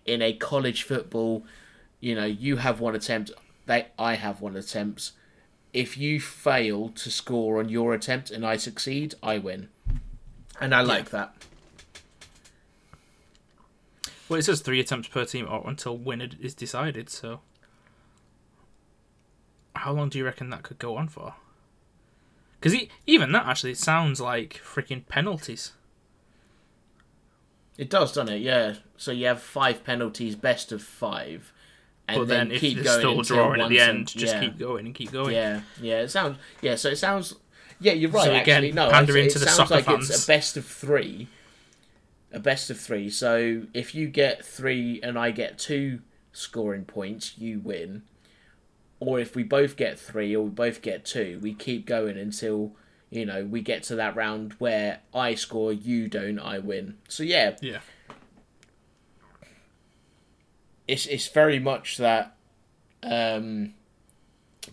In 0.07 0.23
a 0.23 0.33
college 0.33 0.83
football 0.83 1.45
you 2.01 2.15
know 2.15 2.25
you 2.25 2.57
have 2.57 2.81
one 2.81 2.95
attempt 2.95 3.31
they 3.67 3.87
i 3.99 4.15
have 4.15 4.41
one 4.41 4.57
attempt. 4.57 5.13
If 5.73 5.97
you 5.97 6.19
fail 6.19 6.89
to 6.89 7.11
score 7.11 7.61
on 7.61 7.69
your 7.69 7.95
attempt 7.95 8.31
and 8.31 8.45
i 8.45 8.57
succeed 8.57 9.15
i 9.23 9.39
win. 9.39 9.69
And 10.61 10.75
i 10.75 10.81
like 10.81 11.11
that 11.11 11.35
well, 14.31 14.39
it 14.39 14.45
says 14.45 14.61
three 14.61 14.81
attempts 14.81 15.09
per 15.09 15.25
team 15.25 15.47
or 15.51 15.63
until 15.69 15.99
winner 15.99 16.29
is 16.41 16.55
decided. 16.55 17.11
So, 17.11 17.41
how 19.75 19.93
long 19.93 20.09
do 20.09 20.19
you 20.19 20.25
reckon 20.25 20.51
that 20.51 20.63
could 20.63 20.79
go 20.79 20.97
on 20.97 21.09
for? 21.09 21.35
Because 22.61 22.79
even 23.07 23.33
that 23.33 23.47
actually 23.47 23.75
sounds 23.75 24.21
like 24.21 24.61
freaking 24.65 25.07
penalties. 25.09 25.73
it 27.79 27.89
does 27.89 28.13
doesn't 28.13 28.35
it 28.35 28.43
yeah 28.43 28.75
so 28.99 29.11
you 29.11 29.27
have 29.27 29.41
five 29.41 29.83
penalties 29.85 30.37
best 30.37 30.71
of 30.71 30.83
five 30.83 31.53
and 32.07 32.19
But 32.19 32.29
then, 32.29 32.51
if 32.51 32.61
keep 32.61 32.83
going 32.83 32.99
still 32.99 33.19
until 33.21 33.37
drawing 33.37 33.61
at 33.61 33.69
the 33.69 33.79
end, 33.81 33.99
in- 33.99 34.05
just 34.07 34.35
yeah. 34.35 34.41
keep 34.41 34.59
going 34.59 34.85
and 34.87 34.95
keep 34.95 35.13
going. 35.13 35.33
Yeah, 35.35 35.61
yeah. 35.81 36.01
It 36.01 36.09
sounds 36.11 36.39
yeah. 36.61 36.75
So 36.75 36.89
it 36.89 36.97
sounds 36.97 37.37
yeah. 37.79 37.93
You're 37.93 38.11
right. 38.11 38.25
So 38.25 38.35
again, 38.35 38.65
actually, 38.65 38.73
no. 38.73 38.91
pandering 38.91 39.27
it, 39.27 39.31
to 39.31 39.37
it 39.37 39.41
the 39.41 39.47
sounds 39.47 39.57
soccer 39.57 39.75
like 39.77 39.85
fans. 39.85 40.11
it's 40.11 40.25
a 40.25 40.27
best 40.27 40.57
of 40.57 40.67
three. 40.67 41.29
A 42.33 42.39
best 42.39 42.71
of 42.71 42.79
three. 42.79 43.11
So 43.11 43.63
if 43.75 43.95
you 43.95 44.07
get 44.09 44.45
three 44.45 45.01
and 45.03 45.19
I 45.19 45.31
get 45.33 45.59
two 45.59 46.01
scoring 46.33 46.85
points, 46.85 47.37
you 47.37 47.59
win. 47.59 48.03
Or 49.01 49.19
if 49.19 49.35
we 49.35 49.43
both 49.43 49.77
get 49.77 49.99
three 49.99 50.37
or 50.37 50.45
we 50.45 50.51
both 50.51 50.83
get 50.83 51.05
two, 51.05 51.41
we 51.43 51.55
keep 51.55 51.87
going 51.87 52.17
until 52.19 52.73
you 53.11 53.27
know 53.27 53.45
we 53.45 53.63
get 53.63 53.83
to 53.85 53.97
that 53.97 54.15
round 54.15 54.53
where 54.59 55.01
I 55.13 55.35
score, 55.35 55.73
you 55.73 56.07
don't, 56.07 56.39
I 56.39 56.59
win. 56.59 56.99
So 57.09 57.23
yeah, 57.25 57.57
Yeah. 57.61 57.81
it's 60.87 61.07
it's 61.07 61.29
very 61.29 61.59
much 61.59 61.97
that 61.99 62.37
um, 63.03 63.75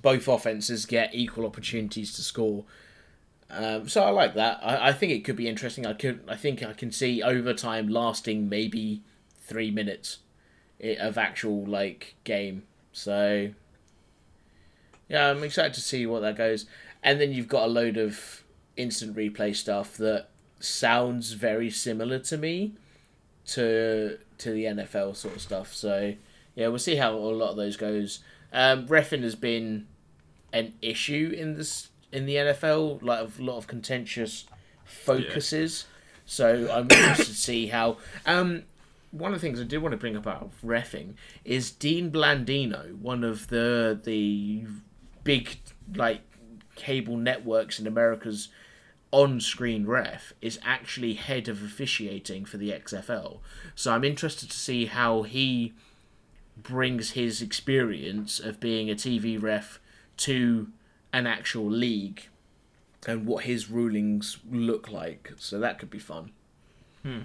both 0.01 0.27
offenses 0.27 0.85
get 0.85 1.15
equal 1.15 1.45
opportunities 1.45 2.13
to 2.15 2.21
score. 2.21 2.65
Um, 3.49 3.87
so 3.87 4.03
I 4.03 4.09
like 4.09 4.33
that. 4.35 4.59
I, 4.61 4.89
I 4.89 4.93
think 4.93 5.11
it 5.11 5.23
could 5.23 5.35
be 5.35 5.47
interesting. 5.47 5.85
I 5.85 5.93
could 5.93 6.21
I 6.27 6.35
think 6.35 6.63
I 6.63 6.73
can 6.73 6.91
see 6.91 7.23
overtime 7.23 7.87
lasting 7.87 8.49
maybe 8.49 9.01
three 9.39 9.71
minutes 9.71 10.19
of 10.81 11.17
actual 11.17 11.65
like 11.65 12.15
game. 12.23 12.63
So 12.91 13.51
yeah, 15.07 15.29
I'm 15.29 15.43
excited 15.43 15.73
to 15.75 15.81
see 15.81 16.05
what 16.05 16.21
that 16.21 16.35
goes. 16.35 16.65
And 17.03 17.21
then 17.21 17.31
you've 17.31 17.47
got 17.47 17.65
a 17.65 17.67
load 17.67 17.97
of 17.97 18.43
instant 18.75 19.15
replay 19.15 19.55
stuff 19.55 19.95
that 19.97 20.27
sounds 20.59 21.33
very 21.33 21.69
similar 21.69 22.19
to 22.19 22.37
me 22.37 22.73
to 23.47 24.17
to 24.39 24.51
the 24.51 24.65
NFL 24.65 25.15
sort 25.15 25.35
of 25.35 25.41
stuff. 25.41 25.73
So 25.73 26.15
yeah, 26.55 26.67
we'll 26.67 26.79
see 26.79 26.95
how 26.97 27.13
a 27.13 27.15
lot 27.15 27.51
of 27.51 27.55
those 27.55 27.77
goes. 27.77 28.19
Um, 28.51 28.87
refing 28.87 29.23
has 29.23 29.35
been 29.35 29.87
an 30.53 30.73
issue 30.81 31.33
in 31.35 31.55
this 31.55 31.89
in 32.11 32.25
the 32.25 32.35
NFL, 32.35 33.01
like 33.01 33.19
a 33.19 33.41
lot 33.41 33.57
of 33.57 33.67
contentious 33.67 34.45
focuses. 34.85 35.85
So 36.25 36.69
I'm 36.71 36.83
interested 36.83 37.25
to 37.25 37.33
see 37.33 37.67
how. 37.67 37.97
Um, 38.25 38.63
one 39.11 39.33
of 39.33 39.39
the 39.39 39.47
things 39.47 39.59
I 39.59 39.63
did 39.63 39.77
want 39.77 39.93
to 39.93 39.97
bring 39.97 40.17
up 40.17 40.27
out 40.27 40.41
of 40.41 40.61
refing 40.63 41.13
is 41.45 41.71
Dean 41.71 42.11
Blandino, 42.11 42.97
one 42.99 43.23
of 43.23 43.47
the 43.47 43.99
the 44.03 44.65
big 45.23 45.57
like 45.95 46.21
cable 46.75 47.17
networks 47.17 47.79
in 47.79 47.87
America's 47.87 48.49
on-screen 49.11 49.85
ref 49.85 50.33
is 50.41 50.59
actually 50.63 51.13
head 51.13 51.47
of 51.47 51.63
officiating 51.63 52.45
for 52.45 52.57
the 52.57 52.71
XFL. 52.71 53.39
So 53.73 53.93
I'm 53.93 54.03
interested 54.03 54.49
to 54.51 54.57
see 54.57 54.85
how 54.85 55.23
he 55.23 55.73
brings 56.57 57.11
his 57.11 57.41
experience 57.41 58.39
of 58.39 58.59
being 58.59 58.89
a 58.89 58.95
TV 58.95 59.41
ref 59.41 59.79
to 60.17 60.67
an 61.17 61.25
actual 61.25 61.65
league 61.69 62.27
and 63.07 63.25
what 63.25 63.45
his 63.45 63.69
rulings 63.69 64.37
look 64.51 64.91
like. 64.91 65.31
So 65.37 65.59
that 65.59 65.79
could 65.79 65.89
be 65.89 65.99
fun. 65.99 66.31
Hmm. 67.01 67.21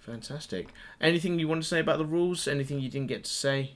Fantastic. 0.00 0.68
Anything 1.00 1.38
you 1.38 1.46
want 1.46 1.62
to 1.62 1.68
say 1.68 1.78
about 1.80 1.98
the 1.98 2.04
rules? 2.06 2.48
Anything 2.48 2.80
you 2.80 2.88
didn't 2.88 3.08
get 3.08 3.24
to 3.24 3.30
say? 3.30 3.72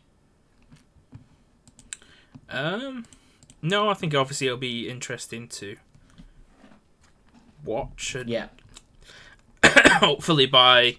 Um, 2.49 3.05
no, 3.61 3.89
I 3.89 3.95
think 3.95 4.15
obviously 4.15 4.47
it'll 4.47 4.59
be 4.59 4.89
interesting 4.89 5.49
to 5.49 5.77
watch 7.65 8.15
and 8.15 8.31
Yeah. 8.31 8.49
hopefully 9.65 10.47
by 10.47 10.99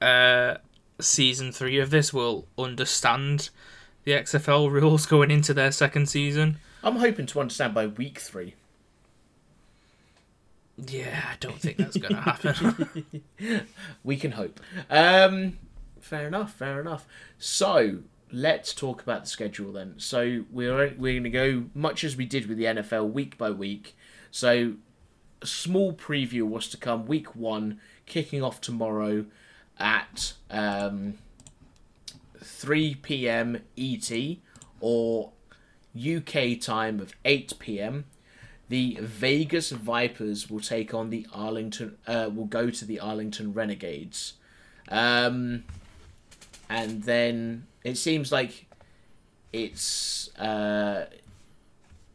uh, 0.00 0.58
season 1.00 1.50
three 1.52 1.78
of 1.78 1.90
this 1.90 2.12
we'll 2.12 2.46
understand 2.58 3.48
the 4.08 4.14
XFL 4.14 4.70
rules 4.70 5.04
going 5.04 5.30
into 5.30 5.52
their 5.52 5.70
second 5.70 6.08
season. 6.08 6.56
I'm 6.82 6.96
hoping 6.96 7.26
to 7.26 7.40
understand 7.40 7.74
by 7.74 7.88
week 7.88 8.18
three. 8.18 8.54
Yeah, 10.78 11.26
I 11.30 11.36
don't 11.40 11.60
think 11.60 11.76
that's 11.76 11.98
going 11.98 12.14
to 12.14 12.20
happen. 12.20 13.22
We 14.04 14.16
can 14.16 14.32
hope. 14.32 14.60
Um, 14.88 15.58
fair 16.00 16.26
enough. 16.26 16.54
Fair 16.54 16.80
enough. 16.80 17.06
So 17.38 17.98
let's 18.32 18.72
talk 18.72 19.02
about 19.02 19.24
the 19.24 19.28
schedule 19.28 19.72
then. 19.72 19.94
So 19.98 20.44
we're 20.50 20.94
we're 20.96 21.20
going 21.20 21.24
to 21.24 21.30
go 21.30 21.64
much 21.74 22.02
as 22.02 22.16
we 22.16 22.24
did 22.24 22.46
with 22.46 22.56
the 22.56 22.64
NFL, 22.64 23.12
week 23.12 23.36
by 23.36 23.50
week. 23.50 23.94
So 24.30 24.74
a 25.42 25.46
small 25.46 25.92
preview 25.92 26.42
was 26.44 26.68
to 26.68 26.78
come. 26.78 27.04
Week 27.04 27.36
one 27.36 27.78
kicking 28.06 28.42
off 28.42 28.60
tomorrow 28.60 29.26
at 29.78 30.32
um, 30.50 31.18
3 32.42 32.96
p.m. 32.96 33.62
ET 33.76 34.10
or 34.80 35.32
UK 35.96 36.60
time 36.60 37.00
of 37.00 37.12
8 37.24 37.54
p.m. 37.58 38.04
The 38.68 38.98
Vegas 39.00 39.70
Vipers 39.70 40.50
will 40.50 40.60
take 40.60 40.92
on 40.92 41.10
the 41.10 41.26
Arlington. 41.32 41.96
Uh, 42.06 42.30
will 42.34 42.44
go 42.44 42.70
to 42.70 42.84
the 42.84 43.00
Arlington 43.00 43.54
Renegades, 43.54 44.34
um, 44.90 45.64
and 46.68 47.04
then 47.04 47.66
it 47.82 47.96
seems 47.96 48.30
like 48.30 48.66
it's 49.54 50.36
uh, 50.36 51.06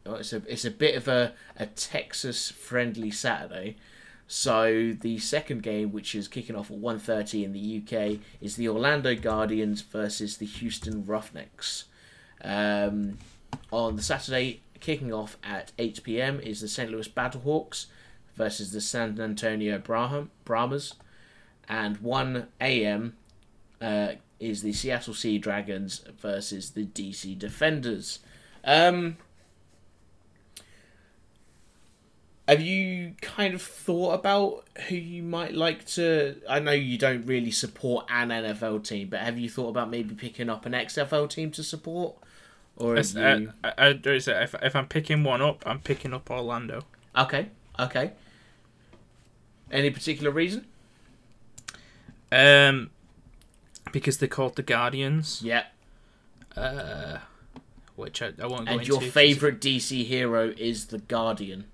it's 0.06 0.32
a 0.32 0.42
it's 0.46 0.64
a 0.64 0.70
bit 0.70 0.94
of 0.94 1.08
a 1.08 1.32
a 1.56 1.66
Texas 1.66 2.50
friendly 2.52 3.10
Saturday. 3.10 3.76
So 4.26 4.92
the 4.98 5.18
second 5.18 5.62
game, 5.62 5.92
which 5.92 6.14
is 6.14 6.28
kicking 6.28 6.56
off 6.56 6.70
at 6.70 6.78
1.30 6.78 7.44
in 7.44 7.52
the 7.52 7.82
UK, 7.82 8.20
is 8.40 8.56
the 8.56 8.68
Orlando 8.68 9.14
Guardians 9.14 9.82
versus 9.82 10.38
the 10.38 10.46
Houston 10.46 11.04
Roughnecks. 11.04 11.84
Um, 12.42 13.18
on 13.70 13.96
the 13.96 14.02
Saturday, 14.02 14.62
kicking 14.80 15.12
off 15.12 15.36
at 15.42 15.72
8 15.78 16.02
p.m. 16.02 16.40
is 16.40 16.60
the 16.60 16.68
St. 16.68 16.90
Louis 16.90 17.08
Battlehawks 17.08 17.86
versus 18.34 18.72
the 18.72 18.80
San 18.80 19.20
Antonio 19.20 19.78
Braham, 19.78 20.30
Brahmas, 20.44 20.94
and 21.68 21.98
1 21.98 22.46
a.m. 22.60 23.16
Uh, 23.80 24.12
is 24.40 24.62
the 24.62 24.72
Seattle 24.72 25.14
Sea 25.14 25.38
Dragons 25.38 26.04
versus 26.20 26.70
the 26.70 26.84
DC 26.84 27.38
Defenders. 27.38 28.18
Um, 28.64 29.16
have 32.48 32.60
you 32.60 33.14
kind 33.22 33.54
of 33.54 33.62
thought 33.62 34.12
about 34.14 34.64
who 34.88 34.96
you 34.96 35.22
might 35.22 35.54
like 35.54 35.86
to? 35.88 36.36
I 36.48 36.58
know 36.60 36.72
you 36.72 36.98
don't 36.98 37.24
really 37.26 37.50
support 37.50 38.06
an 38.10 38.28
NFL 38.28 38.84
team, 38.86 39.08
but 39.08 39.20
have 39.20 39.38
you 39.38 39.48
thought 39.48 39.68
about 39.68 39.90
maybe 39.90 40.14
picking 40.14 40.50
up 40.50 40.66
an 40.66 40.72
XFL 40.72 41.28
team 41.30 41.50
to 41.52 41.62
support? 41.62 42.16
Or 42.76 42.96
have 42.96 43.16
Uh, 43.16 43.36
you... 43.36 43.52
I, 43.62 43.72
I, 43.78 43.92
there 43.94 44.14
is 44.14 44.28
if, 44.28 44.54
if 44.62 44.76
I'm 44.76 44.88
picking 44.88 45.22
one 45.24 45.40
up, 45.40 45.62
I'm 45.66 45.80
picking 45.80 46.12
up 46.12 46.30
Orlando. 46.30 46.82
okay, 47.16 47.48
okay. 47.78 48.12
Any 49.70 49.90
particular 49.90 50.30
reason? 50.30 50.66
Um, 52.30 52.90
because 53.92 54.18
they're 54.18 54.28
called 54.28 54.56
the 54.56 54.62
Guardians, 54.62 55.40
Yeah. 55.42 55.64
uh, 56.56 57.18
which 57.96 58.20
I, 58.22 58.32
I 58.42 58.46
won't 58.46 58.66
go 58.66 58.72
And 58.72 58.86
your 58.86 59.00
favorite 59.00 59.60
DC 59.60 60.04
hero 60.04 60.52
is 60.56 60.86
the 60.86 60.98
Guardian. 60.98 61.64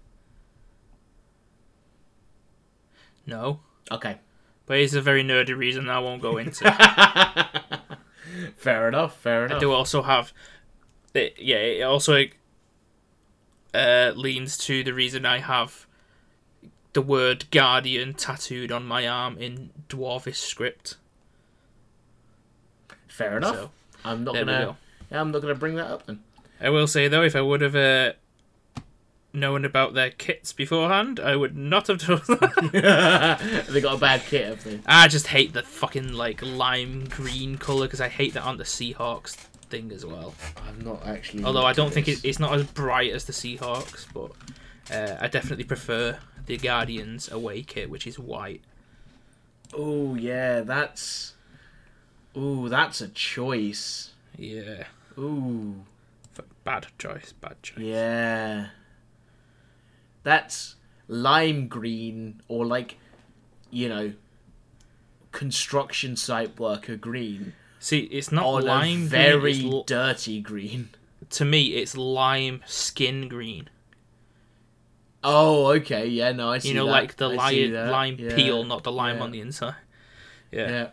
No, 3.31 3.61
Okay. 3.91 4.19
but 4.67 4.79
it's 4.79 4.95
a 4.95 5.01
very 5.01 5.23
nerdy 5.23 5.57
reason 5.57 5.89
I 5.89 6.01
won't 6.01 6.21
go 6.21 6.37
into. 6.37 6.65
fair 8.57 8.89
enough. 8.89 9.17
Fair 9.21 9.45
enough. 9.47 9.57
I 9.57 9.61
do 9.61 9.73
also 9.73 10.03
have, 10.03 10.33
it, 11.15 11.37
yeah, 11.39 11.57
it 11.57 11.83
also 11.83 12.25
uh, 13.73 14.13
leans 14.17 14.59
to 14.59 14.83
the 14.83 14.93
reason 14.93 15.25
I 15.25 15.39
have 15.39 15.87
the 16.93 17.03
word 17.03 17.49
Guardian 17.53 18.15
tattooed 18.15 18.73
on 18.73 18.85
my 18.85 19.07
arm 19.07 19.39
in 19.39 19.71
dwarfish 19.89 20.37
script. 20.37 20.97
Fair 23.07 23.37
enough. 23.37 23.55
So 23.55 23.71
I'm 24.05 24.25
not 24.25 24.35
gonna. 24.35 24.65
go. 24.65 24.77
Yeah, 25.11 25.21
I'm 25.21 25.31
not 25.31 25.43
gonna 25.43 25.55
bring 25.55 25.77
that 25.77 25.87
up 25.87 26.07
then. 26.07 26.21
I 26.61 26.71
will 26.71 26.87
say 26.87 27.07
though, 27.09 27.23
if 27.23 27.37
I 27.37 27.41
would 27.43 27.61
have 27.61 27.77
uh, 27.77 28.13
known 29.33 29.65
about 29.65 29.95
their 29.95 30.11
kits 30.11 30.53
beforehand, 30.53 31.21
I 31.21 31.37
would 31.37 31.57
not 31.57 31.87
have 31.87 31.99
done 31.99 32.21
that. 32.29 33.65
they 33.69 33.81
got 33.81 33.97
a 33.97 34.01
bad 34.01 34.23
kit, 34.23 34.47
have 34.47 34.65
they? 34.65 34.81
I 34.87 35.09
just 35.09 35.29
hate 35.29 35.53
the 35.53 35.63
fucking 35.63 36.13
like 36.13 36.43
lime 36.43 37.07
green 37.09 37.59
color 37.59 37.87
because 37.87 38.01
I 38.01 38.09
hate 38.09 38.35
that 38.35 38.43
on 38.45 38.57
the 38.57 38.65
Seahawks 38.65 39.33
thing 39.71 39.93
as 39.93 40.05
well. 40.05 40.35
I'm 40.67 40.81
not 40.81 41.07
actually. 41.07 41.45
Although 41.45 41.65
I 41.65 41.73
don't 41.73 41.93
think 41.93 42.09
it, 42.09 42.25
it's 42.25 42.39
not 42.39 42.53
as 42.55 42.65
bright 42.65 43.13
as 43.13 43.25
the 43.25 43.33
Seahawks, 43.33 44.07
but 44.13 44.33
uh, 44.95 45.17
I 45.21 45.29
definitely 45.29 45.65
prefer 45.65 46.19
the 46.47 46.57
Guardians 46.57 47.31
away 47.31 47.63
kit, 47.63 47.89
which 47.91 48.07
is 48.07 48.19
white. 48.19 48.63
Oh 49.73 50.15
yeah, 50.17 50.61
that's. 50.61 51.35
Ooh, 52.37 52.69
that's 52.69 53.01
a 53.01 53.09
choice. 53.09 54.13
Yeah, 54.37 54.85
Ooh, 55.19 55.85
bad 56.65 56.87
choice, 56.99 57.33
bad 57.41 57.63
choice. 57.63 57.79
yeah. 57.85 58.69
That's 60.23 60.77
lime 61.09 61.69
green 61.69 62.43
or 62.49 62.65
like, 62.67 62.97
you 63.71 63.89
know, 63.89 64.13
construction 65.33 66.17
site 66.17 66.59
worker 66.59 66.97
green 66.97 67.53
See, 67.79 68.01
it's 68.01 68.31
not 68.31 68.45
on 68.45 68.63
lime 68.65 68.89
a 68.89 68.97
green. 68.97 69.09
very 69.09 69.53
it's 69.53 69.65
l- 69.65 69.85
dirty 69.85 70.41
green. 70.41 70.91
to 71.31 71.45
me, 71.45 71.69
it's 71.77 71.97
lime 71.97 72.61
skin 72.67 73.29
green. 73.29 73.71
Oh, 75.23 75.67
okay, 75.73 76.07
yeah, 76.07 76.33
no, 76.33 76.51
I 76.51 76.59
see. 76.59 76.69
You 76.69 76.75
know, 76.75 76.87
that. 76.87 76.93
like 76.93 77.17
the 77.17 77.29
lime, 77.29 77.73
lime 77.73 78.17
Yeah, 78.19 78.35
peel, 78.35 78.65
not 78.65 78.85
the 78.85 78.93
lime 78.93 79.17
yeah. 79.17 79.23
on 79.23 79.31
the 79.31 79.41
inside. 79.41 79.75
Yeah. 80.51 80.69
Yeah. 80.71 80.89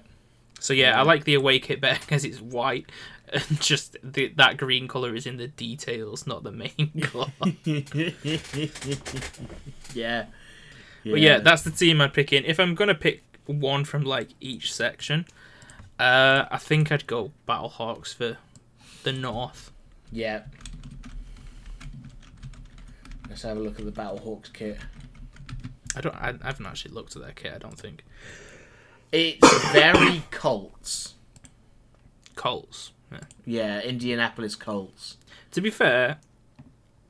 So 0.59 0.73
yeah, 0.73 0.97
I 0.99 1.03
like 1.03 1.23
the 1.25 1.33
away 1.35 1.59
kit 1.59 1.79
better 1.81 1.99
because 2.01 2.23
it's 2.25 2.39
white, 2.41 2.89
and 3.33 3.61
just 3.61 3.97
the, 4.03 4.29
that 4.37 4.57
green 4.57 4.87
color 4.87 5.15
is 5.15 5.25
in 5.25 5.37
the 5.37 5.47
details, 5.47 6.25
not 6.25 6.43
the 6.43 6.51
main 6.51 6.91
color. 7.01 7.31
yeah. 9.93 10.25
But 11.03 11.19
yeah, 11.19 11.39
that's 11.39 11.61
the 11.61 11.71
team 11.71 12.01
I'd 12.01 12.13
pick 12.13 12.33
in. 12.33 12.43
If 12.45 12.59
I'm 12.59 12.75
gonna 12.75 12.95
pick 12.95 13.23
one 13.45 13.85
from 13.85 14.03
like 14.03 14.29
each 14.39 14.73
section, 14.73 15.25
uh, 15.99 16.45
I 16.51 16.57
think 16.57 16.91
I'd 16.91 17.07
go 17.07 17.31
Battlehawks 17.47 18.13
for 18.13 18.37
the 19.03 19.13
North. 19.13 19.71
Yeah. 20.11 20.43
Let's 23.29 23.43
have 23.43 23.57
a 23.57 23.59
look 23.59 23.79
at 23.79 23.85
the 23.85 23.91
Battlehawks 23.91 24.51
kit. 24.51 24.77
I 25.95 26.01
don't. 26.01 26.15
I, 26.15 26.29
I 26.29 26.47
haven't 26.47 26.65
actually 26.65 26.93
looked 26.93 27.15
at 27.15 27.21
their 27.21 27.31
kit. 27.31 27.53
I 27.55 27.57
don't 27.57 27.79
think 27.79 28.03
It's 29.11 29.71
very 29.71 30.23
Colts. 30.31 31.15
Colts. 32.35 32.91
Yeah. 33.11 33.19
Yeah, 33.45 33.81
Indianapolis 33.81 34.55
Colts. 34.55 35.17
To 35.51 35.61
be 35.61 35.69
fair, 35.69 36.17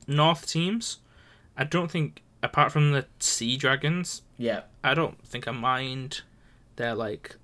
North 0.06 0.46
teams, 0.46 0.98
I 1.56 1.64
don't 1.64 1.90
think 1.90 2.22
apart 2.42 2.70
from 2.72 2.92
the 2.92 3.06
Sea 3.18 3.56
Dragons, 3.56 4.22
Yeah. 4.36 4.62
I 4.84 4.94
don't 4.94 5.20
think 5.26 5.48
I 5.48 5.50
mind 5.50 6.22
their 6.76 6.94
like 6.94 7.36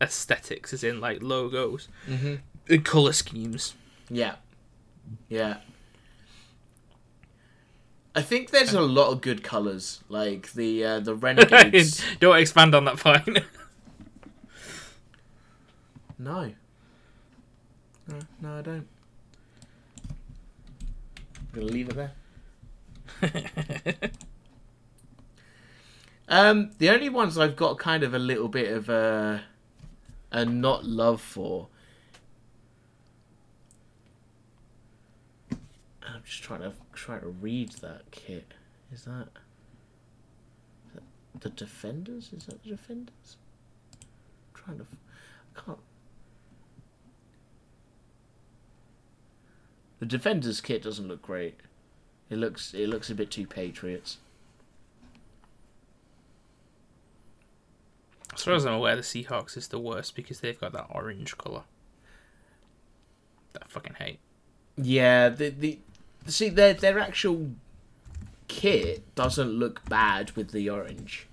aesthetics, 0.00 0.72
as 0.74 0.84
in 0.84 1.00
like 1.00 1.22
logos 1.22 1.88
Mhm. 2.06 2.40
and 2.68 2.84
color 2.84 3.12
schemes. 3.12 3.74
Yeah. 4.10 4.36
Yeah. 5.28 5.58
I 8.14 8.22
think 8.22 8.50
there's 8.50 8.74
a 8.74 8.80
lot 8.82 9.10
of 9.10 9.20
good 9.22 9.42
colors, 9.42 10.00
like 10.08 10.52
the 10.52 10.84
uh, 10.84 11.00
the 11.00 11.14
Renegades. 11.26 12.00
don't 12.20 12.36
expand 12.38 12.74
on 12.74 12.84
that 12.84 12.98
point. 12.98 13.38
no. 16.18 16.52
No, 18.08 18.18
no, 18.40 18.58
I 18.58 18.62
don't. 18.62 18.86
I'm 21.36 21.46
gonna 21.52 21.66
leave 21.66 21.88
it 21.90 21.96
there. 23.22 24.10
Um, 26.28 26.70
the 26.78 26.88
only 26.90 27.08
ones 27.08 27.36
I've 27.36 27.56
got 27.56 27.78
kind 27.78 28.02
of 28.02 28.14
a 28.14 28.18
little 28.18 28.48
bit 28.48 28.72
of 28.72 28.88
a 28.88 29.42
a 30.32 30.44
not 30.44 30.84
love 30.84 31.20
for. 31.20 31.68
I'm 36.02 36.22
just 36.24 36.42
trying 36.42 36.60
to 36.60 36.72
try 36.92 37.18
to 37.18 37.28
read 37.28 37.72
that 37.82 38.10
kit. 38.10 38.54
Is 38.92 39.04
that, 39.04 39.28
is 40.86 40.94
that 40.94 41.02
the 41.40 41.50
defenders? 41.50 42.30
Is 42.36 42.46
that 42.46 42.62
the 42.62 42.70
defenders? 42.70 43.36
I'm 43.92 44.64
trying 44.64 44.78
to, 44.78 44.86
I 45.56 45.60
can't. 45.60 45.78
The 50.04 50.18
defenders 50.18 50.60
kit 50.60 50.82
doesn't 50.82 51.08
look 51.08 51.22
great. 51.22 51.54
It 52.28 52.36
looks 52.36 52.74
it 52.74 52.90
looks 52.90 53.08
a 53.08 53.14
bit 53.14 53.30
too 53.30 53.46
Patriots. 53.46 54.18
as 58.34 58.44
far 58.44 58.52
as 58.52 58.66
I'm 58.66 58.74
aware, 58.74 58.96
the 58.96 59.00
Seahawks 59.00 59.56
is 59.56 59.68
the 59.68 59.78
worst 59.78 60.14
because 60.14 60.40
they've 60.40 60.60
got 60.60 60.74
that 60.74 60.88
orange 60.90 61.38
color. 61.38 61.62
That 63.54 63.62
I 63.64 63.66
fucking 63.70 63.94
hate. 63.94 64.18
Yeah, 64.76 65.30
the 65.30 65.48
the 65.48 65.78
see 66.26 66.50
their 66.50 66.74
their 66.74 66.98
actual 66.98 67.52
kit 68.46 69.14
doesn't 69.14 69.52
look 69.52 69.88
bad 69.88 70.32
with 70.32 70.50
the 70.50 70.68
orange, 70.68 71.28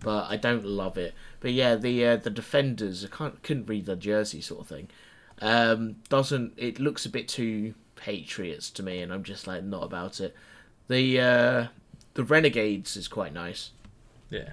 but 0.00 0.30
I 0.30 0.38
don't 0.38 0.64
love 0.64 0.96
it. 0.96 1.12
But 1.40 1.52
yeah, 1.52 1.74
the 1.74 2.06
uh, 2.06 2.16
the 2.16 2.30
defenders 2.30 3.04
I 3.04 3.14
can't 3.14 3.42
couldn't 3.42 3.68
read 3.68 3.84
the 3.84 3.96
jersey 3.96 4.40
sort 4.40 4.62
of 4.62 4.68
thing. 4.68 4.88
Um, 5.42 5.96
doesn't 6.08 6.54
it 6.56 6.80
looks 6.80 7.04
a 7.04 7.10
bit 7.10 7.28
too 7.28 7.74
Patriots 8.02 8.68
to 8.70 8.82
me, 8.82 9.00
and 9.00 9.12
I'm 9.12 9.22
just 9.22 9.46
like 9.46 9.62
not 9.62 9.84
about 9.84 10.20
it. 10.20 10.34
The 10.88 11.20
uh, 11.20 11.66
the 12.14 12.24
Renegades 12.24 12.96
is 12.96 13.06
quite 13.06 13.32
nice. 13.32 13.70
Yeah. 14.28 14.50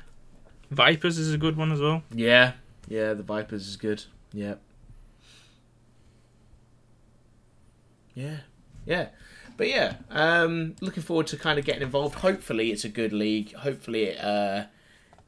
Vipers 0.69 1.17
is 1.17 1.33
a 1.33 1.37
good 1.37 1.57
one 1.57 1.71
as 1.71 1.81
well. 1.81 2.03
Yeah, 2.13 2.51
yeah, 2.87 3.15
the 3.15 3.23
Vipers 3.23 3.67
is 3.67 3.75
good. 3.75 4.03
Yeah. 4.31 4.55
Yeah, 8.13 8.37
yeah, 8.85 9.07
but 9.57 9.67
yeah, 9.67 9.95
um, 10.11 10.75
looking 10.81 11.03
forward 11.03 11.27
to 11.27 11.37
kind 11.37 11.57
of 11.57 11.65
getting 11.65 11.81
involved. 11.81 12.15
Hopefully, 12.19 12.71
it's 12.71 12.83
a 12.83 12.89
good 12.89 13.13
league. 13.13 13.53
Hopefully, 13.53 14.03
it 14.05 14.23
uh, 14.23 14.65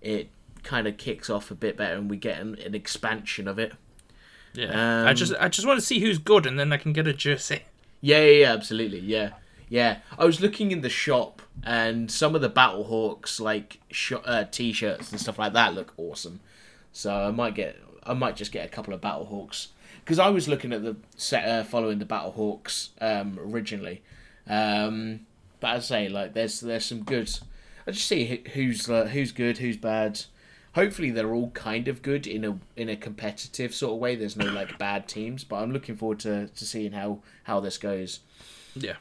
it 0.01 0.29
kind 0.63 0.87
of 0.87 0.97
kicks 0.97 1.29
off 1.29 1.49
a 1.51 1.55
bit 1.55 1.75
better, 1.77 1.95
and 1.95 2.09
we 2.09 2.17
get 2.17 2.39
an, 2.39 2.55
an 2.65 2.75
expansion 2.75 3.47
of 3.47 3.57
it. 3.57 3.73
Yeah. 4.53 5.05
I 5.05 5.09
Um, 5.11 5.15
just 5.15 5.33
I 5.39 5.47
just 5.47 5.65
want 5.65 5.79
to 5.79 5.85
see 5.85 5.99
who's 6.01 6.17
good, 6.19 6.45
and 6.45 6.59
then 6.59 6.71
I 6.73 6.77
can 6.77 6.91
get 6.93 7.07
a 7.07 7.13
jersey. 7.13 7.61
Yeah, 8.01 8.21
yeah, 8.23 8.31
yeah, 8.41 8.53
absolutely. 8.53 8.99
Yeah, 8.99 9.31
yeah. 9.69 9.99
I 10.17 10.25
was 10.25 10.41
looking 10.41 10.71
in 10.71 10.81
the 10.81 10.89
shop, 10.89 11.41
and 11.63 12.09
some 12.11 12.33
of 12.35 12.41
the 12.41 12.49
Battlehawks 12.49 13.39
like 13.39 13.79
sh- 13.91 14.13
uh, 14.25 14.45
t-shirts 14.45 15.11
and 15.11 15.19
stuff 15.19 15.37
like 15.39 15.53
that 15.53 15.73
look 15.75 15.93
awesome. 15.97 16.39
So 16.91 17.13
I 17.13 17.31
might 17.31 17.55
get, 17.55 17.77
I 18.03 18.13
might 18.13 18.35
just 18.35 18.51
get 18.51 18.65
a 18.65 18.69
couple 18.69 18.93
of 18.93 19.01
Battlehawks 19.01 19.67
because 20.03 20.17
I 20.19 20.29
was 20.29 20.47
looking 20.47 20.73
at 20.73 20.83
the 20.83 20.95
set, 21.15 21.47
uh, 21.47 21.63
following 21.63 21.99
the 21.99 22.05
Battlehawks 22.05 22.89
um, 22.99 23.37
originally, 23.39 24.01
Um, 24.47 25.21
but 25.59 25.67
I 25.69 25.79
say, 25.79 26.09
like 26.09 26.33
there's 26.33 26.59
there's 26.59 26.85
some 26.85 27.03
good. 27.03 27.31
I 27.87 27.91
just 27.91 28.07
see 28.07 28.41
who's 28.53 28.89
uh, 28.89 29.05
who's 29.05 29.31
good, 29.31 29.59
who's 29.59 29.77
bad. 29.77 30.21
Hopefully, 30.73 31.11
they're 31.11 31.33
all 31.33 31.51
kind 31.51 31.87
of 31.87 32.01
good 32.01 32.25
in 32.25 32.45
a 32.45 32.59
in 32.75 32.89
a 32.89 32.95
competitive 32.95 33.73
sort 33.73 33.93
of 33.93 33.99
way. 33.99 34.15
There's 34.15 34.37
no 34.37 34.45
like 34.51 34.77
bad 34.79 35.07
teams, 35.07 35.43
but 35.43 35.57
I'm 35.57 35.71
looking 35.71 35.95
forward 35.95 36.19
to, 36.19 36.47
to 36.47 36.65
seeing 36.65 36.93
how 36.93 37.19
how 37.43 37.59
this 37.59 37.77
goes. 37.77 38.21
Yeah. 38.75 38.95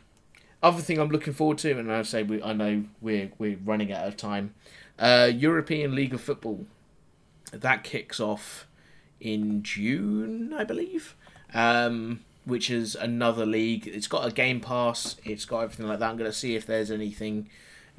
Other 0.63 0.83
thing 0.83 0.99
I'm 0.99 1.09
looking 1.09 1.33
forward 1.33 1.59
to, 1.59 1.79
and 1.79 1.91
I 1.91 2.03
say 2.03 2.23
we, 2.23 2.43
I 2.43 2.53
know 2.53 2.85
we're 3.01 3.31
we're 3.39 3.59
running 3.65 3.93
out 3.93 4.07
of 4.07 4.17
time. 4.17 4.55
Uh, 4.99 5.31
European 5.33 5.95
League 5.95 6.13
of 6.13 6.21
Football 6.21 6.67
that 7.53 7.85
kicks 7.85 8.21
off 8.21 8.67
in 9.21 9.63
June, 9.63 10.53
I 10.53 10.65
believe. 10.65 11.17
Um, 11.53 12.21
which 12.45 12.71
is 12.71 12.95
another 12.95 13.45
league. 13.45 13.87
It's 13.87 14.07
got 14.07 14.27
a 14.27 14.33
Game 14.33 14.61
Pass. 14.61 15.17
It's 15.25 15.45
got 15.45 15.61
everything 15.61 15.87
like 15.87 15.99
that. 15.99 16.11
I'm 16.11 16.17
going 16.17 16.31
to 16.31 16.37
see 16.37 16.57
if 16.57 16.67
there's 16.67 16.91
anything, 16.91 17.49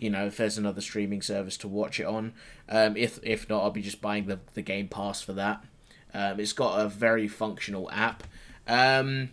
you 0.02 0.10
know, 0.10 0.26
if 0.26 0.36
there's 0.36 0.58
another 0.58 0.82
streaming 0.82 1.22
service 1.22 1.56
to 1.58 1.68
watch 1.68 2.00
it 2.00 2.06
on. 2.06 2.34
Um, 2.68 2.98
if 2.98 3.20
if 3.22 3.48
not, 3.48 3.62
I'll 3.62 3.70
be 3.72 3.84
just 3.84 4.02
buying 4.02 4.26
the 4.26 4.40
the 4.56 4.64
Game 4.64 4.88
Pass 4.88 5.22
for 5.22 5.34
that. 5.34 5.64
Um, 6.14 6.40
it's 6.40 6.54
got 6.54 6.82
a 6.82 6.90
very 6.90 7.28
functional 7.28 7.90
app. 7.92 8.24
Um, 8.68 9.30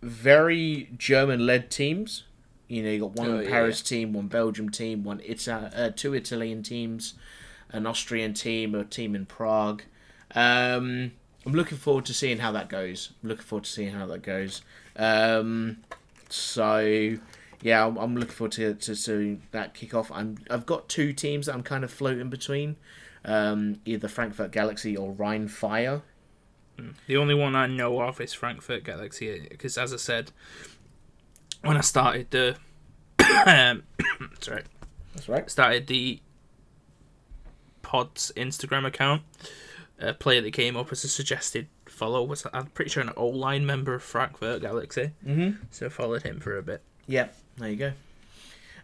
very 0.00 0.88
German-led 0.96 1.70
teams. 1.70 2.24
You 2.68 2.82
know, 2.82 2.90
you 2.90 3.00
got 3.00 3.12
one 3.16 3.28
Oh, 3.28 3.40
yeah, 3.40 3.50
Paris 3.50 3.82
team, 3.82 4.12
one 4.14 4.28
Belgium 4.28 4.70
team, 4.70 5.04
one 5.04 5.20
Ita- 5.28 5.72
uh, 5.76 5.90
two 5.94 6.14
Italian 6.14 6.62
teams, 6.62 7.14
an 7.70 7.86
Austrian 7.86 8.32
team, 8.34 8.74
a 8.74 8.84
team 8.84 9.14
in 9.14 9.26
Prague. 9.26 9.82
Um, 10.34 11.12
I'm 11.44 11.52
looking 11.52 11.76
forward 11.76 12.06
to 12.06 12.14
seeing 12.14 12.38
how 12.38 12.52
that 12.52 12.68
goes. 12.68 13.10
I'm 13.22 13.28
looking 13.30 13.44
forward 13.44 13.64
to 13.64 13.70
seeing 13.70 13.92
how 13.92 14.06
that 14.06 14.22
goes. 14.22 14.62
Um, 14.96 15.78
so 16.30 17.18
yeah, 17.62 17.86
I'm, 17.86 17.96
I'm 17.96 18.14
looking 18.16 18.32
forward 18.34 18.52
to, 18.52 18.74
to, 18.74 18.94
to 19.04 19.38
that 19.52 19.74
kick 19.74 19.94
off. 19.94 20.10
I'm 20.12 20.38
I've 20.50 20.66
got 20.66 20.88
two 20.88 21.12
teams 21.12 21.46
that 21.46 21.54
I'm 21.54 21.62
kind 21.62 21.84
of 21.84 21.90
floating 21.90 22.28
between, 22.28 22.76
um, 23.24 23.80
either 23.84 24.08
Frankfurt 24.08 24.50
Galaxy 24.52 24.96
or 24.96 25.12
Rhein 25.12 25.48
Fire. 25.48 26.02
The 27.06 27.16
only 27.16 27.34
one 27.34 27.54
I 27.54 27.66
know 27.66 28.00
of 28.00 28.20
is 28.20 28.32
Frankfurt 28.32 28.82
Galaxy 28.82 29.46
because, 29.50 29.78
as 29.78 29.92
I 29.92 29.96
said, 29.98 30.32
when 31.62 31.76
I 31.76 31.80
started 31.82 32.30
the 32.30 32.56
um, 33.46 33.84
sorry, 34.40 34.64
That's 35.14 35.28
right. 35.28 35.48
started 35.50 35.86
the 35.86 36.20
Pod's 37.82 38.32
Instagram 38.36 38.86
account, 38.86 39.22
a 40.00 40.14
player 40.14 40.40
that 40.40 40.52
came 40.52 40.76
up 40.76 40.90
as 40.92 41.04
a 41.04 41.08
suggested 41.08 41.68
follow 41.86 42.24
was 42.24 42.46
I'm 42.52 42.66
pretty 42.68 42.90
sure 42.90 43.02
an 43.02 43.10
O 43.16 43.26
line 43.26 43.66
member 43.66 43.94
of 43.94 44.02
Frankfurt 44.02 44.62
Galaxy, 44.62 45.10
Mm-hmm. 45.26 45.64
so 45.70 45.86
I 45.86 45.88
followed 45.90 46.22
him 46.22 46.40
for 46.40 46.56
a 46.56 46.62
bit. 46.62 46.82
Yeah, 47.06 47.28
there 47.58 47.70
you 47.70 47.76
go. 47.76 47.92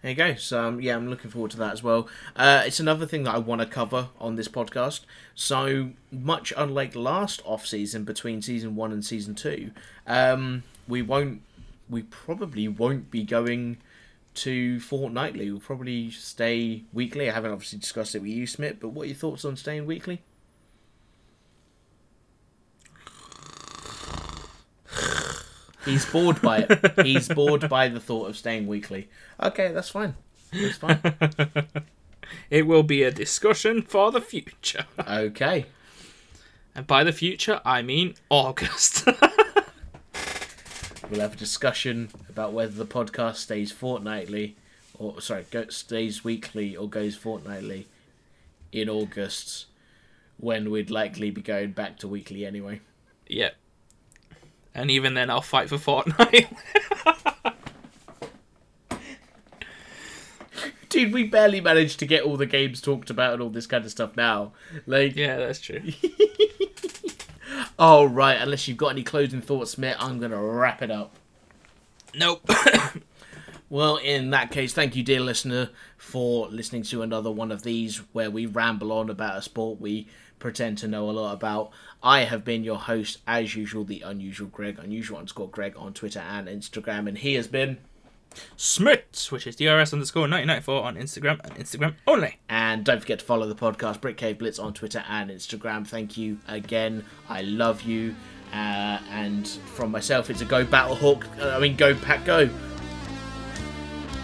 There 0.03 0.11
you 0.11 0.17
go. 0.17 0.35
So 0.35 0.65
um, 0.65 0.81
yeah, 0.81 0.95
I'm 0.95 1.09
looking 1.11 1.31
forward 1.31 1.51
to 1.53 1.57
that 1.59 1.73
as 1.73 1.83
well. 1.83 2.09
Uh, 2.37 2.63
it's 2.65 2.79
another 2.81 3.07
thing 3.07 3.25
that 3.25 3.35
I 3.35 3.39
want 3.39 3.61
to 3.61 3.67
cover 3.67 4.09
on 4.21 4.37
this 4.37 4.49
podcast. 4.49 5.01
So 5.35 5.91
much 6.13 6.53
unlike 6.57 6.95
last 6.95 7.43
off 7.45 7.67
season 7.67 8.05
between 8.05 8.41
season 8.43 8.77
one 8.77 8.93
and 8.93 9.05
season 9.05 9.35
two, 9.35 9.73
um, 10.07 10.63
we 10.87 11.03
won't. 11.03 11.43
We 11.91 12.03
probably 12.03 12.69
won't 12.69 13.11
be 13.11 13.25
going 13.25 13.79
to 14.35 14.79
fortnightly. 14.81 15.51
We'll 15.51 15.61
probably 15.61 16.11
stay 16.11 16.83
weekly. 16.93 17.31
I 17.31 17.33
haven't 17.33 17.51
obviously 17.51 17.79
discussed 17.79 18.15
it 18.15 18.21
with 18.21 18.31
you, 18.31 18.47
Smith. 18.47 18.77
But 18.79 18.91
what 18.91 19.05
are 19.05 19.07
your 19.07 19.17
thoughts 19.17 19.45
on 19.45 19.57
staying 19.57 19.87
weekly? 19.87 20.21
He's 25.85 26.05
bored 26.07 26.41
by 26.43 26.67
it. 26.69 27.07
He's 27.07 27.29
bored 27.29 27.69
by 27.69 27.89
the 27.89 28.01
thought 28.01 28.29
of 28.29 28.37
staying 28.37 28.67
weekly. 28.67 29.09
Okay, 29.41 29.73
that's 29.73 29.91
fine. 29.91 30.15
That's 30.53 30.77
fine. 30.77 31.01
It 32.51 32.67
will 32.67 32.83
be 32.83 33.03
a 33.05 33.11
discussion 33.11 33.81
for 33.81 34.13
the 34.13 34.21
future, 34.21 34.85
Okay. 34.99 35.65
and 36.75 36.87
by 36.87 37.03
the 37.03 37.13
future 37.13 37.63
I 37.65 37.81
mean 37.81 38.17
August. 38.29 39.09
We'll 41.11 41.21
have 41.21 41.33
a 41.33 41.37
discussion 41.37 42.11
about 42.29 42.53
whether 42.53 42.73
the 42.73 42.85
podcast 42.85 43.37
stays 43.37 43.73
fortnightly, 43.73 44.57
or 44.99 45.23
sorry, 45.23 45.47
go, 45.51 45.69
stays 45.69 46.23
weekly 46.23 46.77
or 46.77 46.87
goes 46.87 47.17
fortnightly 47.17 47.87
in 48.73 48.91
August, 48.91 49.67
when 50.37 50.71
we'd 50.71 50.91
likely 50.91 51.31
be 51.31 51.41
going 51.41 51.73
back 51.73 51.97
to 52.01 52.09
weekly 52.09 52.45
anyway. 52.45 52.81
yeah, 53.27 53.51
and 54.75 54.91
even 54.91 55.15
then 55.15 55.31
I'll 55.31 55.41
fight 55.41 55.69
for 55.69 55.79
fortnight. 55.79 56.49
Dude, 60.89 61.13
we 61.13 61.25
barely 61.25 61.61
managed 61.61 61.99
to 61.99 62.07
get 62.07 62.23
all 62.23 62.39
the 62.39 62.47
games 62.47 62.81
talked 62.81 63.11
about 63.11 63.35
and 63.35 63.43
all 63.43 63.51
this 63.51 63.67
kind 63.67 63.85
of 63.85 63.91
stuff 63.91 64.17
now. 64.17 64.53
Like, 64.87 65.17
yeah, 65.17 65.37
that's 65.37 65.61
true. 65.61 65.83
oh 67.79 68.07
right, 68.07 68.41
unless 68.41 68.67
you've 68.67 68.79
got 68.79 68.89
any 68.89 69.03
closing 69.03 69.43
thoughts, 69.43 69.73
Smith, 69.73 69.97
I'm 69.99 70.19
gonna 70.19 70.43
wrap 70.43 70.81
it 70.81 70.91
up. 70.91 71.15
Nope. 72.15 72.49
Well, 73.71 73.99
in 73.99 74.31
that 74.31 74.51
case, 74.51 74.73
thank 74.73 74.97
you, 74.97 75.03
dear 75.03 75.21
listener, 75.21 75.69
for 75.99 76.49
listening 76.49 76.85
to 76.85 77.03
another 77.03 77.31
one 77.31 77.53
of 77.53 77.63
these 77.63 77.99
where 78.13 78.31
we 78.31 78.47
ramble 78.47 78.93
on 78.93 79.11
about 79.11 79.37
a 79.37 79.43
sport 79.43 79.79
we 79.79 80.09
pretend 80.39 80.79
to 80.79 80.89
know 80.89 81.11
a 81.11 81.13
lot 81.13 81.35
about. 81.35 81.71
I 82.03 82.21
have 82.21 82.45
been 82.45 82.63
your 82.63 82.77
host, 82.79 83.19
as 83.27 83.55
usual, 83.55 83.85
the 83.85 84.03
unusual 84.03 84.49
Greg, 84.49 84.79
unusual 84.79 85.19
underscore 85.19 85.49
Greg 85.49 85.75
on 85.77 85.93
Twitter 85.93 86.21
and 86.21 86.47
Instagram, 86.47 87.09
and 87.09 87.19
he 87.19 87.35
has 87.35 87.49
been. 87.49 87.79
Smits, 88.57 89.33
which 89.33 89.47
is 89.47 89.57
DRS 89.57 89.93
underscore 89.93 90.29
1994 90.29 90.83
on 90.85 90.97
Instagram 90.97 91.41
and 91.43 91.55
Instagram 91.57 91.95
only. 92.07 92.39
And 92.49 92.85
don't 92.85 93.01
forget 93.01 93.19
to 93.21 93.25
follow 93.25 93.49
the 93.49 93.55
podcast 93.55 94.01
Brick 94.01 94.17
Cave 94.17 94.39
Blitz 94.39 94.59
on 94.59 94.75
Twitter 94.75 95.03
and 95.09 95.31
Instagram. 95.31 95.87
Thank 95.87 96.17
you 96.17 96.39
again. 96.47 97.05
I 97.29 97.43
love 97.43 97.83
you. 97.83 98.15
Uh, 98.53 99.01
and 99.11 99.49
from 99.49 99.91
myself, 99.91 100.31
it's 100.31 100.41
a 100.41 100.45
go 100.45 100.65
Battlehawk. 100.65 101.25
Uh, 101.41 101.57
I 101.57 101.59
mean, 101.59 101.77
go 101.77 101.95
Pack 101.95 102.25
Go. 102.25 102.49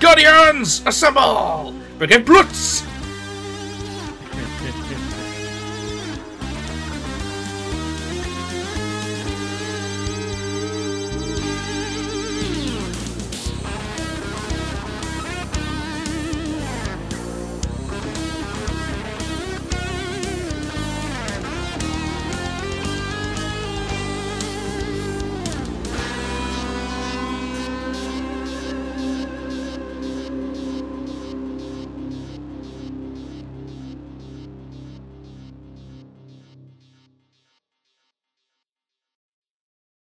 Guardians, 0.01 0.83
assemble! 0.87 1.75
Brigade 1.99 2.25
Blitz! 2.25 2.83